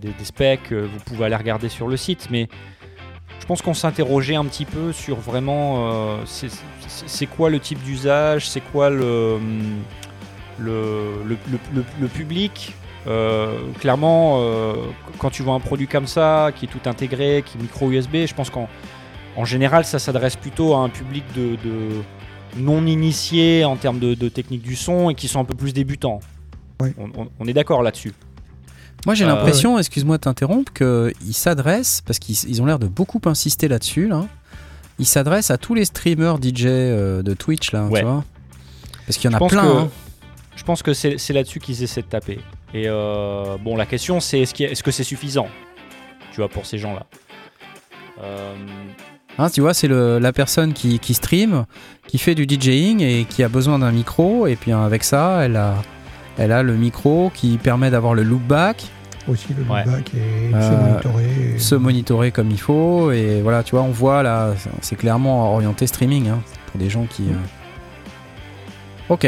des, 0.00 0.24
specs. 0.24 0.72
euh, 0.72 0.88
Vous 0.92 1.00
pouvez 1.04 1.26
aller 1.26 1.36
regarder 1.36 1.68
sur 1.68 1.88
le 1.88 1.96
site, 1.96 2.28
mais 2.30 2.48
je 3.38 3.46
pense 3.46 3.60
qu'on 3.62 3.74
s'interrogeait 3.74 4.36
un 4.36 4.44
petit 4.44 4.64
peu 4.64 4.92
sur 4.92 5.16
vraiment 5.16 6.16
c'est, 6.24 7.26
quoi 7.26 7.50
le 7.50 7.58
type 7.58 7.82
d'usage, 7.82 8.48
c'est 8.48 8.60
quoi 8.60 8.90
le, 8.90 9.34
hum, 9.34 9.80
le, 10.58 11.36
le, 12.00 12.08
public. 12.08 12.74
Clairement, 13.80 14.42
quand 15.18 15.30
tu 15.30 15.42
vois 15.42 15.54
un 15.54 15.60
produit 15.60 15.86
comme 15.88 16.06
ça, 16.06 16.50
qui 16.54 16.66
est 16.66 16.68
tout 16.68 16.88
intégré, 16.88 17.42
qui 17.44 17.58
est 17.58 17.60
micro 17.62 17.90
USB, 17.90 18.26
je 18.26 18.34
pense 18.34 18.50
qu'en 18.50 18.68
en 19.36 19.44
général, 19.44 19.84
ça 19.84 19.98
s'adresse 19.98 20.36
plutôt 20.36 20.74
à 20.74 20.78
un 20.78 20.88
public 20.88 21.24
de 21.34 21.56
non 22.56 22.86
initiés 22.86 23.64
en 23.64 23.76
termes 23.76 23.98
de, 23.98 24.14
de 24.14 24.28
technique 24.28 24.62
du 24.62 24.76
son 24.76 25.10
et 25.10 25.14
qui 25.14 25.28
sont 25.28 25.40
un 25.40 25.44
peu 25.44 25.54
plus 25.54 25.72
débutants. 25.72 26.20
Oui. 26.80 26.90
On, 26.98 27.10
on- 27.22 27.28
on 27.38 27.46
est 27.46 27.52
d'accord 27.52 27.82
là-dessus. 27.82 28.12
Moi, 29.06 29.14
j'ai 29.14 29.24
Euh, 29.24 29.28
l'impression, 29.28 29.78
excuse-moi 29.78 30.18
de 30.18 30.22
t'interrompre, 30.22 30.72
qu'ils 30.72 31.34
s'adressent, 31.34 32.02
parce 32.04 32.18
qu'ils 32.18 32.36
ils 32.48 32.60
ont 32.60 32.66
l'air 32.66 32.78
de 32.78 32.86
beaucoup 32.86 33.20
insister 33.26 33.66
là-dessus, 33.68 34.08
là. 34.08 34.26
Ils 34.98 35.06
s'adressent 35.06 35.50
à 35.50 35.56
tous 35.56 35.74
les 35.74 35.86
streamers 35.86 36.36
DJ 36.42 36.66
euh, 36.66 37.22
de 37.22 37.32
Twitch, 37.32 37.72
là, 37.72 37.86
Ouais. 37.86 38.00
tu 38.00 38.04
vois. 38.06 38.24
Parce 39.06 39.16
qu'il 39.18 39.30
y 39.30 39.34
en 39.34 39.38
Je 39.38 39.44
a 39.44 39.48
plein. 39.48 39.62
que- 39.62 39.78
hein. 39.78 39.88
Je 40.56 40.64
pense 40.64 40.82
que 40.82 40.92
c'est 40.92 41.32
là-dessus 41.32 41.58
qu'ils 41.60 41.82
essaient 41.82 42.02
de 42.02 42.06
taper. 42.06 42.38
Et 42.74 42.84
euh, 42.86 43.56
bon, 43.56 43.76
la 43.76 43.86
question 43.86 44.20
c'est 44.20 44.40
est-ce 44.40 44.82
que 44.82 44.90
c'est 44.90 45.04
suffisant 45.04 45.48
Tu 46.32 46.36
vois, 46.36 46.48
pour 46.50 46.66
ces 46.66 46.76
gens-là? 46.76 47.06
Euh, 48.22 48.54
Hein, 49.38 49.48
tu 49.48 49.60
vois, 49.62 49.72
c'est 49.72 49.88
la 49.88 50.32
personne 50.32 50.72
qui, 50.74 50.98
qui 50.98 51.14
stream, 51.14 51.64
qui 52.06 52.18
fait 52.18 52.34
du 52.34 52.44
DJing 52.44 53.00
et 53.00 53.24
qui 53.28 53.42
a 53.42 53.48
besoin 53.48 53.78
d'un 53.78 53.90
micro. 53.92 54.46
Et 54.46 54.56
puis 54.56 54.72
avec 54.72 55.02
ça, 55.04 55.40
elle 55.44 55.56
a, 55.56 55.76
elle 56.36 56.52
a 56.52 56.62
le 56.62 56.74
micro 56.74 57.30
qui 57.34 57.56
permet 57.56 57.90
d'avoir 57.90 58.14
le 58.14 58.22
loopback, 58.22 58.84
Aussi 59.28 59.48
le 59.56 59.62
Ouais. 59.72 59.84
loopback 59.84 60.12
et 60.14 60.48
de 60.48 60.60
se 60.60 60.66
Euh, 60.66 60.80
monitorer. 60.80 61.24
et- 61.54 61.58
se 61.58 61.74
monitorer 61.74 62.30
comme 62.32 62.50
il 62.50 62.58
faut. 62.60 63.12
Et 63.12 63.40
voilà, 63.42 63.62
tu 63.62 63.72
vois, 63.76 63.82
on 63.84 63.90
voit 63.90 64.22
là, 64.22 64.54
c'est- 64.58 64.70
c'est 64.80 64.96
clairement 64.96 65.54
orienté 65.54 65.86
streaming 65.86 66.28
hein, 66.28 66.40
pour 66.66 66.78
des 66.80 66.90
gens 66.90 67.04
qui. 67.04 67.24
euh, 67.24 67.34
Ok. 69.08 69.26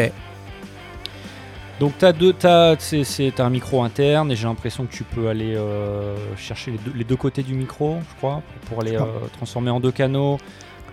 Donc 1.82 1.98
t'as 1.98 2.12
deux, 2.12 2.32
t'as, 2.32 2.76
c'est, 2.78 3.02
c'est- 3.02 3.32
t'as 3.34 3.44
un 3.44 3.50
micro 3.50 3.82
interne 3.82 4.30
et 4.30 4.36
j'ai 4.36 4.46
l'impression 4.46 4.86
que 4.86 4.92
tu 4.92 5.02
peux 5.02 5.26
aller 5.28 5.56
euh, 5.56 6.14
chercher 6.36 6.70
les 6.70 6.78
deux, 6.78 6.92
les 6.94 7.02
deux 7.02 7.16
côtés 7.16 7.42
du 7.42 7.54
micro, 7.54 7.98
je 8.08 8.14
crois, 8.18 8.40
pour 8.66 8.80
aller 8.80 8.94
Ah. 8.96 9.02
euh, 9.02 9.26
transformer 9.32 9.70
en 9.70 9.80
deux 9.80 9.90
canaux. 9.90 10.38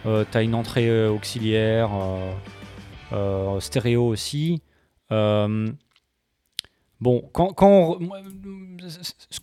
Euh, 0.07 0.25
t'as 0.31 0.41
une 0.43 0.55
entrée 0.55 0.89
euh, 0.89 1.11
auxiliaire, 1.11 1.91
stéréo 3.59 4.07
aussi. 4.07 4.63
Bon, 7.01 7.29
quand, 7.31 7.53
quand 7.53 7.69
on- 8.01 8.09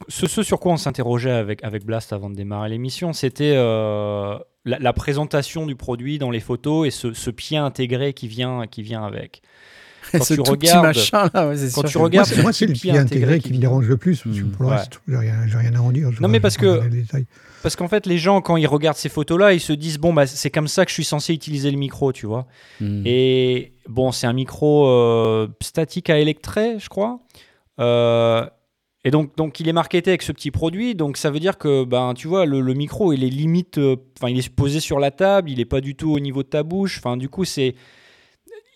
ce, 0.09 0.27
ce 0.27 0.43
sur 0.43 0.59
quoi 0.61 0.73
on 0.73 0.77
s'interrogeait 0.77 1.31
avec, 1.31 1.63
avec 1.65 1.85
Blast 1.87 2.13
avant 2.13 2.29
de 2.29 2.35
démarrer 2.35 2.69
l'émission, 2.71 3.13
c'était 3.13 3.55
la, 3.55 4.41
la 4.65 4.93
présentation 4.93 5.65
du 5.65 5.77
produit 5.77 6.19
dans 6.19 6.31
les 6.31 6.41
photos 6.41 6.87
et 6.87 6.91
ce, 6.91 7.13
ce 7.15 7.31
pied 7.31 7.57
intégré 7.57 8.13
qui 8.15 8.27
vient, 8.29 8.67
qui 8.67 8.83
vient 8.83 9.05
avec. 9.05 9.43
Quand 10.13 10.23
Ce 10.25 10.35
tu 10.35 10.43
tout 10.43 10.53
petit 10.53 10.69
regardes- 10.71 10.85
machin 10.87 11.31
là, 11.35 11.49
ouais, 11.49 11.57
c'est 11.57 11.73
quand 11.75 11.81
sûr 11.83 11.89
tu 11.89 11.93
que- 11.95 11.99
Moi, 11.99 12.05
regardes 12.07 12.29
c'est, 12.29 12.43
moi, 12.43 12.51
le 12.61 12.73
pied 12.73 12.91
intégré 12.93 12.99
intégré 13.35 13.41
qui 13.41 13.53
me 13.53 13.59
dérange 13.59 13.87
le 13.89 13.97
plus. 13.97 14.23
parce 14.23 14.37
que 14.37 14.43
Hmm. 14.43 14.51
pour 14.51 14.63
le 14.65 14.69
Ouais. 14.71 14.77
reste, 14.77 15.01
j'ai 15.09 15.17
rien, 15.17 15.35
j'ai 15.47 15.57
rien 15.59 15.75
à 15.75 15.81
en 15.81 15.91
dire. 15.93 16.13
Je 16.13 16.23
Non, 16.23 16.29
mais 16.29 16.41
parce 16.41 16.57
que-. 16.57 16.81
Parce 17.63 17.75
qu'en 17.75 17.89
fait, 17.89 18.07
les 18.07 18.19
gens, 18.19 18.41
quand 18.41 18.57
ils 18.57 18.67
regardent 18.67 18.97
ces 18.97 19.09
photos-là, 19.09 19.53
ils 19.53 19.61
se 19.61 19.73
disent 19.73 19.99
bon, 19.99 20.13
bah, 20.13 20.27
c'est 20.27 20.51
comme 20.51 20.69
ça 20.69 20.85
que 20.85 20.91
je 20.91 20.95
suis 20.95 21.05
censé 21.05 21.33
utiliser 21.35 21.71
le 21.71 21.79
micro, 21.79 22.13
tu 22.13 22.27
vois. 22.27 22.47
Hmm. 22.81 23.03
Et 23.05 23.73
bon, 23.89 24.13
c'est 24.13 24.27
un 24.29 24.33
micro 24.33 24.87
euh, 24.87 25.49
statique 25.61 26.09
à 26.11 26.19
électret, 26.19 26.77
je 26.79 26.89
crois. 26.89 27.19
Euh, 27.81 28.47
et 29.05 29.11
donc, 29.11 29.37
donc, 29.37 29.61
il 29.61 29.69
est 29.69 29.73
marketé 29.73 30.11
avec 30.11 30.23
ce 30.23 30.33
petit 30.33 30.51
produit. 30.51 30.95
Donc, 30.95 31.17
ça 31.17 31.31
veut 31.31 31.41
dire 31.41 31.59
que, 31.59 31.85
ben, 31.85 32.13
tu 32.15 32.27
vois, 32.29 32.45
le, 32.47 32.61
le 32.61 32.75
micro, 32.75 33.13
il 33.13 33.23
est 33.25 33.29
limite. 33.31 33.79
euh, 33.79 33.97
Enfin, 34.19 34.31
il 34.31 34.39
est 34.39 34.49
posé 34.49 34.81
sur 34.81 34.99
la 34.99 35.11
table. 35.11 35.51
Il 35.51 35.59
n'est 35.59 35.65
pas 35.65 35.81
du 35.81 35.95
tout 35.95 36.13
au 36.13 36.19
niveau 36.21 36.43
de 36.43 36.49
ta 36.49 36.63
bouche. 36.63 36.99
Enfin, 36.99 37.17
du 37.17 37.29
coup, 37.29 37.45
c'est. 37.45 37.75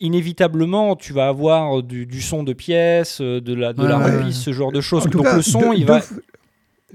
Inévitablement, 0.00 0.96
tu 0.96 1.12
vas 1.12 1.28
avoir 1.28 1.82
du, 1.82 2.06
du 2.06 2.22
son 2.22 2.42
de 2.42 2.52
pièce, 2.54 3.20
euh, 3.20 3.40
de 3.40 3.52
la, 3.54 3.72
de 3.74 3.82
Ouais, 3.82 3.88
la 3.88 3.98
ouais, 3.98 4.32
ce 4.32 4.52
genre 4.52 4.72
de 4.72 4.80
choses. 4.80 5.04
Donc, 5.08 5.24
cas, 5.24 5.36
le 5.36 5.42
son, 5.42 5.60
deux- 5.60 5.76
il 5.76 5.84
va, 5.84 5.98
f- 5.98 6.12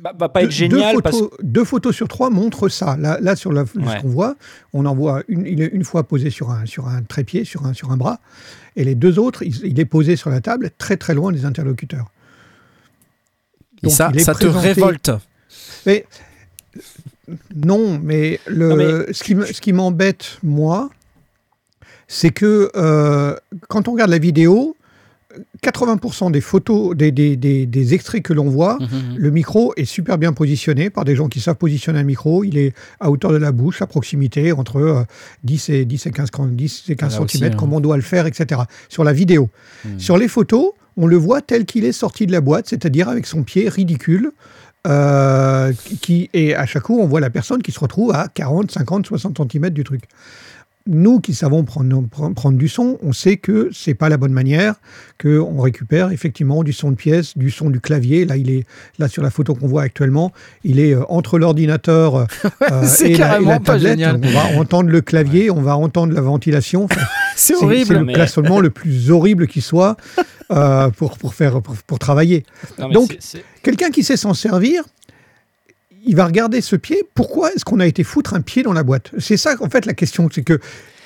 va, 0.02 0.12
va 0.18 0.28
pas 0.30 0.40
deux- 0.42 0.46
être 0.48 0.52
génial 0.52 0.96
deux 0.96 1.02
parce 1.04 1.20
photos, 1.20 1.38
deux 1.44 1.64
photos 1.64 1.96
sur 1.96 2.08
trois 2.08 2.32
montrent 2.32 2.68
ça. 2.68 2.98
Là, 2.98 3.20
là 3.22 3.36
sur 3.36 3.54
la, 3.54 3.62
Ouais. 3.62 3.68
ce 3.98 4.02
qu'on 4.02 4.10
voit, 4.10 4.36
on 4.74 4.86
en 4.88 4.96
voit 4.96 5.22
une, 5.28 5.46
il 5.46 5.62
est 5.62 5.68
une 5.68 5.84
fois 5.84 6.02
posé 6.04 6.32
sur 6.32 6.50
un, 6.50 6.66
sur 6.66 6.88
un 6.88 7.04
trépied, 7.04 7.46
sur 7.46 7.66
un, 7.68 7.74
sur 7.74 7.92
un 7.92 7.98
bras, 7.98 8.20
et 8.76 8.84
les 8.84 8.96
deux 8.96 9.20
autres, 9.20 9.44
il, 9.44 9.56
il 9.66 9.80
est 9.80 9.86
posé 9.86 10.16
sur 10.16 10.32
la 10.32 10.42
table, 10.42 10.72
très 10.80 10.98
très 10.98 11.14
loin 11.14 11.32
des 11.32 11.46
interlocuteurs. 11.46 12.10
Et 13.84 13.90
ça, 13.90 14.12
ça 14.18 14.34
te 14.34 14.48
révolte. 14.48 15.12
Mais 15.86 16.08
non, 17.56 18.00
mais, 18.02 18.40
le, 18.48 18.70
Non, 18.70 18.76
mais- 18.76 19.14
ce 19.14 19.24
qui 19.24 19.36
me- 19.36 19.46
ce 19.46 19.62
qui 19.62 19.74
m'embête, 19.74 20.40
moi, 20.44 20.90
c'est 22.08 22.30
que 22.32 22.72
euh, 22.76 23.36
quand 23.68 23.88
on 23.88 23.94
regarde 23.94 24.12
la 24.12 24.18
vidéo, 24.20 24.76
80% 25.62 26.32
des 26.32 26.40
photos, 26.40 26.96
des, 26.96 27.12
des, 27.12 27.36
des- 27.36 27.66
des 27.66 27.94
extraits 27.94 28.24
que 28.24 28.32
l'on 28.34 28.48
voit, 28.50 28.78
Mhm. 28.80 29.18
le 29.18 29.32
micro 29.32 29.74
est 29.76 29.84
super 29.86 30.18
bien 30.18 30.32
positionné 30.32 30.90
par 30.90 31.04
des 31.04 31.16
gens 31.16 31.28
qui 31.28 31.42
savent 31.42 31.56
positionner 31.58 32.00
un 32.00 32.04
micro. 32.04 32.44
Il 32.46 32.58
est 32.58 32.74
à 33.02 33.10
hauteur 33.12 33.32
de 33.32 33.38
la 33.38 33.52
bouche, 33.52 33.82
à 33.82 33.88
proximité, 33.88 34.52
entre 34.54 34.78
euh, 34.80 35.04
10 35.44 35.70
et 35.70 35.86
10 35.86 36.06
et 36.06 36.12
15, 36.12 36.30
10 36.52 36.84
et 36.90 36.96
15 36.96 37.14
Ah, 37.16 37.18
là 37.20 37.24
aussi, 37.26 37.38
cm, 37.40 37.52
hein. 37.52 37.56
comme 37.58 37.74
on 37.74 37.82
doit 37.82 37.98
le 37.98 38.02
faire, 38.04 38.28
etc. 38.28 38.62
Sur 38.88 39.04
la 39.04 39.12
vidéo. 39.14 39.50
Sur 39.98 40.18
les 40.18 40.28
photos, 40.30 40.72
on 40.96 41.06
le 41.08 41.18
voit 41.18 41.42
tel 41.42 41.66
qu'il 41.66 41.84
est 41.84 41.92
sorti 41.92 42.26
de 42.28 42.32
la 42.32 42.40
boîte, 42.42 42.68
c'est-à-dire 42.70 43.10
avec 43.10 43.26
son 43.26 43.44
pied 43.44 43.68
ridicule. 43.70 44.32
euh, 44.88 45.74
qui, 46.02 46.30
et 46.34 46.54
à 46.54 46.68
chaque 46.68 46.84
coup, 46.84 47.00
on 47.00 47.08
voit 47.08 47.20
la 47.20 47.32
personne 47.32 47.64
qui 47.64 47.72
se 47.72 47.80
retrouve 47.80 48.12
à 48.14 48.28
40, 48.32 48.70
50, 48.70 49.08
60 49.08 49.36
cm 49.52 49.72
du 49.72 49.84
truc. 49.84 50.04
Nous 50.88 51.20
qui 51.20 51.34
savons 51.34 51.64
prendre, 51.64 52.08
prendre 52.10 52.36
prendre 52.36 52.58
du 52.60 52.68
son, 52.68 53.00
on 53.02 53.12
sait 53.12 53.38
que 53.38 53.70
c'est 53.74 53.96
pas 53.96 54.08
la 54.08 54.18
bonne 54.18 54.32
manière, 54.34 54.76
que 55.18 55.40
on 55.40 55.60
récupère 55.60 56.12
effectivement 56.12 56.64
du 56.64 56.74
son 56.74 56.92
de 56.92 56.96
pièce, 56.96 57.36
du 57.36 57.50
son 57.50 57.72
du 57.72 57.80
clavier. 57.80 58.24
Là, 58.26 58.38
il 58.38 58.52
est 58.52 58.66
là 59.00 59.08
sur 59.08 59.24
la 59.24 59.32
photo 59.32 59.56
qu'on 59.56 59.68
voit 59.68 59.82
actuellement, 59.82 60.32
il 60.64 60.80
est 60.80 60.94
euh, 60.94 61.02
entre 61.10 61.40
l'ordinateur 61.40 62.16
euh, 62.16 62.26
c'est 62.84 63.06
et, 63.06 63.10
la, 63.10 63.16
et 63.16 63.18
carrément 63.18 63.50
la 63.50 63.60
pas 63.60 63.74
tablette. 63.74 63.92
génial. 63.94 64.22
On 64.24 64.30
va 64.30 64.60
entendre 64.60 64.90
le 64.92 65.02
clavier, 65.02 65.50
on 65.50 65.62
va 65.64 65.76
entendre 65.76 66.14
la 66.14 66.22
ventilation. 66.22 66.84
Enfin, 66.84 67.02
C'est 67.36 67.54
c'est 67.54 67.60
c'est 67.60 67.66
horrible. 67.66 67.94
le 67.96 68.06
mais- 68.06 68.14
classement 68.14 68.60
le 68.60 68.70
plus 68.70 69.10
horrible 69.10 69.48
qui 69.48 69.62
soit 69.62 69.98
euh, 70.52 70.90
pour, 70.92 71.18
pour, 71.18 71.34
faire, 71.34 71.64
pour, 71.64 71.76
pour 71.78 71.98
travailler. 71.98 72.46
Non, 72.78 72.90
Donc- 72.90 73.12
c'est- 73.20 73.38
c'est- 73.40 73.44
Quelqu'un 73.64 73.90
qui 73.90 74.04
sait 74.04 74.18
s'en 74.18 74.36
servir, 74.36 74.84
il 76.06 76.16
va 76.16 76.26
regarder 76.26 76.62
ce 76.62 76.76
pied. 76.76 77.04
Pourquoi 77.14 77.52
est-ce 77.54 77.66
qu'on 77.66 77.80
a 77.80 77.88
été 77.88 78.04
foutre 78.04 78.34
un 78.34 78.42
pied 78.42 78.64
dans 78.64 78.74
la 78.74 78.84
boîte? 78.84 79.12
C'est 79.18 79.38
ça, 79.38 79.56
en 79.60 79.70
fait, 79.70 79.86
la 79.86 79.94
question. 79.94 80.30
C'est 80.32 80.44
que 80.44 80.60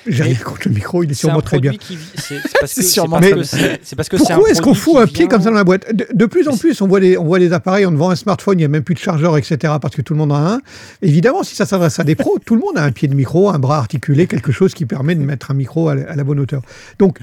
j'ai 0.06 0.22
rien 0.22 0.34
contre 0.36 0.62
le 0.66 0.74
micro, 0.74 1.02
il 1.02 1.10
est 1.10 1.14
sûrement 1.14 1.42
très 1.42 1.58
bien. 1.60 1.72
c'est 2.16 2.36
parce 2.42 2.52
que- 2.60 2.66
c'est 2.68 2.82
sûrement 2.82 3.18
parce 3.20 3.26
très 3.30 3.36
que 3.38 3.42
c'est- 3.44 3.80
c'est 3.82 3.96
parce 3.96 4.08
que 4.08 4.16
c'est 4.16 4.32
un 4.32 4.36
Pourquoi 4.36 4.50
est-ce 4.50 4.62
qu'on 4.62 4.72
fout 4.74 4.96
un 4.96 5.06
pied 5.06 5.18
vient- 5.18 5.28
comme 5.28 5.42
ça 5.42 5.50
dans 5.50 5.56
la 5.56 5.64
boîte? 5.64 5.94
De, 5.94 6.06
de 6.12 6.24
plus 6.26 6.48
en 6.48 6.56
plus, 6.56 6.80
on 6.80 6.88
voit, 6.88 7.00
des, 7.00 7.18
on 7.18 7.24
voit 7.24 7.38
des 7.38 7.52
appareils 7.52 7.84
en 7.84 7.90
devant 7.92 8.08
un 8.10 8.16
smartphone, 8.16 8.54
il 8.54 8.62
n'y 8.62 8.64
a 8.64 8.68
même 8.68 8.82
plus 8.82 8.94
de 8.94 8.98
chargeur, 9.00 9.36
etc. 9.36 9.74
Parce 9.80 9.94
que 9.94 10.00
tout 10.00 10.14
le 10.14 10.18
monde 10.18 10.32
en 10.32 10.36
a 10.36 10.52
un. 10.54 10.60
Évidemment, 11.02 11.42
si 11.42 11.54
ça 11.54 11.66
s'adresse 11.66 11.98
à 11.98 12.04
des 12.04 12.14
pros, 12.14 12.38
tout 12.38 12.54
le 12.54 12.62
monde 12.62 12.78
a 12.78 12.82
un 12.82 12.92
pied 12.92 13.08
de 13.08 13.14
micro, 13.14 13.50
un 13.50 13.58
bras 13.58 13.76
articulé, 13.76 14.26
quelque 14.26 14.52
chose 14.52 14.72
qui 14.72 14.86
permet 14.86 15.14
de 15.14 15.20
mettre 15.22 15.50
un 15.50 15.54
micro 15.54 15.90
à 15.90 15.94
la, 15.94 16.10
à 16.10 16.16
la 16.16 16.24
bonne 16.24 16.40
hauteur. 16.40 16.62
Donc, 16.98 17.18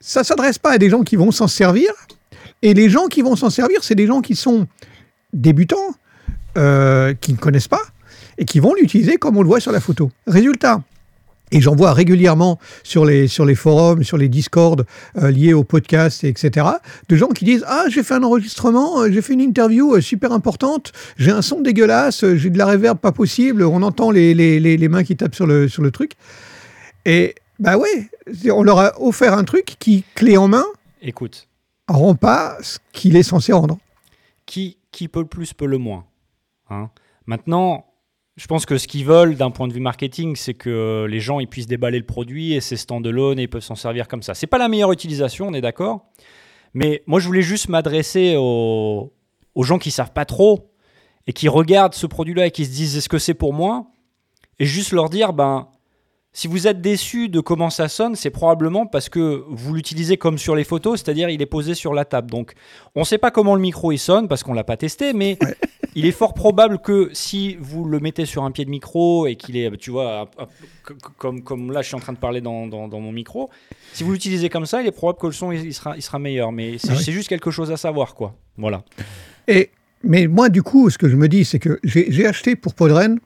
ça 0.00 0.24
s'adresse 0.24 0.58
pas 0.58 0.70
à 0.72 0.78
des 0.78 0.88
gens 0.88 1.02
qui 1.02 1.16
vont 1.16 1.32
s'en 1.32 1.48
servir. 1.48 1.90
Et 2.62 2.72
les 2.72 2.88
gens 2.88 3.08
qui 3.08 3.20
vont 3.20 3.36
s'en 3.36 3.50
servir, 3.50 3.80
c'est 3.82 3.94
des 3.94 4.06
gens 4.06 4.22
qui 4.22 4.36
sont 4.36 4.66
débutants, 5.34 5.94
euh, 6.56 7.14
qui 7.14 7.32
ne 7.32 7.38
connaissent 7.38 7.68
pas, 7.68 7.82
et 8.38 8.44
qui 8.44 8.60
vont 8.60 8.74
l'utiliser 8.74 9.16
comme 9.16 9.36
on 9.36 9.42
le 9.42 9.48
voit 9.48 9.60
sur 9.60 9.72
la 9.72 9.80
photo. 9.80 10.10
Résultat, 10.26 10.82
et 11.52 11.60
j'en 11.60 11.76
vois 11.76 11.92
régulièrement 11.92 12.58
sur 12.82 13.04
les, 13.04 13.28
sur 13.28 13.44
les 13.44 13.54
forums, 13.54 14.02
sur 14.02 14.16
les 14.16 14.28
discords 14.28 14.78
euh, 15.18 15.30
liés 15.30 15.52
au 15.52 15.62
podcast, 15.62 16.24
et 16.24 16.28
etc., 16.28 16.66
de 17.08 17.16
gens 17.16 17.28
qui 17.28 17.44
disent 17.44 17.64
Ah, 17.68 17.84
j'ai 17.88 18.02
fait 18.02 18.14
un 18.14 18.24
enregistrement, 18.24 19.02
euh, 19.02 19.10
j'ai 19.12 19.22
fait 19.22 19.34
une 19.34 19.40
interview 19.40 19.94
euh, 19.94 20.00
super 20.00 20.32
importante, 20.32 20.92
j'ai 21.16 21.30
un 21.30 21.42
son 21.42 21.60
dégueulasse, 21.60 22.24
j'ai 22.34 22.50
de 22.50 22.58
la 22.58 22.66
réverb 22.66 22.98
pas 22.98 23.12
possible, 23.12 23.62
on 23.62 23.82
entend 23.82 24.10
les, 24.10 24.34
les, 24.34 24.58
les, 24.58 24.76
les 24.76 24.88
mains 24.88 25.04
qui 25.04 25.16
tapent 25.16 25.36
sur 25.36 25.46
le, 25.46 25.68
sur 25.68 25.82
le 25.82 25.92
truc. 25.92 26.12
Et 27.04 27.36
bah 27.60 27.78
ouais, 27.78 28.10
on 28.50 28.64
leur 28.64 28.80
a 28.80 29.00
offert 29.00 29.32
un 29.32 29.44
truc 29.44 29.76
qui, 29.78 30.04
clé 30.14 30.36
en 30.36 30.48
main, 30.48 30.64
Écoute, 31.00 31.46
rend 31.86 32.16
pas 32.16 32.56
ce 32.62 32.78
qu'il 32.92 33.14
est 33.14 33.22
censé 33.22 33.52
rendre. 33.52 33.78
qui, 34.46 34.78
qui 34.90 35.06
peut 35.06 35.20
le 35.20 35.26
plus 35.26 35.52
peut 35.52 35.66
le 35.66 35.78
moins. 35.78 36.04
Hein. 36.70 36.90
Maintenant, 37.26 37.86
je 38.36 38.46
pense 38.46 38.66
que 38.66 38.76
ce 38.76 38.86
qu'ils 38.86 39.04
veulent 39.04 39.36
d'un 39.36 39.50
point 39.50 39.66
de 39.66 39.72
vue 39.72 39.80
marketing, 39.80 40.36
c'est 40.36 40.54
que 40.54 41.06
les 41.08 41.20
gens 41.20 41.40
ils 41.40 41.48
puissent 41.48 41.66
déballer 41.66 41.98
le 41.98 42.04
produit 42.04 42.52
et 42.52 42.60
c'est 42.60 42.76
standalone 42.76 43.38
et 43.38 43.42
ils 43.42 43.48
peuvent 43.48 43.62
s'en 43.62 43.74
servir 43.74 44.08
comme 44.08 44.22
ça. 44.22 44.34
C'est 44.34 44.46
pas 44.46 44.58
la 44.58 44.68
meilleure 44.68 44.92
utilisation, 44.92 45.48
on 45.48 45.54
est 45.54 45.60
d'accord. 45.62 46.06
Mais 46.74 47.02
moi, 47.06 47.18
je 47.18 47.26
voulais 47.26 47.42
juste 47.42 47.70
m'adresser 47.70 48.36
aux, 48.36 49.10
gens 49.56 49.78
qui 49.78 49.90
savent 49.90 50.12
pas 50.12 50.26
trop 50.26 50.70
et 51.26 51.32
qui 51.32 51.48
regardent 51.48 51.94
ce 51.94 52.06
produit-là 52.06 52.46
et 52.46 52.50
qui 52.50 52.66
se 52.66 52.70
disent 52.70 52.96
est-ce 52.96 53.08
que 53.08 53.18
c'est 53.18 53.34
pour 53.34 53.54
moi? 53.54 53.86
Et 54.58 54.66
juste 54.66 54.92
leur 54.92 55.08
dire 55.08 55.32
ben 55.32 55.68
si 56.34 56.48
vous 56.48 56.66
êtes 56.66 56.82
déçu 56.82 57.30
de 57.30 57.40
comment 57.40 57.70
ça 57.70 57.88
sonne, 57.88 58.14
c'est 58.14 58.28
probablement 58.28 58.84
parce 58.84 59.08
que 59.08 59.42
vous 59.48 59.72
l'utilisez 59.72 60.18
comme 60.18 60.36
sur 60.36 60.54
les 60.54 60.64
photos, 60.64 61.00
c'est-à-dire 61.00 61.30
il 61.30 61.40
est 61.40 61.46
posé 61.46 61.74
sur 61.74 61.94
la 61.94 62.04
table. 62.04 62.30
Donc 62.30 62.52
on 62.94 63.00
ne 63.00 63.04
sait 63.06 63.16
pas 63.16 63.30
comment 63.30 63.54
le 63.54 63.62
micro 63.62 63.90
il 63.90 63.98
sonne 63.98 64.28
parce 64.28 64.42
qu'on 64.42 64.52
l'a 64.52 64.64
pas 64.64 64.76
testé, 64.76 65.14
mais 65.14 65.38
il 65.96 66.06
est 66.06 66.12
fort 66.12 66.34
probable 66.34 66.78
que 66.78 67.10
si 67.12 67.56
vous 67.58 67.84
le 67.84 67.98
mettez 67.98 68.26
sur 68.26 68.44
un 68.44 68.50
pied 68.52 68.64
de 68.64 68.70
micro 68.70 69.26
et 69.26 69.34
qu'il 69.34 69.56
est, 69.56 69.76
tu 69.78 69.90
vois, 69.90 70.30
comme, 71.18 71.42
comme 71.42 71.72
là 71.72 71.82
je 71.82 71.88
suis 71.88 71.96
en 71.96 72.00
train 72.00 72.12
de 72.12 72.18
parler 72.18 72.40
dans, 72.40 72.66
dans- 72.66 72.86
dans 72.86 73.00
mon 73.00 73.10
micro, 73.12 73.50
si 73.92 74.04
vous 74.04 74.12
l'utilisez 74.12 74.48
comme 74.48 74.66
ça, 74.66 74.82
il 74.82 74.86
est 74.86 74.92
probable 74.92 75.18
que 75.18 75.26
le 75.26 75.32
son 75.32 75.50
il, 75.52 75.64
il 75.64 75.74
sera, 75.74 75.96
il 75.96 76.02
sera 76.02 76.18
meilleur. 76.18 76.52
Mais 76.52 76.78
c'est 76.78 76.90
Ah 76.92 76.96
oui. 76.96 77.12
juste 77.12 77.28
quelque 77.28 77.50
chose 77.50 77.72
à 77.72 77.76
savoir, 77.76 78.14
quoi. 78.14 78.34
Voilà. 78.56 78.84
Et, 79.48 79.70
mais 80.04 80.26
moi, 80.28 80.48
du 80.50 80.62
coup, 80.62 80.90
ce 80.90 80.98
que 80.98 81.08
je 81.08 81.16
me 81.16 81.28
dis, 81.28 81.44
c'est 81.44 81.58
que 81.58 81.80
j'ai 81.82 82.12
j'ai 82.12 82.26
acheté 82.26 82.54
pour 82.56 82.74
Podren, 82.74 83.18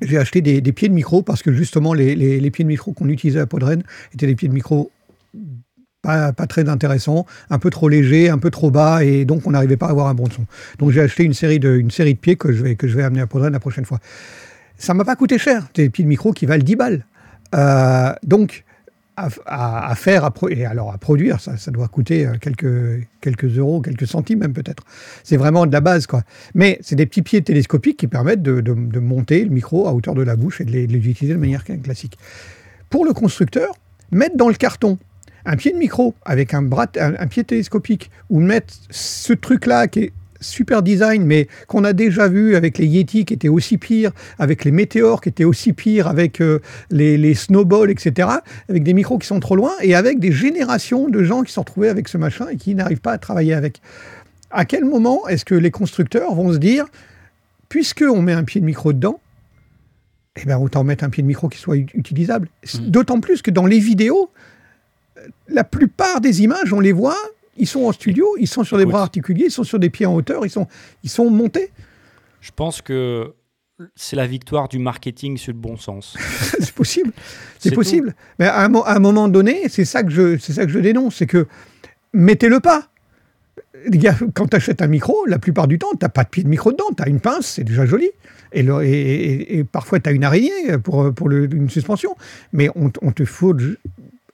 j'ai 0.00 0.16
acheté 0.18 0.40
des, 0.40 0.60
des 0.60 0.72
pieds 0.72 0.88
de 0.88 0.94
micro 0.94 1.22
parce 1.22 1.42
que 1.42 1.52
justement, 1.52 1.92
les, 1.94 2.14
les- 2.16 2.40
les 2.40 2.50
pieds 2.50 2.64
de 2.64 2.68
micro 2.68 2.92
qu'on 2.92 3.08
utilisait 3.08 3.40
à 3.40 3.46
Podren 3.46 3.82
étaient 4.14 4.26
des 4.26 4.34
pieds 4.34 4.48
de 4.48 4.54
micro 4.54 4.90
pas, 6.02 6.32
très 6.32 6.68
intéressants, 6.68 7.26
un 7.48 7.58
peu 7.58 7.70
trop 7.70 7.88
légers, 7.88 8.28
un 8.28 8.38
peu 8.38 8.50
trop 8.50 8.70
bas, 8.70 9.04
et 9.04 9.24
donc 9.24 9.46
on 9.46 9.52
n'arrivait 9.52 9.76
pas 9.76 9.86
à 9.86 9.90
avoir 9.90 10.08
un 10.08 10.14
bon 10.14 10.28
son. 10.28 10.44
Donc 10.78 10.90
j'ai 10.90 11.00
acheté 11.00 11.22
une 11.22 11.34
série, 11.34 11.60
de, 11.60 11.76
une 11.76 11.92
série 11.92 12.14
de 12.14 12.18
pieds 12.18 12.36
que 12.36 12.52
je 12.52 12.62
vais, 12.62 12.74
que 12.74 12.88
je 12.88 12.96
vais 12.96 13.04
amener 13.04 13.20
à 13.20 13.26
Podren 13.28 13.52
la 13.52 13.60
prochaine 13.60 13.84
fois. 13.84 14.00
Ça 14.76 14.94
m'a 14.94 15.04
pas 15.04 15.14
coûté 15.14 15.38
cher, 15.38 15.68
des 15.74 15.88
pieds 15.90 16.04
de 16.04 16.08
micro 16.08 16.32
qui 16.32 16.44
valent 16.44 16.64
10 16.64 16.76
balles. 16.76 17.06
Euh, 17.54 18.12
donc, 18.24 18.64
à, 19.14 19.94
faire, 19.94 20.28
et 20.48 20.64
alors 20.64 20.92
à 20.92 20.98
produire, 20.98 21.38
ça, 21.38 21.70
doit 21.70 21.86
coûter 21.86 22.26
euh, 22.26 22.32
quelques, 22.40 23.06
quelques 23.20 23.58
euros, 23.58 23.80
quelques 23.80 24.06
centimes 24.06 24.40
même 24.40 24.54
peut-être. 24.54 24.82
C'est 25.22 25.36
vraiment 25.36 25.66
de 25.66 25.72
la 25.72 25.80
base, 25.80 26.06
quoi. 26.06 26.22
Mais 26.54 26.78
c'est 26.82 26.96
des 26.96 27.06
petits 27.06 27.22
pieds 27.22 27.42
télescopiques 27.42 27.98
qui 27.98 28.08
permettent 28.08 28.42
de, 28.42 28.60
de- 28.60 28.98
monter 28.98 29.44
le 29.44 29.50
micro 29.50 29.86
à 29.86 29.92
hauteur 29.92 30.14
de 30.14 30.22
la 30.22 30.34
bouche 30.34 30.60
et 30.60 30.64
de 30.64 30.72
les, 30.72 30.86
de 30.86 30.92
les 30.92 31.08
utiliser 31.10 31.34
de 31.34 31.38
manière 31.38 31.62
classique. 31.62 32.18
Pour 32.90 33.04
le 33.04 33.12
constructeur, 33.12 33.74
mettre 34.10 34.36
dans 34.36 34.48
le 34.48 34.54
carton 34.54 34.98
un 35.44 35.56
pied 35.56 35.72
de 35.72 35.78
micro 35.78 36.14
avec 36.24 36.54
un, 36.54 36.62
bras, 36.62 36.86
un, 36.98 37.14
un 37.18 37.26
pied 37.26 37.44
télescopique 37.44 38.10
ou 38.30 38.40
mettre 38.40 38.74
ce 38.90 39.32
truc-là 39.32 39.88
qui 39.88 40.00
est 40.00 40.12
super 40.40 40.82
design, 40.82 41.24
mais 41.24 41.46
qu'on 41.68 41.84
a 41.84 41.92
déjà 41.92 42.26
vu 42.26 42.56
avec 42.56 42.78
les 42.78 42.86
Yeti 42.86 43.24
qui 43.24 43.34
étaient 43.34 43.48
aussi 43.48 43.78
pires, 43.78 44.10
avec 44.40 44.64
les 44.64 44.72
météores 44.72 45.20
qui 45.20 45.28
étaient 45.28 45.44
aussi 45.44 45.72
pires, 45.72 46.08
avec 46.08 46.40
euh, 46.40 46.58
les, 46.90 47.16
les 47.16 47.34
snowballs, 47.34 47.90
etc., 47.90 48.28
avec 48.68 48.82
des 48.82 48.92
micros 48.92 49.18
qui 49.18 49.26
sont 49.28 49.38
trop 49.38 49.54
loin 49.54 49.70
et 49.82 49.94
avec 49.94 50.18
des 50.18 50.32
générations 50.32 51.08
de 51.08 51.22
gens 51.22 51.42
qui 51.42 51.52
sont 51.52 51.60
retrouvés 51.60 51.88
avec 51.88 52.08
ce 52.08 52.18
machin 52.18 52.48
et 52.48 52.56
qui 52.56 52.74
n'arrivent 52.74 53.00
pas 53.00 53.12
à 53.12 53.18
travailler 53.18 53.54
avec. 53.54 53.80
À 54.50 54.64
quel 54.64 54.84
moment 54.84 55.28
est-ce 55.28 55.44
que 55.44 55.54
les 55.54 55.70
constructeurs 55.70 56.34
vont 56.34 56.52
se 56.52 56.58
dire, 56.58 56.86
puisque 57.68 58.04
on 58.06 58.20
met 58.20 58.32
un 58.32 58.44
pied 58.44 58.60
de 58.60 58.66
micro 58.66 58.92
dedans, 58.92 59.20
eh 60.36 60.44
ben 60.44 60.58
autant 60.58 60.82
mettre 60.82 61.04
un 61.04 61.10
pied 61.10 61.22
de 61.22 61.28
micro 61.28 61.48
qui 61.48 61.58
soit 61.58 61.76
ut- 61.76 61.86
utilisable. 61.94 62.48
D'autant 62.80 63.20
plus 63.20 63.42
que 63.42 63.50
dans 63.50 63.66
les 63.66 63.78
vidéos, 63.78 64.30
la 65.48 65.64
plupart 65.64 66.20
des 66.20 66.42
images, 66.42 66.72
on 66.72 66.80
les 66.80 66.92
voit, 66.92 67.16
ils 67.56 67.66
sont 67.66 67.84
en 67.84 67.92
studio, 67.92 68.26
ils 68.38 68.46
sont 68.48 68.64
sur 68.64 68.78
des 68.78 68.84
bras 68.86 69.02
articuliers, 69.02 69.46
ils 69.46 69.50
sont 69.50 69.64
sur 69.64 69.78
des 69.78 69.90
pieds 69.90 70.06
en 70.06 70.14
hauteur, 70.14 70.44
ils 70.46 70.50
sont, 70.50 70.66
ils 71.04 71.10
sont 71.10 71.30
montés. 71.30 71.70
Je 72.40 72.50
pense 72.54 72.80
que 72.82 73.32
c'est 73.96 74.16
la 74.16 74.26
victoire 74.26 74.68
du 74.68 74.78
marketing 74.78 75.36
sur 75.36 75.52
le 75.52 75.58
bon 75.58 75.76
sens. 75.76 76.16
c'est 76.60 76.72
possible. 76.72 77.12
C'est 77.58 77.70
possible. 77.74 78.14
Mais 78.38 78.46
à 78.46 78.64
un, 78.64 78.68
mo- 78.68 78.84
à 78.84 78.94
un 78.96 78.98
moment 79.00 79.28
donné, 79.28 79.68
c'est 79.68 79.84
ça 79.84 80.02
que 80.02 80.10
je, 80.10 80.38
c'est 80.38 80.52
ça 80.54 80.64
que 80.66 80.72
je 80.72 80.78
dénonce, 80.78 81.16
c'est 81.16 81.26
que 81.26 81.46
mettez-le 82.12 82.60
pas. 82.60 82.88
Quand 84.34 84.46
tu 84.48 84.56
achètes 84.56 84.80
un 84.82 84.86
micro, 84.86 85.24
la 85.26 85.38
plupart 85.38 85.66
du 85.66 85.78
temps, 85.78 85.90
tu 85.92 85.98
n'as 86.02 86.08
pas 86.08 86.24
de 86.24 86.28
pied 86.28 86.42
de 86.44 86.48
micro 86.48 86.70
dedans. 86.72 86.84
Tu 86.96 87.02
as 87.02 87.08
une 87.08 87.20
pince, 87.20 87.46
c'est 87.46 87.64
déjà 87.64 87.84
joli. 87.84 88.08
Et, 88.52 88.62
le- 88.62 88.82
et- 88.84 88.90
et- 88.92 89.58
et 89.58 89.64
parfois, 89.64 89.98
tu 89.98 90.08
as 90.08 90.12
une 90.12 90.24
araignée 90.24 90.78
pour, 90.82 91.12
pour 91.12 91.28
le- 91.28 91.52
une 91.52 91.68
suspension. 91.70 92.14
Mais 92.52 92.68
on, 92.76 92.92
on 93.02 93.10
te 93.12 93.24
faut, 93.24 93.54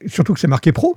surtout 0.07 0.35
que 0.35 0.41
c'est 0.41 0.47
marqué 0.49 0.73
pro, 0.73 0.97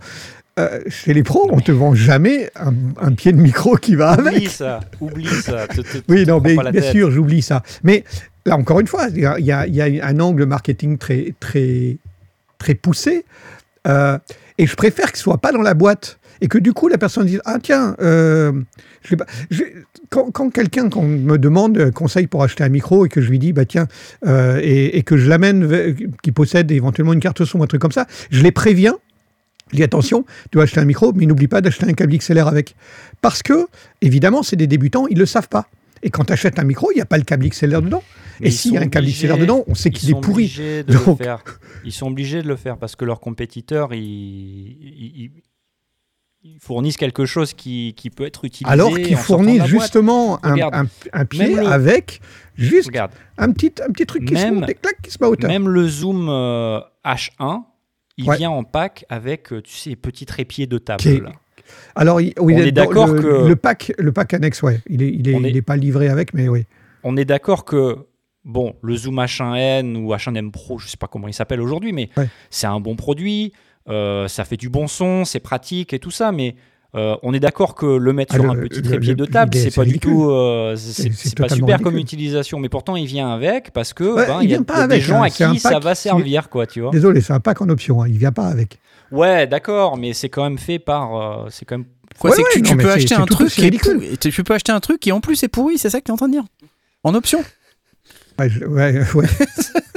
euh, 0.60 0.82
chez 0.90 1.14
les 1.14 1.24
pros, 1.24 1.48
on 1.52 1.60
te 1.62 1.72
vend 1.72 1.96
jamais 1.96 2.50
un, 2.56 2.74
un 3.02 3.14
pied 3.14 3.32
de 3.32 3.38
micro 3.38 3.78
qui 3.78 3.96
va 3.96 4.14
Oublie 4.14 4.28
avec. 4.28 4.50
ça, 4.50 4.82
oublie 5.00 5.26
ça. 5.28 5.68
te- 5.68 5.82
te- 5.82 6.04
Oui, 6.10 6.26
non, 6.26 6.42
mais 6.42 6.56
bien 6.56 6.72
tête. 6.72 6.92
sûr, 6.92 7.10
j'oublie 7.10 7.42
ça. 7.42 7.64
Mais 7.84 8.04
là, 8.46 8.58
encore 8.58 8.80
une 8.80 8.88
fois, 8.88 9.08
il 9.10 9.20
y 9.20 9.26
a, 9.26 9.40
y 9.40 9.72
y 9.72 10.02
un 10.02 10.20
angle 10.20 10.46
marketing 10.46 10.98
très, 10.98 11.34
très, 11.40 11.98
très 12.58 12.76
poussé. 12.76 13.26
euh, 13.88 14.18
et 14.58 14.68
je 14.68 14.76
préfère 14.76 15.12
que 15.12 15.18
ce 15.18 15.24
soit 15.24 15.38
pas 15.40 15.52
dans 15.52 15.62
la 15.62 15.74
boîte. 15.74 16.20
Et 16.42 16.48
que 16.48 16.58
du 16.58 16.74
coup, 16.74 16.88
la 16.88 16.98
personne 16.98 17.26
dise 17.28 17.42
Ah, 17.46 17.58
tiens, 17.62 17.96
euh, 18.02 18.52
je 19.04 19.16
pas. 19.16 19.26
je- 19.52 19.64
quand 20.10 20.32
quand 20.32 20.50
quelqu'un 20.50 20.90
quand 20.90 21.04
me 21.04 21.38
demande 21.38 21.92
conseil 21.92 22.28
pour 22.28 22.44
acheter 22.44 22.64
un 22.64 22.70
micro 22.70 23.06
et 23.06 23.10
que 23.10 23.22
je 23.22 23.30
lui 23.30 23.38
dis 23.40 23.54
Bah, 23.54 23.66
tiens, 23.66 23.88
euh, 24.26 24.60
et, 24.62 24.98
et 24.98 25.04
que 25.04 25.18
je 25.18 25.30
l'amène, 25.30 25.96
qui 26.24 26.32
possède 26.32 26.72
éventuellement 26.72 27.14
une 27.14 27.20
carte 27.20 27.46
son, 27.46 27.62
un 27.62 27.68
truc 27.68 27.82
comme 27.82 27.92
ça, 27.92 28.08
je 28.32 28.42
les 28.42 28.52
préviens. 28.52 28.98
Je 29.72 29.78
dis 29.78 29.84
attention, 29.84 30.24
tu 30.24 30.50
dois 30.54 30.64
acheter 30.64 30.82
un 30.82 30.86
micro, 30.86 31.14
mais 31.14 31.26
n'oublie 31.26 31.48
pas 31.48 31.62
d'acheter 31.62 31.86
un 31.86 31.94
câble 31.94 32.18
XLR 32.18 32.46
avec. 32.48 32.76
Parce 33.22 33.42
que, 33.42 33.68
évidemment, 34.02 34.44
c'est 34.44 34.58
des 34.58 34.68
débutants, 34.68 35.08
ils 35.08 35.14
ne 35.16 35.20
le 35.22 35.26
savent 35.26 35.48
pas. 35.48 35.68
Et 36.04 36.10
quand 36.10 36.26
tu 36.26 36.34
achètes 36.34 36.60
un 36.60 36.64
micro, 36.66 36.92
il 36.92 36.96
n'y 36.96 37.02
a 37.02 37.06
pas 37.06 37.18
le 37.18 37.24
câble 37.24 37.48
XLR 37.48 37.82
dedans. 37.82 38.04
Mais 38.42 38.48
Et 38.48 38.52
s'il 38.52 38.74
y 38.74 38.78
a 38.78 38.82
un 38.82 38.88
câble 38.88 39.06
obligés- 39.06 39.28
XLR 39.28 39.38
dedans, 39.38 39.64
on 39.68 39.76
sait 39.76 39.92
qu'il 39.92 40.10
est 40.10 40.14
sont 40.14 40.20
pourri. 40.20 40.44
obligés 40.46 40.84
de 40.84 40.92
Donc- 40.94 41.20
le 41.20 41.24
faire. 41.24 41.44
Ils 41.86 41.92
sont 41.94 42.08
obligés 42.08 42.42
de 42.42 42.48
le 42.50 42.56
faire 42.58 42.78
parce 42.78 42.96
que 42.98 43.06
leurs 43.06 43.20
compétiteurs, 43.22 43.94
ils, 43.94 44.02
ils- 44.02 45.32
ils- 46.44 46.60
fournissent 46.60 46.98
quelque 46.98 47.26
chose 47.26 47.54
qui, 47.54 47.94
qui 47.96 48.10
peut 48.10 48.26
être 48.26 48.46
utilisé. 48.46 48.72
Alors 48.72 48.94
qu'ils 48.96 49.16
fournissent 49.18 49.66
justement 49.66 50.44
un, 50.46 50.56
un- 50.60 50.86
un 51.14 51.26
pied 51.26 51.56
le- 51.56 51.68
avec 51.68 52.22
juste 52.56 52.88
Regarde, 52.88 53.12
un 53.38 53.52
petit, 53.52 53.72
un 53.88 53.92
petit 53.92 54.06
truc 54.06 54.26
qui 54.26 54.36
se 54.36 54.44
Même- 54.46 54.56
monte 54.62 54.70
et 54.70 54.74
clac, 54.76 54.96
qui 55.02 55.12
se 55.12 55.18
met 55.22 55.28
à 55.28 55.30
hauteur. 55.30 55.50
même 55.50 55.68
le 55.70 55.88
Zoom 55.88 56.28
euh, 56.30 56.80
H1, 57.06 57.64
il 58.18 58.28
Ouais. 58.30 58.38
vient 58.38 58.50
en 58.52 58.64
pack 58.64 59.06
avec, 59.10 59.52
euh, 59.54 59.62
tu 59.62 59.74
sais, 59.76 59.96
petit 59.96 60.26
trépied 60.26 60.68
de 60.68 60.78
table. 60.78 61.02
Qui 61.02 61.10
est- 61.10 61.20
là. 61.22 61.32
Alors, 61.96 62.20
il- 62.22 62.34
oui, 62.40 62.54
on 62.56 62.60
il 62.60 62.68
est 62.68 62.72
d'accord 62.72 63.08
le, 63.08 63.22
que- 63.22 63.48
le 63.48 63.56
pack, 63.56 63.94
le 63.98 64.12
pack 64.12 64.34
annexe, 64.34 64.62
ouais, 64.62 64.82
il 64.90 65.02
est, 65.02 65.08
il 65.10 65.28
est, 65.30 65.52
il 65.52 65.64
pas 65.64 65.78
livré 65.78 66.10
avec, 66.10 66.34
mais 66.34 66.50
oui. 66.50 66.66
On 67.04 67.16
est 67.18 67.26
d'accord 67.26 67.66
que 67.66 67.96
bon, 68.44 68.76
le 68.82 68.96
Zoom 68.96 69.20
H1N 69.20 69.96
ou 69.98 70.14
H1M 70.14 70.52
Pro, 70.52 70.80
je 70.80 70.88
sais 70.88 70.98
pas 70.98 71.08
comment 71.08 71.28
il 71.28 71.34
s'appelle 71.34 71.62
aujourd'hui, 71.62 71.94
mais 71.94 72.10
Ouais. 72.18 72.28
c'est 72.50 72.68
un 72.68 72.80
bon 72.80 72.96
produit, 72.96 73.54
euh, 73.90 74.28
ça 74.28 74.44
fait 74.46 74.58
du 74.58 74.70
bon 74.70 74.88
son, 74.88 75.26
c'est 75.26 75.40
pratique 75.40 75.94
et 75.94 76.00
tout 76.00 76.12
ça, 76.12 76.32
mais 76.32 76.56
euh, 76.94 77.16
on 77.24 77.34
est 77.34 77.40
d'accord 77.40 77.74
que 77.76 77.86
le 77.86 78.12
mettre 78.14 78.36
Ah, 78.36 78.42
sur 78.42 78.54
le- 78.54 78.60
un 78.60 78.64
petit 78.68 78.82
le- 78.82 78.88
trépied 78.90 79.10
le- 79.12 79.16
de 79.16 79.26
table, 79.26 79.56
c'est 79.56 79.74
pas 79.74 79.86
du 79.86 79.98
tout, 80.00 80.30
euh, 80.30 80.76
c'est- 80.76 81.36
pas 81.38 81.48
super 81.50 81.82
comme 81.82 81.98
utilisation, 81.98 82.60
mais 82.60 82.68
pourtant 82.70 82.96
il 82.98 83.06
vient 83.06 83.32
avec 83.34 83.72
parce 83.72 83.94
que 83.94 84.04
Ouais, 84.04 84.28
ben, 84.28 84.40
il 84.42 84.46
il 84.46 84.50
y 84.52 84.54
a, 84.54 84.58
vient 84.58 84.64
pas 84.64 84.74
il 84.74 84.78
y 84.78 84.82
a 84.82 84.84
avec, 84.84 84.98
des 84.98 85.02
gens 85.06 85.22
hein, 85.22 85.28
à 85.28 85.30
qui 85.30 85.60
ça 85.60 85.70
pack 85.72 85.84
va 85.84 85.96
servir, 85.96 86.50
quoi, 86.50 86.68
tu 86.68 86.82
vois. 86.82 86.92
Désolé, 86.92 87.22
c'est 87.22 87.34
un 87.34 87.40
pack 87.40 87.62
en 87.62 87.70
option, 87.70 88.02
hein, 88.04 88.08
il 88.10 88.18
vient 88.18 88.32
pas 88.34 88.48
avec. 88.48 88.78
Ouais, 89.12 89.48
d'accord, 89.48 89.98
mais 89.98 90.14
c'est 90.14 90.30
quand 90.30 90.44
même 90.44 90.58
fait 90.58 90.80
par, 90.80 91.16
euh, 91.16 91.48
c'est 91.50 91.66
quand 91.66 91.78
même 91.78 91.88
Quoi, 92.20 92.30
Ouais, 92.32 92.36
c'est 92.36 92.44
que 92.44 92.50
tu, 92.52 92.58
ouais, 92.60 92.64
tu 92.66 92.72
non, 92.72 92.78
mais 92.78 92.84
peux 92.84 92.92
acheter 92.92 93.16
un 93.16 93.26
truc 93.26 93.50
pourri. 93.56 94.18
Tu 94.20 94.44
peux 94.44 94.54
acheter 94.54 94.72
un 94.74 94.80
truc 94.82 95.00
qui 95.00 95.12
en 95.14 95.22
plus 95.22 95.42
est 95.44 95.48
pourri, 95.48 95.78
c'est 95.78 95.90
ça 95.90 96.00
que 96.00 96.04
tu 96.06 96.12
es 96.12 96.14
en 96.14 96.18
train 96.18 96.28
de 96.28 96.34
dire 96.34 96.44
En 97.04 97.16
option. 97.16 97.42
Ouais, 98.38 98.50
je- 98.50 98.66
ouais, 98.66 99.02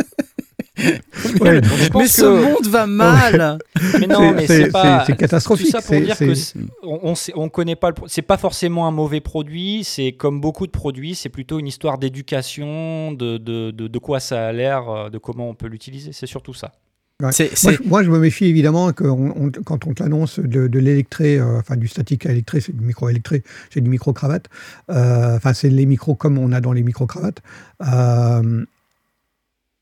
ouais. 1.40 1.60
Mais 1.94 2.06
ce 2.06 2.22
que- 2.22 2.44
monde 2.52 2.66
va 2.68 2.86
mal. 2.86 3.58
Mais 4.00 4.06
non, 4.06 4.32
mais 4.32 4.46
c'est 4.46 4.70
pas. 4.70 5.04
c'est 5.06 5.16
Tout 5.16 5.56
ça 5.66 5.80
pour 5.82 5.94
dire 6.00 6.16
que 6.18 6.34
c'est- 6.34 6.58
on, 6.82 7.14
on, 7.34 7.48
connaît 7.48 7.76
pas 7.76 7.90
le. 7.90 7.94
C'est 8.06 8.22
pas 8.22 8.36
forcément 8.38 8.86
un 8.86 8.90
mauvais 8.90 9.20
produit. 9.20 9.82
C'est 9.84 10.12
comme 10.12 10.40
beaucoup 10.40 10.66
de 10.66 10.72
produits, 10.72 11.14
c'est 11.14 11.28
plutôt 11.28 11.58
une 11.58 11.66
histoire 11.66 11.98
d'éducation, 11.98 13.12
de, 13.12 13.38
de, 13.38 13.70
de, 13.70 13.88
de 13.88 13.98
quoi 13.98 14.20
ça 14.20 14.46
a 14.48 14.52
l'air, 14.52 14.88
euh, 14.88 15.10
de 15.10 15.18
comment 15.18 15.48
on 15.48 15.54
peut 15.54 15.68
l'utiliser. 15.68 16.12
C'est 16.12 16.26
surtout 16.26 16.54
ça. 16.54 16.72
Moi 17.20 17.30
je, 17.30 17.88
moi, 17.88 18.02
je 18.02 18.10
me 18.10 18.18
méfie 18.18 18.46
évidemment 18.46 18.92
que 18.92 19.04
on- 19.04 19.32
on- 19.46 19.50
quand 19.64 19.86
on 19.86 19.94
te 19.94 20.02
l'annonce 20.02 20.40
de, 20.40 20.66
de 20.66 20.78
l'électré, 20.80 21.38
euh, 21.38 21.60
enfin 21.60 21.76
du 21.76 21.86
statique 21.86 22.26
à 22.26 22.32
électré, 22.32 22.60
c'est 22.60 22.76
du 22.76 22.84
micro-électré, 22.84 23.44
c'est 23.72 23.80
du 23.80 23.88
micro-cravate. 23.88 24.46
Euh, 24.90 25.36
Enfin, 25.36 25.54
c'est 25.54 25.70
les 25.70 25.86
micros 25.86 26.16
comme 26.16 26.38
on 26.38 26.50
a 26.52 26.60
dans 26.60 26.72
les 26.72 26.82
micro-cravates. 26.82 27.40
Euh, 27.86 28.64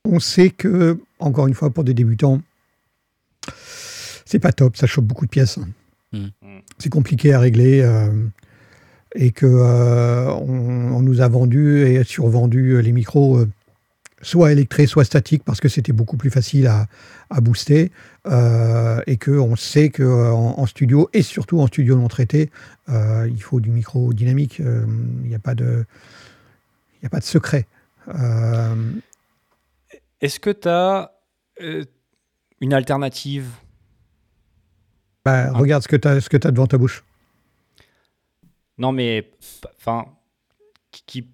on 0.05 0.21
sait 0.21 0.51
que, 0.51 0.99
encore 1.19 1.47
une 1.47 1.55
fois, 1.55 1.71
pour 1.71 1.85
des 1.85 1.95
débutants, 1.95 2.41
c'est 4.25 4.39
pas 4.39 4.53
top, 4.53 4.77
ça 4.77 4.87
chope 4.87 5.05
beaucoup 5.05 5.27
de 5.27 5.31
pièces. 5.31 5.59
Mm. 6.13 6.27
C'est 6.79 6.91
compliqué 6.91 7.33
à 7.33 7.41
régler. 7.41 7.81
euh, 7.83 8.11
et 9.15 9.31
que 9.31 9.45
euh, 9.45 10.31
on, 10.33 10.95
on 10.95 11.03
nous 11.03 11.21
a 11.21 11.29
vendu 11.29 11.83
et 11.87 12.03
survendu 12.03 12.81
les 12.81 12.93
micros 12.93 13.41
euh, 13.41 13.49
soit 14.23 14.53
électrés, 14.53 14.87
soit 14.87 15.05
statiques, 15.05 15.45
parce 15.45 15.61
que 15.61 15.69
c'était 15.69 15.93
beaucoup 15.93 16.17
plus 16.17 16.31
facile 16.31 16.67
à, 16.67 16.87
à 17.29 17.43
booster 17.43 17.93
euh, 18.27 19.03
et 19.07 19.19
qu'on 19.19 19.55
sait 19.55 19.91
qu'en 19.91 20.55
en 20.59 20.65
studio, 20.65 21.11
et 21.13 21.21
surtout 21.21 21.61
en 21.61 21.67
studio 21.67 21.95
non 21.97 22.09
traité, 22.09 22.51
euh, 22.89 23.29
il 23.31 23.43
faut 23.43 23.61
du 23.61 23.69
micro 23.71 24.15
dynamique. 24.15 24.61
euh, 24.61 24.87
Il 25.25 25.29
n'y 25.29 25.35
a, 25.35 25.39
pas 25.39 25.55
de- 25.55 25.85
il 27.01 27.03
y 27.03 27.07
a 27.07 27.11
pas 27.11 27.21
de 27.21 27.25
secret. 27.25 27.67
Euh, 30.23 30.27
Est-ce 30.27 30.41
que 30.41 30.51
tu 30.51 30.69
as 30.69 31.13
une 32.61 32.73
alternative? 32.73 33.51
Bah, 35.25 35.49
Ah. 35.49 35.59
Regarde 35.59 35.83
ce 35.83 35.89
que 35.89 35.97
tu 35.97 36.09
as, 36.09 36.51
devant 36.51 36.67
ta 36.67 36.79
bouche. 36.79 37.05
Non, 38.79 38.93
mais 38.93 39.31
enfin, 39.77 40.07
qui 40.91 41.29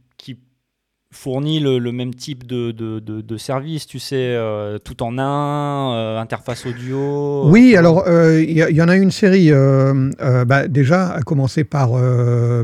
fournit 1.10 1.58
le, 1.58 1.78
le 1.78 1.90
même 1.90 2.14
type 2.14 2.46
de, 2.46 2.70
de, 2.70 2.98
de- 3.00 3.22
de 3.22 3.36
service, 3.38 3.86
tu 3.86 3.98
sais, 3.98 4.16
euh, 4.16 4.76
tout 4.78 5.02
en 5.02 5.16
un, 5.18 5.94
euh, 5.96 6.18
interface 6.20 6.66
audio. 6.66 7.48
Oui, 7.48 7.76
alors 7.76 8.04
euh, 8.06 8.42
il 8.42 8.56
y, 8.58 8.82
en 8.82 8.88
a 8.88 8.96
une 8.96 9.10
série, 9.10 9.50
euh, 9.50 10.10
euh, 10.20 10.44
bah, 10.44 10.68
déjà 10.68 11.08
à 11.08 11.22
commencer 11.22 11.64
par 11.64 11.92
euh, 11.94 12.62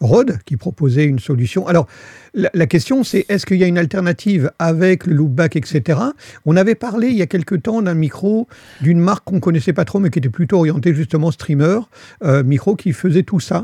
Rode 0.00 0.38
qui 0.44 0.56
proposait 0.56 1.04
une 1.04 1.20
solution. 1.20 1.68
Alors 1.68 1.86
la, 2.34 2.50
la 2.52 2.66
question 2.66 3.04
c'est 3.04 3.26
est-ce 3.28 3.46
qu'il 3.46 3.58
y 3.58 3.64
a 3.64 3.68
une 3.68 3.78
alternative 3.78 4.50
avec 4.58 5.06
le 5.06 5.14
loopback, 5.14 5.54
etc. 5.54 6.00
On 6.46 6.56
avait 6.56 6.74
parlé 6.74 7.08
il 7.08 7.16
y 7.16 7.22
a 7.22 7.26
quelque 7.26 7.54
temps 7.54 7.80
d'un 7.80 7.94
micro 7.94 8.48
d'une 8.80 8.98
marque 8.98 9.24
qu'on 9.24 9.38
connaissait 9.38 9.72
pas 9.72 9.84
trop 9.84 10.00
mais 10.00 10.10
qui 10.10 10.18
était 10.18 10.28
plutôt 10.28 10.58
orienté 10.58 10.94
justement 10.94 11.30
streamer, 11.30 11.78
euh, 12.24 12.42
micro 12.42 12.74
qui 12.74 12.92
faisait 12.92 13.22
tout 13.22 13.38
ça. 13.38 13.62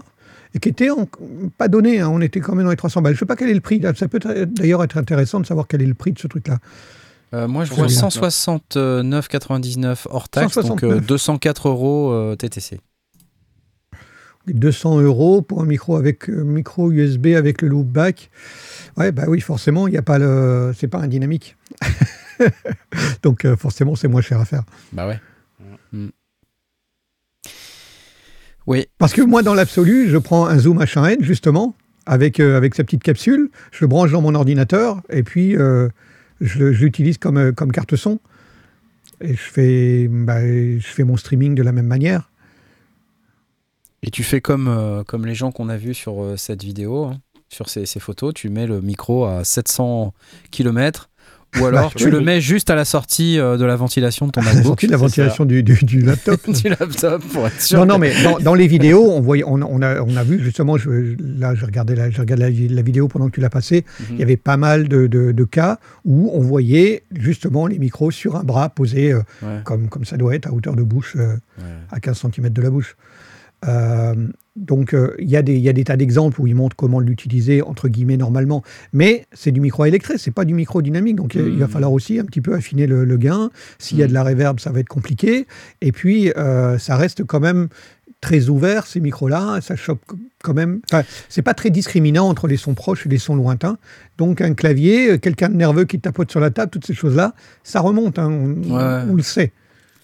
Et 0.55 0.59
qui 0.59 0.68
était 0.68 0.90
en- 0.90 1.09
pas 1.59 1.68
donné, 1.68 2.01
hein, 2.01 2.09
on 2.09 2.20
était 2.20 2.40
quand 2.40 2.55
même 2.55 2.64
dans 2.64 2.70
les 2.70 2.77
300 2.77 3.02
balles. 3.02 3.14
Je 3.14 3.18
sais 3.20 3.27
pas 3.27 3.36
quel 3.36 3.51
est 3.51 3.55
le 3.55 3.60
prix, 3.60 3.78
là. 3.78 3.94
ça 3.94 4.09
peut 4.09 4.18
d'ailleurs 4.18 4.82
être 4.82 4.97
intéressant 4.97 5.39
de 5.40 5.47
savoir 5.47 5.66
quel 5.68 5.82
est 5.82 5.86
le 5.86 5.94
prix 5.94 6.12
de 6.12 6.18
ce 6.18 6.27
truc-là. 6.27 6.59
Euh, 7.32 7.47
moi, 7.47 7.64
je 7.64 7.72
vois 7.72 7.89
Celui-là. 7.89 8.28
169,99 8.28 10.06
hors 10.10 10.28
taxe, 10.28 10.55
donc 10.56 10.81
169. 10.81 10.97
euh, 10.97 11.01
204 11.01 11.68
euros 11.68 12.10
euh, 12.12 12.35
TTC. 12.35 12.81
200 14.48 15.01
euros 15.02 15.43
pour 15.43 15.60
un 15.62 15.66
micro 15.66 15.97
avec 15.97 16.28
euh, 16.28 16.43
micro 16.43 16.90
USB 16.90 17.27
avec 17.36 17.62
le 17.62 17.68
loopback. 17.68 18.31
Ouais, 18.97 19.12
bah 19.12 19.24
oui, 19.28 19.40
forcément, 19.40 19.86
il 19.86 19.93
n'y 19.93 19.98
a 19.98 20.02
pas 20.02 20.18
le, 20.18 20.72
c'est 20.77 20.89
pas 20.89 20.98
un 20.98 21.06
dynamique. 21.06 21.56
Donc 23.22 23.44
euh, 23.44 23.55
forcément, 23.56 23.94
c'est 23.94 24.09
moins 24.09 24.22
cher 24.22 24.40
à 24.40 24.44
faire. 24.44 24.62
Bah 24.93 25.06
ouais. 25.06 25.20
Mm. 25.93 26.09
Oui, 28.70 28.86
Parce 28.98 29.12
que 29.14 29.20
moi, 29.20 29.42
dans 29.42 29.55
l'absolu, 29.55 30.09
je 30.09 30.16
prends 30.16 30.47
un 30.47 30.56
Zoom 30.56 30.78
H1N 30.80 31.24
justement 31.24 31.74
avec 32.06 32.38
euh, 32.38 32.56
avec 32.56 32.76
sa 32.76 32.84
petite 32.84 33.02
capsule, 33.02 33.51
je 33.72 33.78
le 33.80 33.88
branche 33.88 34.12
dans 34.12 34.22
mon 34.22 34.36
ordinateur 34.36 35.02
et 35.10 35.24
puis 35.24 35.56
euh, 35.56 35.88
je, 36.40 36.66
l'utilise 36.66 37.18
comme 37.18 37.36
euh, 37.36 37.51
comme 37.51 37.72
carte 37.72 37.97
son. 37.97 38.20
Et 39.20 39.34
je 39.34 39.40
fais, 39.40 40.06
bah, 40.09 40.40
je 40.40 40.78
fais 40.86 41.02
mon 41.02 41.16
streaming 41.16 41.56
de 41.56 41.64
la 41.64 41.72
même 41.72 41.88
manière. 41.88 42.30
Et 44.05 44.12
tu 44.12 44.22
fais 44.22 44.40
comme, 44.40 44.68
euh, 44.68 45.02
comme 45.02 45.26
les 45.26 45.34
gens 45.34 45.51
qu'on 45.51 45.68
a 45.68 45.76
vus 45.76 45.94
sur 45.94 46.34
cette 46.36 46.62
vidéo, 46.62 47.06
hein, 47.06 47.20
sur 47.48 47.68
ces, 47.68 47.86
ces 47.86 47.98
photos, 47.98 48.32
tu 48.34 48.51
mets 48.51 48.68
le 48.68 48.80
micro 48.80 49.24
à 49.24 49.42
700 49.42 50.14
km 50.52 51.10
ou 51.60 51.66
alors 51.66 51.93
tu 51.94 52.05
oui, 52.05 52.10
le 52.12 52.18
oui. 52.18 52.24
mets 52.24 52.40
juste 52.40 52.70
à 52.70 52.74
la 52.77 52.85
sortie 52.85 53.39
euh, 53.39 53.56
de 53.56 53.64
la 53.64 53.74
ventilation 53.74 54.27
de 54.27 54.31
ton 54.32 54.40
La 54.40 54.47
MacBook. 54.48 54.64
sortie 54.66 54.86
de 54.86 54.93
la 54.93 54.97
ventilation 54.98 55.44
du, 55.44 55.62
du, 55.62 55.74
du 55.82 56.01
laptop. 56.01 56.40
du 56.62 56.68
laptop 56.68 57.22
pour 57.32 57.47
être 57.47 57.60
sûr. 57.60 57.78
Non, 57.81 57.86
non, 57.86 57.98
mais 57.98 58.12
dans, 58.22 58.39
dans 58.39 58.55
les 58.55 58.66
vidéos, 58.68 59.10
on, 59.10 59.20
voyait, 59.20 59.43
on, 59.44 59.55
on 59.62 59.82
a, 59.82 60.01
on 60.01 60.16
a 60.16 60.22
vu 60.22 60.39
justement, 60.43 60.77
je, 60.77 61.16
là, 61.18 61.55
je 61.55 61.64
regardais, 61.66 61.97
la, 61.97 62.10
je 62.10 62.20
regardais 62.20 62.44
la, 62.44 62.51
vi- 62.51 62.68
la 62.68 62.82
vidéo 62.82 63.09
pendant 63.09 63.27
que 63.27 63.32
tu 63.32 63.40
l'as 63.40 63.51
passée, 63.51 63.85
Mhm. 64.01 64.06
il 64.12 64.18
y 64.20 64.22
avait 64.22 64.36
pas 64.36 64.56
mal 64.56 64.86
de, 64.89 65.06
de- 65.06 65.32
de 65.32 65.44
cas 65.44 65.78
où 66.05 66.31
on 66.35 66.40
voyait 66.40 67.02
justement 67.12 67.66
les 67.66 67.78
micros 67.78 68.10
sur 68.10 68.36
un 68.36 68.44
bras 68.44 68.68
posés 68.68 69.12
euh, 69.12 69.22
Ouais, 69.43 69.60
comme, 69.64 69.89
comme 69.89 70.05
ça 70.05 70.16
doit 70.16 70.35
être 70.35 70.47
à 70.47 70.52
hauteur 70.52 70.77
de 70.77 70.82
bouche, 70.82 71.14
euh, 71.16 71.35
ouais. 71.59 71.64
à 71.90 71.98
15 72.01 72.22
cm 72.32 72.48
de 72.51 72.62
la 72.62 72.70
bouche. 72.70 72.97
Euh, 73.68 74.14
donc, 74.56 74.94
euh, 74.94 75.14
il 75.18 75.28
y, 75.31 75.36
a 75.36 75.43
des- 75.43 75.55
il 75.55 75.62
y 75.62 75.68
a 75.68 75.72
des 75.72 75.85
tas 75.85 75.97
d'exemples 75.97 76.40
où 76.40 76.47
ils 76.47 76.55
montrent 76.55 76.77
comment 76.77 77.01
l'utiliser, 77.01 77.62
entre 77.62 77.89
guillemets, 77.89 78.16
normalement. 78.16 78.62
Mais 78.93 79.27
c'est 79.32 79.52
du 79.52 79.60
micro 79.60 79.85
électrique, 79.85 80.18
c'est 80.18 80.32
pas 80.32 80.44
du 80.44 80.55
micro 80.55 80.82
dynamique. 80.82 81.16
Donc, 81.16 81.35
il- 81.35 81.43
il 81.43 81.59
va 81.59 81.66
Mhm. 81.66 81.70
falloir 81.72 81.93
aussi 81.93 82.18
un 82.18 82.24
petit 82.24 82.40
peu 82.40 82.55
affiner 82.55 82.86
le, 82.86 83.05
le 83.05 83.16
gain. 83.16 83.51
S'il 83.78 83.98
y 83.98 84.02
a 84.02 84.06
de 84.09 84.12
la 84.12 84.24
reverb, 84.24 84.59
ça 84.60 84.70
va 84.72 84.81
être 84.81 84.89
compliqué. 84.89 85.47
Et 85.81 85.93
puis, 85.93 86.32
euh, 86.36 86.78
ça 86.78 86.97
reste 86.97 87.24
quand 87.24 87.40
même 87.40 87.68
très 88.20 88.48
ouvert, 88.51 88.86
ces 88.86 89.01
micros-là. 89.01 89.60
Ça 89.62 89.77
chope 89.77 90.02
quand 90.43 90.52
même. 90.52 90.81
Enfin, 90.93 91.05
c'est 91.28 91.43
pas 91.43 91.55
très 91.55 91.70
discriminant 91.70 92.28
entre 92.28 92.48
les 92.48 92.56
sons 92.59 92.74
proches 92.74 93.06
et 93.06 93.09
les 93.09 93.18
sons 93.18 93.36
lointains. 93.36 93.78
Donc, 94.18 94.40
un 94.43 94.52
clavier, 94.55 95.12
euh, 95.12 95.18
quelqu'un 95.18 95.48
de 95.48 95.55
nerveux 95.55 95.85
qui 95.85 96.01
tapote 96.01 96.31
sur 96.31 96.40
la 96.40 96.51
table, 96.51 96.70
toutes 96.70 96.86
ces 96.86 96.93
choses-là, 96.94 97.35
ça 97.62 97.81
remonte. 97.81 98.18
hein, 98.18 98.28
on, 98.31 98.74
Ouais. 98.77 99.05
on 99.10 99.14
le 99.14 99.22
sait. 99.22 99.52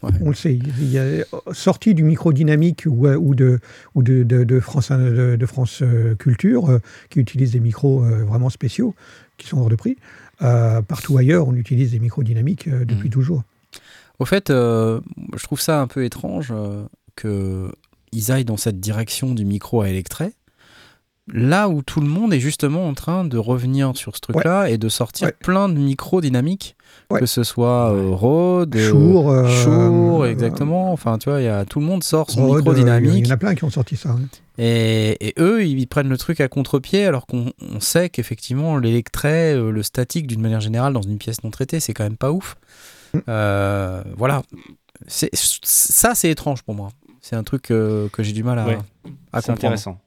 Ouais. 0.06 0.18
On 0.22 0.28
le 0.30 0.34
sait. 0.34 0.54
Il 0.54 0.90
y 0.90 0.98
a 0.98 1.04
sorti 1.52 1.94
du 1.94 2.02
micro 2.02 2.32
dynamique 2.32 2.84
ou, 2.86 3.06
ou 3.08 3.34
de 3.34 3.60
ou 3.94 4.02
de, 4.02 4.22
de- 4.22 4.44
de 4.44 4.60
France 4.60 4.90
de, 4.92 5.36
de 5.36 5.46
France 5.46 5.80
euh, 5.82 6.14
Culture 6.14 6.70
euh, 6.70 6.78
qui 7.10 7.20
utilise 7.20 7.52
des 7.52 7.60
micros 7.60 8.04
euh, 8.04 8.24
vraiment 8.24 8.50
spéciaux 8.50 8.94
qui 9.38 9.46
sont 9.46 9.58
hors 9.58 9.68
de 9.68 9.76
prix. 9.76 9.96
Euh, 10.42 10.82
partout 10.82 11.16
ailleurs, 11.18 11.48
on 11.48 11.54
utilise 11.54 11.90
des 11.92 11.98
micros 11.98 12.22
dynamiques 12.22 12.68
euh, 12.68 12.84
depuis 12.84 13.10
toujours. 13.10 13.42
Au 14.18 14.24
fait, 14.24 14.48
euh, 14.50 15.00
je 15.36 15.42
trouve 15.44 15.60
ça 15.60 15.80
un 15.80 15.86
peu 15.86 16.04
étrange 16.04 16.48
euh, 16.50 16.84
que 17.16 17.70
ils 18.12 18.32
aillent 18.32 18.44
dans 18.46 18.56
cette 18.56 18.80
direction 18.80 19.34
du 19.34 19.44
micro 19.44 19.82
à 19.82 19.90
électret, 19.90 20.32
là 21.28 21.68
où 21.68 21.82
tout 21.82 22.00
le 22.00 22.06
monde 22.06 22.32
est 22.32 22.40
justement 22.40 22.88
en 22.88 22.94
train 22.94 23.24
de 23.24 23.36
revenir 23.36 23.96
sur 23.96 24.14
ce 24.14 24.20
truc-là 24.20 24.70
et 24.70 24.78
de 24.78 24.88
sortir 24.88 25.26
Ouais. 25.26 25.34
plein 25.38 25.68
de 25.68 25.74
micros 25.78 26.20
dynamiques, 26.20 26.75
Ouais. 27.08 27.20
que 27.20 27.26
ce 27.26 27.44
soit 27.44 27.92
euh, 27.92 28.10
Rode, 28.10 28.74
euh, 28.74 28.88
Shure, 28.90 29.28
euh, 29.30 29.48
Shure, 29.48 30.22
euh, 30.24 30.28
exactement. 30.30 30.92
Enfin, 30.92 31.18
tu 31.18 31.28
vois, 31.30 31.40
il 31.40 31.44
y 31.44 31.48
a, 31.48 31.64
tout 31.64 31.78
le 31.78 31.86
monde 31.86 32.02
sort 32.02 32.30
son 32.30 32.46
Rode, 32.48 32.56
micro 32.58 32.70
euh, 32.70 32.74
Il 32.74 32.78
dynamique. 32.80 33.26
y 33.26 33.30
en 33.30 33.34
a 33.34 33.36
plein 33.36 33.54
qui 33.54 33.62
ont 33.62 33.70
sorti 33.70 33.96
ça. 33.96 34.10
hein. 34.10 34.18
Et, 34.58 35.28
et 35.28 35.34
eux, 35.38 35.64
ils 35.64 35.86
prennent 35.86 36.08
le 36.08 36.18
truc 36.18 36.40
à 36.40 36.48
contre-pied 36.48 37.04
alors 37.06 37.26
qu'on 37.26 37.52
on 37.60 37.78
sait 37.78 38.08
qu'effectivement, 38.08 38.76
l'électret, 38.78 39.54
euh, 39.54 39.70
le 39.70 39.82
statique 39.84 40.26
d'une 40.26 40.40
manière 40.40 40.60
générale 40.60 40.92
dans 40.94 41.02
une 41.02 41.18
pièce 41.18 41.44
non 41.44 41.50
traitée, 41.50 41.78
c'est 41.78 41.94
quand 41.94 42.04
même 42.04 42.16
pas 42.16 42.32
ouf. 42.32 42.56
Mm. 43.14 43.18
Euh, 43.28 44.02
voilà. 44.16 44.42
C'est- 45.06 45.30
Ça, 45.32 46.14
c'est 46.16 46.30
étrange 46.30 46.62
pour 46.62 46.74
moi. 46.74 46.88
C'est 47.20 47.36
un 47.36 47.44
truc 47.44 47.70
euh, 47.70 48.08
que 48.08 48.22
j'ai 48.24 48.32
du 48.32 48.42
mal 48.42 48.58
à, 48.58 48.66
Ouais. 48.66 48.78
à 49.32 49.40
C'est 49.42 49.52
comprendre. 49.52 49.74
intéressant. 49.74 49.98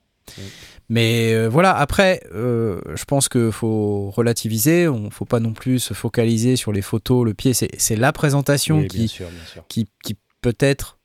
Mais 0.90 1.34
euh, 1.34 1.48
voilà, 1.48 1.76
après, 1.78 2.22
euh, 2.34 2.82
je 2.96 3.04
pense 3.06 3.30
qu'il 3.30 3.52
faut 3.52 4.10
relativiser. 4.10 4.88
On 4.88 5.10
faut 5.12 5.26
pas 5.26 5.40
non 5.40 5.54
plus 5.54 5.80
se 5.80 5.94
focaliser 5.94 6.56
sur 6.56 6.72
les 6.72 6.82
photos, 6.82 7.24
le 7.26 7.34
pied. 7.34 7.54
C'est 7.54 7.70
c'est 7.78 7.96
la 7.96 8.12
présentation 8.12 8.80
Oui, 8.80 8.88
qui, 8.88 8.98
bien 8.98 9.08
sûr, 9.08 9.28
bien 9.30 9.46
sûr. 9.46 9.64
qui, 9.68 9.88
qui 10.04 10.18
peut-être, 10.42 10.98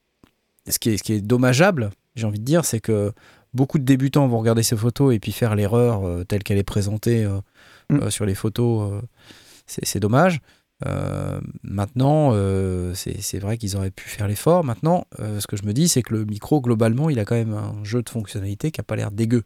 ce 0.68 0.78
qui 0.78 0.90
est, 0.90 0.96
ce 0.96 1.02
qui 1.02 1.12
est 1.12 1.20
dommageable, 1.20 1.90
j'ai 2.16 2.26
envie 2.26 2.38
de 2.38 2.44
dire, 2.44 2.64
c'est 2.64 2.80
que 2.80 3.12
beaucoup 3.52 3.78
de 3.78 3.84
débutants 3.84 4.26
vont 4.26 4.38
regarder 4.38 4.62
ces 4.62 4.76
photos 4.76 5.14
et 5.14 5.18
puis 5.20 5.32
faire 5.32 5.54
l'erreur 5.54 6.04
euh, 6.06 6.24
telle 6.24 6.42
qu'elle 6.42 6.58
est 6.58 6.62
présentée 6.64 7.24
euh, 7.24 7.38
Mm. 7.90 7.96
euh, 8.04 8.10
sur 8.10 8.24
les 8.24 8.34
photos. 8.34 8.92
euh, 8.94 9.00
c'est 9.66 10.00
dommage. 10.00 10.40
Euh, 10.86 11.38
maintenant, 11.62 12.30
euh, 12.32 12.94
c'est 12.94 13.20
c'est 13.20 13.38
vrai 13.38 13.58
qu'ils 13.58 13.76
auraient 13.76 13.90
pu 13.90 14.08
faire 14.08 14.26
l'effort. 14.26 14.64
Maintenant, 14.64 15.06
euh, 15.20 15.38
ce 15.38 15.46
que 15.46 15.56
je 15.58 15.64
me 15.64 15.72
dis, 15.74 15.86
c'est 15.88 16.00
que 16.02 16.14
le 16.14 16.24
micro, 16.24 16.62
globalement, 16.62 17.10
il 17.10 17.18
a 17.18 17.26
quand 17.26 17.34
même 17.34 17.52
un 17.52 17.84
jeu 17.84 18.02
de 18.02 18.08
fonctionnalité 18.08 18.70
qui 18.70 18.80
n'a 18.80 18.84
pas 18.84 18.96
l'air 18.96 19.10
dégueu. 19.10 19.42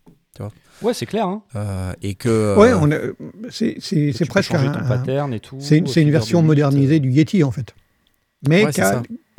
Ouais, 0.82 0.94
c'est 0.94 1.06
clair. 1.06 1.26
Hein. 1.26 1.42
Euh, 1.56 1.92
et 2.02 2.14
que. 2.14 2.28
euh, 2.28 2.56
Ouais, 2.56 2.72
on 2.72 2.90
a- 2.92 3.50
c'est 3.50 4.28
presque 4.28 4.54
un, 4.54 4.72
ton 4.72 4.86
pattern 4.86 5.32
et 5.34 5.40
tout. 5.40 5.56
c'est 5.60 5.78
une, 5.78 6.10
version 6.10 6.42
modernisée 6.42 7.00
du 7.00 7.10
Yeti 7.10 7.42
en 7.44 7.50
fait, 7.50 7.74
mais 8.48 8.64
Ouais, 8.66 8.72
qui 8.72 8.80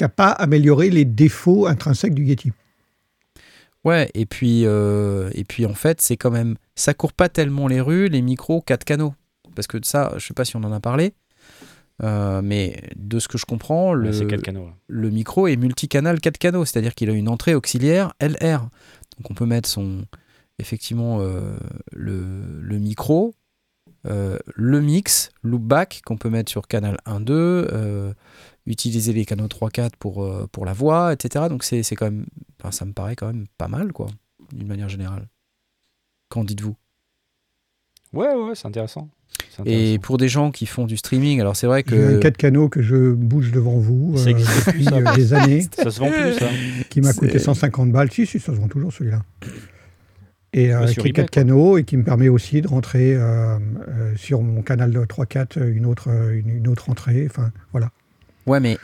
n'a 0.02 0.10
pas 0.10 0.32
amélioré 0.32 0.90
les 0.90 1.06
défauts 1.06 1.68
intrinsèques 1.68 2.14
du 2.14 2.26
Yeti. 2.26 2.52
Ouais, 3.86 4.10
et 4.14 4.26
puis, 4.26 4.66
euh, 4.66 5.30
et 5.34 5.46
puis 5.46 5.66
en 5.66 5.74
fait, 5.74 6.02
c'est 6.02 6.18
quand 6.18 6.32
même. 6.32 6.56
Ça 6.76 6.94
court 6.94 7.14
pas 7.14 7.30
tellement 7.30 7.68
les 7.68 7.80
rues, 7.80 8.10
les 8.10 8.22
micros 8.22 8.62
4 8.62 8.84
canaux. 8.84 9.14
Parce 9.56 9.68
que 9.68 9.78
de 9.78 9.86
ça, 9.86 10.14
je 10.18 10.26
sais 10.28 10.34
pas 10.34 10.44
si 10.46 10.56
on 10.58 10.64
en 10.64 10.72
a 10.74 10.80
parlé, 10.82 11.14
euh, 12.04 12.42
mais 12.44 12.82
de 12.98 13.20
ce 13.20 13.28
que 13.30 13.38
je 13.38 13.46
comprends, 13.46 13.94
le, 13.94 14.12
le 14.88 15.10
micro 15.10 15.48
est 15.48 15.56
multicanal 15.56 16.20
4 16.20 16.38
canaux, 16.38 16.66
c'est-à-dire 16.66 16.94
qu'il 16.94 17.10
a 17.10 17.14
une 17.14 17.30
entrée 17.30 17.56
auxiliaire 17.56 18.14
LR. 18.22 18.68
Donc 19.18 19.32
on 19.32 19.34
peut 19.34 19.46
mettre 19.46 19.68
son. 19.70 20.04
Effectivement, 20.60 21.20
euh, 21.22 21.56
le, 21.92 22.24
le 22.62 22.78
micro, 22.80 23.34
euh, 24.06 24.38
le 24.56 24.82
mix, 24.82 25.32
loopback 25.44 26.02
qu'on 26.06 26.18
peut 26.18 26.30
mettre 26.30 26.52
sur 26.52 26.68
canal 26.68 26.98
1-2, 27.06 27.30
euh, 27.32 28.14
utiliser 28.66 29.14
les 29.14 29.26
canaux 29.26 29.48
3-4 29.48 29.92
pour, 30.00 30.24
euh, 30.24 30.48
pour 30.52 30.66
la 30.66 30.74
voix, 30.74 31.14
etc. 31.14 31.46
Donc 31.50 31.64
c'est 31.64 31.82
c'est 31.84 31.96
quand 31.96 32.06
même. 32.06 32.26
Enfin, 32.60 32.72
ça 32.72 32.86
me 32.86 32.94
paraît 32.94 33.16
quand 33.16 33.28
même 33.28 33.46
pas 33.58 33.68
mal, 33.68 33.94
quoi, 33.94 34.08
d'une 34.54 34.68
manière 34.68 34.90
générale. 34.90 35.28
Qu'en 36.30 36.44
dites-vous? 36.44 36.76
Ouais, 38.14 38.34
ouais, 38.34 38.56
c'est 38.56 38.68
intéressant. 38.68 39.10
Et 39.66 40.00
pour 40.00 40.18
des 40.18 40.28
gens 40.30 40.52
qui 40.52 40.66
font 40.66 40.86
du 40.86 40.98
streaming, 40.98 41.40
alors 41.42 41.56
c'est 41.56 41.68
vrai 41.68 41.84
J'ai 41.88 41.96
que. 41.96 42.20
4 42.20 42.38
canaux 42.38 42.68
que 42.70 42.82
je 42.82 43.12
bouge 43.14 43.52
devant 43.52 43.78
vous 43.78 44.18
Ça 44.18 44.30
euh, 44.30 44.34
depuis 44.34 44.86
ça. 44.86 45.16
des 45.16 45.34
années, 45.34 45.66
Ça 45.76 45.92
se 45.92 46.00
vend 46.00 46.10
plus, 46.12 46.34
ça. 46.34 46.48
qui 46.90 47.02
m'a 47.02 47.14
coûté 47.14 47.38
150 47.40 47.92
balles. 47.92 48.12
Si, 48.12 48.26
si, 48.26 48.40
ça 48.40 48.54
se 48.54 48.60
vend 48.60 48.68
toujours 48.68 48.92
celui-là. 48.92 49.22
Et 50.54 50.74
euh, 50.74 50.82
Ouais, 50.82 50.88
sur 50.88 51.04
qui 51.04 51.10
est 51.10 51.12
eBay, 51.12 51.22
4 51.24 51.30
canaux 51.30 51.78
et 51.78 51.84
qui 51.84 51.96
me 51.98 52.04
permet 52.04 52.28
aussi 52.30 52.62
de 52.62 52.68
rentrer 52.68 53.14
euh, 53.16 53.58
euh, 53.88 54.14
sur 54.16 54.42
mon 54.42 54.62
canal 54.62 54.92
de 54.92 55.00
3-4 55.00 55.64
une 55.68 55.86
autre, 55.86 56.10
euh, 56.10 56.40
une, 56.40 56.50
une 56.50 56.68
autre 56.68 56.90
entrée. 56.90 57.28
Enfin, 57.30 57.52
voilà. 57.72 57.92
Ouais, 58.48 58.60
mais 58.60 58.78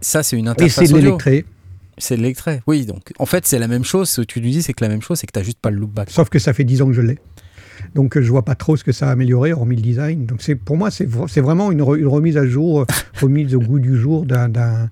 ça, 0.00 0.22
c'est 0.22 0.36
une 0.38 0.46
Et 0.46 0.50
interface 0.50 0.86
c'est 0.86 0.92
de 0.92 0.98
l'électré, 0.98 1.44
C'est 1.96 2.16
de 2.16 2.22
l'électret. 2.22 2.62
Oui, 2.66 2.84
donc 2.84 3.12
en 3.18 3.26
fait, 3.26 3.46
c'est 3.46 3.58
la 3.58 3.68
même 3.68 3.84
chose. 3.84 4.08
Ce 4.10 4.20
que 4.20 4.26
tu 4.26 4.40
lui 4.40 4.50
dis, 4.50 4.62
c'est 4.62 4.74
que 4.74 4.84
la 4.84 4.90
même 4.90 5.00
chose, 5.02 5.18
c'est 5.18 5.26
que 5.26 5.38
tu 5.38 5.44
juste 5.44 5.58
pas 5.60 5.70
le 5.70 5.78
loopback. 5.78 6.10
sauf 6.10 6.28
que 6.28 6.38
ça 6.38 6.52
fait 6.52 6.64
10 6.64 6.82
ans 6.82 6.86
que 6.88 6.92
je 6.92 7.00
l'ai. 7.02 7.18
Donc 7.94 8.16
euh, 8.16 8.22
je 8.22 8.28
vois 8.30 8.44
pas 8.44 8.54
trop 8.56 8.76
ce 8.76 8.82
que 8.84 8.92
ça 8.92 9.08
a 9.08 9.12
amélioré, 9.12 9.52
hormis 9.52 9.76
le 9.76 9.82
design. 9.82 10.26
Donc 10.26 10.42
c'est 10.42 10.56
pour 10.56 10.76
moi, 10.76 10.90
c'est 10.90 11.08
vra- 11.08 11.28
c'est 11.28 11.40
vraiment 11.40 11.70
une, 11.72 11.80
re- 11.80 11.96
une 11.96 12.08
remise 12.08 12.36
à 12.36 12.44
jour, 12.46 12.80
euh, 12.80 12.84
remise 13.20 13.54
au 13.54 13.60
goût 13.60 13.78
du 13.78 13.96
jour 13.96 14.26
d'un- 14.26 14.48
d'un 14.48 14.90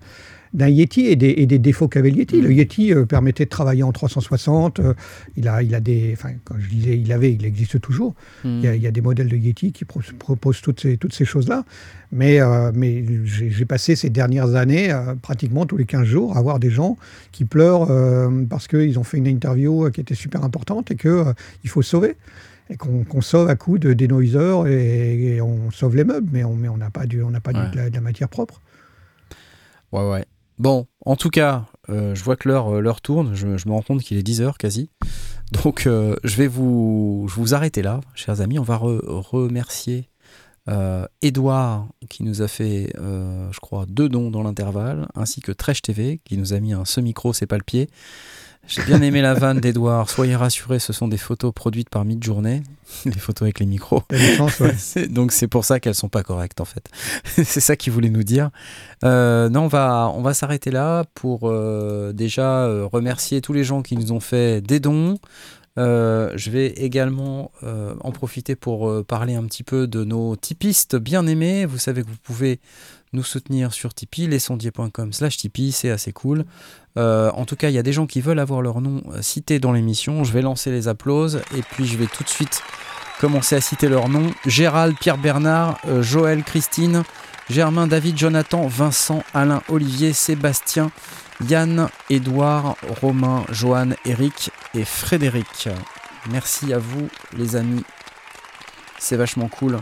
d'un 0.56 0.68
Yeti 0.68 1.06
et 1.06 1.14
des, 1.16 1.28
et 1.36 1.46
des 1.46 1.58
défauts 1.60 1.86
qu'avait 1.86 2.10
le 2.10 2.16
Yeti. 2.16 2.40
Le 2.40 2.52
Yeti 2.52 2.92
euh, 2.92 3.04
permettait 3.04 3.44
de 3.44 3.50
travailler 3.50 3.82
en 3.84 3.92
360. 3.92 4.80
euh, 4.80 4.94
il, 5.36 5.46
a, 5.48 5.62
il 5.62 5.74
a 5.74 5.80
des... 5.80 6.10
Enfin, 6.14 6.30
quand 6.44 6.54
je 6.58 6.66
disais 6.68 6.98
il 6.98 7.12
avait, 7.12 7.32
il 7.32 7.44
existe 7.44 7.80
toujours. 7.80 8.14
Il 8.44 8.64
y, 8.64 8.66
a, 8.66 8.74
il 8.74 8.82
y 8.82 8.86
a 8.86 8.90
des 8.90 9.02
modèles 9.02 9.28
de 9.28 9.36
Yeti 9.36 9.72
qui 9.72 9.84
pro- 9.84 10.00
proposent 10.18 10.62
toutes 10.62 10.80
ces, 10.80 10.96
toutes 10.96 11.12
ces 11.14 11.24
choses-là. 11.24 11.64
Mais, 12.10 12.40
euh, 12.40 12.72
mais 12.74 13.04
j'ai 13.24 13.64
passé 13.66 13.94
ces 13.96 14.10
dernières 14.10 14.54
années, 14.54 14.92
pratiquement 15.22 15.66
tous 15.66 15.76
les 15.76 15.84
15 15.86 16.04
jours, 16.04 16.36
à 16.36 16.42
voir 16.42 16.58
des 16.58 16.70
gens 16.70 16.96
qui 17.32 17.44
pleurent 17.44 17.88
parce 18.48 18.66
qu'ils 18.66 18.98
ont 18.98 19.04
fait 19.04 19.18
une 19.18 19.26
interview 19.26 19.90
qui 19.90 20.00
était 20.00 20.14
super 20.14 20.42
importante 20.42 20.90
et 20.90 20.96
qu'il 20.96 21.68
faut 21.68 21.82
sauver. 21.82 22.16
Et 22.70 22.76
qu'on 22.76 23.20
sauve 23.20 23.48
à 23.48 23.54
coup 23.54 23.78
de 23.78 23.92
dénoiseurs 23.92 24.66
et, 24.66 25.34
et 25.36 25.40
on 25.40 25.70
sauve 25.70 25.94
les 25.94 26.02
meubles, 26.02 26.28
mais 26.32 26.42
on 26.44 26.76
n'a 26.76 26.90
pas, 26.90 27.06
du, 27.06 27.22
on 27.22 27.30
pas 27.32 27.52
du- 27.52 27.58
de, 27.70 27.76
la, 27.76 27.90
de 27.90 27.94
la 27.94 28.00
matière 28.00 28.28
propre. 28.28 28.60
Ouais, 29.92 30.02
ouais. 30.10 30.24
Bon, 30.58 30.86
en 31.04 31.16
tout 31.16 31.28
cas, 31.28 31.66
euh, 31.90 32.14
je 32.14 32.24
vois 32.24 32.36
que 32.36 32.48
l'heure 32.48 32.74
euh, 32.74 32.92
tourne. 33.02 33.34
Je, 33.34 33.46
me 33.46 33.72
rends 33.72 33.82
compte 33.82 34.02
qu'il 34.02 34.16
est 34.16 34.26
10h 34.26 34.56
quasi. 34.56 34.90
Donc, 35.52 35.86
euh, 35.86 36.16
je 36.24 36.36
vais 36.36 36.46
vous, 36.48 37.28
arrêter 37.52 37.82
là, 37.82 38.00
chers 38.14 38.40
amis. 38.40 38.58
On 38.58 38.62
va 38.62 38.76
re- 38.76 39.00
remercier 39.04 40.08
Edouard 41.22 41.86
qui 42.08 42.24
nous 42.24 42.42
a 42.42 42.48
fait, 42.48 42.92
je 42.96 43.60
crois, 43.60 43.86
deux 43.86 44.08
dons 44.08 44.32
dans 44.32 44.42
l'intervalle, 44.42 45.06
ainsi 45.14 45.40
que 45.40 45.52
Trèche 45.52 45.80
TV 45.80 46.20
qui 46.24 46.36
nous 46.36 46.54
a 46.54 46.58
mis 46.58 46.72
un 46.72 46.84
ce-micro, 46.84 47.32
c'est 47.32 47.46
pas 47.46 47.56
le 47.56 47.62
pied. 47.62 47.88
J'ai 48.68 48.82
bien 48.82 49.00
aimé 49.02 49.22
la 49.22 49.34
vanne 49.34 49.60
d'Edouard. 49.60 50.10
Soyez 50.10 50.34
rassurés, 50.34 50.78
ce 50.78 50.92
sont 50.92 51.08
des 51.08 51.18
photos 51.18 51.52
produites 51.54 51.88
par 51.88 52.04
Midjourney, 52.04 52.62
les 53.04 53.12
photos 53.12 53.42
avec 53.42 53.60
les 53.60 53.66
micros. 53.66 54.02
Ouais. 54.10 55.06
Donc 55.08 55.32
c'est 55.32 55.46
pour 55.46 55.64
ça 55.64 55.78
qu'elles 55.78 55.94
sont 55.94 56.08
pas 56.08 56.22
correctes 56.22 56.60
en 56.60 56.64
fait. 56.64 56.88
c'est 57.24 57.60
ça 57.60 57.76
qu'il 57.76 57.92
voulait 57.92 58.10
nous 58.10 58.24
dire. 58.24 58.50
Euh, 59.04 59.48
non, 59.48 59.62
on 59.62 59.68
va, 59.68 60.12
on 60.14 60.22
va 60.22 60.34
s'arrêter 60.34 60.70
là 60.70 61.04
pour 61.14 61.42
euh, 61.44 62.12
déjà 62.12 62.64
euh, 62.64 62.88
remercier 62.90 63.40
tous 63.40 63.52
les 63.52 63.64
gens 63.64 63.82
qui 63.82 63.96
nous 63.96 64.12
ont 64.12 64.20
fait 64.20 64.60
des 64.60 64.80
dons. 64.80 65.16
Euh, 65.78 66.32
je 66.36 66.50
vais 66.50 66.68
également 66.68 67.50
euh, 67.62 67.94
en 68.00 68.10
profiter 68.10 68.56
pour 68.56 68.88
euh, 68.88 69.04
parler 69.04 69.34
un 69.34 69.44
petit 69.44 69.62
peu 69.62 69.86
de 69.86 70.04
nos 70.04 70.34
tipistes 70.36 70.96
bien 70.96 71.26
aimés. 71.26 71.66
Vous 71.66 71.78
savez 71.78 72.02
que 72.02 72.08
vous 72.08 72.16
pouvez 72.22 72.60
nous 73.12 73.22
soutenir 73.22 73.72
sur 73.72 73.92
Tipeee, 73.92 74.26
lesondiers.com 74.26 75.12
slash 75.12 75.36
Tipeee, 75.36 75.72
c'est 75.72 75.90
assez 75.90 76.12
cool. 76.12 76.44
Euh, 76.96 77.30
en 77.32 77.44
tout 77.44 77.56
cas, 77.56 77.68
il 77.68 77.74
y 77.74 77.78
a 77.78 77.82
des 77.82 77.92
gens 77.92 78.06
qui 78.06 78.20
veulent 78.20 78.38
avoir 78.38 78.62
leur 78.62 78.80
nom 78.80 79.02
euh, 79.12 79.20
cité 79.22 79.58
dans 79.58 79.72
l'émission. 79.72 80.24
Je 80.24 80.32
vais 80.32 80.42
lancer 80.42 80.70
les 80.70 80.88
applauses 80.88 81.42
et 81.56 81.62
puis 81.62 81.86
je 81.86 81.96
vais 81.96 82.06
tout 82.06 82.24
de 82.24 82.28
suite 82.28 82.62
commencer 83.20 83.54
à 83.56 83.60
citer 83.60 83.88
leurs 83.88 84.08
noms. 84.08 84.30
Gérald, 84.46 84.96
Pierre 84.98 85.18
Bernard, 85.18 85.78
euh, 85.86 86.02
Joël, 86.02 86.42
Christine, 86.42 87.02
Germain, 87.50 87.86
David, 87.86 88.16
Jonathan, 88.16 88.66
Vincent, 88.66 89.22
Alain, 89.34 89.62
Olivier, 89.68 90.12
Sébastien, 90.12 90.90
Yann, 91.48 91.88
Édouard, 92.08 92.76
Romain, 93.02 93.44
Johan, 93.50 93.90
Eric 94.04 94.50
et 94.74 94.84
Frédéric. 94.84 95.68
Merci 96.30 96.72
à 96.72 96.78
vous 96.78 97.08
les 97.36 97.56
amis. 97.56 97.84
C'est 98.98 99.16
vachement 99.16 99.48
cool. 99.48 99.78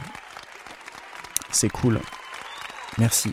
C'est 1.50 1.68
cool. 1.70 2.00
Merci. 2.98 3.32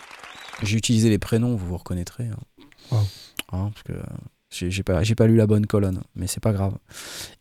J'ai 0.62 0.78
utilisé 0.78 1.10
les 1.10 1.18
prénoms, 1.18 1.56
vous 1.56 1.68
vous 1.68 1.78
reconnaîtrez. 1.78 2.26
hein. 2.91 2.98
Hein, 3.52 3.72
parce 3.73 3.84
que 3.84 3.94
j'ai 4.52 4.84
pas, 4.84 5.28
lu 5.28 5.36
la 5.36 5.48
bonne 5.48 5.65
colonne, 5.65 6.02
mais 6.15 6.28
c'est 6.28 6.41
pas 6.41 6.52
grave. 6.52 6.73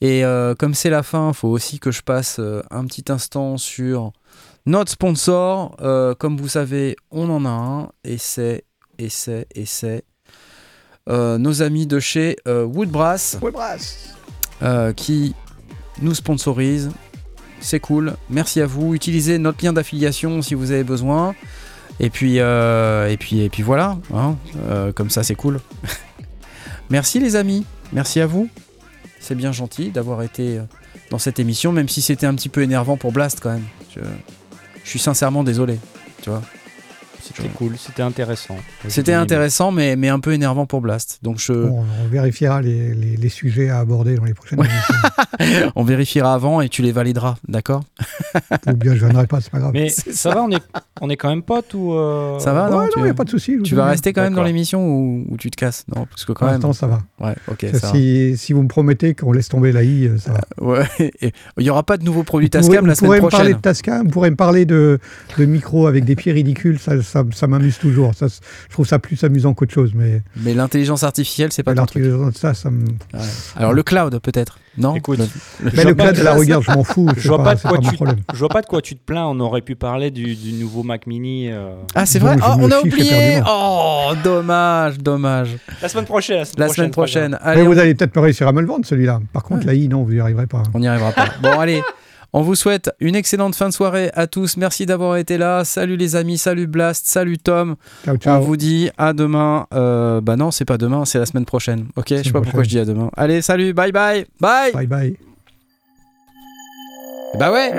Et 0.01 0.25
euh, 0.25 0.55
comme 0.55 0.75
c'est 0.75 0.91
la 0.91 1.03
fin, 1.03 1.33
faut 1.33 1.49
aussi 1.49 1.81
que 1.81 1.91
je 1.91 2.03
passe 2.03 2.37
euh, 2.39 2.63
un 2.71 2.85
petit 2.87 3.11
instant 3.11 3.57
sur 3.57 4.13
notre 4.67 4.93
sponsor. 4.93 5.77
Euh, 5.81 6.15
comme 6.15 6.37
vous 6.37 6.49
savez, 6.49 6.97
on 7.11 7.29
en 7.31 7.45
a 7.45 7.49
un, 7.49 7.89
et 8.05 8.19
c'est, 8.19 8.65
et 8.99 9.09
c'est, 9.09 9.47
et 9.55 9.67
c'est 9.67 10.05
nos 11.09 11.63
amis 11.63 11.89
de 11.89 11.99
chez 11.99 12.37
Woodbrass 12.47 13.39
qui 14.95 15.35
nous 16.01 16.15
sponsorise. 16.15 16.91
C'est 17.61 17.81
cool. 17.81 18.15
Merci 18.29 18.61
à 18.61 18.67
vous. 18.67 18.95
Utilisez 18.95 19.39
notre 19.39 19.65
lien 19.65 19.73
d'affiliation 19.73 20.41
si 20.41 20.55
vous 20.55 20.71
avez 20.71 20.85
besoin. 20.85 21.35
Et 22.03 22.09
puis, 22.11 22.41
euh, 22.41 23.09
et 23.11 23.17
puis, 23.19 23.41
et 23.41 23.51
puis 23.51 23.63
voilà. 23.63 23.99
hein. 24.15 24.37
Euh, 24.69 24.91
comme 24.93 25.11
ça, 25.11 25.23
c'est 25.23 25.35
cool. 25.35 25.61
Merci 26.91 27.21
les 27.21 27.37
amis. 27.37 27.65
Merci 27.93 28.21
à 28.21 28.27
vous. 28.27 28.49
C'est 29.21 29.35
bien 29.35 29.53
gentil 29.53 29.91
d'avoir 29.91 30.23
été 30.23 30.59
euh, 30.59 30.63
dans 31.11 31.19
cette 31.19 31.39
émission, 31.39 31.73
même 31.73 31.89
si 31.89 32.01
c'était 32.01 32.27
un 32.27 32.35
petit 32.35 32.49
peu 32.49 32.63
énervant 32.63 32.97
pour 32.97 33.13
Blast 33.13 33.41
quand 33.41 33.53
même. 33.53 33.67
Je, 33.95 34.01
je 34.83 34.89
suis 34.89 34.99
sincèrement 34.99 35.45
désolé. 35.45 35.79
Tu 36.23 36.31
vois. 36.31 36.43
C'était 37.23 37.49
cool, 37.49 37.73
c'était 37.79 38.03
intéressant. 38.03 38.57
C'était 38.89 39.13
intéressant, 39.15 39.71
mais, 39.73 39.97
mais 39.97 40.09
un 40.09 40.21
peu 40.21 40.33
énervant 40.33 40.67
pour 40.67 40.81
Blast. 40.81 41.19
Donc 41.23 41.39
je, 41.39 41.53
Bon, 41.53 41.85
on 42.05 42.09
vérifiera 42.09 42.61
les, 42.63 42.95
les- 42.95 43.17
les 43.17 43.29
sujets 43.29 43.69
à 43.69 43.79
aborder 43.79 44.17
dans 44.17 44.25
les 44.25 44.35
prochaines 44.35 44.59
émissions. 44.61 45.71
on 45.77 45.85
vérifiera 45.85 46.35
avant 46.35 46.61
et 46.61 46.69
tu 46.69 46.83
les 46.83 46.93
valideras, 46.93 47.37
d'accord? 47.49 47.83
Ou 48.67 48.73
bien 48.75 48.95
je 48.95 49.05
viendrai 49.05 49.27
pas, 49.27 49.41
c'est 49.41 49.51
pas 49.51 49.59
grave. 49.59 49.71
Mais 49.73 49.89
ça, 50.13 50.35
va, 50.35 50.43
on 50.43 50.51
est, 50.51 50.63
on 51.01 51.11
est 51.11 51.17
quand 51.17 51.29
même 51.29 51.43
potes 51.43 51.75
ou. 51.75 51.93
euh, 51.95 52.39
Ça 52.39 52.53
va, 52.53 52.69
non, 52.71 52.79
Ouais, 52.81 52.87
il 52.97 53.03
n'y 53.05 53.09
a 53.11 53.15
pas 53.15 53.25
de 53.25 53.31
souci. 53.31 53.59
tu 53.63 53.75
vas 53.75 53.87
rester 53.87 54.13
quand 54.13 54.23
même 54.23 54.35
dans 54.35 54.43
l'émission 54.43 54.87
ou, 54.87 55.27
ou 55.29 55.37
tu 55.37 55.51
te 55.51 55.57
casses? 55.57 55.85
Non, 55.95 56.07
parce 56.07 56.23
que 56.25 56.33
Pour 56.33 56.41
quand 56.41 56.47
même. 56.47 56.55
l'instant, 56.55 56.73
ça 56.73 56.87
va. 56.87 57.01
Ouais, 57.21 57.35
ok, 57.49 57.67
Ça, 57.73 57.79
ça 57.79 57.87
va. 57.89 57.93
si, 57.95 58.37
si 58.37 58.53
vous 58.53 58.63
me 58.63 58.69
promettez 58.69 59.15
qu'on 59.15 59.33
laisse 59.33 59.49
tomber 59.49 59.73
la 59.73 59.83
I, 59.83 60.07
euh, 60.07 60.19
ça 60.19 60.33
va. 60.33 60.41
Ouais, 60.65 60.87
et 60.99 61.33
il 61.59 61.63
n'y 61.65 61.71
aura 61.71 61.83
pas 61.83 61.97
de 61.97 62.05
nouveaux 62.05 62.23
produits 62.25 62.51
Tascam 62.51 62.87
la 62.87 62.95
vous 62.95 62.99
pourrez 63.01 63.19
semaine 63.19 63.25
me 63.25 63.31
parler 63.31 63.45
prochaine. 63.51 63.57
de 63.57 63.61
Tascam, 63.63 64.05
vous 64.07 64.11
pourrez 64.11 64.31
me 64.31 64.37
parler 64.37 64.65
de, 64.65 64.99
de 65.39 65.45
micro 65.45 65.87
avec 65.87 66.05
des 66.05 66.17
pieds 66.17 66.33
ridicules, 66.33 66.79
ça, 66.79 67.01
ça, 67.11 67.25
ça 67.35 67.47
m'amuse 67.47 67.79
toujours. 67.79 68.15
Ça, 68.15 68.27
je 68.29 68.73
trouve 68.73 68.87
ça 68.87 68.99
plus 68.99 69.23
amusant 69.25 69.53
qu'autre 69.55 69.73
chose, 69.75 69.93
mais 69.95 70.23
Mais 70.37 70.55
l'intelligence 70.55 71.03
artificielle, 71.03 71.53
c'est 71.53 71.63
pas 71.63 71.75
ton 71.75 71.87
truc. 71.87 72.05
ça, 72.37 72.55
ça 72.55 72.71
me... 72.71 72.85
Ouais. 72.87 73.21
Alors 73.57 73.73
le 73.73 73.83
cloud, 73.83 74.19
peut-être 74.21 74.59
Non? 74.79 74.95
Écoute, 74.95 75.19
Le- 75.19 75.71
Mais 75.77 75.85
le 75.85 75.95
pas 75.95 76.05
cloud 76.05 76.19
de 76.19 76.23
la 76.23 76.35
regarde, 76.35 76.63
je 76.67 76.71
m'en 76.71 76.85
fous. 76.85 77.09
Je 77.17 77.29
vois 77.29 77.43
pas 77.43 77.55
de 77.57 77.61
quoi 77.61 77.79
tu- 77.79 77.93
problème. 77.95 78.21
Je 78.33 78.39
vois 78.39 78.49
pas 78.49 78.63
de 78.63 78.67
quoi 78.67 78.81
tu 78.81 78.95
te 78.97 79.05
plains, 79.05 79.27
on 79.27 79.39
aurait 79.41 79.61
pu 79.63 79.75
parler 79.77 80.11
du, 80.11 80.35
du 80.37 80.53
nouveau 80.53 80.83
Mac 80.83 81.07
Mini. 81.07 81.51
euh, 81.51 81.75
Ah, 81.95 82.07
c'est 82.07 82.19
vrai? 82.19 82.37
me 82.37 82.43
on 82.43 82.71
a 82.71 82.81
oublié. 82.81 83.43
Oh, 83.47 84.13
dommage, 84.25 84.99
dommage. 84.99 85.57
La 85.83 85.89
semaine 85.89 86.05
prochaine. 86.07 86.39
La 86.39 86.45
semaine 86.45 86.69
La 86.69 86.75
semaine 86.75 86.91
pas 86.91 86.95
grave. 87.03 87.07
prochaine. 87.07 87.39
Mais 87.57 87.63
vous 87.63 87.79
allez 87.79 87.95
peut-être 87.95 88.15
me 88.17 88.21
réussir 88.23 88.47
à 88.49 88.53
me 88.53 88.61
le 88.61 88.67
vendre, 88.67 88.87
celui-là. 88.87 89.21
Par 89.33 89.43
contre, 89.43 89.67
la 89.67 89.75
I, 89.75 89.89
non, 89.89 90.05
vous 90.05 90.13
n'y 90.13 90.21
arriverez 90.21 90.47
pas. 90.47 90.63
on 90.73 90.79
n'y 90.79 90.89
arrivera 90.89 91.13
pas. 91.13 91.27
Bon, 91.43 91.59
allez. 91.59 91.83
On 92.33 92.43
vous 92.43 92.55
souhaite 92.55 92.91
une 93.01 93.17
excellente 93.17 93.57
fin 93.57 93.69
de 93.69 93.75
soirée 93.75 94.11
à 94.15 94.27
tous. 94.29 94.57
Merci 94.57 94.87
d'avoir 94.87 95.17
été 95.17 95.37
là. 95.37 95.65
Salut 95.65 95.97
les 95.97 96.15
amis, 96.15 96.39
salut 96.39 96.69
Blast, 96.69 97.07
salut 97.07 97.39
Tom. 97.39 97.75
Ciao, 98.05 98.15
On 98.15 98.19
ciao. 98.19 98.41
vous 98.43 98.57
dit 98.57 98.89
à 98.99 99.13
demain. 99.13 99.67
Euh, 99.75 100.21
bah 100.21 100.37
non, 100.37 100.53
c'est 100.53 100.65
pas 100.65 100.79
demain, 100.79 101.05
c'est 101.05 101.19
la 101.19 101.27
semaine 101.27 101.45
prochaine. 101.45 101.89
Ok, 101.97 102.07
je 102.11 102.23
sais 102.23 102.31
pas 102.31 102.41
pourquoi 102.41 102.63
je 102.63 102.69
dis 102.69 102.79
à 102.79 102.85
demain. 102.85 103.11
Allez, 103.17 103.43
salut, 103.43 103.73
bye 103.73 103.91
bye, 103.91 104.27
bye. 104.41 104.73
Bye 104.73 104.87
bye. 104.87 105.17
Bah 107.39 107.51
ouais. 107.53 107.73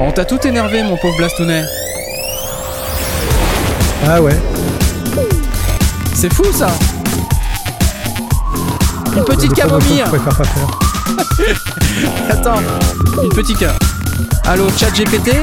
On 0.00 0.12
t'a 0.12 0.24
tout 0.24 0.44
énervé, 0.46 0.82
mon 0.84 0.96
pauvre 0.96 1.16
Blastounet. 1.16 1.62
Ah 4.06 4.22
ouais. 4.22 4.36
C'est 6.14 6.32
fou 6.32 6.44
ça. 6.52 6.68
Une 9.16 9.24
petite 9.24 9.54
camomille. 9.54 10.02
Je 10.04 10.10
préfère 10.10 10.36
pas 10.36 10.44
faire. 10.44 10.85
Attends, 12.30 12.60
une 13.22 13.28
petite. 13.30 13.64
Allô, 14.44 14.68
chat 14.76 14.90
GPT 14.90 15.36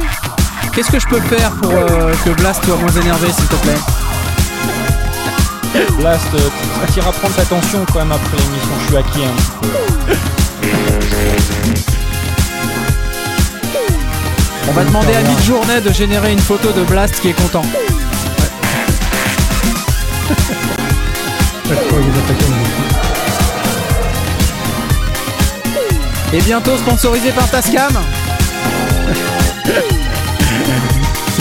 Qu'est-ce 0.74 0.92
que 0.92 1.00
je 1.00 1.08
peux 1.08 1.20
faire 1.22 1.52
pour 1.52 1.72
euh, 1.72 2.14
que 2.26 2.32
Blast 2.32 2.66
soit 2.66 2.76
moins 2.78 2.92
énervé, 2.92 3.28
s'il 3.32 3.46
te 3.46 3.56
plaît? 3.58 3.78
Blast, 6.00 6.26
euh, 6.34 6.50
tu 6.92 7.00
iras 7.00 7.12
prendre 7.12 7.36
ta 7.36 7.44
tension 7.44 7.86
quand 7.92 8.00
même 8.00 8.12
après 8.12 8.38
l'émission. 8.38 8.72
Je 8.82 8.86
suis 8.88 8.98
acquis 8.98 9.24
un 9.24 9.34
petit 9.36 9.52
peu. 9.62 9.68
On 14.68 14.72
va 14.72 14.84
demander 14.84 15.14
à 15.14 15.22
Midjourney 15.22 15.82
de 15.82 15.92
générer 15.92 16.32
une 16.32 16.40
photo 16.40 16.72
de 16.72 16.84
Blast 16.84 17.20
qui 17.20 17.30
est 17.30 17.34
content. 17.34 17.66
Et 26.34 26.42
bientôt 26.42 26.76
sponsorisé 26.78 27.32
par 27.32 27.50
Tascam 27.50 27.92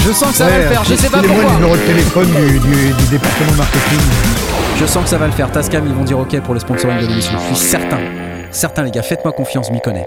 Je 0.05 0.13
sens 0.13 0.31
que 0.33 0.37
ça 0.37 0.47
va 0.49 0.59
le 0.59 0.65
faire, 0.69 0.85
je 0.85 0.95
sais 0.95 1.09
pas 1.09 1.19
filez-moi 1.19 1.37
le 1.39 1.43
pourquoi. 1.43 1.55
numéro 1.61 1.77
de 1.77 1.83
téléphone 1.83 2.27
du, 2.27 2.59
du- 2.59 2.93
du 2.93 3.05
département 3.11 3.53
marketing. 3.57 3.99
Je 4.79 4.87
sens 4.87 5.05
que 5.05 5.09
ça 5.11 5.19
va 5.19 5.27
le 5.27 5.33
faire. 5.33 5.51
Tascam, 5.51 5.85
ils 5.87 5.95
vont 5.95 6.05
dire 6.05 6.19
OK 6.19 6.39
pour 6.41 6.55
le 6.55 6.61
sponsoring 6.61 6.99
de 7.01 7.07
l'émission. 7.07 7.39
Je 7.51 7.55
suis 7.55 7.67
certain. 7.69 7.99
Certain, 8.51 8.83
les 8.83 8.91
gars, 8.91 9.03
faites-moi 9.03 9.33
confiance, 9.33 9.69
je 9.69 9.73
m'y 9.73 9.81
connais. 9.81 10.07